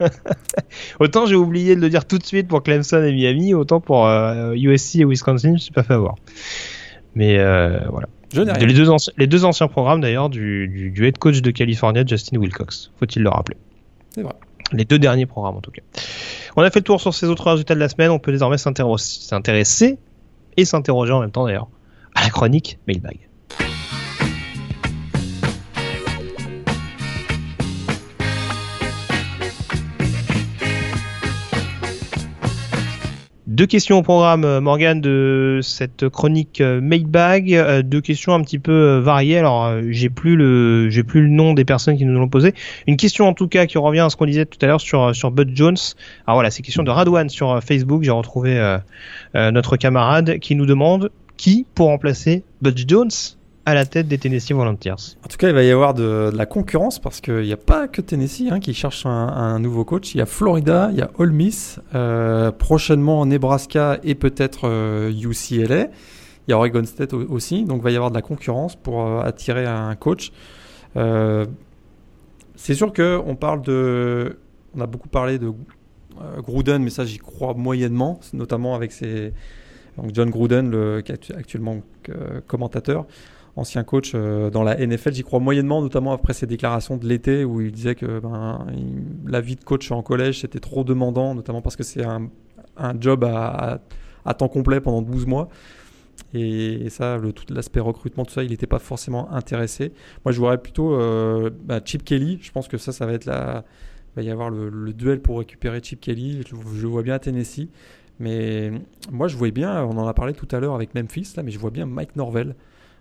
autant 1.00 1.26
j'ai 1.26 1.36
oublié 1.36 1.76
de 1.76 1.80
le 1.80 1.88
dire 1.88 2.04
tout 2.04 2.18
de 2.18 2.24
suite 2.24 2.48
pour 2.48 2.64
Clemson 2.64 3.04
et 3.04 3.12
Miami, 3.12 3.54
autant 3.54 3.80
pour 3.80 4.08
USC 4.08 4.96
et 4.96 5.04
Wisconsin, 5.04 5.54
je 5.56 5.62
suis 5.62 5.72
pas 5.72 5.84
fait 5.84 5.94
avoir. 5.94 6.16
Mais 7.14 7.36
voilà. 7.36 8.08
Les 8.32 8.74
deux, 8.74 8.86
les 9.16 9.26
deux 9.26 9.44
anciens 9.44 9.68
programmes 9.68 10.00
d'ailleurs 10.00 10.28
du, 10.28 10.90
du, 10.92 11.06
head 11.06 11.16
coach 11.16 11.40
de 11.40 11.50
California, 11.50 12.04
Justin 12.04 12.38
Wilcox, 12.38 12.90
faut-il 12.98 13.22
le 13.22 13.30
rappeler. 13.30 13.56
C'est 14.14 14.22
vrai. 14.22 14.34
Les 14.72 14.84
deux 14.84 14.98
derniers 14.98 15.26
programmes 15.26 15.56
en 15.56 15.60
tout 15.60 15.70
cas. 15.70 15.82
On 16.56 16.62
a 16.62 16.70
fait 16.70 16.80
le 16.80 16.84
tour 16.84 17.00
sur 17.00 17.14
ces 17.14 17.26
autres 17.26 17.48
résultats 17.48 17.74
de 17.74 17.80
la 17.80 17.88
semaine, 17.88 18.10
on 18.10 18.18
peut 18.18 18.32
désormais 18.32 18.58
s'intéresser 18.58 19.98
et 20.58 20.64
s'interroger 20.64 21.12
en 21.12 21.20
même 21.20 21.30
temps 21.30 21.46
d'ailleurs 21.46 21.68
à 22.14 22.22
la 22.24 22.30
chronique 22.30 22.78
Mailbag. 22.86 23.27
Deux 33.58 33.66
questions 33.66 33.98
au 33.98 34.02
programme, 34.02 34.44
euh, 34.44 34.60
Morgan, 34.60 35.00
de 35.00 35.58
cette 35.64 36.08
chronique 36.08 36.60
euh, 36.60 36.80
Bag. 36.80 37.52
Euh, 37.52 37.82
deux 37.82 38.00
questions 38.00 38.32
un 38.32 38.40
petit 38.40 38.60
peu 38.60 38.98
variées. 38.98 39.36
Alors, 39.36 39.72
j'ai 39.90 40.10
plus 40.10 40.36
le, 40.36 40.88
j'ai 40.90 41.02
plus 41.02 41.22
le 41.22 41.28
nom 41.28 41.54
des 41.54 41.64
personnes 41.64 41.96
qui 41.96 42.04
nous 42.04 42.16
l'ont 42.16 42.28
posé. 42.28 42.54
Une 42.86 42.96
question 42.96 43.26
en 43.26 43.34
tout 43.34 43.48
cas 43.48 43.66
qui 43.66 43.76
revient 43.76 43.98
à 43.98 44.10
ce 44.10 44.16
qu'on 44.16 44.26
disait 44.26 44.46
tout 44.46 44.60
à 44.62 44.66
l'heure 44.68 44.80
sur 44.80 45.12
sur 45.12 45.32
Bud 45.32 45.56
Jones. 45.56 45.76
Alors 46.28 46.36
voilà, 46.36 46.52
c'est 46.52 46.62
question 46.62 46.84
de 46.84 46.90
Radwan 46.92 47.28
sur 47.28 47.60
Facebook. 47.60 48.04
J'ai 48.04 48.12
retrouvé 48.12 48.78
notre 49.34 49.76
camarade 49.76 50.38
qui 50.38 50.54
nous 50.54 50.64
demande 50.64 51.10
qui 51.36 51.66
pour 51.74 51.88
remplacer 51.88 52.44
Bud 52.62 52.78
Jones 52.86 53.10
à 53.68 53.74
la 53.74 53.84
tête 53.84 54.08
des 54.08 54.16
Tennessee 54.16 54.52
Volunteers. 54.52 55.18
En 55.22 55.28
tout 55.28 55.36
cas, 55.36 55.48
il 55.48 55.54
va 55.54 55.62
y 55.62 55.70
avoir 55.70 55.92
de, 55.92 56.30
la 56.34 56.46
concurrence 56.46 56.98
parce 56.98 57.20
qu'il 57.20 57.42
n'y 57.42 57.52
a 57.52 57.58
pas 57.58 57.86
que 57.86 58.00
Tennessee 58.00 58.50
hein, 58.50 58.60
qui 58.60 58.72
cherche 58.72 59.04
un, 59.04 59.58
nouveau 59.58 59.84
coach. 59.84 60.14
Il 60.14 60.18
y 60.18 60.20
a 60.22 60.26
Florida, 60.26 60.88
il 60.90 60.96
y 60.96 61.02
a 61.02 61.10
Ole 61.18 61.32
Miss, 61.32 61.78
euh, 61.94 62.50
prochainement 62.50 63.26
Nebraska 63.26 63.98
et 64.02 64.14
peut-être 64.14 64.66
UCLA. 65.10 65.74
Euh, 65.74 65.86
il 66.46 66.50
y 66.50 66.54
a 66.54 66.56
Oregon 66.56 66.82
State 66.86 67.12
aussi. 67.12 67.66
Donc, 67.66 67.80
il 67.80 67.84
va 67.84 67.90
y 67.90 67.96
avoir 67.96 68.10
de 68.10 68.14
la 68.14 68.22
concurrence 68.22 68.74
pour 68.74 69.06
euh, 69.06 69.20
attirer 69.20 69.66
un 69.66 69.94
coach. 69.96 70.32
c'est 70.94 72.74
sûr 72.74 72.90
qu'on 72.94 73.36
parle 73.36 73.60
de. 73.60 74.38
On 74.74 74.80
a 74.80 74.86
beaucoup 74.86 75.08
parlé 75.08 75.38
de 75.38 75.52
Gruden, 76.38 76.82
mais 76.82 76.90
ça, 76.90 77.04
j'y 77.04 77.18
crois 77.18 77.52
moyennement, 77.52 78.18
notamment 78.32 78.74
avec 78.74 78.94
John 80.14 80.30
Gruden, 80.30 80.70
le, 80.70 81.04
actuellement 81.36 81.82
commentateur 82.46 83.04
ancien 83.56 83.84
coach 83.84 84.12
euh, 84.14 84.50
dans 84.50 84.62
la 84.62 84.76
NFL. 84.76 85.12
J'y 85.12 85.22
crois 85.22 85.40
moyennement, 85.40 85.82
notamment 85.82 86.12
après 86.12 86.32
ses 86.32 86.46
déclarations 86.46 86.96
de 86.96 87.06
l'été 87.06 87.44
où 87.44 87.60
il 87.60 87.72
disait 87.72 87.94
que 87.94 88.20
ben, 88.20 88.66
la 89.26 89.40
vie 89.40 89.56
de 89.56 89.64
coach 89.64 89.90
en 89.90 90.02
collège 90.02 90.40
c'était 90.40 90.60
trop 90.60 90.84
demandant, 90.84 91.34
notamment 91.34 91.62
parce 91.62 91.76
que 91.76 91.82
c'est 91.82 92.04
un, 92.04 92.30
job 93.00 93.24
à, 93.24 93.80
temps 94.34 94.48
complet 94.48 94.80
pendant 94.80 95.02
12 95.02 95.26
mois. 95.26 95.48
Et, 96.34 96.90
ça, 96.90 97.16
le, 97.16 97.32
tout 97.32 97.52
l'aspect 97.52 97.80
recrutement, 97.80 98.24
tout 98.24 98.32
ça, 98.32 98.42
il 98.42 98.50
n'était 98.50 98.66
pas 98.66 98.78
forcément 98.78 99.32
intéressé. 99.32 99.92
Moi, 100.24 100.32
je 100.32 100.38
voudrais 100.38 100.58
plutôt 100.58 100.94
euh, 100.94 101.50
bah, 101.64 101.80
Chip 101.84 102.04
Kelly. 102.04 102.38
Je 102.42 102.52
pense 102.52 102.68
que 102.68 102.76
ça, 102.76 102.92
ça 102.92 103.06
va 103.06 103.12
être 103.12 103.24
la. 103.24 103.64
Il 104.16 104.22
va 104.22 104.28
y 104.28 104.30
avoir 104.30 104.50
le, 104.50 104.92
duel 104.92 105.20
pour 105.20 105.38
récupérer 105.38 105.80
Chip 105.80 106.00
Kelly. 106.00 106.42
Je, 106.44 106.86
vois 106.86 107.02
bien 107.02 107.14
à 107.14 107.18
Tennessee. 107.18 107.68
Mais 108.18 108.72
moi, 109.12 109.28
je 109.28 109.36
voyais 109.36 109.52
bien, 109.52 109.84
on 109.84 109.96
en 109.96 110.06
a 110.06 110.14
parlé 110.14 110.32
tout 110.32 110.48
à 110.50 110.58
l'heure 110.58 110.74
avec 110.74 110.94
Memphis, 110.94 111.34
là, 111.36 111.42
mais 111.42 111.52
je 111.52 111.58
vois 111.58 111.70
bien 111.70 111.86
Mike 111.86 112.16
Norvell 112.16 112.56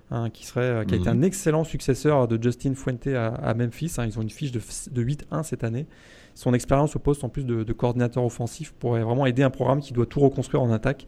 Hein, 0.09 0.29
qui, 0.29 0.45
serait, 0.45 0.61
euh, 0.61 0.85
qui 0.85 0.93
a 0.93 0.97
été 0.97 1.09
mhm. 1.09 1.19
un 1.19 1.21
excellent 1.21 1.65
successeur 1.65 2.29
de 2.29 2.41
Justin 2.41 2.75
Fuente 2.75 3.07
à, 3.07 3.53
Memphis. 3.53 3.95
Hein. 3.97 4.05
ils 4.05 4.17
ont 4.17 4.21
une 4.21 4.29
fiche 4.29 4.53
de, 4.53 4.61
de 4.91 5.03
8-1 5.03 5.43
cette 5.43 5.65
année. 5.65 5.85
Son 6.33 6.53
expérience 6.53 6.95
au 6.95 6.99
poste 6.99 7.25
en 7.25 7.29
plus 7.29 7.43
de, 7.43 7.73
coordinateur 7.73 8.23
offensif 8.23 8.71
pourrait 8.71 9.03
vraiment 9.03 9.25
aider 9.25 9.43
un 9.43 9.49
programme 9.49 9.81
qui 9.81 9.91
doit 9.91 10.05
tout 10.05 10.21
reconstruire 10.21 10.61
en 10.61 10.71
attaque. 10.71 11.07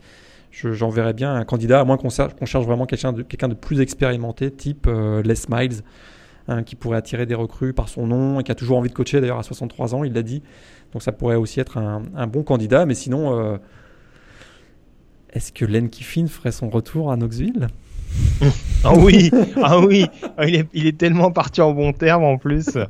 J'en 0.51 0.89
verrais 0.89 1.13
bien 1.13 1.33
un 1.33 1.45
candidat, 1.45 1.79
à 1.79 1.83
moins 1.85 1.95
qu'on 1.95 2.09
cherche, 2.09 2.33
cherche, 2.43 2.65
vraiment 2.65 2.87
quelqu'un 2.87 3.13
de, 3.13 3.21
quelqu'un 3.21 3.47
de 3.47 3.53
plus 3.53 3.79
expérimenté, 3.79 4.51
type 4.51 4.87
euh, 4.87 5.21
Les 5.21 5.35
Miles, 5.47 5.83
hein, 6.47 6.63
qui 6.63 6.75
pourrait 6.75 6.97
attirer 6.97 7.25
des 7.25 7.35
recrues 7.35 7.73
par 7.73 7.87
son 7.87 8.07
nom 8.07 8.39
et 8.39 8.43
qui 8.43 8.51
a 8.51 8.55
toujours 8.55 8.79
envie 8.79 8.89
de 8.89 8.95
coacher 8.95 9.21
d'ailleurs 9.21 9.37
à 9.37 9.43
63 9.43 9.95
ans, 9.95 10.03
il 10.03 10.11
l'a 10.11 10.23
dit. 10.23 10.41
Donc 10.91 11.03
ça 11.03 11.11
pourrait 11.11 11.35
aussi 11.35 11.59
être 11.59 11.77
un, 11.77 12.27
bon 12.27 12.43
candidat. 12.43 12.85
Mais 12.85 12.95
sinon, 12.95 13.39
euh, 13.39 13.57
est-ce 15.31 15.53
que 15.53 15.63
Len 15.63 15.89
Kiffin 15.89 16.27
ferait 16.27 16.51
son 16.51 16.69
retour 16.69 17.11
à 17.11 17.15
Knoxville? 17.15 17.67
ah 18.83 18.93
oui, 18.95 19.31
ah 19.61 19.79
oui, 19.79 20.05
ah, 20.37 20.47
il 20.47 20.55
est, 20.55 20.67
il 20.73 20.87
est 20.87 20.97
tellement 20.97 21.31
parti 21.31 21.61
en 21.61 21.73
bon 21.73 21.93
terme 21.93 22.23
en 22.23 22.37
plus. 22.37 22.77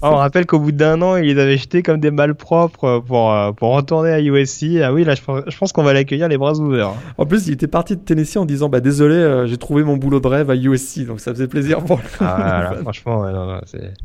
Ah, 0.00 0.12
on 0.12 0.16
rappelle 0.16 0.46
qu'au 0.46 0.58
bout 0.58 0.72
d'un 0.72 1.02
an, 1.02 1.16
il 1.16 1.26
les 1.34 1.40
avait 1.40 1.56
jetés 1.56 1.82
comme 1.82 1.98
des 2.00 2.10
malpropres 2.10 3.02
pour, 3.04 3.32
euh, 3.32 3.52
pour 3.52 3.74
retourner 3.74 4.10
à 4.10 4.20
USC. 4.20 4.80
Ah 4.82 4.92
oui, 4.92 5.04
là, 5.04 5.14
je 5.14 5.56
pense, 5.56 5.72
qu'on 5.72 5.82
va 5.82 5.92
l'accueillir 5.92 6.28
les 6.28 6.38
bras 6.38 6.54
ouverts. 6.54 6.92
En 7.18 7.26
plus, 7.26 7.46
il 7.46 7.54
était 7.54 7.66
parti 7.66 7.96
de 7.96 8.00
Tennessee 8.00 8.36
en 8.36 8.44
disant 8.44 8.68
bah 8.68 8.80
désolé, 8.80 9.14
euh, 9.14 9.46
j'ai 9.46 9.56
trouvé 9.56 9.82
mon 9.82 9.96
boulot 9.96 10.20
de 10.20 10.28
rêve 10.28 10.50
à 10.50 10.56
USC, 10.56 11.04
donc 11.06 11.20
ça 11.20 11.32
faisait 11.32 11.48
plaisir 11.48 11.82
pour. 11.82 12.00
Ah 12.20 12.72
franchement, 12.80 13.22
ouais, 13.22 13.32
non, 13.32 13.46
non, 13.46 13.60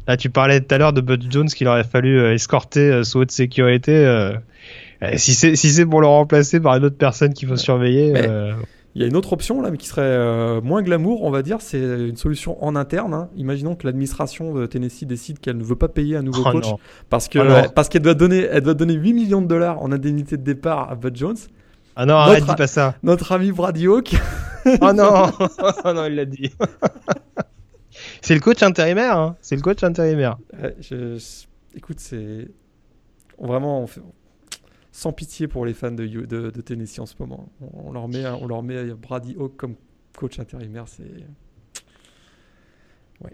là, 0.07 0.17
tu 0.17 0.29
parlais 0.29 0.61
tout 0.61 0.73
à 0.73 0.77
l'heure 0.77 0.93
de 0.93 1.01
Bud 1.01 1.25
Jones 1.29 1.47
qu'il 1.47 1.67
aurait 1.67 1.83
fallu 1.83 2.19
euh, 2.19 2.33
escorter 2.33 3.03
sous 3.03 3.19
haute 3.19 3.31
sécurité. 3.31 4.31
si 5.15 5.33
c'est 5.33 5.55
si 5.55 5.69
c'est 5.69 5.85
pour 5.85 6.01
le 6.01 6.07
remplacer 6.07 6.59
par 6.59 6.75
une 6.75 6.85
autre 6.85 6.97
personne 6.97 7.33
qu'il 7.33 7.47
faut 7.47 7.57
surveiller. 7.57 8.13
Il 8.93 9.01
y 9.01 9.05
a 9.05 9.07
une 9.07 9.15
autre 9.15 9.31
option 9.31 9.61
là, 9.61 9.71
mais 9.71 9.77
qui 9.77 9.87
serait 9.87 10.01
euh, 10.01 10.59
moins 10.61 10.81
glamour, 10.81 11.23
on 11.23 11.31
va 11.31 11.43
dire, 11.43 11.61
c'est 11.61 11.79
une 11.79 12.17
solution 12.17 12.61
en 12.63 12.75
interne. 12.75 13.13
Hein. 13.13 13.29
Imaginons 13.37 13.75
que 13.75 13.87
l'administration 13.87 14.53
de 14.53 14.65
Tennessee 14.65 15.05
décide 15.05 15.39
qu'elle 15.39 15.57
ne 15.57 15.63
veut 15.63 15.77
pas 15.77 15.87
payer 15.87 16.17
un 16.17 16.23
nouveau 16.23 16.43
oh 16.45 16.51
coach 16.51 16.67
parce 17.09 17.29
que 17.29 17.39
oh 17.39 17.69
parce 17.73 17.87
qu'elle 17.87 18.01
doit 18.01 18.15
donner, 18.15 18.47
elle 18.51 18.63
doit 18.63 18.73
donner 18.73 18.93
8 18.93 19.13
millions 19.13 19.41
de 19.41 19.47
dollars 19.47 19.81
en 19.81 19.91
indemnité 19.93 20.35
de 20.35 20.43
départ 20.43 20.91
à 20.91 20.95
Bud 20.95 21.15
Jones. 21.15 21.37
Ah 21.95 22.05
non, 22.05 22.15
arrête, 22.15 22.45
dis 22.45 22.55
pas 22.55 22.67
ça. 22.67 22.95
Notre 23.03 23.31
ami 23.31 23.51
Brady 23.53 23.87
Hawk. 23.87 24.13
oh 24.65 24.93
non, 24.93 25.31
oh 25.85 25.93
non, 25.93 26.05
il 26.05 26.15
l'a 26.15 26.25
dit. 26.25 26.51
c'est 28.21 28.33
le 28.33 28.41
coach 28.41 28.61
intérimaire, 28.61 29.17
hein. 29.17 29.35
c'est 29.41 29.55
le 29.55 29.61
coach 29.61 29.83
intérimaire. 29.83 30.37
Écoute, 31.75 31.99
c'est 31.99 32.49
vraiment, 33.39 33.81
on 33.81 33.87
fait 33.87 34.01
sans 34.91 35.13
pitié 35.13 35.47
pour 35.47 35.65
les 35.65 35.73
fans 35.73 35.91
de, 35.91 36.05
de, 36.05 36.61
Tennessee 36.61 36.99
en 36.99 37.05
ce 37.05 37.15
moment. 37.19 37.49
On, 37.61 37.91
leur 37.91 38.07
met, 38.07 38.25
on 38.27 38.47
leur 38.47 38.61
met 38.61 38.93
Brady 38.93 39.35
Hawk 39.39 39.55
comme 39.55 39.75
coach 40.15 40.39
intérimaire. 40.39 40.85
C'est. 40.87 41.03
Ouais. 43.23 43.31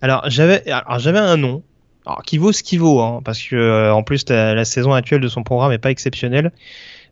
Alors 0.00 0.24
j'avais, 0.28 0.62
un 0.68 1.36
nom. 1.36 1.62
Alors, 2.04 2.22
qui 2.22 2.38
vaut 2.38 2.52
ce 2.52 2.62
qui 2.62 2.76
vaut, 2.76 3.00
hein, 3.00 3.20
parce 3.24 3.42
que 3.42 3.56
euh, 3.56 3.92
en 3.92 4.02
plus 4.02 4.28
la, 4.28 4.64
saison 4.64 4.92
actuelle 4.92 5.20
de 5.20 5.28
son 5.28 5.42
programme 5.42 5.72
est 5.72 5.78
pas 5.78 5.90
exceptionnelle. 5.90 6.52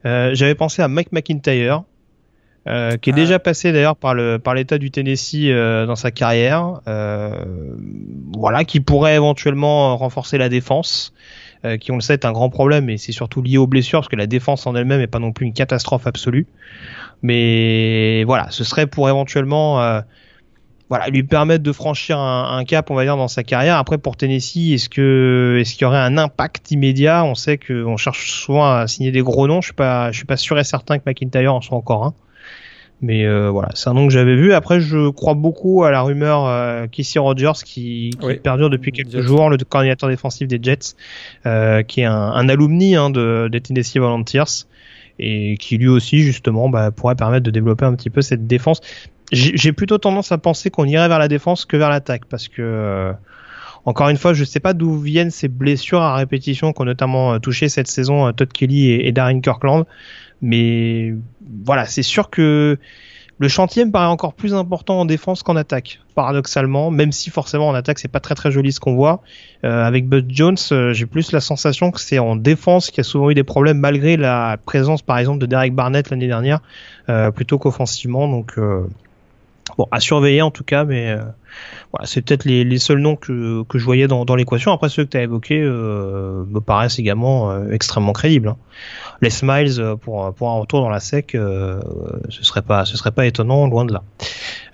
Euh, 0.07 0.35
j'avais 0.35 0.55
pensé 0.55 0.83
à 0.83 0.89
Mike 0.89 1.11
McIntyre, 1.11 1.83
euh, 2.69 2.97
qui 2.97 3.11
est 3.11 3.13
ah. 3.13 3.17
déjà 3.17 3.39
passé 3.39 3.73
d'ailleurs 3.73 3.97
par 3.97 4.15
le 4.15 4.39
par 4.39 4.55
l'état 4.55 4.79
du 4.79 4.91
Tennessee 4.91 5.51
dans 5.51 5.97
sa 5.97 6.11
carrière. 6.11 6.81
voilà, 8.37 8.65
qui 8.65 8.81
pourrait 8.81 9.17
éventuellement 9.17 9.97
renforcer 9.97 10.39
la 10.39 10.49
défense. 10.49 11.13
Euh, 11.65 11.79
qui 11.79 11.93
on 11.93 11.95
le 11.95 12.03
sait 12.03 12.15
est 12.15 12.27
un 12.27 12.33
grand 12.33 12.51
problème 12.51 12.91
et 12.91 12.99
c'est 12.99 13.13
surtout 13.13 13.41
lié 13.41 13.57
aux 13.57 13.67
blessures 13.67 14.01
parce 14.01 14.09
que 14.09 14.17
la 14.17 14.27
défense 14.27 14.67
en 14.67 14.75
elle-même 14.75 15.01
est 15.01 15.07
pas 15.07 15.19
non 15.19 15.33
plus 15.33 15.47
une 15.47 15.55
catastrophe 15.55 16.07
absolue. 16.07 16.47
Mais 17.23 18.23
voilà, 18.25 18.49
ce 18.51 18.65
serait 18.65 18.87
pour 18.87 19.09
éventuellement 19.09 19.81
euh, 19.81 20.03
voilà, 20.91 21.09
lui 21.09 21.23
permettre 21.23 21.63
de 21.63 21.73
franchir 21.73 22.19
un, 22.19 22.63
cap, 22.65 22.91
on 22.91 22.95
va 22.95 23.05
dire, 23.05 23.17
dans 23.17 23.29
sa 23.29 23.43
carrière. 23.43 23.79
Après, 23.79 23.97
pour 23.97 24.17
Tennessee, 24.17 24.75
est-ce 24.75 24.91
que 24.91 25.57
est-ce 25.59 25.73
qu'il 25.73 25.83
y 25.83 25.85
aurait 25.87 25.99
un 25.99 26.19
impact 26.19 26.71
immédiat? 26.71 27.25
On 27.25 27.35
sait 27.35 27.57
qu'on 27.57 27.97
cherche 27.97 28.31
souvent 28.31 28.67
à 28.67 28.87
signer 28.87 29.11
des 29.11 29.23
gros 29.23 29.47
noms. 29.47 29.63
Je 29.63 29.69
suis 29.69 29.75
pas, 29.75 30.13
je 30.13 30.19
suis 30.19 30.27
pas 30.27 30.37
sûr 30.37 30.59
et 30.59 30.65
certain 30.65 30.99
que 30.99 31.05
McIntyre 31.07 31.55
en 31.55 31.63
soit 31.63 31.79
encore 31.79 32.05
un. 32.05 32.15
Mais 33.01 33.27
euh, 33.27 33.51
voilà, 33.51 33.69
c'est 33.75 33.91
un 33.91 33.95
nom 33.95 34.07
que 34.07 34.13
j'avais 34.13 34.37
vu. 34.37 34.53
Après, 34.53 34.81
je 34.81 35.11
crois 35.11 35.35
beaucoup 35.35 35.85
à 35.85 35.91
la 35.91 36.03
rumeur 36.03 36.47
euh, 36.47 36.87
Kissy 36.87 37.19
Rogers 37.19 37.53
qui, 37.65 38.11
qui 38.19 38.35
perdure 38.37 38.71
depuis 38.71 38.93
quelques 38.93 39.21
jours, 39.21 39.51
le 39.51 39.59
coordinateur 39.59 40.09
défensif 40.09 40.49
des 40.49 40.59
Jets, 40.63 40.95
euh, 41.45 41.83
qui 41.83 42.01
est 42.01 42.07
un, 42.07 42.15
un 42.15 42.49
alumni 42.49 42.97
hein, 42.97 43.11
de, 43.11 43.49
des 43.51 43.61
Tennessee 43.61 43.99
Volunteers 43.99 44.67
et 45.19 45.57
qui 45.59 45.77
lui 45.77 45.89
aussi 45.89 46.21
justement 46.21 46.69
bah, 46.69 46.91
pourrait 46.91 47.15
permettre 47.15 47.45
de 47.45 47.51
développer 47.51 47.85
un 47.85 47.95
petit 47.95 48.11
peu 48.11 48.23
cette 48.23 48.47
défense. 48.47 48.81
J'ai 49.33 49.73
plutôt 49.73 49.99
tendance 49.99 50.33
à 50.33 50.39
penser 50.39 50.71
qu'on 50.71 50.85
irait 50.85 51.09
vers 51.09 51.19
la 51.19 51.29
défense 51.29 51.65
que 51.65 51.77
vers 51.77 51.91
l'attaque 51.91 52.25
parce 52.27 52.49
que 52.49 52.63
euh, 52.63 53.13
encore 53.85 54.09
une 54.09 54.17
fois, 54.17 54.33
je 54.33 54.41
ne 54.41 54.47
sais 54.47 54.61
pas 54.61 54.73
d'où 54.73 54.99
viennent 54.99 55.31
ces 55.31 55.49
blessures 55.49 56.01
à 56.01 56.15
répétition 56.15 56.73
qu'ont 56.73 56.85
notamment 56.85 57.39
touché 57.39 57.69
cette 57.69 57.89
saison 57.89 58.33
Todd 58.33 58.53
Kelly 58.53 58.91
et, 58.91 59.09
et 59.09 59.13
Darren 59.13 59.41
Kirkland 59.41 59.85
Mais 60.45 61.15
voilà, 61.65 61.87
c'est 61.87 62.03
sûr 62.03 62.29
que 62.29 62.79
le 63.39 63.49
chantier 63.49 63.85
me 63.85 63.91
paraît 63.91 64.07
encore 64.07 64.35
plus 64.35 64.55
important 64.55 65.01
en 65.01 65.07
défense 65.07 65.43
qu'en 65.43 65.57
attaque, 65.57 66.01
paradoxalement, 66.15 66.91
même 66.91 67.13
si 67.13 67.31
forcément 67.31 67.67
en 67.67 67.75
attaque 67.75 67.99
c'est 67.99 68.09
pas 68.09 68.21
très 68.21 68.35
très 68.35 68.53
joli 68.53 68.71
ce 68.71 68.79
qu'on 68.79 68.95
voit. 68.95 69.23
Euh, 69.65 69.83
avec 69.83 70.07
Bud 70.07 70.27
Jones, 70.29 70.57
euh, 70.71 70.93
j'ai 70.93 71.07
plus 71.07 71.33
la 71.33 71.41
sensation 71.41 71.91
que 71.91 72.01
c'est 72.01 72.19
en 72.19 72.37
défense 72.37 72.91
qu'il 72.91 72.99
y 72.99 73.01
a 73.01 73.05
souvent 73.05 73.31
eu 73.31 73.35
des 73.35 73.43
problèmes 73.43 73.79
malgré 73.79 74.19
la 74.19 74.59
présence 74.67 75.01
par 75.01 75.19
exemple 75.19 75.39
de 75.39 75.47
Derek 75.47 75.75
Barnett 75.75 76.11
l'année 76.11 76.29
dernière, 76.29 76.61
euh, 77.09 77.31
plutôt 77.31 77.59
qu'offensivement. 77.59 78.29
Donc 78.29 78.59
bon, 79.79 79.87
à 79.91 80.01
surveiller 80.01 80.43
en 80.43 80.51
tout 80.51 80.65
cas, 80.65 80.85
mais 80.85 81.17
voilà, 81.93 82.07
c'est 82.07 82.23
peut-être 82.23 82.45
les, 82.45 82.65
les, 82.65 82.79
seuls 82.79 82.99
noms 82.99 83.17
que, 83.17 83.63
que 83.65 83.79
je 83.79 83.85
voyais 83.85 84.07
dans, 84.07 84.25
dans 84.25 84.35
l'équation. 84.35 84.73
Après 84.73 84.89
ceux 84.89 85.05
que 85.05 85.11
tu 85.11 85.17
as 85.17 85.23
évoqués 85.23 85.61
me 85.61 86.59
paraissent 86.61 86.99
également 86.99 87.69
extrêmement 87.71 88.13
crédibles. 88.13 88.49
Hein 88.49 88.57
les 89.21 89.31
Smiles 89.31 89.81
euh, 89.81 89.97
pour, 89.97 90.33
pour 90.35 90.51
un 90.51 90.61
retour 90.61 90.81
dans 90.81 90.89
la 90.89 91.01
sec, 91.01 91.35
euh, 91.35 91.81
ce 92.29 92.45
serait 92.45 92.63
pas 92.63 92.85
ce 92.85 92.97
serait 92.97 93.11
pas 93.11 93.27
étonnant, 93.27 93.67
loin 93.67 93.85
de 93.85 93.93
là. 93.93 94.03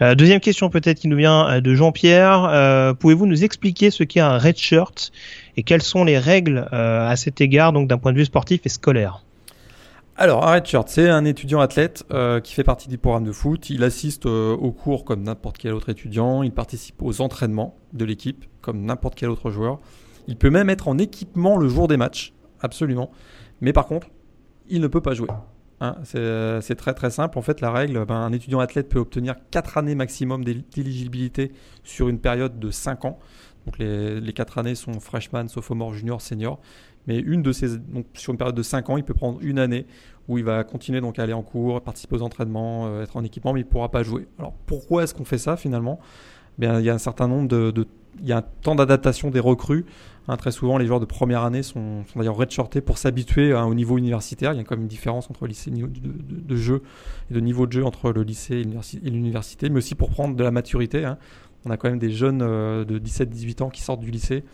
Euh, 0.03 0.15
deuxième 0.15 0.41
question 0.41 0.71
peut-être 0.71 1.01
qui 1.01 1.09
nous 1.09 1.17
vient 1.17 1.61
de 1.61 1.75
Jean-Pierre. 1.75 2.95
Pouvez-vous 2.99 3.27
nous 3.27 3.45
expliquer 3.45 3.91
ce 3.91 4.05
qu'est 4.05 4.21
un 4.21 4.39
red 4.39 4.57
shirt 4.57 5.13
et 5.57 5.63
quelles 5.63 5.83
sont 5.83 6.05
les 6.05 6.19
règles 6.19 6.69
à 6.71 7.15
cet 7.17 7.41
égard, 7.41 7.73
donc 7.73 7.89
d'un 7.89 7.99
point 7.99 8.13
de 8.13 8.19
vue 8.19 8.25
sportif 8.25 8.61
et 8.65 8.69
scolaire? 8.69 9.23
Alors, 10.21 10.47
un 10.47 10.63
shirt, 10.63 10.87
c'est 10.91 11.09
un 11.09 11.25
étudiant 11.25 11.61
athlète 11.61 12.05
qui 12.45 12.53
fait 12.53 12.63
partie 12.63 12.89
du 12.91 12.99
programme 12.99 13.25
de 13.25 13.33
foot. 13.33 13.71
Il 13.71 13.83
assiste 13.83 14.27
aux 14.27 14.71
cours 14.71 15.07
comme 15.07 15.23
n'importe 15.23 15.57
quel 15.57 15.73
autre 15.73 15.89
étudiant. 15.89 16.43
Il 16.43 16.53
participe 16.53 17.03
aux 17.03 17.23
entraînements 17.23 17.79
de 17.95 18.05
l'équipe 18.05 18.45
comme 18.61 18.83
n'importe 18.83 19.15
quel 19.15 19.31
autre 19.31 19.51
joueur. 19.51 19.81
Il 20.29 20.37
peut 20.37 20.51
même 20.51 20.69
être 20.69 20.89
en 20.89 20.99
équipement 20.99 21.57
le 21.57 21.69
jour 21.69 21.89
des 21.89 21.97
matchs, 21.97 22.35
absolument. 22.61 23.11
Mais 23.63 23.73
par 23.73 23.87
contre, 23.87 24.09
il 24.69 24.83
ne 24.83 24.89
peut 24.89 25.01
pas 25.01 25.15
jouer. 25.15 25.29
Hein, 25.81 25.97
c'est 26.05 26.77
très 26.77 26.93
très 26.93 27.11
simple. 27.11 27.39
En 27.39 27.43
fait, 27.43 27.63
la 27.63 27.71
règle, 27.71 28.05
ben, 28.05 28.17
un 28.17 28.33
étudiant 28.35 28.61
athlète 28.61 28.91
peut 28.91 28.99
obtenir 28.99 29.37
4 29.51 29.79
années 29.79 29.95
maximum 29.95 30.45
d'éligibilité 30.45 31.53
sur 31.83 32.11
une 32.11 32.19
période 32.19 32.59
de 32.59 32.71
5 32.71 33.07
ans. 33.07 33.19
Donc 33.65 33.79
les, 33.79 34.21
les 34.21 34.33
4 34.35 34.59
années 34.59 34.75
sont 34.75 35.01
freshman, 35.01 35.49
sophomore, 35.49 35.95
junior, 35.95 36.21
senior. 36.21 36.61
Mais 37.11 37.19
une 37.19 37.43
de 37.43 37.51
ces, 37.51 37.77
donc 37.77 38.07
sur 38.15 38.31
une 38.31 38.39
période 38.39 38.55
de 38.55 38.63
5 38.63 38.89
ans, 38.89 38.97
il 38.97 39.03
peut 39.03 39.15
prendre 39.15 39.41
une 39.43 39.59
année 39.59 39.85
où 40.29 40.39
il 40.39 40.45
va 40.45 40.63
continuer 40.63 41.01
donc 41.01 41.19
à 41.19 41.25
aller 41.25 41.33
en 41.33 41.43
cours, 41.43 41.81
participer 41.81 42.15
aux 42.15 42.23
entraînements, 42.23 42.87
euh, 42.87 43.03
être 43.03 43.17
en 43.17 43.25
équipement, 43.25 43.53
mais 43.53 43.63
il 43.63 43.65
ne 43.65 43.69
pourra 43.69 43.91
pas 43.91 44.05
jouer. 44.05 44.29
Alors 44.39 44.53
pourquoi 44.67 45.03
est-ce 45.03 45.13
qu'on 45.13 45.25
fait 45.25 45.37
ça 45.37 45.57
finalement? 45.57 45.99
Bien, 46.57 46.79
Il 46.79 46.87
y 46.87 46.89
a 46.89 46.95
un 46.95 46.99
certain 46.99 47.27
nombre 47.27 47.49
de, 47.49 47.85
il 48.21 48.29
y 48.29 48.33
a 48.33 48.37
un 48.37 48.45
temps 48.63 48.77
d'adaptation 48.77 49.33
des 49.33 49.41
recrues. 49.41 49.87
Hein, 50.29 50.37
très 50.37 50.53
souvent, 50.53 50.79
les 50.79 50.87
joueurs 50.87 51.01
de 51.01 51.05
première 51.05 51.43
année 51.43 51.65
sont, 51.65 52.05
sont 52.05 52.21
d'ailleurs 52.21 52.37
redshortés 52.37 52.81
pour 52.81 52.97
s'habituer 52.97 53.53
au 53.55 53.75
niveau 53.75 53.99
universitaire. 53.99 54.53
Il 54.53 54.59
y 54.59 54.61
a 54.61 54.63
quand 54.63 54.77
même 54.77 54.83
une 54.83 54.89
différence 54.89 55.29
entre 55.31 55.47
le 55.47 55.49
lycée 55.49 55.73
de, 55.73 55.89
de, 55.89 56.57
jeu 56.57 56.85
et 57.29 57.35
de 57.35 57.41
niveau 57.41 57.67
de 57.67 57.73
jeu 57.73 57.85
entre 57.85 58.13
le 58.13 58.23
lycée 58.23 58.63
et 59.03 59.11
l'université, 59.11 59.69
mais 59.69 59.79
aussi 59.79 59.97
pour 59.97 60.11
prendre 60.11 60.37
de 60.37 60.45
la 60.45 60.53
maturité. 60.53 61.05
Hein. 61.05 61.19
On 61.65 61.71
a 61.71 61.77
quand 61.77 61.91
même 61.91 61.99
des 61.99 62.13
jeunes 62.13 62.43
euh, 62.43 62.85
de 62.85 63.01
17-18 63.01 63.65
ans 63.65 63.69
qui 63.69 63.83
sortent 63.83 64.01
du 64.01 64.13
lycée 64.13 64.45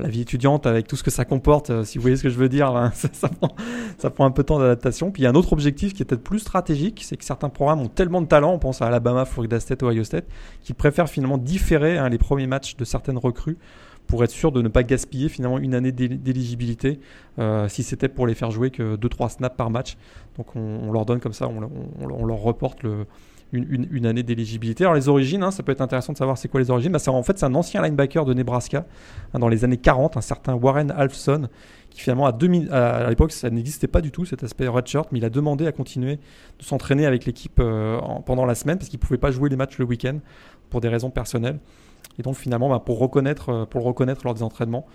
la 0.00 0.08
vie 0.08 0.22
étudiante 0.22 0.66
avec 0.66 0.86
tout 0.86 0.96
ce 0.96 1.02
que 1.02 1.10
ça 1.10 1.24
comporte, 1.24 1.70
euh, 1.70 1.84
si 1.84 1.98
vous 1.98 2.02
voyez 2.02 2.16
ce 2.16 2.22
que 2.22 2.28
je 2.28 2.36
veux 2.36 2.48
dire, 2.48 2.72
ben, 2.72 2.92
ça, 3.12 4.10
prend, 4.10 4.26
un 4.26 4.30
peu 4.30 4.42
de 4.42 4.46
temps 4.46 4.58
d'adaptation. 4.58 5.10
Puis 5.10 5.22
il 5.22 5.24
y 5.24 5.26
a 5.26 5.30
un 5.30 5.34
autre 5.34 5.52
objectif 5.52 5.94
qui 5.94 6.02
est 6.02 6.04
peut-être 6.04 6.22
plus 6.22 6.40
stratégique, 6.40 7.02
c'est 7.04 7.16
que 7.16 7.24
certains 7.24 7.48
programmes 7.48 7.80
ont 7.80 7.88
tellement 7.88 8.20
de 8.20 8.26
talent, 8.26 8.52
on 8.52 8.58
pense 8.58 8.82
à 8.82 8.86
Alabama, 8.86 9.24
Florida 9.24 9.60
State, 9.60 9.82
Ohio 9.82 10.04
State, 10.04 10.26
qu'ils 10.62 10.74
préfèrent 10.74 11.08
finalement 11.08 11.38
différer 11.38 11.98
hein, 11.98 12.08
les 12.08 12.18
premiers 12.18 12.46
matchs 12.46 12.76
de 12.76 12.84
certaines 12.84 13.18
recrues 13.18 13.58
pour 14.06 14.22
être 14.22 14.30
sûr 14.30 14.52
de 14.52 14.60
ne 14.60 14.68
pas 14.68 14.82
gaspiller 14.82 15.30
finalement 15.30 15.58
une 15.58 15.74
année 15.74 15.92
d'éligibilité 15.92 17.00
euh, 17.38 17.68
si 17.68 17.82
c'était 17.82 18.08
pour 18.08 18.26
les 18.26 18.34
faire 18.34 18.50
jouer 18.50 18.70
que 18.70 18.96
2-3 18.96 19.30
snaps 19.30 19.56
par 19.56 19.70
match. 19.70 19.96
Donc 20.36 20.54
on, 20.56 20.92
leur 20.92 21.06
donne 21.06 21.20
comme 21.20 21.32
ça, 21.32 21.48
on 21.48 22.26
leur 22.26 22.38
reporte 22.38 22.82
le, 22.82 23.06
une, 23.54 24.06
année 24.06 24.22
d'éligibilité. 24.22 24.84
Alors 24.84 24.94
les 24.94 25.08
origines, 25.08 25.42
hein, 25.42 25.50
ça 25.50 25.62
peut 25.62 25.72
être 25.72 25.80
intéressant 25.80 26.12
de 26.12 26.18
savoir 26.18 26.36
c'est 26.36 26.48
quoi 26.48 26.60
les 26.60 26.70
origines. 26.70 26.92
Bah, 26.92 26.98
en 27.06 27.22
fait, 27.22 27.38
c'est 27.38 27.46
un 27.46 27.54
ancien 27.54 27.82
linebacker 27.82 28.24
de 28.24 28.34
Nebraska 28.34 28.86
hein, 29.32 29.38
dans 29.38 29.48
les 29.48 29.64
années 29.64 29.76
40, 29.76 30.16
un 30.16 30.20
certain 30.20 30.54
Warren 30.54 30.90
Alfson, 30.90 31.48
qui 31.90 32.00
finalement 32.00 32.26
à, 32.26 32.32
à, 32.76 33.08
l'époque 33.08 33.32
ça 33.32 33.50
n'existait 33.50 33.86
pas 33.86 34.00
du 34.00 34.10
tout 34.10 34.24
cet 34.24 34.42
aspect 34.42 34.66
redshirt, 34.66 35.10
mais 35.12 35.18
il 35.18 35.24
a 35.24 35.30
demandé 35.30 35.66
à 35.66 35.72
continuer 35.72 36.18
de 36.58 36.64
s'entraîner 36.64 37.06
avec 37.06 37.24
l'équipe 37.24 37.58
euh, 37.60 37.98
pendant 38.26 38.46
la 38.46 38.54
semaine 38.54 38.78
parce 38.78 38.88
qu'il 38.88 38.98
pouvait 38.98 39.18
pas 39.18 39.30
jouer 39.30 39.48
les 39.48 39.56
matchs 39.56 39.78
le 39.78 39.84
week-end 39.84 40.18
pour 40.70 40.80
des 40.80 40.88
raisons 40.88 41.10
personnelles. 41.10 41.58
Et 42.18 42.22
donc 42.22 42.36
finalement, 42.36 42.68
bah, 42.68 42.82
pour 42.84 42.98
reconnaître, 42.98 43.50
euh, 43.50 43.64
pour 43.64 43.80
le 43.80 43.86
reconnaître 43.86 44.22
lors 44.24 44.34
des 44.34 44.42
entraînements, 44.42 44.86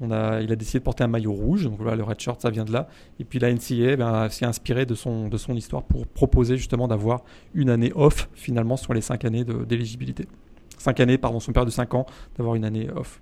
il 0.00 0.12
a 0.12 0.56
décidé 0.56 0.78
de 0.78 0.84
porter 0.84 1.04
un 1.04 1.08
maillot 1.08 1.32
rouge, 1.32 1.64
donc 1.64 1.76
voilà, 1.78 1.96
le 1.96 2.02
red 2.02 2.18
shirt, 2.18 2.40
ça 2.40 2.50
vient 2.50 2.64
de 2.64 2.72
là. 2.72 2.88
Et 3.18 3.24
puis 3.24 3.38
la 3.38 3.52
NCA 3.52 3.96
ben, 3.96 4.28
s'est 4.30 4.46
inspirée 4.46 4.86
de 4.86 4.94
son, 4.94 5.28
de 5.28 5.36
son 5.36 5.54
histoire 5.54 5.82
pour 5.82 6.06
proposer 6.06 6.56
justement 6.56 6.88
d'avoir 6.88 7.22
une 7.54 7.70
année 7.70 7.92
off 7.94 8.28
finalement 8.34 8.76
sur 8.76 8.94
les 8.94 9.02
cinq 9.02 9.24
années 9.24 9.44
d'éligibilité. 9.44 10.26
Cinq 10.80 10.98
années, 11.00 11.18
pardon, 11.18 11.40
son 11.40 11.52
père 11.52 11.66
de 11.66 11.70
5 11.70 11.92
ans, 11.92 12.06
d'avoir 12.38 12.54
une 12.54 12.64
année 12.64 12.88
off. 12.96 13.20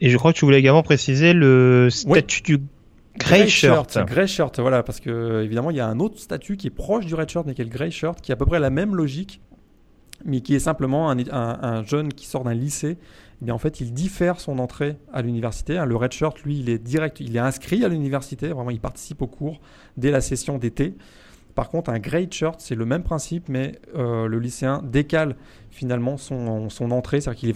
Et 0.00 0.10
je 0.10 0.16
crois 0.16 0.32
que 0.32 0.38
tu 0.38 0.44
voulais 0.44 0.58
également 0.58 0.82
préciser 0.82 1.32
le 1.32 1.88
statut 1.88 2.42
du 2.42 2.58
Grey 3.16 3.46
shirt. 3.46 3.98
Grey 4.06 4.26
shirt, 4.26 4.58
voilà, 4.60 4.82
parce 4.82 5.00
que 5.00 5.42
évidemment 5.42 5.70
il 5.70 5.76
y 5.76 5.80
a 5.80 5.86
un 5.86 5.98
autre 6.00 6.18
statut 6.18 6.56
qui 6.56 6.68
est 6.68 6.70
proche 6.70 7.06
du 7.06 7.14
red 7.14 7.28
shirt, 7.28 7.46
mais 7.46 7.54
qui 7.54 7.62
est 7.62 7.64
le 7.64 7.70
grey 7.70 7.90
shirt, 7.90 8.20
qui 8.20 8.32
a 8.32 8.34
à 8.34 8.36
peu 8.36 8.46
près 8.46 8.60
la 8.60 8.70
même 8.70 8.94
logique, 8.94 9.40
mais 10.24 10.40
qui 10.40 10.54
est 10.54 10.60
simplement 10.60 11.10
un, 11.10 11.18
un 11.32 11.82
jeune 11.84 12.12
qui 12.12 12.26
sort 12.26 12.44
d'un 12.44 12.54
lycée 12.54 12.96
eh 13.46 13.50
en 13.52 13.58
fait, 13.58 13.80
il 13.80 13.92
diffère 13.92 14.40
son 14.40 14.58
entrée 14.58 14.96
à 15.12 15.22
l'université. 15.22 15.78
Hein, 15.78 15.84
le 15.84 15.96
redshirt, 15.96 16.42
lui, 16.42 16.58
il 16.58 16.68
est 16.68 16.78
direct, 16.78 17.20
il 17.20 17.36
est 17.36 17.40
inscrit 17.40 17.84
à 17.84 17.88
l'université. 17.88 18.48
Vraiment, 18.48 18.70
il 18.70 18.80
participe 18.80 19.22
au 19.22 19.26
cours 19.26 19.60
dès 19.96 20.10
la 20.10 20.20
session 20.20 20.58
d'été. 20.58 20.94
Par 21.58 21.70
contre, 21.70 21.90
un 21.90 21.98
grade 21.98 22.32
shirt, 22.32 22.60
c'est 22.60 22.76
le 22.76 22.84
même 22.84 23.02
principe, 23.02 23.48
mais 23.48 23.80
euh, 23.96 24.28
le 24.28 24.38
lycéen 24.38 24.80
décale 24.84 25.34
finalement 25.72 26.16
son, 26.16 26.68
entrée, 26.92 27.20
c'est-à-dire 27.20 27.40
qu'il 27.40 27.52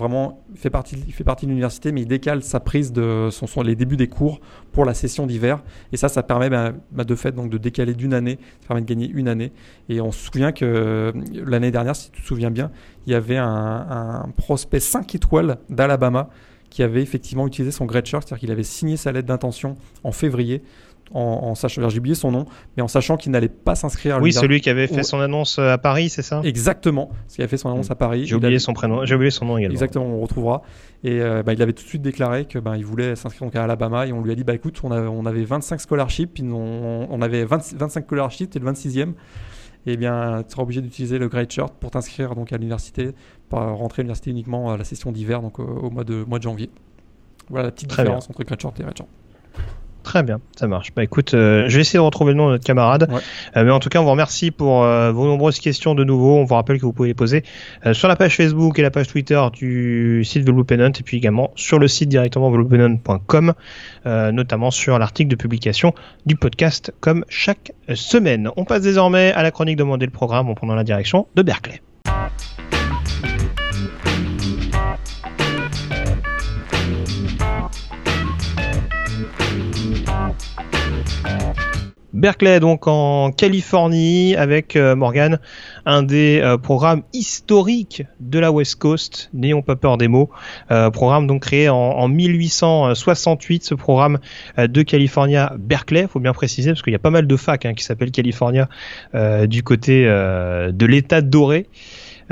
fait 0.57 0.71
partie, 0.71 0.97
de 0.97 1.47
l'université, 1.47 1.93
mais 1.93 2.01
il 2.01 2.09
décale 2.09 2.43
sa 2.43 2.59
prise 2.59 2.91
de 2.91 3.29
son, 3.31 3.63
les 3.63 3.77
débuts 3.77 3.97
des 3.97 4.09
cours 4.09 4.41
pour 4.73 4.85
la 4.85 4.95
session 4.95 5.25
d'hiver. 5.25 5.63
Et 5.93 5.97
ça, 5.97 6.09
ça 6.09 6.25
permet 6.25 6.51
bah, 6.51 6.73
bah, 6.91 7.05
de 7.05 7.15
fait 7.15 7.31
donc 7.31 7.49
de 7.49 7.59
décaler 7.59 7.95
d'une 7.95 8.13
année, 8.13 8.41
ça 8.63 8.67
permet 8.67 8.81
de 8.81 8.87
gagner 8.87 9.09
une 9.09 9.29
année. 9.29 9.53
Et 9.89 10.01
on 10.01 10.11
se 10.11 10.19
souvient 10.27 10.51
que 10.51 10.65
euh, 10.65 11.13
l'année 11.33 11.71
dernière, 11.71 11.95
si 11.95 12.11
tu 12.11 12.23
te 12.23 12.27
souviens 12.27 12.51
bien, 12.51 12.73
il 13.07 13.13
y 13.13 13.15
avait 13.15 13.37
un, 13.37 13.47
un 13.47 14.33
prospect 14.37 14.81
5 14.81 15.15
étoiles 15.15 15.59
d'Alabama 15.71 16.29
qui 16.71 16.83
avait 16.83 17.03
effectivement 17.03 17.47
utilisé 17.47 17.71
son 17.71 17.85
grade 17.85 18.07
shirt, 18.07 18.27
c'est-à-dire 18.27 18.41
qu'il 18.41 18.51
avait 18.51 18.63
signé 18.65 18.97
sa 18.97 19.13
lettre 19.13 19.29
d'intention 19.29 19.77
en 20.05 20.11
février 20.11 20.63
en, 21.15 21.55
sachant, 21.55 21.89
j'ai 21.89 21.99
oublié 21.99 22.15
son 22.15 22.31
nom, 22.31 22.47
mais 22.77 22.83
en 22.83 22.89
sachant 22.89 23.17
qu'il 23.17 23.33
n'allait 23.33 23.49
pas 23.49 23.75
s'inscrire. 23.75 24.19
Oui, 24.21 24.33
celui 24.33 24.61
qui 24.61 24.71
avait 24.71 24.87
fait 24.87 25.03
son 25.03 25.21
annonce 25.21 25.59
euh, 25.59 25.73
à 25.73 25.79
Paris, 25.79 26.09
c'est 26.09 26.23
ça? 26.23 26.41
Exactement, 26.45 27.11
ce 27.29 27.37
qui 27.37 27.43
a 27.43 27.49
fait 27.49 27.57
son 27.57 27.71
annonce 27.71 27.91
à 27.91 27.95
Paris. 27.95 28.27
J'ai 28.27 28.35
oublié 28.35 28.59
son 28.59 28.73
prénom, 28.73 29.05
j'ai 29.05 29.15
oublié 29.15 29.31
son 29.31 29.45
nom 29.45 29.59
également. 29.59 29.73
Exactement, 29.73 30.07
on 30.07 30.21
retrouvera. 30.21 30.63
Et 31.05 31.21
euh, 31.21 31.43
bah, 31.43 31.53
il 31.53 31.63
avait 31.63 31.73
tout 31.73 31.83
de 31.83 31.89
suite 31.89 32.03
déclaré 32.03 32.45
que 32.45 32.59
bah, 32.59 32.77
il 32.77 32.85
voulait 32.85 33.17
s'inscrire 33.17 33.51
à 33.55 33.65
Alabama 33.65 34.07
et 34.07 34.13
on 34.13 34.23
lui 34.23 34.31
a 34.31 34.35
dit 34.35 34.45
bah 34.45 34.55
écoute, 34.55 34.81
on, 34.85 34.93
on 34.93 35.27
avait 35.27 35.45
25 35.45 35.81
scholarships, 35.81 36.41
on, 36.43 37.07
on 37.11 37.23
avait 37.23 37.45
25 37.45 38.05
scholarships, 38.05 38.57
et 38.57 38.59
le 38.59 38.71
26e. 38.71 39.15
Et 39.85 39.95
eh 39.95 39.97
bien, 39.97 40.45
tu 40.47 40.53
seras 40.53 40.63
obligé 40.63 40.81
d'utiliser 40.81 41.19
le 41.19 41.27
Great 41.27 41.51
Shirt 41.51 41.75
pour 41.81 41.91
t'inscrire 41.91 42.37
donc 42.37 42.53
à 42.53 42.57
l'université, 42.57 43.11
pas 43.49 43.73
rentrer 43.73 44.01
à 44.01 44.03
l'université 44.05 44.31
uniquement 44.31 44.71
à 44.71 44.77
la 44.77 44.85
session 44.85 45.11
d'hiver, 45.11 45.43
donc 45.43 45.59
au, 45.59 45.91
mois 45.91 46.05
de 46.05 46.23
mois 46.23 46.39
de 46.39 46.45
janvier. 46.45 46.71
Voilà 47.51 47.67
la 47.67 47.73
petite 47.73 47.89
différence 47.89 48.31
entre 48.31 48.45
Great 48.45 48.61
Shirt 48.61 48.79
et 48.79 48.85
Red 48.85 48.97
Shirt. 48.97 49.09
Très 50.03 50.23
bien, 50.23 50.41
ça 50.57 50.67
marche. 50.67 50.93
Bah 50.95 51.05
écoute, 51.05 51.35
euh, 51.35 51.65
je 51.69 51.77
vais 51.77 51.83
essayer 51.83 51.99
de 51.99 52.05
retrouver 52.05 52.33
le 52.33 52.39
nom 52.39 52.47
de 52.47 52.53
notre 52.53 52.65
camarade. 52.65 53.09
Euh, 53.57 53.65
mais 53.65 53.71
en 53.71 53.79
tout 53.79 53.89
cas, 53.89 54.01
on 54.01 54.05
vous 54.05 54.11
remercie 54.11 54.51
pour 54.51 54.83
euh, 54.83 55.13
vos 55.13 55.27
nombreuses 55.27 55.61
questions 55.61 55.95
de 55.95 56.05
nouveau. 56.05 56.37
On 56.37 56.45
vous 56.45 56.55
rappelle 56.55 56.79
que 56.79 56.85
vous 56.85 56.93
pouvez 56.93 57.09
les 57.09 57.15
poser 57.15 57.45
sur 57.93 58.09
la 58.09 58.17
page 58.17 58.37
Facebook 58.37 58.79
et 58.79 58.83
la 58.83 58.91
page 58.91 59.09
Twitter 59.09 59.41
du 59.53 60.25
site 60.25 60.45
The 60.45 60.63
Penant 60.63 60.93
et 60.99 61.03
puis 61.05 61.17
également 61.17 61.53
sur 61.57 61.79
le 61.79 61.89
site 61.89 62.09
directement 62.09 62.51
theloopennant.com, 62.51 63.55
notamment 64.05 64.71
sur 64.71 64.99
l'article 64.99 65.31
de 65.31 65.37
publication 65.37 65.95
du 66.27 66.37
podcast 66.37 66.93
comme 67.01 67.25
chaque 67.29 67.73
semaine. 67.95 68.51
On 68.57 68.65
passe 68.65 68.83
désormais 68.83 69.33
à 69.33 69.43
la 69.43 69.51
chronique 69.51 69.77
demandée 69.77 70.07
le 70.07 70.13
programme 70.13 70.49
en 70.49 70.55
prenant 70.55 70.75
la 70.75 70.85
direction 70.85 71.27
de 71.35 71.43
Berkeley. 71.43 71.81
Berkeley, 82.23 82.61
donc 82.61 82.87
en 82.87 83.33
Californie, 83.33 84.37
avec 84.37 84.77
euh, 84.77 84.95
Morgan, 84.95 85.41
un 85.87 86.05
des 86.05 86.39
euh, 86.41 86.57
programmes 86.57 87.03
historiques 87.13 88.05
de 88.21 88.39
la 88.39 88.53
West 88.53 88.77
Coast, 88.77 89.29
n'ayons 89.35 89.61
pas 89.61 89.75
peur 89.75 89.99
des 89.99 90.07
mots. 90.07 90.31
Euh, 90.71 90.89
programme 90.91 91.27
donc 91.27 91.43
créé 91.43 91.69
en, 91.69 92.07
1868, 92.07 93.65
ce 93.65 93.75
programme 93.75 94.21
de 94.57 94.83
California 94.83 95.53
Berkeley, 95.59 96.07
faut 96.07 96.21
bien 96.21 96.33
préciser, 96.33 96.71
parce 96.71 96.83
qu'il 96.83 96.93
y 96.93 96.97
a 96.97 97.01
pas 97.01 97.11
mal 97.11 97.27
de 97.27 97.37
facs 97.37 97.67
hein, 97.67 97.75
qui 97.75 97.83
s'appellent 97.83 98.13
California 98.13 98.69
du 99.47 99.65
côté 99.65 100.05
de 100.05 100.87
l'État 100.87 101.23
doré. 101.23 101.67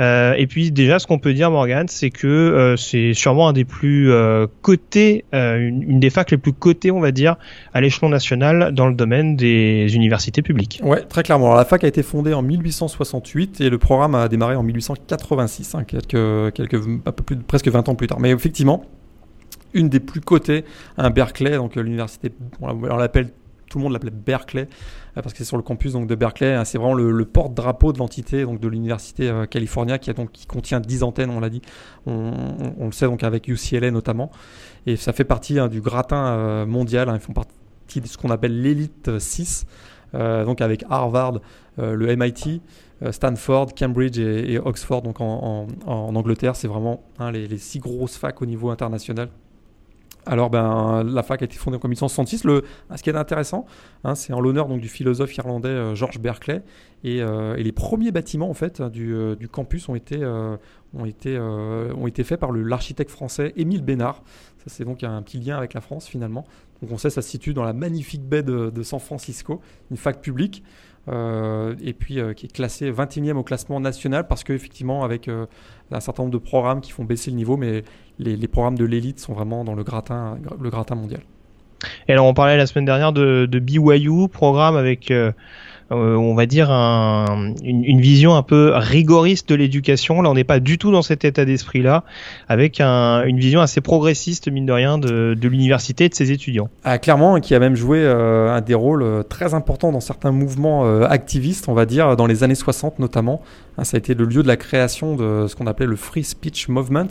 Euh, 0.01 0.33
et 0.37 0.47
puis 0.47 0.71
déjà, 0.71 0.99
ce 0.99 1.05
qu'on 1.05 1.19
peut 1.19 1.33
dire, 1.33 1.51
Morgan, 1.51 1.87
c'est 1.87 2.09
que 2.09 2.27
euh, 2.27 2.75
c'est 2.75 3.13
sûrement 3.13 3.47
un 3.47 3.53
des 3.53 3.65
plus 3.65 4.11
euh, 4.11 4.47
cotés, 4.61 5.25
une, 5.31 5.83
une, 5.83 5.99
des 5.99 6.09
facs 6.09 6.31
les 6.31 6.37
plus 6.37 6.53
cotées, 6.53 6.91
on 6.91 6.99
va 6.99 7.11
dire, 7.11 7.35
à 7.73 7.81
l'échelon 7.81 8.09
national 8.09 8.73
dans 8.73 8.87
le 8.87 8.95
domaine 8.95 9.35
des 9.35 9.93
universités 9.93 10.41
publiques. 10.41 10.81
Ouais, 10.83 11.01
très 11.01 11.23
clairement. 11.23 11.47
Alors, 11.47 11.57
la 11.57 11.65
fac 11.65 11.83
a 11.83 11.87
été 11.87 12.01
fondée 12.01 12.33
en 12.33 12.41
1868 12.41 13.61
et 13.61 13.69
le 13.69 13.77
programme 13.77 14.15
a 14.15 14.27
démarré 14.27 14.55
en 14.55 14.63
1886, 14.63 15.75
hein, 15.75 15.83
quelques, 15.83 16.53
quelques, 16.53 16.81
un 17.05 17.11
peu 17.11 17.23
plus, 17.23 17.37
presque 17.37 17.67
20 17.67 17.89
ans 17.89 17.95
plus 17.95 18.07
tard. 18.07 18.19
Mais 18.19 18.31
effectivement, 18.31 18.85
une 19.73 19.87
des 19.87 19.99
plus 19.99 20.21
cotées, 20.21 20.65
un 20.97 21.11
Berkeley, 21.11 21.55
donc 21.55 21.75
l'université, 21.75 22.31
on 22.61 22.97
l'appelle 22.97 23.29
tout 23.71 23.77
le 23.77 23.83
monde 23.83 23.93
l'appelait 23.93 24.11
Berkeley 24.11 24.67
euh, 25.17 25.21
parce 25.21 25.31
que 25.33 25.39
c'est 25.39 25.45
sur 25.45 25.57
le 25.57 25.63
campus 25.63 25.93
donc 25.93 26.05
de 26.05 26.13
Berkeley. 26.13 26.53
Hein, 26.53 26.65
c'est 26.65 26.77
vraiment 26.77 26.93
le, 26.93 27.25
porte-drapeau 27.25 27.93
de 27.93 27.97
l'entité 27.97 28.43
donc 28.43 28.59
de 28.59 28.67
l'université 28.67 29.29
euh, 29.29 29.45
California 29.45 29.97
qui 29.97 30.09
a 30.09 30.13
donc 30.13 30.31
qui 30.31 30.45
contient 30.45 30.79
10 30.79 31.03
antennes, 31.03 31.29
on 31.29 31.39
l'a 31.39 31.49
dit. 31.49 31.61
On, 32.05 32.85
le 32.85 32.91
sait 32.91 33.05
donc 33.05 33.23
avec 33.23 33.47
UCLA 33.47 33.89
notamment. 33.91 34.29
Et 34.85 34.97
ça 34.97 35.13
fait 35.13 35.23
partie 35.23 35.57
hein, 35.57 35.69
du 35.69 35.81
gratin 35.81 36.27
euh, 36.27 36.65
mondial. 36.65 37.09
Hein, 37.09 37.15
ils 37.15 37.21
font 37.21 37.33
partie 37.33 38.01
de 38.01 38.07
ce 38.07 38.17
qu'on 38.17 38.29
appelle 38.29 38.61
l'élite 38.61 39.19
6. 39.19 39.65
donc 40.13 40.61
avec 40.61 40.85
Harvard, 40.89 41.39
le 41.77 42.15
MIT, 42.15 42.61
Stanford, 43.11 43.73
Cambridge 43.77 44.17
et, 44.17 44.59
Oxford 44.59 45.01
donc 45.01 45.19
en, 45.19 45.67
Angleterre. 45.87 46.55
C'est 46.55 46.69
vraiment 46.69 47.03
les, 47.33 47.47
les 47.47 47.57
six 47.57 47.79
grosses 47.79 48.15
facs 48.15 48.41
au 48.41 48.45
niveau 48.45 48.69
international 48.69 49.29
alors, 50.25 50.51
ben, 50.51 51.03
la 51.03 51.23
fac 51.23 51.41
a 51.41 51.45
été 51.45 51.57
fondée 51.57 51.77
en 51.81 51.87
1866. 51.87 52.43
Le, 52.43 52.63
ce 52.95 53.01
qui 53.01 53.09
est 53.09 53.15
intéressant, 53.15 53.65
hein, 54.03 54.13
c'est 54.13 54.33
en 54.33 54.39
l'honneur 54.39 54.67
du 54.67 54.87
philosophe 54.87 55.35
irlandais 55.37 55.69
euh, 55.69 55.95
George 55.95 56.19
Berkeley. 56.19 56.61
Euh, 57.05 57.55
et, 57.55 57.63
les 57.63 57.71
premiers 57.71 58.11
bâtiments 58.11 58.49
en 58.49 58.53
fait 58.53 58.81
du, 58.81 59.15
euh, 59.15 59.35
campus 59.51 59.89
ont 59.89 59.95
été, 59.95 60.23
ont 60.93 61.05
été, 61.05 61.39
ont 61.39 62.07
été 62.07 62.23
faits 62.23 62.39
par 62.39 62.51
l'architecte 62.51 63.09
français 63.09 63.53
Émile 63.55 63.83
Bénard. 63.83 64.21
Ça, 64.59 64.65
c'est 64.67 64.85
donc 64.85 65.03
un 65.03 65.21
petit 65.23 65.39
lien 65.39 65.57
avec 65.57 65.73
la 65.73 65.81
France 65.81 66.07
finalement. 66.07 66.45
Donc, 66.81 66.91
on 66.91 66.97
sait 66.97 67.09
ça 67.09 67.21
se 67.21 67.29
situe 67.29 67.53
dans 67.53 67.63
la 67.63 67.73
magnifique 67.73 68.23
baie 68.23 68.43
de, 68.43 68.69
de 68.69 68.83
San 68.83 68.99
Francisco, 68.99 69.61
une 69.89 69.97
fac 69.97 70.21
publique. 70.21 70.63
Euh, 71.09 71.73
et 71.83 71.93
puis 71.93 72.19
euh, 72.19 72.33
qui 72.33 72.45
est 72.45 72.51
classé 72.51 72.91
21e 72.91 73.33
au 73.33 73.43
classement 73.43 73.79
national 73.79 74.27
parce 74.27 74.43
qu'effectivement, 74.43 75.03
avec 75.03 75.27
euh, 75.27 75.47
un 75.91 75.99
certain 75.99 76.23
nombre 76.23 76.33
de 76.33 76.37
programmes 76.37 76.79
qui 76.79 76.91
font 76.91 77.03
baisser 77.03 77.31
le 77.31 77.37
niveau, 77.37 77.57
mais 77.57 77.83
les, 78.19 78.47
programmes 78.47 78.77
de 78.77 78.85
l'élite 78.85 79.19
sont 79.19 79.33
vraiment 79.33 79.63
dans 79.63 79.73
le 79.73 79.83
gratin, 79.83 80.37
le 80.59 80.69
gratin 80.69 80.95
mondial. 80.95 81.21
Et 82.07 82.13
alors, 82.13 82.27
on 82.27 82.35
parlait 82.35 82.57
la 82.57 82.67
semaine 82.67 82.85
dernière 82.85 83.11
de, 83.11 83.47
de 83.47 83.59
BYU, 83.59 84.27
programme 84.27 84.75
avec 84.75 85.11
euh, 85.91 86.15
on 86.15 86.33
va 86.35 86.45
dire 86.45 86.71
une, 86.71 88.01
vision 88.01 88.35
un 88.35 88.43
peu 88.43 88.71
rigoriste 88.73 89.49
de 89.49 89.55
l'éducation. 89.55 90.21
Là, 90.21 90.29
on 90.29 90.33
n'est 90.33 90.45
pas 90.45 90.59
du 90.59 90.77
tout 90.77 90.91
dans 90.91 91.01
cet 91.01 91.25
état 91.25 91.43
d'esprit-là, 91.43 92.03
avec 92.47 92.79
une 92.79 93.37
vision 93.37 93.59
assez 93.61 93.81
progressiste, 93.81 94.49
mine 94.49 94.65
de 94.65 94.71
rien, 94.71 94.97
de, 94.97 95.37
l'université 95.41 96.05
et 96.05 96.09
de 96.09 96.15
ses 96.15 96.31
étudiants. 96.31 96.69
Ah, 96.83 96.97
clairement, 96.97 97.39
qui 97.39 97.53
a 97.55 97.59
même 97.59 97.75
joué 97.75 97.99
euh, 97.99 98.53
un 98.53 98.61
des 98.61 98.73
rôles 98.73 99.03
euh, 99.03 99.23
très 99.23 99.53
importants 99.53 99.91
dans 99.91 99.99
certains 99.99 100.31
mouvements 100.31 101.01
activistes, 101.03 101.67
on 101.67 101.73
va 101.73 101.85
dire, 101.85 102.15
dans 102.15 102.27
les 102.27 102.43
années 102.43 102.55
60 102.55 102.99
notamment. 102.99 103.41
Hein, 103.77 103.83
ça 103.83 103.97
a 103.97 103.99
été 103.99 104.13
le 104.13 104.25
lieu 104.25 104.43
de 104.43 104.47
la 104.47 104.57
création 104.57 105.15
de 105.15 105.47
ce 105.47 105.55
qu'on 105.55 105.67
appelait 105.67 105.85
le 105.85 105.95
Free 105.95 106.23
Speech 106.23 106.69
Movement, 106.69 107.07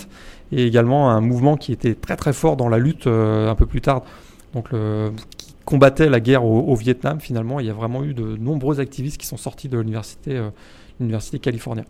et 0.53 0.65
également 0.65 1.11
un 1.11 1.21
mouvement 1.21 1.57
qui 1.57 1.73
était 1.73 1.95
très 1.95 2.17
très 2.17 2.33
fort 2.33 2.57
dans 2.57 2.69
la 2.69 2.79
lutte 2.79 3.07
un 3.07 3.55
peu 3.55 3.67
plus 3.67 3.81
tard 3.81 4.03
donc 4.55 4.73
le, 4.73 5.13
combattait 5.71 6.09
la 6.09 6.19
guerre 6.19 6.45
au, 6.45 6.75
Vietnam, 6.75 7.21
finalement, 7.21 7.61
il 7.61 7.67
y 7.67 7.71
a 7.71 7.73
vraiment 7.73 8.03
eu 8.03 8.13
de 8.13 8.37
nombreux 8.37 8.81
activistes 8.81 9.19
qui 9.19 9.27
sont 9.27 9.37
sortis 9.37 9.69
de 9.69 9.79
l'université, 9.79 10.37
euh, 10.37 11.39
californienne. 11.41 11.87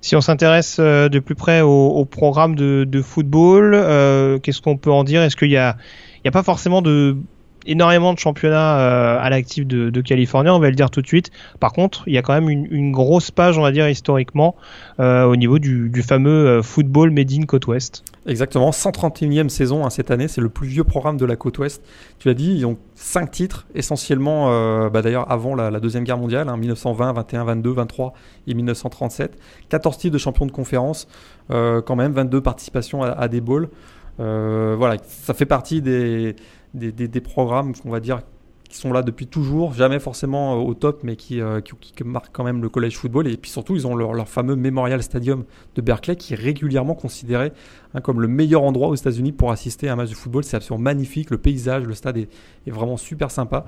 Si 0.00 0.16
on 0.16 0.22
s'intéresse 0.22 0.78
euh, 0.80 1.10
de 1.10 1.18
plus 1.18 1.34
près 1.34 1.60
au, 1.60 2.04
programme 2.06 2.54
de, 2.56 3.02
football, 3.02 3.74
euh, 3.74 4.38
qu'est-ce 4.38 4.62
qu'on 4.62 4.78
peut 4.78 4.90
en 4.90 5.04
dire? 5.04 5.22
Est-ce 5.22 5.36
qu'il 5.36 5.48
n'y 5.48 5.58
a, 5.58 5.76
a 6.24 6.30
pas 6.30 6.42
forcément 6.42 6.80
de 6.80 7.18
énormément 7.66 8.14
de 8.14 8.18
championnats 8.18 8.78
euh, 8.78 9.18
à 9.20 9.28
l'actif 9.30 9.66
de, 9.66 10.00
Californie, 10.00 10.50
on 10.50 10.58
va 10.58 10.70
le 10.70 10.76
dire 10.76 10.90
tout 10.90 11.02
de 11.02 11.06
suite. 11.06 11.30
Par 11.60 11.72
contre, 11.72 12.04
il 12.06 12.14
y 12.14 12.18
a 12.18 12.22
quand 12.22 12.32
même 12.32 12.48
une, 12.48 12.92
grosse 12.92 13.30
page, 13.30 13.58
on 13.58 13.62
va 13.62 13.72
dire 13.72 13.88
historiquement, 13.88 14.54
euh, 15.00 15.24
au 15.24 15.36
niveau 15.36 15.58
du, 15.58 16.02
fameux 16.02 16.46
euh, 16.46 16.62
football 16.62 17.10
made 17.10 17.32
in 17.32 17.44
côte 17.44 17.66
ouest. 17.66 18.04
Exactement, 18.26 18.70
131e 18.70 19.48
saison 19.48 19.84
hein, 19.84 19.90
cette 19.90 20.10
année, 20.10 20.28
c'est 20.28 20.40
le 20.40 20.48
plus 20.48 20.66
vieux 20.66 20.84
programme 20.84 21.16
de 21.16 21.24
la 21.24 21.36
côte 21.36 21.58
ouest. 21.58 21.82
Tu 22.18 22.28
l'as 22.28 22.34
dit, 22.34 22.52
ils 22.52 22.66
ont 22.66 22.76
5 22.94 23.30
titres, 23.30 23.66
essentiellement 23.74 24.48
bah, 24.88 25.02
d'ailleurs 25.02 25.30
avant 25.30 25.54
la, 25.54 25.70
Deuxième 25.80 26.04
Guerre 26.04 26.18
mondiale, 26.18 26.46
1920, 26.56 27.12
21, 27.12 27.44
22, 27.44 27.70
23 27.70 28.14
et 28.48 28.54
1937. 28.54 29.38
14 29.68 29.98
titres 29.98 30.12
de 30.12 30.18
champion 30.18 30.46
de 30.46 30.52
conférence, 30.52 31.06
quand 31.48 31.96
même, 31.96 32.12
22 32.12 32.40
participations 32.40 33.02
à, 33.02 33.10
à 33.10 33.28
des 33.28 33.40
bowls. 33.40 33.68
voilà, 34.18 34.96
ça 35.06 35.34
fait 35.34 35.46
partie 35.46 35.80
des, 35.80 36.34
des, 36.76 37.20
programmes 37.20 37.74
qu'on 37.74 37.90
va 37.90 38.00
dire 38.00 38.20
qui 38.68 38.76
sont 38.76 38.92
là 38.92 39.02
depuis 39.02 39.26
toujours, 39.26 39.72
jamais 39.74 40.00
forcément 40.00 40.54
euh, 40.54 40.64
au 40.64 40.74
top, 40.74 41.02
mais 41.04 41.16
euh, 41.32 41.60
qui, 41.60 41.76
qui, 41.76 42.04
marquent 42.04 42.32
quand 42.32 42.44
même 42.44 42.62
le 42.62 42.68
collège 42.68 42.96
football. 42.96 43.28
Et 43.28 43.36
puis 43.36 43.50
surtout, 43.50 43.76
ils 43.76 43.86
ont 43.86 43.94
leur, 43.94 44.28
fameux 44.28 44.56
Memorial 44.56 45.02
Stadium 45.02 45.44
de 45.76 45.80
Berkeley, 45.80 46.16
qui 46.16 46.34
est 46.34 46.36
régulièrement 46.36 46.94
considéré 46.94 47.52
hein, 47.96 48.00
comme 48.00 48.20
le 48.20 48.28
meilleur 48.28 48.62
endroit 48.62 48.88
aux 48.88 48.94
États-Unis 48.94 49.32
pour 49.32 49.50
assister 49.50 49.88
à 49.88 49.94
un 49.94 49.96
match 49.96 50.10
de 50.10 50.14
football. 50.14 50.44
C'est 50.44 50.56
absolument 50.56 50.84
magnifique, 50.84 51.30
le 51.30 51.38
paysage, 51.38 51.84
le 51.84 51.94
stade 51.94 52.18
est, 52.18 52.28
vraiment 52.66 52.96
super 52.96 53.30
sympa. 53.30 53.64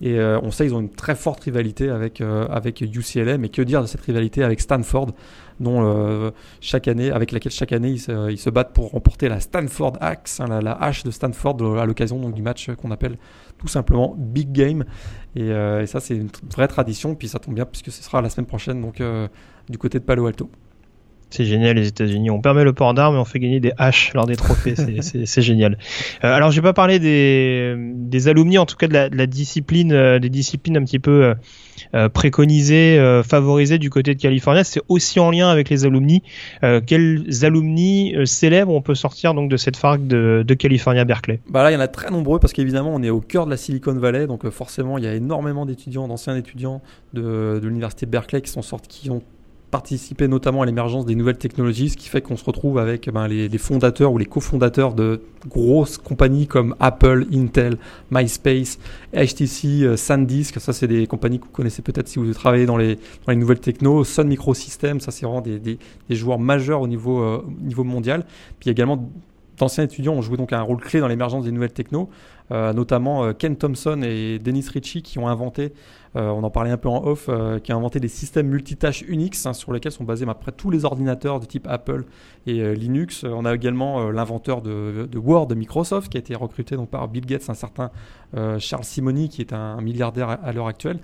Et 0.00 0.18
euh, 0.18 0.38
on 0.42 0.50
sait 0.50 0.66
ils 0.66 0.74
ont 0.74 0.80
une 0.80 0.90
très 0.90 1.16
forte 1.16 1.42
rivalité 1.44 1.88
avec, 1.88 2.20
avec 2.20 2.80
UCLA, 2.80 3.38
mais 3.38 3.48
que 3.48 3.62
dire 3.62 3.82
de 3.82 3.86
cette 3.86 4.02
rivalité 4.02 4.44
avec 4.44 4.60
Stanford 4.60 5.12
dont 5.60 5.82
euh, 5.82 6.30
chaque 6.60 6.88
année, 6.88 7.10
avec 7.10 7.32
laquelle 7.32 7.52
chaque 7.52 7.72
année 7.72 7.90
ils 7.90 8.38
se, 8.38 8.50
battent 8.50 8.72
pour 8.72 8.90
remporter 8.90 9.28
la 9.28 9.40
Stanford 9.40 9.94
Axe, 10.00 10.40
hein, 10.40 10.60
la, 10.60 10.72
hache 10.72 11.02
de 11.04 11.10
Stanford 11.10 11.56
euh, 11.60 11.78
à 11.78 11.86
l'occasion 11.86 12.30
du 12.30 12.42
match 12.42 12.70
qu'on 12.76 12.90
appelle 12.90 13.18
tout 13.58 13.68
simplement 13.68 14.14
Big 14.16 14.52
Game. 14.52 14.84
Et, 15.34 15.42
euh, 15.42 15.84
ça 15.86 16.00
c'est 16.00 16.16
une 16.16 16.30
vraie 16.50 16.68
tradition. 16.68 17.14
Puis 17.14 17.28
ça 17.28 17.38
tombe 17.38 17.54
bien 17.54 17.64
puisque 17.64 17.90
ce 17.90 18.02
sera 18.02 18.22
la 18.22 18.30
semaine 18.30 18.46
prochaine 18.46 18.80
donc 18.80 19.02
du 19.68 19.78
côté 19.78 19.98
de 19.98 20.04
Palo 20.04 20.26
Alto. 20.26 20.50
C'est 21.30 21.44
génial 21.44 21.76
les 21.76 21.88
États-Unis. 21.88 22.30
On 22.30 22.40
permet 22.40 22.64
le 22.64 22.72
port 22.72 22.94
d'armes 22.94 23.16
et 23.16 23.18
on 23.18 23.24
fait 23.24 23.38
gagner 23.38 23.60
des 23.60 23.72
haches 23.76 24.12
lors 24.14 24.26
des 24.26 24.36
trophées. 24.36 24.74
c'est 25.02 25.42
génial. 25.42 25.76
Euh, 26.24 26.32
alors, 26.32 26.50
je 26.50 26.56
vais 26.56 26.62
pas 26.62 26.72
parler 26.72 26.98
des, 26.98 27.74
des 27.76 28.28
alumni, 28.28 28.56
en 28.56 28.64
tout 28.64 28.76
cas 28.76 28.88
de 28.88 28.94
la, 28.94 29.10
de 29.10 29.16
la 29.16 29.26
discipline, 29.26 29.92
euh, 29.92 30.18
des 30.18 30.30
disciplines 30.30 30.78
un 30.78 30.84
petit 30.84 30.98
peu 30.98 31.24
euh, 31.24 31.34
euh 31.94 32.08
préconisées, 32.08 32.98
favorisées 33.24 33.78
du 33.78 33.90
côté 33.90 34.14
de 34.14 34.20
Californie. 34.20 34.64
C'est 34.64 34.80
aussi 34.88 35.20
en 35.20 35.30
lien 35.30 35.48
avec 35.48 35.68
les 35.68 35.84
alumni. 35.84 36.22
quels 36.86 37.24
alumni 37.42 38.14
célèbres 38.24 38.72
on 38.72 38.82
peut 38.82 38.94
sortir 38.94 39.34
donc 39.34 39.50
de 39.50 39.56
cette 39.56 39.76
fac 39.76 40.06
de, 40.06 40.42
de 40.46 40.54
California 40.54 41.04
Berkeley? 41.04 41.40
Bah 41.48 41.62
là, 41.62 41.70
il 41.70 41.74
y 41.74 41.76
en 41.76 41.80
a 41.80 41.88
très 41.88 42.10
nombreux 42.10 42.38
parce 42.38 42.52
qu'évidemment, 42.52 42.92
on 42.94 43.02
est 43.02 43.10
au 43.10 43.20
cœur 43.20 43.44
de 43.44 43.50
la 43.50 43.56
Silicon 43.56 43.94
Valley, 43.94 44.26
donc 44.26 44.48
forcément, 44.48 44.98
il 44.98 45.04
y 45.04 45.06
a 45.06 45.14
énormément 45.14 45.66
d'étudiants, 45.66 46.08
d'anciens 46.08 46.36
étudiants 46.36 46.80
de, 47.12 47.60
de 47.62 47.66
l'université 47.68 48.06
Berkeley 48.06 48.40
qui 48.40 48.50
sont 48.50 48.62
sortis, 48.62 49.02
qui 49.02 49.10
ont 49.10 49.22
participer 49.70 50.28
notamment 50.28 50.62
à 50.62 50.66
l'émergence 50.66 51.04
des 51.04 51.14
nouvelles 51.14 51.38
technologies, 51.38 51.90
ce 51.90 51.96
qui 51.96 52.08
fait 52.08 52.22
qu'on 52.22 52.36
se 52.36 52.44
retrouve 52.44 52.78
avec 52.78 53.10
ben, 53.10 53.28
les, 53.28 53.58
fondateurs 53.58 54.12
ou 54.12 54.18
les 54.18 54.24
cofondateurs 54.24 54.94
de 54.94 55.20
grosses 55.46 55.98
compagnies 55.98 56.46
comme 56.46 56.74
Apple, 56.80 57.26
Intel, 57.32 57.76
MySpace, 58.10 58.78
HTC, 59.14 59.82
euh, 59.82 59.96
SanDisk, 59.96 60.58
ça 60.58 60.72
c'est 60.72 60.88
des 60.88 61.06
compagnies 61.06 61.38
que 61.38 61.44
vous 61.44 61.50
connaissez 61.50 61.82
peut-être 61.82 62.08
si 62.08 62.18
vous 62.18 62.32
travaillez 62.32 62.66
dans 62.66 62.76
les, 62.78 62.98
nouvelles 63.28 63.60
techno, 63.60 64.04
Sun 64.04 64.26
Microsystems, 64.26 65.00
ça 65.00 65.10
c'est 65.10 65.26
vraiment 65.26 65.42
des, 65.42 65.78
joueurs 66.10 66.38
majeurs 66.38 66.80
au 66.80 66.88
niveau, 66.88 67.22
euh, 67.22 67.44
niveau 67.60 67.84
mondial. 67.84 68.24
Puis 68.60 68.70
également 68.70 69.08
d'anciens 69.58 69.84
étudiants 69.84 70.14
ont 70.14 70.22
joué 70.22 70.36
donc 70.36 70.52
un 70.52 70.62
rôle 70.62 70.80
clé 70.80 71.00
dans 71.00 71.08
l'émergence 71.08 71.44
des 71.44 71.52
nouvelles 71.52 71.72
techno, 71.72 72.08
euh, 72.50 72.72
notamment 72.72 73.24
euh, 73.24 73.32
Ken 73.32 73.56
Thompson 73.56 74.00
et 74.02 74.38
Dennis 74.38 74.66
Ritchie 74.72 75.02
qui 75.02 75.18
ont 75.18 75.28
inventé, 75.28 75.72
euh, 76.16 76.28
on 76.28 76.42
en 76.42 76.50
parlait 76.50 76.70
un 76.70 76.76
peu 76.76 76.88
en 76.88 77.04
off, 77.04 77.28
qui 77.62 77.72
ont 77.72 77.76
inventé 77.76 78.00
des 78.00 78.08
systèmes 78.08 78.48
multitâches 78.48 79.02
Unix 79.06 79.44
hein, 79.46 79.52
sur 79.52 79.72
lesquels 79.72 79.92
sont 79.92 80.04
basés 80.04 80.26
à 80.28 80.34
peu 80.34 80.52
tous 80.52 80.70
les 80.70 80.84
ordinateurs 80.84 81.40
de 81.40 81.46
type 81.46 81.66
Apple 81.68 82.04
et 82.46 82.74
Linux. 82.74 83.24
On 83.24 83.44
a 83.44 83.54
également 83.54 84.10
l'inventeur 84.10 84.62
de, 84.62 85.08
Word 85.16 85.48
de 85.48 85.54
Microsoft 85.54 86.10
qui 86.10 86.16
a 86.16 86.20
été 86.20 86.34
recruté 86.34 86.76
donc 86.76 86.88
par 86.88 87.08
Bill 87.08 87.26
Gates, 87.26 87.48
un 87.48 87.54
certain 87.54 87.90
Charles 88.58 88.84
Simoni 88.84 89.28
qui 89.28 89.42
est 89.42 89.52
un, 89.52 89.80
milliardaire 89.80 90.38
à 90.42 90.52
l'heure 90.52 90.68
actuelle 90.68 91.00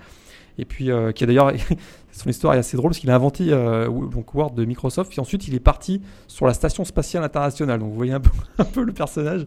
et 0.58 0.64
puis 0.64 0.90
euh, 0.90 1.12
qui 1.12 1.24
a 1.24 1.26
d'ailleurs 1.26 1.52
son 2.12 2.30
histoire 2.30 2.54
est 2.54 2.58
assez 2.58 2.76
drôle 2.76 2.90
parce 2.90 3.00
qu'il 3.00 3.10
a 3.10 3.14
inventé 3.14 3.48
euh, 3.50 3.88
donc 3.88 4.34
Word 4.34 4.52
de 4.52 4.64
Microsoft 4.64 5.10
puis 5.10 5.20
ensuite 5.20 5.48
il 5.48 5.54
est 5.54 5.60
parti 5.60 6.00
sur 6.28 6.46
la 6.46 6.54
station 6.54 6.84
spatiale 6.84 7.24
internationale. 7.24 7.80
Donc 7.80 7.90
vous 7.90 7.96
voyez 7.96 8.12
un 8.12 8.20
peu, 8.20 8.82
le 8.82 8.92
personnage. 8.92 9.46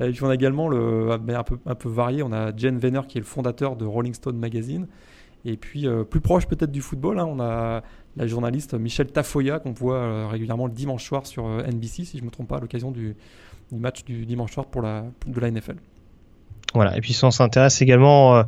Et 0.00 0.10
puis 0.10 0.22
on 0.22 0.28
a 0.28 0.34
également 0.34 0.68
le 0.68 1.10
un 1.10 1.42
peu 1.42 1.58
un 1.66 1.74
peu 1.74 1.88
varié. 1.88 2.22
On 2.22 2.32
a 2.32 2.54
Jen 2.56 2.78
Venner 2.78 3.00
qui 3.08 3.18
est 3.18 3.20
le 3.20 3.26
fondateur 3.26 3.76
de 3.76 3.84
Rolling 3.84 4.14
Stone 4.14 4.36
magazine. 4.36 4.86
Et 5.44 5.56
puis 5.56 5.86
euh, 5.86 6.04
plus 6.04 6.20
proche 6.20 6.46
peut-être 6.46 6.72
du 6.72 6.80
football 6.80 7.18
hein, 7.18 7.26
on 7.28 7.38
a 7.40 7.82
la 8.16 8.26
journaliste 8.26 8.74
Michel 8.74 9.08
Tafoya 9.08 9.58
qu'on 9.58 9.72
voit 9.72 10.28
régulièrement 10.28 10.66
le 10.66 10.72
dimanche 10.72 11.04
soir 11.04 11.26
sur 11.26 11.44
NBC 11.44 12.04
si 12.04 12.18
je 12.18 12.24
me 12.24 12.30
trompe 12.30 12.48
pas 12.48 12.56
à 12.56 12.60
l'occasion 12.60 12.92
du, 12.92 13.16
du, 13.70 13.78
match 13.78 14.04
du 14.04 14.24
dimanche 14.24 14.52
soir 14.52 14.66
pour 14.66 14.80
la 14.80 15.04
de 15.26 15.40
la 15.40 15.50
NFL 15.50 15.76
voilà. 16.72 16.96
Et 16.96 17.00
puis 17.00 17.12
si 17.12 17.24
on 17.24 17.30
s'intéresse 17.30 17.82
également 17.82 18.42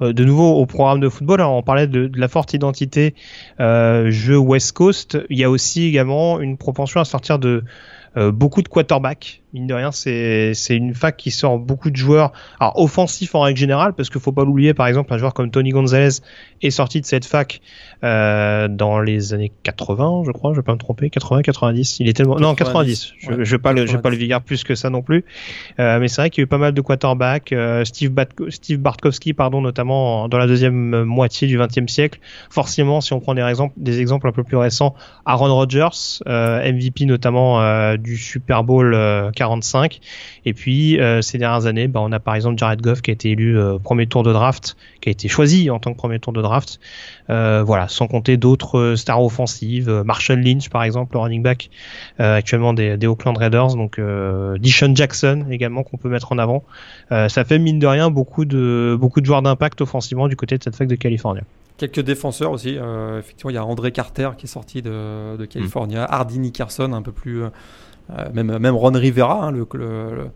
de 0.00 0.24
nouveau 0.24 0.54
au 0.54 0.66
programme 0.66 1.00
de 1.00 1.08
football. 1.08 1.40
Alors, 1.40 1.54
on 1.54 1.62
parlait 1.62 1.86
de, 1.86 2.06
de 2.06 2.20
la 2.20 2.28
forte 2.28 2.54
identité 2.54 3.14
jeu 3.58 4.36
West 4.36 4.72
Coast. 4.72 5.18
Il 5.30 5.38
y 5.38 5.44
a 5.44 5.50
aussi 5.50 5.84
également 5.86 6.40
une 6.40 6.56
propension 6.56 7.00
à 7.00 7.04
sortir 7.04 7.38
de 7.38 7.64
beaucoup 8.16 8.62
de 8.62 8.68
quarterbacks 8.68 9.42
mine 9.56 9.66
de 9.66 9.74
rien, 9.74 9.90
c'est 9.92 10.54
une 10.70 10.94
fac 10.94 11.16
qui 11.16 11.30
sort 11.30 11.58
beaucoup 11.58 11.90
de 11.90 11.96
joueurs, 11.96 12.32
alors 12.60 12.78
offensifs 12.78 13.34
en 13.34 13.40
règle 13.40 13.58
générale, 13.58 13.94
parce 13.94 14.10
qu'il 14.10 14.20
faut 14.20 14.32
pas 14.32 14.44
l'oublier, 14.44 14.74
par 14.74 14.86
exemple, 14.86 15.12
un 15.12 15.18
joueur 15.18 15.34
comme 15.34 15.50
Tony 15.50 15.70
Gonzalez 15.70 16.20
est 16.62 16.70
sorti 16.70 17.00
de 17.00 17.06
cette 17.06 17.24
fac 17.24 17.60
euh, 18.04 18.68
dans 18.68 19.00
les 19.00 19.34
années 19.34 19.52
80, 19.62 20.22
je 20.26 20.32
crois, 20.32 20.52
je 20.52 20.56
vais 20.56 20.62
pas 20.62 20.74
me 20.74 20.78
tromper, 20.78 21.10
80, 21.10 21.42
90. 21.42 22.00
Il 22.00 22.08
est 22.08 22.12
tellement, 22.12 22.38
non 22.38 22.54
90. 22.54 23.12
Je, 23.18 23.32
ne 23.32 23.44
vais 23.44 23.58
pas 23.58 23.72
le, 23.72 23.86
je 23.86 23.92
vais 23.92 24.02
pas 24.02 24.10
le 24.10 24.16
vigueur 24.16 24.42
plus 24.42 24.64
que 24.64 24.74
ça 24.74 24.90
non 24.90 25.02
plus. 25.02 25.24
Euh, 25.80 25.98
mais 25.98 26.08
c'est 26.08 26.20
vrai 26.20 26.30
qu'il 26.30 26.42
y 26.42 26.42
a 26.42 26.44
eu 26.44 26.48
pas 26.48 26.58
mal 26.58 26.72
de 26.72 26.80
quarterbacks. 26.80 27.52
Euh, 27.52 27.84
Steve, 27.84 28.12
Steve 28.50 28.78
Bartkowski, 28.80 29.32
pardon, 29.32 29.60
notamment 29.60 30.28
dans 30.28 30.38
la 30.38 30.46
deuxième 30.46 31.04
moitié 31.04 31.48
du 31.48 31.58
XXe 31.58 31.90
siècle. 31.90 32.20
Forcément, 32.50 33.00
si 33.00 33.12
on 33.12 33.20
prend 33.20 33.34
des 33.34 33.42
exemples, 33.42 33.74
des 33.76 34.00
exemples 34.00 34.28
un 34.28 34.32
peu 34.32 34.44
plus 34.44 34.56
récents, 34.56 34.94
Aaron 35.24 35.54
Rodgers, 35.54 36.20
MVP 36.26 37.06
notamment 37.06 37.96
du 37.96 38.16
Super 38.16 38.64
Bowl 38.64 38.94
45. 39.46 40.00
Et 40.44 40.52
puis 40.52 41.00
euh, 41.00 41.22
ces 41.22 41.38
dernières 41.38 41.66
années, 41.66 41.88
bah, 41.88 42.00
on 42.02 42.12
a 42.12 42.18
par 42.18 42.34
exemple 42.34 42.58
Jared 42.58 42.80
Goff 42.80 43.02
qui 43.02 43.10
a 43.10 43.14
été 43.14 43.30
élu 43.30 43.58
euh, 43.58 43.78
premier 43.78 44.06
tour 44.06 44.22
de 44.22 44.32
draft, 44.32 44.76
qui 45.00 45.08
a 45.08 45.12
été 45.12 45.28
choisi 45.28 45.70
en 45.70 45.78
tant 45.78 45.92
que 45.92 45.98
premier 45.98 46.18
tour 46.18 46.32
de 46.32 46.42
draft. 46.42 46.80
Euh, 47.30 47.62
voilà, 47.64 47.88
sans 47.88 48.06
compter 48.06 48.36
d'autres 48.36 48.94
stars 48.96 49.22
offensives, 49.22 49.90
Marshall 50.04 50.40
Lynch 50.40 50.68
par 50.68 50.82
exemple, 50.82 51.14
le 51.14 51.20
running 51.20 51.42
back 51.42 51.70
actuellement 52.18 52.72
des, 52.72 52.96
des, 52.96 53.06
Oakland 53.06 53.36
Raiders, 53.36 53.74
donc 53.74 54.00
Dishon 54.58 54.94
Jackson 54.94 55.46
également 55.50 55.82
qu'on 55.82 55.96
peut 55.96 56.08
mettre 56.08 56.32
en 56.32 56.38
avant. 56.38 56.64
ça 57.10 57.44
fait 57.44 57.58
mine 57.58 57.78
de 57.78 57.86
rien 57.86 58.10
beaucoup 58.10 58.44
de 58.44 58.96
beaucoup 58.98 59.20
de 59.20 59.26
joueurs 59.26 59.42
d'impact 59.42 59.80
offensivement 59.80 60.28
du 60.28 60.36
côté 60.36 60.58
de 60.58 60.62
cette 60.62 60.76
fac 60.76 60.88
de 60.88 60.94
Californie. 60.94 61.40
Quelques 61.78 62.00
défenseurs 62.00 62.52
aussi. 62.52 62.78
effectivement, 63.18 63.50
il 63.50 63.54
y 63.54 63.58
a 63.58 63.64
André 63.64 63.92
Carter 63.92 64.30
qui 64.38 64.46
est 64.46 64.48
sorti 64.48 64.82
de, 64.82 65.36
de 65.36 65.44
California, 65.44 66.04
mm. 66.04 66.08
Hardy 66.10 66.38
Nickerson 66.38 66.92
un 66.92 67.02
peu 67.02 67.12
plus 67.12 67.42
même, 68.32 68.58
même 68.58 68.74
Ron 68.74 68.92
Rivera, 68.92 69.46
hein, 69.46 69.50
le, 69.52 69.66
le, 69.74 70.30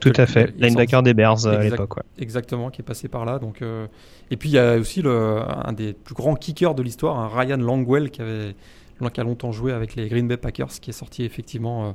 tout 0.00 0.12
à 0.16 0.26
fait, 0.26 0.52
linebacker 0.58 1.02
des 1.02 1.14
Bears 1.14 1.46
euh, 1.46 1.58
à 1.58 1.62
l'époque. 1.62 2.00
Exactement, 2.18 2.70
qui 2.70 2.82
est 2.82 2.84
passé 2.84 3.08
par 3.08 3.24
là. 3.24 3.38
Donc, 3.38 3.62
euh, 3.62 3.86
et 4.30 4.36
puis 4.36 4.48
il 4.48 4.52
y 4.52 4.58
a 4.58 4.76
aussi 4.76 5.00
le, 5.00 5.40
un 5.64 5.72
des 5.72 5.92
plus 5.92 6.14
grands 6.14 6.34
kickers 6.34 6.74
de 6.74 6.82
l'histoire, 6.82 7.32
Ryan 7.32 7.56
Langwell, 7.56 8.10
qui, 8.10 8.20
avait, 8.20 8.54
qui 9.12 9.20
a 9.20 9.24
longtemps 9.24 9.52
joué 9.52 9.72
avec 9.72 9.94
les 9.94 10.08
Green 10.08 10.26
Bay 10.26 10.36
Packers, 10.36 10.80
qui 10.80 10.90
est 10.90 10.94
sorti 10.94 11.24
effectivement 11.24 11.94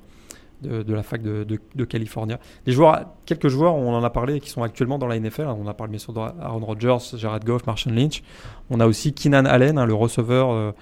de, 0.62 0.94
la 0.94 1.04
fac 1.04 1.22
de, 1.22 1.46
de, 1.76 1.86
California. 1.86 2.40
Des 2.66 2.72
joueurs, 2.72 3.08
quelques 3.26 3.50
joueurs, 3.50 3.76
on 3.76 3.94
en 3.94 4.04
a 4.04 4.10
parlé, 4.10 4.40
qui 4.40 4.50
sont 4.50 4.64
actuellement 4.64 4.98
dans 4.98 5.08
la 5.08 5.20
NFL. 5.20 5.48
On 5.48 5.68
a 5.68 5.74
parlé 5.74 5.92
bien 5.92 6.00
sûr 6.00 6.14
d'Aaron 6.14 6.66
Rodgers, 6.66 7.18
Jared 7.18 7.44
Goff, 7.44 7.66
Marshall 7.68 7.94
Lynch. 7.94 8.24
On 8.70 8.80
a 8.80 8.88
aussi 8.88 9.14
Keenan 9.14 9.46
Allen, 9.46 9.78
hein, 9.78 9.86
le 9.86 9.94
receveur 9.94 10.74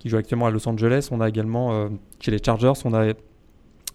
qui 0.00 0.08
joue 0.08 0.16
actuellement 0.16 0.46
à 0.46 0.50
Los 0.50 0.68
Angeles. 0.68 1.08
On 1.12 1.20
a 1.20 1.28
également 1.28 1.72
euh, 1.72 1.88
chez 2.18 2.32
les 2.32 2.42
Chargers, 2.42 2.72
on 2.84 2.94
a 2.94 3.12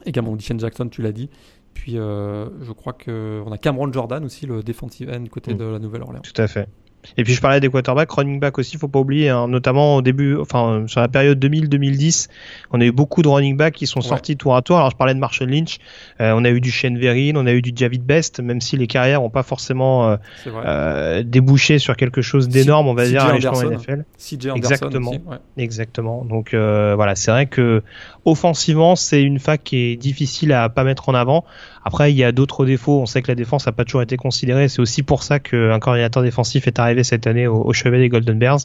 également 0.06 0.36
Deshaun 0.38 0.57
Jackson, 0.57 0.88
tu 0.88 1.02
l'as 1.02 1.11
dit. 1.11 1.30
Puis 1.73 1.98
euh, 1.98 2.48
je 2.61 2.72
crois 2.72 2.94
qu'on 2.94 3.52
a 3.52 3.57
Cameron 3.57 3.91
Jordan 3.91 4.23
aussi, 4.23 4.45
le 4.45 4.64
defensive 4.64 5.10
end 5.10 5.26
côté 5.30 5.53
mm. 5.53 5.57
de 5.57 5.65
la 5.65 5.80
Nouvelle-Orléans. 5.80 6.22
Tout 6.22 6.41
à 6.41 6.48
fait. 6.48 6.69
Et 7.18 7.23
puis 7.23 7.34
je 7.34 7.41
parlais 7.41 7.60
des 7.60 7.69
quarterbacks, 7.69 8.11
running 8.11 8.40
back 8.40 8.57
aussi, 8.57 8.77
faut 8.77 8.88
pas 8.88 8.99
oublier, 8.99 9.30
hein, 9.30 9.48
notamment 9.48 9.98
au 9.98 10.02
début, 10.02 10.38
enfin 10.38 10.84
sur 10.88 10.99
la 11.02 11.07
période 11.07 11.44
2000-2010, 11.44 12.27
on 12.72 12.82
a 12.82 12.86
eu 12.86 12.91
beaucoup 12.91 13.22
de 13.22 13.27
running 13.27 13.57
backs 13.57 13.76
qui 13.76 13.88
sont 13.88 14.02
sortis 14.02 14.38
tour 14.38 14.56
à 14.56 14.61
tour. 14.61 14.77
Alors 14.77 14.91
je 14.91 14.95
parlais 14.95 15.14
de 15.14 15.19
Marshall 15.19 15.49
Lynch, 15.49 15.77
euh, 16.22 16.34
on 16.36 16.45
a 16.45 16.49
eu 16.49 16.61
du 16.61 16.72
Shane 16.72 16.98
Vereen, 16.98 17.38
on 17.38 17.45
a 17.45 17.53
eu 17.53 17.61
du 17.61 17.72
David 17.72 18.03
Best, 18.03 18.40
même 18.40 18.61
si 18.61 18.77
les 18.77 18.88
carrières 18.88 19.22
n'ont 19.22 19.30
pas 19.30 19.44
forcément 19.44 20.10
euh, 20.10 20.18
euh, 20.48 21.23
débouché 21.23 21.80
sur 21.80 21.95
quelque 21.95 22.22
chose 22.22 22.49
d'énorme, 22.49 22.88
on 22.88 22.94
va 22.94 23.06
dire, 23.07 23.23
à 23.23 23.34
l'échelon 23.34 23.69
NFL. 23.69 24.06
CJ 24.18 24.48
exactement, 24.56 25.11
aussi, 25.11 25.19
exactement. 25.57 26.26
Donc 26.26 26.53
voilà, 26.53 27.15
c'est 27.15 27.32
vrai 27.32 27.45
que 27.45 27.84
offensivement, 28.26 28.95
c'est 28.95 29.22
une 29.22 29.39
fac 29.39 29.64
qui 29.64 29.77
est 29.77 29.95
difficile 29.95 30.52
à 30.52 30.68
pas 30.69 30.84
mettre 30.84 31.10
en 31.10 31.14
avant. 31.14 31.45
Après, 31.84 32.11
il 32.11 32.18
y 32.18 32.23
a 32.23 32.31
d'autres 32.31 32.65
défauts. 32.65 32.99
On 33.02 33.06
sait 33.06 33.22
que 33.22 33.30
la 33.30 33.35
défense 33.35 33.65
n'a 33.68 33.72
pas 33.72 33.85
toujours 33.85 34.02
été 34.02 34.18
considérée. 34.18 34.68
C'est 34.68 34.81
aussi 34.81 35.03
pour 35.03 35.23
ça 35.23 35.39
qu'un 35.39 35.80
coordinateur 35.80 36.23
défensif 36.23 36.68
est 36.68 36.80
arrivé 36.80 37.03
cette 37.03 37.27
année 37.27 37.47
au, 37.47 37.72
chevet 37.73 37.99
des 37.99 38.10
Golden 38.10 38.38
Bears. 38.38 38.60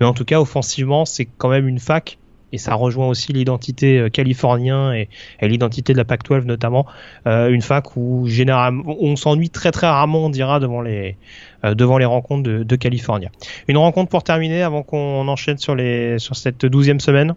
Mais 0.00 0.06
en 0.06 0.12
tout 0.12 0.24
cas, 0.24 0.40
offensivement, 0.40 1.04
c'est 1.04 1.26
quand 1.26 1.48
même 1.48 1.68
une 1.68 1.78
fac 1.78 2.18
et 2.52 2.58
ça 2.58 2.74
rejoint 2.74 3.08
aussi 3.08 3.32
l'identité 3.32 3.98
euh, 3.98 4.08
californien 4.08 4.92
et, 4.92 5.08
l'identité 5.42 5.92
de 5.92 5.98
la 5.98 6.04
Pac-12 6.04 6.44
notamment, 6.44 6.86
euh, 7.26 7.50
une 7.50 7.62
fac 7.62 7.96
où 7.96 8.28
généralement 8.28 8.84
on 9.00 9.16
s'ennuie 9.16 9.50
très 9.50 9.72
très 9.72 9.88
rarement, 9.88 10.26
on 10.26 10.30
dira 10.30 10.60
devant 10.60 10.80
les 10.80 11.16
euh, 11.64 11.74
devant 11.74 11.98
les 11.98 12.04
rencontres 12.04 12.44
de, 12.44 12.62
de 12.62 12.76
California. 12.76 13.30
Une 13.66 13.76
rencontre 13.76 14.08
pour 14.08 14.22
terminer 14.22 14.62
avant 14.62 14.84
qu'on 14.84 15.26
enchaîne 15.26 15.58
sur 15.58 15.74
les 15.74 16.20
sur 16.20 16.36
cette 16.36 16.64
douzième 16.64 17.00
semaine. 17.00 17.34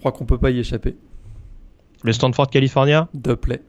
Je 0.00 0.02
crois 0.02 0.12
qu'on 0.12 0.24
peut 0.24 0.38
pas 0.38 0.50
y 0.50 0.58
échapper. 0.58 0.96
Le 2.04 2.14
Stanford 2.14 2.48
California? 2.48 3.10
De 3.12 3.34
play. 3.34 3.60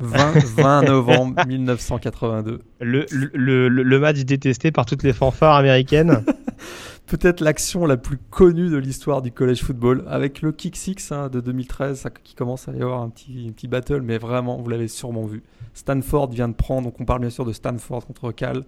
20, 0.00 0.82
novembre 0.88 1.46
1982. 1.46 2.58
Le, 2.80 3.06
le, 3.12 3.68
le, 3.68 3.98
match 4.00 4.18
détesté 4.24 4.72
par 4.72 4.84
toutes 4.84 5.04
les 5.04 5.12
fanfares 5.12 5.54
américaines. 5.54 6.24
Peut-être 7.06 7.40
l'action 7.40 7.86
la 7.86 7.96
plus 7.96 8.18
connue 8.30 8.68
de 8.68 8.76
l'histoire 8.76 9.22
du 9.22 9.30
college 9.30 9.62
football, 9.62 10.02
avec 10.08 10.42
le 10.42 10.50
Kick 10.50 10.74
Six 10.74 11.12
hein, 11.12 11.28
de 11.28 11.38
2013, 11.38 12.00
ça, 12.00 12.10
qui 12.10 12.34
commence 12.34 12.66
à 12.66 12.72
y 12.72 12.82
avoir 12.82 13.02
un 13.02 13.10
petit, 13.10 13.52
petit 13.54 13.68
battle, 13.68 14.00
mais 14.00 14.18
vraiment, 14.18 14.60
vous 14.60 14.68
l'avez 14.68 14.88
sûrement 14.88 15.24
vu. 15.24 15.44
Stanford 15.74 16.30
vient 16.30 16.48
de 16.48 16.54
prendre, 16.54 16.88
donc 16.88 17.00
on 17.00 17.04
parle 17.04 17.20
bien 17.20 17.30
sûr 17.30 17.44
de 17.44 17.52
Stanford 17.52 18.04
contre 18.04 18.32
Cal. 18.32 18.64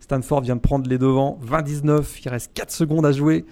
Stanford 0.00 0.40
vient 0.40 0.56
de 0.56 0.62
prendre 0.62 0.88
les 0.88 0.96
devants, 0.96 1.38
20-19, 1.46 2.22
il 2.24 2.28
reste 2.30 2.52
4 2.54 2.70
secondes 2.70 3.04
à 3.04 3.12
jouer. 3.12 3.44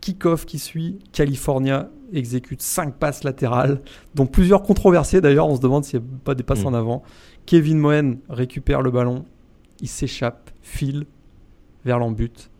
Kick-off 0.00 0.46
qui 0.46 0.58
suit, 0.58 0.98
California 1.12 1.90
exécute 2.12 2.62
5 2.62 2.94
passes 2.96 3.24
latérales, 3.24 3.82
dont 4.14 4.26
plusieurs 4.26 4.62
controversées 4.62 5.20
d'ailleurs, 5.20 5.48
on 5.48 5.56
se 5.56 5.60
demande 5.60 5.84
s'il 5.84 6.00
n'y 6.00 6.06
a 6.06 6.08
pas 6.24 6.34
des 6.34 6.42
passes 6.42 6.64
mm. 6.64 6.68
en 6.68 6.74
avant. 6.74 7.02
Kevin 7.46 7.78
Moen 7.78 8.18
récupère 8.28 8.82
le 8.82 8.90
ballon, 8.90 9.24
il 9.80 9.88
s'échappe, 9.88 10.50
file 10.62 11.06
vers 11.84 11.98
l'embut 11.98 12.50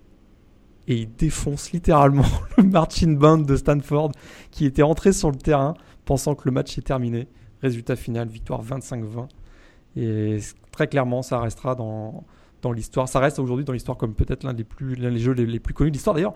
et 0.88 0.94
il 0.94 1.14
défonce 1.14 1.72
littéralement 1.72 2.24
le 2.56 2.64
marching 2.64 3.16
band 3.16 3.38
de 3.38 3.56
Stanford 3.56 4.12
qui 4.50 4.66
était 4.66 4.82
entré 4.82 5.12
sur 5.12 5.30
le 5.30 5.36
terrain 5.36 5.74
pensant 6.04 6.34
que 6.34 6.42
le 6.46 6.50
match 6.50 6.76
est 6.78 6.82
terminé. 6.82 7.28
Résultat 7.62 7.94
final, 7.94 8.28
victoire 8.28 8.64
25-20. 8.64 9.28
Et 9.96 10.38
très 10.72 10.88
clairement, 10.88 11.22
ça 11.22 11.38
restera 11.40 11.74
dans, 11.74 12.24
dans 12.62 12.72
l'histoire. 12.72 13.08
Ça 13.08 13.20
reste 13.20 13.38
aujourd'hui 13.38 13.64
dans 13.64 13.72
l'histoire 13.72 13.96
comme 13.96 14.14
peut-être 14.14 14.44
l'un 14.44 14.54
des, 14.54 14.64
plus, 14.64 14.96
l'un 14.96 15.12
des 15.12 15.18
jeux 15.18 15.32
les, 15.32 15.46
les 15.46 15.60
plus 15.60 15.74
connus 15.74 15.90
de 15.90 15.94
l'histoire. 15.94 16.14
D'ailleurs, 16.14 16.34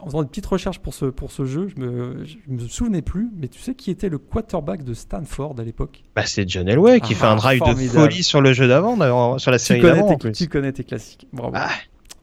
en 0.00 0.06
faisant 0.06 0.22
une 0.22 0.28
petite 0.28 0.46
recherche 0.46 0.78
pour 0.80 0.94
ce, 0.94 1.06
pour 1.06 1.30
ce 1.30 1.44
jeu, 1.44 1.68
je 1.68 1.80
me, 1.80 2.24
me 2.48 2.58
souvenais 2.60 3.02
plus, 3.02 3.30
mais 3.36 3.48
tu 3.48 3.60
sais 3.60 3.74
qui 3.74 3.90
était 3.90 4.08
le 4.08 4.18
quarterback 4.18 4.84
de 4.84 4.94
Stanford 4.94 5.54
à 5.58 5.62
l'époque? 5.62 6.02
Bah, 6.16 6.26
C'est 6.26 6.48
John 6.48 6.68
Elway 6.68 7.00
qui 7.00 7.14
fait 7.14 7.26
un 7.26 7.32
ah, 7.32 7.36
drive 7.36 7.62
de 7.62 7.74
folie 7.88 8.22
sur 8.22 8.40
le 8.40 8.52
jeu 8.52 8.68
d'avant, 8.68 9.38
sur 9.38 9.50
la 9.50 9.58
série 9.58 9.80
d'avant. 9.80 10.16
Tu 10.16 10.48
connais 10.48 10.72
tes 10.72 10.84
classiques. 10.84 11.26
Bravo. 11.32 11.52
Ah. 11.56 11.70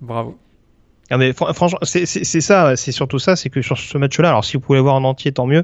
Bravo. 0.01 0.37
Mais 1.17 1.33
franchement, 1.33 1.79
c'est 1.83 2.05
ça, 2.05 2.75
c'est 2.75 2.91
surtout 2.91 3.19
ça, 3.19 3.35
c'est 3.35 3.49
que 3.49 3.61
sur 3.61 3.77
ce 3.77 3.97
match-là, 3.97 4.29
alors 4.29 4.45
si 4.45 4.57
vous 4.57 4.61
pouvez 4.61 4.77
le 4.77 4.83
voir 4.83 4.95
en 4.95 5.03
entier, 5.03 5.31
tant 5.31 5.45
mieux. 5.45 5.63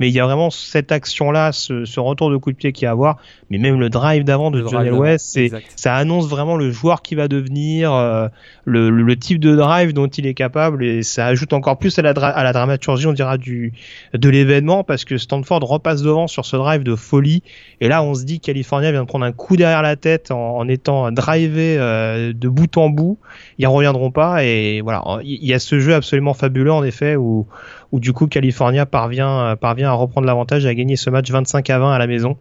Mais 0.00 0.08
il 0.08 0.14
y 0.14 0.20
a 0.20 0.24
vraiment 0.24 0.50
cette 0.50 0.92
action-là, 0.92 1.52
ce, 1.52 1.84
ce, 1.84 2.00
retour 2.00 2.30
de 2.30 2.36
coup 2.36 2.52
de 2.52 2.56
pied 2.56 2.72
qu'il 2.72 2.84
y 2.84 2.86
a 2.86 2.90
à 2.90 2.92
avoir. 2.92 3.16
Mais 3.50 3.58
même 3.58 3.80
le 3.80 3.90
drive 3.90 4.24
d'avant 4.24 4.50
de 4.50 4.64
John 4.66 4.88
West, 4.90 5.38
ça 5.76 5.94
annonce 5.94 6.28
vraiment 6.28 6.56
le 6.56 6.70
joueur 6.70 7.02
qui 7.02 7.14
va 7.14 7.28
devenir, 7.28 7.92
euh, 7.92 8.28
le, 8.64 8.90
le, 8.90 9.16
type 9.16 9.40
de 9.40 9.56
drive 9.56 9.92
dont 9.92 10.06
il 10.06 10.26
est 10.26 10.34
capable, 10.34 10.84
et 10.84 11.02
ça 11.02 11.26
ajoute 11.26 11.52
encore 11.52 11.78
plus 11.78 11.98
à 11.98 12.02
la, 12.02 12.10
à 12.10 12.44
la 12.44 12.52
dramaturgie, 12.52 13.06
on 13.06 13.12
dira 13.12 13.38
du 13.38 13.72
de 14.14 14.28
l'événement, 14.28 14.84
parce 14.84 15.04
que 15.04 15.18
Stanford 15.18 15.60
repasse 15.62 16.02
devant 16.02 16.26
sur 16.26 16.44
ce 16.44 16.56
drive 16.56 16.82
de 16.82 16.94
folie. 16.94 17.42
Et 17.80 17.88
là, 17.88 18.02
on 18.02 18.14
se 18.14 18.24
dit 18.24 18.40
que 18.40 18.46
California 18.46 18.90
vient 18.92 19.02
de 19.02 19.08
prendre 19.08 19.24
un 19.24 19.32
coup 19.32 19.56
derrière 19.56 19.82
la 19.82 19.96
tête 19.96 20.30
en, 20.30 20.56
en 20.56 20.68
étant 20.68 21.10
drivé 21.10 21.76
euh, 21.78 22.32
de 22.32 22.48
bout 22.48 22.76
en 22.76 22.88
bout. 22.88 23.18
Ils 23.58 23.66
reviendront 23.66 24.10
pas 24.10 24.44
et 24.44 24.80
voilà, 24.88 25.22
il 25.22 25.44
y 25.44 25.52
a 25.52 25.58
ce 25.58 25.80
jeu 25.80 25.94
absolument 25.94 26.32
fabuleux 26.32 26.72
en 26.72 26.82
effet 26.82 27.14
où, 27.14 27.46
où 27.92 28.00
du 28.00 28.14
coup 28.14 28.26
California 28.26 28.86
parvient, 28.86 29.54
parvient 29.60 29.90
à 29.90 29.92
reprendre 29.92 30.26
l'avantage 30.26 30.64
et 30.64 30.68
à 30.68 30.74
gagner 30.74 30.96
ce 30.96 31.10
match 31.10 31.30
25 31.30 31.68
à 31.68 31.78
20 31.78 31.92
à 31.92 31.98
la 31.98 32.06
maison. 32.06 32.38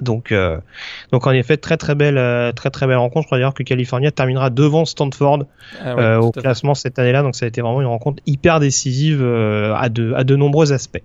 Donc, 0.00 0.32
euh, 0.32 0.58
donc 1.10 1.26
en 1.26 1.30
effet, 1.30 1.56
très 1.56 1.76
très 1.76 1.94
belle, 1.94 2.18
euh, 2.18 2.52
très 2.52 2.70
très 2.70 2.86
belle 2.86 2.98
rencontre. 2.98 3.22
Je 3.22 3.26
crois 3.28 3.38
d'ailleurs 3.38 3.54
que 3.54 3.62
California 3.62 4.10
terminera 4.10 4.50
devant 4.50 4.84
Stanford 4.84 5.44
ah 5.80 5.98
euh, 5.98 6.18
au 6.18 6.32
classement 6.32 6.74
cette 6.74 6.98
année-là. 6.98 7.22
Donc 7.22 7.34
ça 7.34 7.46
a 7.46 7.48
été 7.48 7.60
vraiment 7.60 7.80
une 7.80 7.86
rencontre 7.86 8.22
hyper 8.26 8.60
décisive 8.60 9.22
à 9.22 9.88
de 9.88 10.12
à 10.14 10.24
de 10.24 10.36
nombreux 10.36 10.72
aspects. 10.72 11.02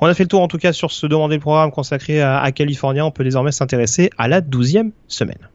On 0.00 0.06
a 0.06 0.14
fait 0.14 0.24
le 0.24 0.28
tour 0.28 0.42
en 0.42 0.48
tout 0.48 0.58
cas 0.58 0.72
sur 0.72 0.92
ce 0.92 1.06
demander 1.06 1.36
le 1.36 1.40
programme 1.40 1.70
consacré 1.70 2.20
à, 2.20 2.40
à 2.40 2.52
California. 2.52 3.04
On 3.04 3.10
peut 3.10 3.24
désormais 3.24 3.52
s'intéresser 3.52 4.10
à 4.18 4.28
la 4.28 4.40
douzième 4.40 4.92
semaine. 5.08 5.48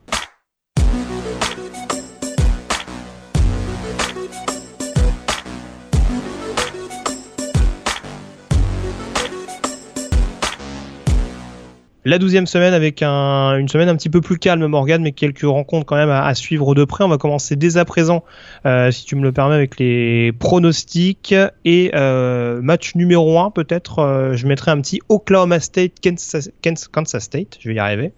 La 12.07 12.19
douzième 12.19 12.47
semaine 12.47 12.73
avec 12.73 13.01
un, 13.01 13.57
une 13.57 13.67
semaine 13.67 13.89
un 13.89 13.95
petit 13.97 14.09
peu 14.09 14.21
plus 14.21 14.37
calme, 14.37 14.65
Morgan, 14.65 15.01
mais 15.01 15.11
quelques 15.11 15.41
rencontres 15.41 15.85
quand 15.85 15.97
même 15.97 16.09
à, 16.09 16.33
suivre 16.35 16.73
de 16.73 16.85
près. 16.85 17.03
On 17.03 17.09
va 17.09 17.17
commencer 17.17 17.57
dès 17.57 17.75
à 17.75 17.83
présent, 17.83 18.23
euh, 18.65 18.91
si 18.91 19.03
tu 19.03 19.17
me 19.17 19.23
le 19.23 19.33
permets, 19.33 19.55
avec 19.55 19.77
les 19.77 20.31
pronostics 20.31 21.35
et 21.65 21.91
euh, 21.95 22.61
match 22.61 22.95
numéro 22.95 23.37
1 23.41 23.51
peut-être. 23.51 23.99
Euh, 23.99 24.37
je 24.37 24.47
mettrai 24.47 24.71
un 24.71 24.79
petit 24.79 25.01
Oklahoma 25.09 25.59
State, 25.59 25.95
Kansas, 26.01 26.49
Kansas 26.93 27.23
State. 27.23 27.57
Je 27.59 27.67
vais 27.67 27.75
y 27.75 27.79
arriver. 27.79 28.13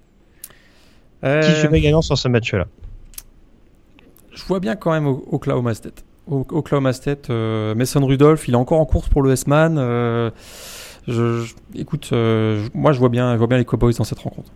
Qui 1.24 1.49
fait 1.49 1.82
gagnant 1.82 2.03
sur 2.03 2.16
ce 2.16 2.28
match-là? 2.28 2.68
Je 4.36 4.44
vois 4.44 4.60
bien 4.60 4.76
quand 4.76 4.91
même 4.91 5.07
Oklahoma 5.07 5.74
State. 5.74 6.06
Oklahoma 6.28 6.94
State, 6.94 7.30
Mason 7.30 8.06
Rudolph, 8.06 8.48
il 8.48 8.53
est 8.53 8.57
encore 8.57 8.80
en 8.80 8.86
course 8.86 9.10
pour 9.10 9.24
le 9.24 9.32
S-Man 9.32 10.32
je, 11.10 11.53
écoute, 11.76 12.10
euh, 12.14 12.68
moi 12.73 12.91
je 12.91 12.99
vois 12.99 13.10
bien, 13.10 13.34
je 13.34 13.38
vois 13.38 13.48
bien 13.48 13.57
les 13.57 13.65
Cowboys 13.65 13.94
dans 13.95 14.03
cette 14.03 14.19
rencontre. 14.19 14.52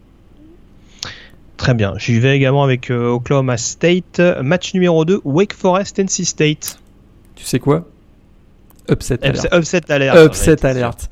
Très 1.57 1.73
bien. 1.73 1.93
J'y 1.97 2.19
vais 2.19 2.35
également 2.35 2.63
avec 2.63 2.91
euh, 2.91 3.09
Oklahoma 3.09 3.57
State. 3.57 4.19
Match 4.41 4.73
numéro 4.73 5.05
2, 5.05 5.21
Wake 5.23 5.53
Forest, 5.53 5.99
NC 5.99 6.25
State. 6.25 6.79
Tu 7.35 7.45
sais 7.45 7.59
quoi? 7.59 7.87
Upset 8.89 9.23
alert. 9.23 9.47
Upset 9.53 9.91
alert. 9.91 10.25
Upset 10.25 10.65
alert. 10.65 11.09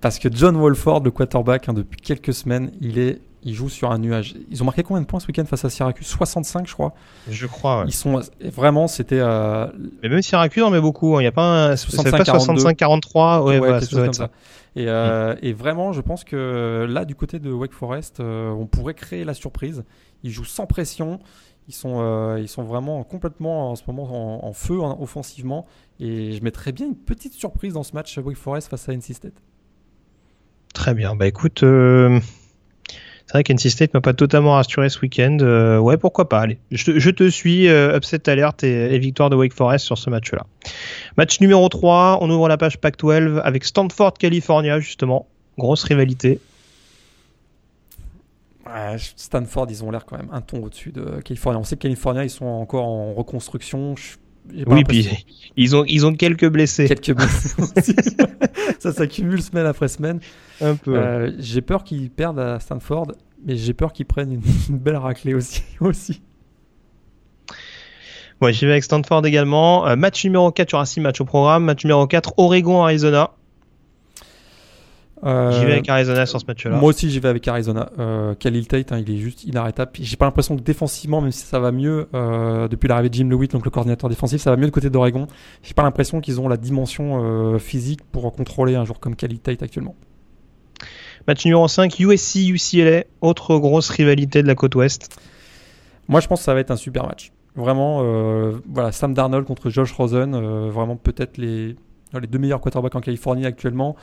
Parce 0.00 0.18
que 0.18 0.28
John 0.30 0.56
Wolford, 0.56 1.02
le 1.04 1.10
quarterback, 1.10 1.68
hein, 1.68 1.72
depuis 1.72 2.00
quelques 2.00 2.34
semaines, 2.34 2.70
il 2.80 2.98
est 2.98 3.20
il 3.44 3.54
joue 3.54 3.68
sur 3.68 3.90
un 3.90 3.98
nuage. 3.98 4.34
Ils 4.50 4.62
ont 4.62 4.64
marqué 4.64 4.82
combien 4.82 5.02
de 5.02 5.06
points 5.06 5.20
ce 5.20 5.26
week-end 5.26 5.44
face 5.44 5.64
à 5.64 5.70
Syracuse? 5.70 6.06
65, 6.06 6.66
je 6.66 6.72
crois. 6.72 6.94
Je 7.28 7.46
crois. 7.46 7.80
Ouais. 7.80 7.84
Ils 7.88 7.94
sont 7.94 8.20
vraiment, 8.42 8.88
c'était. 8.88 9.20
Euh... 9.20 9.66
Mais 10.02 10.08
même 10.08 10.22
Syracuse 10.22 10.62
en 10.62 10.70
met 10.70 10.80
beaucoup. 10.80 11.16
Hein. 11.16 11.20
Il 11.20 11.24
n'y 11.24 11.28
a 11.28 11.32
pas 11.32 11.70
un 11.70 11.74
65-43. 11.74 13.42
Ouais, 13.42 13.58
ouais, 13.58 13.80
comme 13.90 14.12
ça. 14.12 14.30
Et, 14.76 14.88
euh, 14.88 15.36
et, 15.42 15.52
vraiment, 15.52 15.92
je 15.92 16.00
pense 16.00 16.24
que 16.24 16.86
là, 16.88 17.04
du 17.04 17.14
côté 17.14 17.38
de 17.38 17.52
Wake 17.52 17.72
Forest, 17.72 18.18
euh, 18.18 18.50
on 18.50 18.66
pourrait 18.66 18.94
créer 18.94 19.24
la 19.24 19.34
surprise. 19.34 19.84
Ils 20.22 20.30
jouent 20.30 20.44
sans 20.44 20.66
pression. 20.66 21.20
Ils 21.68 21.74
sont, 21.74 22.36
ils 22.36 22.48
sont 22.48 22.62
vraiment 22.62 23.02
complètement 23.04 23.70
en 23.70 23.76
ce 23.76 23.82
moment 23.86 24.46
en, 24.46 24.52
feu 24.52 24.78
offensivement. 24.78 25.66
Et 26.00 26.32
je 26.32 26.42
mettrais 26.42 26.72
bien 26.72 26.86
une 26.86 26.96
petite 26.96 27.34
surprise 27.34 27.74
dans 27.74 27.82
ce 27.82 27.94
match 27.94 28.18
Wake 28.18 28.36
Forest 28.36 28.68
face 28.68 28.88
à 28.88 28.92
NC 28.92 29.14
State. 29.14 29.42
Très 30.74 30.92
bien. 30.92 31.14
Bah 31.14 31.26
écoute, 31.26 31.62
c'est 33.58 33.68
State 33.68 33.94
m'a 33.94 34.00
pas 34.00 34.14
totalement 34.14 34.52
rassuré 34.52 34.88
ce 34.88 35.00
week-end. 35.00 35.38
Euh, 35.40 35.78
ouais, 35.78 35.96
pourquoi 35.96 36.28
pas. 36.28 36.40
Allez, 36.40 36.58
je, 36.70 37.10
te 37.10 37.28
suis. 37.28 37.68
Euh, 37.68 37.96
upset 37.96 38.28
alert 38.28 38.62
et, 38.62 38.98
victoire 38.98 39.30
de 39.30 39.36
Wake 39.36 39.52
Forest 39.52 39.84
sur 39.84 39.98
ce 39.98 40.08
match-là. 40.10 40.46
Match 41.16 41.40
numéro 41.40 41.68
3, 41.68 42.18
on 42.20 42.30
ouvre 42.30 42.48
la 42.48 42.56
page 42.56 42.78
Pac-12 42.78 43.40
avec 43.42 43.64
Stanford, 43.64 44.14
California, 44.14 44.78
justement. 44.78 45.26
Grosse 45.58 45.84
rivalité. 45.84 46.40
Stanford, 49.16 49.66
ils 49.70 49.84
ont 49.84 49.90
l'air 49.90 50.04
quand 50.04 50.16
même 50.16 50.30
un 50.32 50.40
ton 50.40 50.62
au-dessus 50.62 50.90
de 50.90 51.20
California. 51.22 51.60
On 51.60 51.64
sait 51.64 51.76
que 51.76 51.82
California, 51.82 52.24
ils 52.24 52.30
sont 52.30 52.46
encore 52.46 52.86
en 52.86 53.12
reconstruction. 53.14 53.94
Oui, 54.66 54.84
puis 54.84 55.26
ils 55.56 55.76
ont, 55.76 55.84
ils 55.86 56.06
ont 56.06 56.14
quelques 56.14 56.48
blessés. 56.48 56.86
Quelques 56.88 57.14
blessés 57.16 57.54
ça 58.78 58.92
s'accumule 58.92 59.42
semaine 59.42 59.66
après 59.66 59.88
semaine. 59.88 60.20
Un 60.60 60.76
peu. 60.76 60.96
Euh, 60.96 61.32
j'ai 61.38 61.62
peur 61.62 61.84
qu'ils 61.84 62.10
perdent 62.10 62.38
à 62.38 62.60
Stanford, 62.60 63.12
mais 63.44 63.56
j'ai 63.56 63.74
peur 63.74 63.92
qu'ils 63.92 64.06
prennent 64.06 64.32
une, 64.32 64.78
belle 64.78 64.96
raclée 64.96 65.34
aussi. 65.34 65.62
aussi. 65.80 66.22
Ouais, 68.40 68.52
j'y 68.52 68.66
vais 68.66 68.72
avec 68.72 68.84
Stanford 68.84 69.24
également. 69.26 69.86
Euh, 69.86 69.96
match 69.96 70.24
numéro 70.24 70.50
4, 70.50 70.70
il 70.70 70.72
y 70.72 70.76
aura 70.76 70.86
6 70.86 71.00
matchs 71.00 71.20
au 71.20 71.24
programme. 71.24 71.64
Match 71.64 71.84
numéro 71.84 72.06
4, 72.06 72.34
Oregon-Arizona. 72.36 73.30
Euh, 75.24 75.52
j'y 75.52 75.64
vais 75.64 75.72
avec 75.72 75.88
Arizona 75.88 76.26
sur 76.26 76.38
ce 76.40 76.44
match-là. 76.46 76.76
Moi 76.76 76.90
aussi, 76.90 77.10
j'y 77.10 77.18
vais 77.18 77.28
avec 77.28 77.46
Arizona. 77.48 77.90
Euh, 77.98 78.34
Khalil 78.34 78.66
Tate, 78.66 78.92
hein, 78.92 78.98
il 78.98 79.10
est 79.10 79.18
juste 79.18 79.44
inarrêtable. 79.44 79.90
J'ai 79.94 80.16
pas 80.16 80.26
l'impression 80.26 80.56
que 80.56 80.62
défensivement, 80.62 81.22
même 81.22 81.32
si 81.32 81.46
ça 81.46 81.58
va 81.58 81.72
mieux 81.72 82.08
euh, 82.14 82.68
depuis 82.68 82.88
l'arrivée 82.88 83.08
de 83.08 83.14
Jim 83.14 83.28
Lewitt, 83.28 83.52
donc 83.52 83.64
le 83.64 83.70
coordinateur 83.70 84.10
défensif, 84.10 84.40
ça 84.40 84.50
va 84.50 84.56
mieux 84.56 84.66
du 84.66 84.70
côté 84.70 84.90
d'Oregon. 84.90 85.26
J'ai 85.62 85.72
pas 85.72 85.82
l'impression 85.82 86.20
qu'ils 86.20 86.40
ont 86.40 86.48
la 86.48 86.58
dimension 86.58 87.22
euh, 87.24 87.58
physique 87.58 88.00
pour 88.12 88.30
contrôler 88.32 88.74
un 88.74 88.84
joueur 88.84 89.00
comme 89.00 89.16
Khalil 89.16 89.38
Tate 89.38 89.62
actuellement. 89.62 89.94
Match 91.26 91.42
numéro 91.46 91.66
5, 91.66 91.98
USC 92.00 92.36
UCLA, 92.36 93.04
autre 93.22 93.56
grosse 93.56 93.88
rivalité 93.88 94.42
de 94.42 94.46
la 94.46 94.54
côte 94.54 94.74
ouest. 94.74 95.18
Moi, 96.08 96.20
je 96.20 96.26
pense 96.26 96.40
que 96.40 96.44
ça 96.44 96.52
va 96.52 96.60
être 96.60 96.70
un 96.70 96.76
super 96.76 97.06
match. 97.06 97.32
Vraiment, 97.56 98.02
voilà, 98.68 98.92
Sam 98.92 99.14
Darnold 99.14 99.46
contre 99.46 99.70
Josh 99.70 99.92
Rosen, 99.92 100.36
vraiment 100.68 100.96
peut-être 100.96 101.38
les, 101.38 101.76
les 102.12 102.26
deux 102.26 102.38
meilleurs 102.38 102.60
quarterbacks 102.60 102.96
en 102.96 103.00
Californie 103.00 103.46
actuellement. 103.46 103.96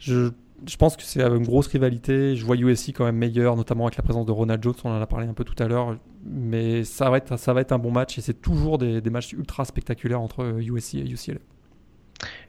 Je 0.00 0.30
je 0.66 0.76
pense 0.76 0.96
que 0.96 1.02
c'est 1.02 1.22
une 1.22 1.44
grosse 1.44 1.68
rivalité. 1.68 2.36
Je 2.36 2.44
vois 2.44 2.56
USC 2.56 2.90
quand 2.90 3.04
même 3.04 3.16
meilleur, 3.16 3.56
notamment 3.56 3.86
avec 3.86 3.96
la 3.96 4.02
présence 4.02 4.26
de 4.26 4.32
Ronald 4.32 4.62
Jones, 4.62 4.74
on 4.84 4.90
en 4.90 5.00
a 5.00 5.06
parlé 5.06 5.26
un 5.26 5.34
peu 5.34 5.44
tout 5.44 5.60
à 5.62 5.68
l'heure. 5.68 5.96
Mais 6.24 6.84
ça 6.84 7.10
va, 7.10 7.18
être, 7.18 7.72
un 7.72 7.78
bon 7.78 7.90
match 7.90 8.18
et 8.18 8.20
c'est 8.20 8.40
toujours 8.40 8.78
des, 8.78 9.00
matchs 9.10 9.32
ultra 9.32 9.64
spectaculaires 9.64 10.20
entre 10.20 10.58
USC 10.60 10.94
et 10.94 11.08
UCLA. 11.08 11.38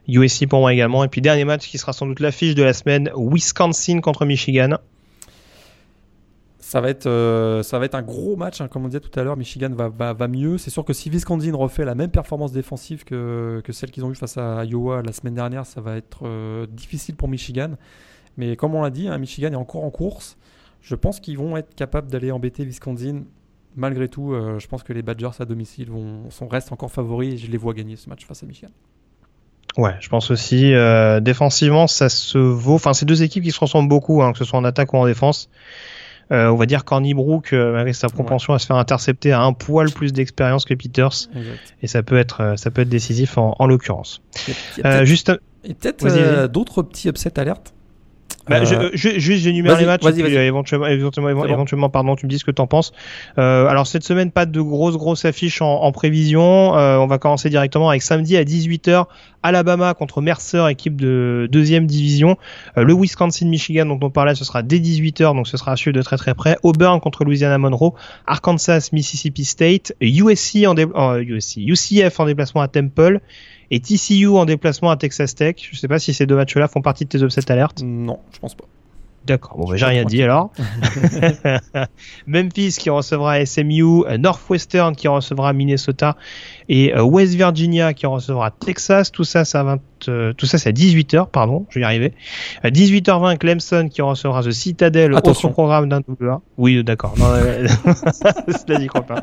USC 0.08 0.46
pour 0.48 0.60
moi 0.60 0.72
également. 0.72 1.04
Et 1.04 1.08
puis 1.08 1.20
dernier 1.20 1.44
match 1.44 1.68
qui 1.68 1.78
sera 1.78 1.92
sans 1.92 2.06
doute 2.06 2.20
l'affiche 2.20 2.54
de 2.54 2.62
la 2.62 2.72
semaine, 2.72 3.10
Wisconsin 3.16 4.00
contre 4.00 4.24
Michigan 4.26 4.78
ça 6.70 6.80
va 6.80 6.88
être, 6.88 7.06
euh, 7.06 7.64
ça 7.64 7.80
va 7.80 7.84
être 7.84 7.96
un 7.96 8.02
gros 8.02 8.36
match, 8.36 8.60
hein, 8.60 8.68
comme 8.68 8.84
on 8.84 8.86
disait 8.86 9.00
tout 9.00 9.18
à 9.18 9.24
l'heure. 9.24 9.36
Michigan 9.36 9.70
va, 9.74 10.28
mieux. 10.28 10.56
C'est 10.56 10.70
sûr 10.70 10.84
que 10.84 10.92
si 10.92 11.10
Wisconsin 11.10 11.52
refait 11.52 11.84
la 11.84 11.96
même 11.96 12.12
performance 12.12 12.52
défensive 12.52 13.02
que, 13.02 13.60
celle 13.70 13.90
qu'ils 13.90 14.04
ont 14.04 14.12
eu 14.12 14.14
face 14.14 14.38
à 14.38 14.64
Iowa 14.64 15.02
la 15.02 15.10
semaine 15.10 15.34
dernière, 15.34 15.66
ça 15.66 15.80
va 15.80 15.96
être 15.96 16.20
euh, 16.22 16.68
difficile 16.68 17.16
pour 17.16 17.26
Michigan. 17.26 17.70
Mais 18.36 18.54
comme 18.54 18.76
on 18.76 18.82
l'a 18.82 18.90
dit, 18.90 19.08
hein, 19.08 19.18
Michigan 19.18 19.50
est 19.50 19.56
encore 19.56 19.82
en 19.82 19.90
course. 19.90 20.36
Je 20.80 20.94
pense 20.94 21.18
qu'ils 21.18 21.38
vont 21.38 21.56
être 21.56 21.74
capables 21.74 22.08
d'aller 22.08 22.30
embêter 22.30 22.64
Wisconsin. 22.64 23.24
Malgré 23.74 24.06
tout, 24.06 24.32
euh, 24.32 24.60
je 24.60 24.68
pense 24.68 24.84
que 24.84 24.92
les 24.92 25.02
Badgers 25.02 25.40
à 25.40 25.46
domicile 25.46 25.88
sont, 26.28 26.46
restent 26.46 26.70
encore 26.70 26.92
favoris 26.92 27.34
et 27.34 27.36
je 27.36 27.50
les 27.50 27.58
vois 27.58 27.74
gagner 27.74 27.96
ce 27.96 28.08
match 28.08 28.24
face 28.24 28.44
à 28.44 28.46
Michigan. 28.46 28.70
Ouais, 29.76 29.96
je 29.98 30.08
pense 30.08 30.30
aussi. 30.30 30.72
défensivement, 31.20 31.88
ça 31.88 32.08
se 32.08 32.38
vaut. 32.38 32.74
Enfin, 32.76 32.92
c'est 32.92 33.06
deux 33.06 33.24
équipes 33.24 33.42
qui 33.42 33.50
se 33.50 33.58
ressemblent 33.58 33.88
beaucoup, 33.88 34.22
hein, 34.22 34.30
que 34.30 34.38
ce 34.38 34.44
soit 34.44 34.60
en 34.60 34.64
attaque 34.64 34.92
ou 34.92 34.98
en 34.98 35.06
défense. 35.06 35.50
Euh, 36.32 36.48
on 36.48 36.56
va 36.56 36.66
dire 36.66 36.84
Corny 36.84 37.12
Brook, 37.12 37.52
euh, 37.52 37.72
malgré 37.72 37.92
sa 37.92 38.08
propension 38.08 38.54
à 38.54 38.58
se 38.58 38.66
faire 38.66 38.76
intercepter, 38.76 39.32
a 39.32 39.42
un 39.42 39.52
poil 39.52 39.90
plus 39.90 40.12
d'expérience 40.12 40.64
que 40.64 40.74
Peters. 40.74 41.28
Et 41.82 41.86
ça 41.86 42.02
peut 42.02 42.18
être, 42.18 42.40
euh, 42.40 42.56
ça 42.56 42.70
peut 42.70 42.82
être 42.82 42.88
décisif 42.88 43.36
en, 43.38 43.66
l'occurrence. 43.66 44.22
juste. 45.02 45.32
Et 45.64 45.74
peut-être 45.74 46.46
d'autres 46.46 46.82
petits 46.82 47.08
upsets 47.08 47.38
alertes 47.38 47.74
bah, 48.50 48.64
je, 48.64 48.90
je, 48.94 49.18
juste 49.18 49.44
j'énumère 49.44 49.78
les 49.78 49.86
matchs 49.86 50.02
vas-y, 50.02 50.22
vas-y. 50.22 50.34
éventuellement 50.34 50.86
éventuellement, 50.86 51.44
éventuellement 51.46 51.88
pardon 51.88 52.16
tu 52.16 52.26
me 52.26 52.30
dis 52.30 52.38
ce 52.38 52.44
que 52.44 52.50
t'en 52.50 52.66
penses. 52.66 52.92
Euh, 53.38 53.66
alors 53.66 53.86
cette 53.86 54.04
semaine 54.04 54.30
pas 54.30 54.46
de 54.46 54.60
grosses 54.60 54.96
grosses 54.96 55.24
affiches 55.24 55.62
en, 55.62 55.82
en 55.82 55.92
prévision. 55.92 56.76
Euh, 56.76 56.96
on 56.96 57.06
va 57.06 57.18
commencer 57.18 57.48
directement 57.48 57.88
avec 57.88 58.02
samedi 58.02 58.36
à 58.36 58.44
18h 58.44 59.06
Alabama 59.42 59.94
contre 59.94 60.20
Mercer 60.20 60.66
équipe 60.68 60.96
de 61.00 61.48
deuxième 61.50 61.86
division. 61.86 62.36
Euh, 62.76 62.84
le 62.84 62.94
Wisconsin 62.94 63.46
Michigan 63.46 63.86
dont 63.86 63.98
on 64.02 64.10
parlait 64.10 64.34
ce 64.34 64.44
sera 64.44 64.62
dès 64.62 64.78
18h 64.78 65.34
donc 65.34 65.48
ce 65.48 65.56
sera 65.56 65.72
à 65.72 65.76
suivre 65.76 65.96
de 65.96 66.02
très 66.02 66.16
très 66.16 66.34
près. 66.34 66.56
Auburn 66.62 67.00
contre 67.00 67.24
Louisiana 67.24 67.56
Monroe 67.56 67.94
Arkansas 68.26 68.90
Mississippi 68.92 69.44
State. 69.44 69.94
USC 70.00 70.66
en 70.66 70.76
USC 70.76 71.58
UCF 71.58 72.20
en 72.20 72.26
déplacement 72.26 72.62
à 72.62 72.68
Temple 72.68 73.20
et 73.70 73.80
TCU 73.80 74.28
en 74.28 74.44
déplacement 74.44 74.90
à 74.90 74.96
Texas 74.96 75.34
Tech. 75.34 75.56
Je 75.70 75.78
sais 75.78 75.88
pas 75.88 75.98
si 75.98 76.12
ces 76.12 76.26
deux 76.26 76.36
matchs-là 76.36 76.68
font 76.68 76.82
partie 76.82 77.04
de 77.04 77.10
tes 77.10 77.20
upset 77.20 77.50
alertes. 77.50 77.82
Non, 77.82 78.18
je 78.32 78.38
pense 78.38 78.54
pas. 78.54 78.64
D'accord, 79.26 79.58
bon, 79.58 79.68
bah, 79.68 79.76
j'ai 79.76 79.84
rien 79.84 80.04
dit 80.04 80.22
alors. 80.22 80.50
Memphis 82.26 82.76
qui 82.78 82.88
recevra 82.88 83.44
SMU, 83.44 84.04
euh, 84.06 84.16
Northwestern 84.16 84.96
qui 84.96 85.08
recevra 85.08 85.52
Minnesota 85.52 86.16
et 86.68 86.94
euh, 86.94 87.02
West 87.02 87.34
Virginia 87.34 87.92
qui 87.92 88.06
recevra 88.06 88.50
Texas. 88.50 89.12
Tout 89.12 89.24
ça, 89.24 89.44
ça 89.44 89.62
20, 89.62 89.80
euh, 90.08 90.32
tout 90.32 90.46
ça, 90.46 90.56
c'est 90.56 90.70
à 90.70 90.72
18h, 90.72 91.28
pardon, 91.28 91.66
je 91.68 91.78
vais 91.78 91.82
y 91.82 91.84
arriver. 91.84 92.14
À 92.62 92.70
18h20, 92.70 93.36
Clemson 93.36 93.88
qui 93.90 94.00
recevra 94.00 94.42
The 94.42 94.52
Citadel 94.52 95.12
au 95.12 95.20
programme 95.50 95.90
d'un 95.90 96.00
double. 96.00 96.38
Oui, 96.56 96.82
d'accord. 96.82 97.14
Cela 97.18 98.78
dit, 98.78 98.86
crois 98.86 99.02
pas. 99.02 99.22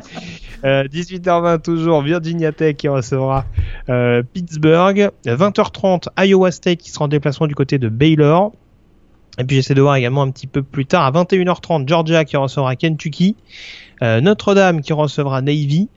18h20 0.63 1.61
toujours, 1.61 2.03
Virginia 2.03 2.51
Tech 2.51 2.75
qui 2.75 2.87
recevra 2.87 3.45
Pittsburgh. 4.33 5.09
20h30, 5.25 6.09
Iowa 6.23 6.51
State 6.51 6.79
qui 6.79 6.91
sera 6.91 7.05
en 7.05 7.07
déplacement 7.07 7.47
du 7.47 7.55
côté 7.55 7.79
de 7.79 7.89
Baylor. 7.89 8.51
Et 9.37 9.43
puis 9.43 9.55
j'essaie 9.55 9.75
de 9.75 9.81
voir 9.81 9.95
également 9.95 10.23
un 10.23 10.31
petit 10.31 10.47
peu 10.47 10.63
plus 10.63 10.85
tard 10.85 11.05
à 11.05 11.11
21h30 11.11 11.87
Georgia 11.87 12.25
qui 12.25 12.37
recevra 12.37 12.75
Kentucky, 12.75 13.35
euh, 14.01 14.19
Notre-Dame 14.19 14.81
qui 14.81 14.93
recevra 14.93 15.41
Navy, 15.41 15.89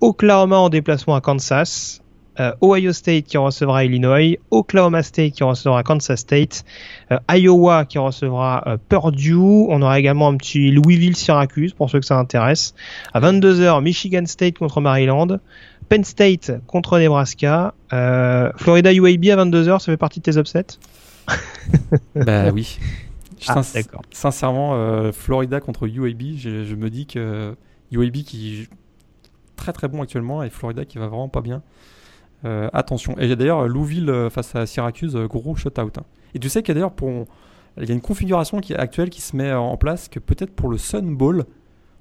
Oklahoma 0.00 0.56
en 0.56 0.68
déplacement 0.68 1.16
à 1.16 1.20
Kansas, 1.20 2.00
euh, 2.38 2.52
Ohio 2.62 2.92
State 2.92 3.24
qui 3.24 3.38
recevra 3.38 3.84
Illinois, 3.84 4.38
Oklahoma 4.52 5.02
State 5.02 5.32
qui 5.32 5.42
recevra 5.42 5.82
Kansas 5.82 6.20
State, 6.20 6.64
euh, 7.10 7.18
Iowa 7.28 7.84
qui 7.86 7.98
recevra 7.98 8.76
Purdue, 8.88 9.34
on 9.34 9.82
aura 9.82 9.98
également 9.98 10.28
un 10.28 10.36
petit 10.36 10.70
Louisville-Syracuse 10.70 11.72
pour 11.72 11.90
ceux 11.90 11.98
que 11.98 12.06
ça 12.06 12.18
intéresse. 12.18 12.74
À 13.12 13.20
22h 13.20 13.82
Michigan 13.82 14.26
State 14.26 14.58
contre 14.58 14.80
Maryland, 14.80 15.40
Penn 15.88 16.04
State 16.04 16.52
contre 16.68 17.00
Nebraska, 17.00 17.74
Florida 17.90 18.92
UAB 18.92 19.24
à 19.30 19.44
22h, 19.44 19.80
ça 19.80 19.86
fait 19.86 19.96
partie 19.96 20.20
de 20.20 20.30
tes 20.30 20.38
upsets? 20.38 20.78
Bah 22.14 22.50
oui. 22.52 22.78
Ah, 23.48 23.62
d'accord. 23.74 24.02
Sincèrement, 24.10 25.12
Florida 25.12 25.60
contre 25.60 25.86
UAB, 25.86 26.36
je, 26.36 26.64
je, 26.64 26.74
me 26.74 26.90
dis 26.90 27.06
que 27.06 27.56
UAB 27.90 28.18
qui 28.18 28.68
très 29.56 29.72
très 29.72 29.88
bon 29.88 30.02
actuellement 30.02 30.42
et 30.42 30.50
Florida 30.50 30.84
qui 30.84 30.98
va 30.98 31.06
vraiment 31.06 31.30
pas 31.30 31.40
bien. 31.40 31.62
attention. 32.44 33.16
Et 33.18 33.34
d'ailleurs, 33.36 33.66
Louisville 33.66 34.28
face 34.30 34.54
à 34.54 34.66
Syracuse, 34.66 35.16
gros 35.16 35.56
shutout. 35.56 35.80
Hein. 35.80 36.04
Et 36.34 36.38
tu 36.38 36.50
sais 36.50 36.62
qu'il 36.62 36.68
y 36.68 36.72
a 36.72 36.74
d'ailleurs 36.74 36.92
pour 36.92 37.26
il 37.78 37.88
y 37.88 37.92
a 37.92 37.94
une 37.94 38.00
configuration 38.00 38.60
qui, 38.60 38.74
actuelle 38.74 39.10
qui 39.10 39.20
se 39.20 39.36
met 39.36 39.52
en 39.52 39.76
place 39.76 40.08
que 40.08 40.18
peut-être 40.18 40.54
pour 40.54 40.68
le 40.68 40.78
Sun 40.78 41.16
Bowl, 41.16 41.44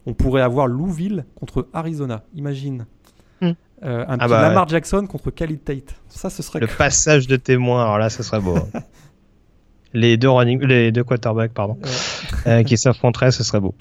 on 0.06 0.14
pourrait 0.14 0.42
avoir 0.42 0.68
Louisville 0.68 1.26
contre 1.36 1.68
Arizona. 1.74 2.24
Imagine. 2.36 2.86
Hmm. 3.42 3.52
Euh, 3.84 4.04
un 4.08 4.16
ah 4.16 4.18
petit 4.18 4.30
bah 4.30 4.42
Lamar 4.42 4.68
Jackson 4.68 5.06
contre 5.08 5.32
Khalid 5.32 5.64
Tate. 5.64 5.96
Ça, 6.08 6.30
ce 6.30 6.44
serait. 6.44 6.60
Le 6.60 6.68
passage 6.78 7.28
de 7.28 7.36
témoin, 7.36 7.84
alors 7.84 7.98
là, 7.98 8.10
ce 8.10 8.24
serait 8.24 8.42
beau. 8.42 8.58
Hein. 8.58 8.68
les 9.94 10.18
deux 10.18 10.30
running, 10.30 10.64
les 10.66 10.92
deux 10.92 11.04
quarterbacks, 11.04 11.54
pardon, 11.54 11.78
euh, 12.48 12.64
qui 12.64 12.78
s'affronteraient, 12.78 13.32
ce 13.32 13.44
serait 13.44 13.60
beau. 13.60 13.74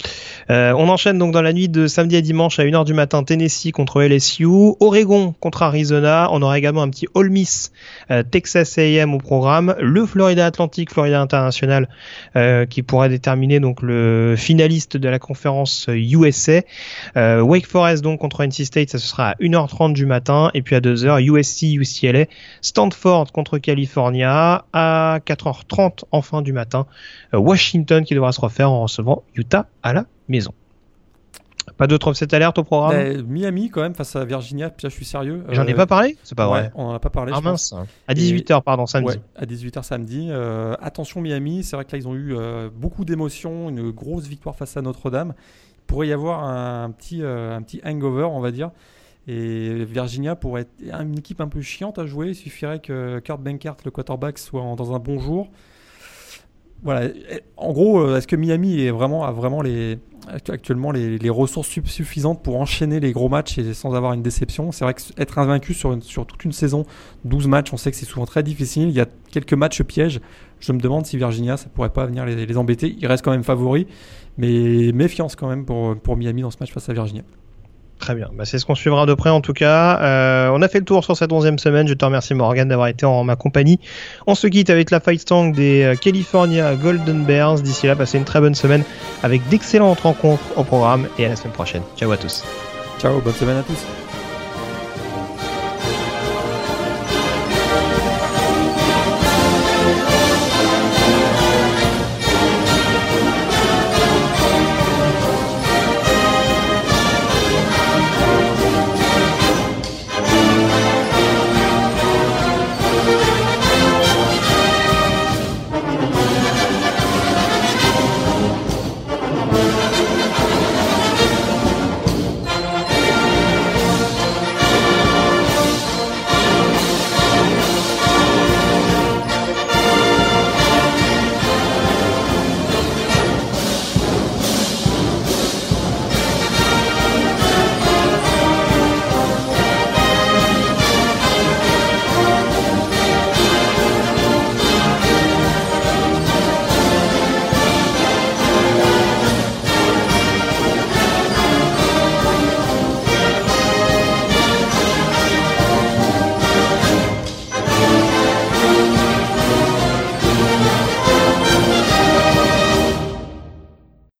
Euh, 0.50 0.72
on 0.76 0.88
enchaîne 0.88 1.18
donc 1.18 1.32
dans 1.32 1.42
la 1.42 1.52
nuit 1.52 1.68
de 1.68 1.86
samedi 1.86 2.16
à 2.16 2.20
dimanche 2.20 2.58
à 2.58 2.64
1h 2.64 2.84
du 2.84 2.94
matin, 2.94 3.22
Tennessee 3.22 3.72
contre 3.72 4.02
LSU, 4.02 4.46
Oregon 4.80 5.34
contre 5.40 5.62
Arizona. 5.62 6.28
On 6.32 6.42
aura 6.42 6.58
également 6.58 6.82
un 6.82 6.88
petit 6.88 7.06
All 7.14 7.30
Miss, 7.30 7.72
euh, 8.10 8.22
Texas 8.22 8.78
A&M 8.78 9.14
au 9.14 9.18
programme, 9.18 9.74
le 9.80 10.06
Florida 10.06 10.46
Atlantic, 10.46 10.90
Florida 10.90 11.20
International, 11.20 11.88
euh, 12.36 12.64
qui 12.66 12.82
pourrait 12.82 13.10
déterminer 13.10 13.60
donc 13.60 13.82
le 13.82 14.34
finaliste 14.36 14.96
de 14.96 15.08
la 15.08 15.18
conférence 15.18 15.86
USA. 15.88 16.62
Euh, 17.16 17.40
Wake 17.40 17.66
Forest 17.66 18.02
donc 18.02 18.20
contre 18.20 18.44
NC 18.44 18.64
State, 18.64 18.90
ça 18.90 18.98
ce 18.98 19.06
sera 19.06 19.30
à 19.30 19.34
1h30 19.40 19.92
du 19.92 20.06
matin, 20.06 20.50
et 20.54 20.62
puis 20.62 20.74
à 20.74 20.80
2h 20.80 21.20
USC, 21.20 21.74
UCLA, 21.74 22.26
Stanford 22.62 23.32
contre 23.32 23.58
California 23.58 24.64
à 24.72 25.18
4h30 25.26 25.97
en 26.12 26.22
fin 26.22 26.42
du 26.42 26.52
matin. 26.52 26.86
Euh, 27.34 27.38
Washington 27.38 28.04
qui 28.04 28.14
devra 28.14 28.32
se 28.32 28.40
refaire 28.40 28.70
en 28.70 28.82
recevant 28.82 29.24
Utah 29.34 29.66
à 29.82 29.92
la 29.92 30.04
maison. 30.28 30.52
Pas 31.76 31.86
d'autres 31.86 32.14
cette 32.14 32.32
alerte 32.32 32.58
au 32.58 32.64
programme? 32.64 32.92
Ben, 32.92 33.22
Miami 33.22 33.68
quand 33.68 33.82
même 33.82 33.94
face 33.94 34.16
à 34.16 34.24
Virginia, 34.24 34.72
je 34.82 34.88
suis 34.88 35.04
sérieux. 35.04 35.44
J'en 35.50 35.66
ai 35.66 35.74
euh, 35.74 35.76
pas 35.76 35.86
parlé? 35.86 36.16
C'est 36.24 36.34
pas 36.34 36.46
vrai. 36.46 36.72
On 36.74 36.86
en 36.86 36.94
a 36.94 36.98
pas 36.98 37.10
parlé. 37.10 37.32
Ah 37.34 37.40
mince. 37.40 37.74
À 38.08 38.14
18h, 38.14 38.62
pardon, 38.62 38.86
samedi. 38.86 39.18
à 39.36 39.44
18h 39.44 39.82
samedi. 39.82 40.28
Euh, 40.30 40.74
attention 40.80 41.20
Miami, 41.20 41.62
c'est 41.62 41.76
vrai 41.76 41.84
que 41.84 41.92
là 41.92 41.98
ils 41.98 42.08
ont 42.08 42.16
eu 42.16 42.34
beaucoup 42.74 43.04
d'émotions, 43.04 43.68
une 43.68 43.90
grosse 43.90 44.26
victoire 44.26 44.56
face 44.56 44.76
à 44.76 44.82
Notre-Dame. 44.82 45.34
Il 45.36 45.86
pourrait 45.86 46.08
y 46.08 46.12
avoir 46.12 46.42
un, 46.44 46.90
petit, 46.90 47.22
un 47.22 47.62
petit 47.62 47.80
hangover, 47.84 48.24
on 48.24 48.40
va 48.40 48.50
dire. 48.50 48.70
Et 49.28 49.84
Virginia 49.84 50.34
pourrait 50.34 50.62
être 50.62 51.00
une 51.02 51.18
équipe 51.18 51.42
un 51.42 51.48
peu 51.48 51.60
chiante 51.60 51.98
à 51.98 52.06
jouer. 52.06 52.28
Il 52.28 52.34
suffirait 52.34 52.80
que 52.80 53.18
Kurt 53.18 53.40
Benkert, 53.42 53.76
le 53.84 53.90
quarterback, 53.90 54.38
soit 54.38 54.62
dans 54.74 54.94
un 54.94 54.98
bon 54.98 55.18
jour 55.18 55.48
voilà. 56.82 57.08
En 57.56 57.72
gros, 57.72 58.00
euh, 58.00 58.16
est-ce 58.16 58.26
que 58.26 58.36
Miami 58.36 58.80
est 58.82 58.90
vraiment, 58.90 59.24
a 59.24 59.32
vraiment 59.32 59.62
les, 59.62 59.98
actuellement 60.48 60.92
les, 60.92 61.30
ressources 61.30 61.68
suffisantes 61.68 62.42
pour 62.42 62.60
enchaîner 62.60 63.00
les 63.00 63.12
gros 63.12 63.28
matchs 63.28 63.58
et 63.58 63.74
sans 63.74 63.94
avoir 63.94 64.12
une 64.12 64.22
déception? 64.22 64.70
C'est 64.72 64.84
vrai 64.84 64.94
qu'être 64.94 65.38
invaincu 65.38 65.74
sur, 65.74 66.02
sur 66.02 66.26
toute 66.26 66.44
une 66.44 66.52
saison, 66.52 66.84
12 67.24 67.48
matchs, 67.48 67.72
on 67.72 67.76
sait 67.76 67.90
que 67.90 67.96
c'est 67.96 68.06
souvent 68.06 68.26
très 68.26 68.42
difficile. 68.42 68.88
Il 68.88 68.94
y 68.94 69.00
a 69.00 69.06
quelques 69.30 69.54
matchs 69.54 69.82
pièges. 69.82 70.20
Je 70.60 70.72
me 70.72 70.80
demande 70.80 71.06
si 71.06 71.16
Virginia, 71.16 71.56
ça 71.56 71.68
pourrait 71.68 71.90
pas 71.90 72.06
venir 72.06 72.24
les, 72.24 72.56
embêter. 72.56 72.96
Ils 72.98 73.06
restent 73.06 73.24
quand 73.24 73.32
même 73.32 73.44
favoris, 73.44 73.86
mais 74.36 74.92
méfiance 74.92 75.36
quand 75.36 75.48
même 75.48 75.64
pour, 75.64 75.96
pour 75.96 76.16
Miami 76.16 76.42
dans 76.42 76.50
ce 76.50 76.58
match 76.60 76.72
face 76.72 76.88
à 76.88 76.92
Virginia. 76.92 77.22
Très 77.98 78.14
bien, 78.14 78.28
bah, 78.32 78.44
c'est 78.44 78.58
ce 78.58 78.64
qu'on 78.64 78.76
suivra 78.76 79.06
de 79.06 79.14
près 79.14 79.30
en 79.30 79.40
tout 79.40 79.52
cas. 79.52 80.00
Euh, 80.00 80.50
on 80.52 80.62
a 80.62 80.68
fait 80.68 80.78
le 80.78 80.84
tour 80.84 81.04
sur 81.04 81.16
cette 81.16 81.32
onzième 81.32 81.58
semaine. 81.58 81.88
Je 81.88 81.94
te 81.94 82.04
remercie 82.04 82.32
Morgan 82.32 82.68
d'avoir 82.68 82.88
été 82.88 83.04
en 83.04 83.24
ma 83.24 83.36
compagnie. 83.36 83.80
On 84.26 84.34
se 84.34 84.46
quitte 84.46 84.70
avec 84.70 84.90
la 84.90 85.00
fight 85.00 85.20
stank 85.20 85.54
des 85.54 85.82
euh, 85.82 85.94
California 85.96 86.74
Golden 86.76 87.24
Bears. 87.24 87.60
D'ici 87.60 87.86
là, 87.86 87.96
passez 87.96 88.18
une 88.18 88.24
très 88.24 88.40
bonne 88.40 88.54
semaine 88.54 88.84
avec 89.22 89.46
d'excellentes 89.48 90.00
rencontres 90.00 90.44
au 90.56 90.62
programme 90.62 91.08
et 91.18 91.26
à 91.26 91.28
la 91.28 91.36
semaine 91.36 91.52
prochaine. 91.52 91.82
Ciao 91.96 92.10
à 92.12 92.16
tous. 92.16 92.44
Ciao, 93.00 93.20
bonne 93.20 93.34
semaine 93.34 93.56
à 93.56 93.62
tous. 93.62 94.07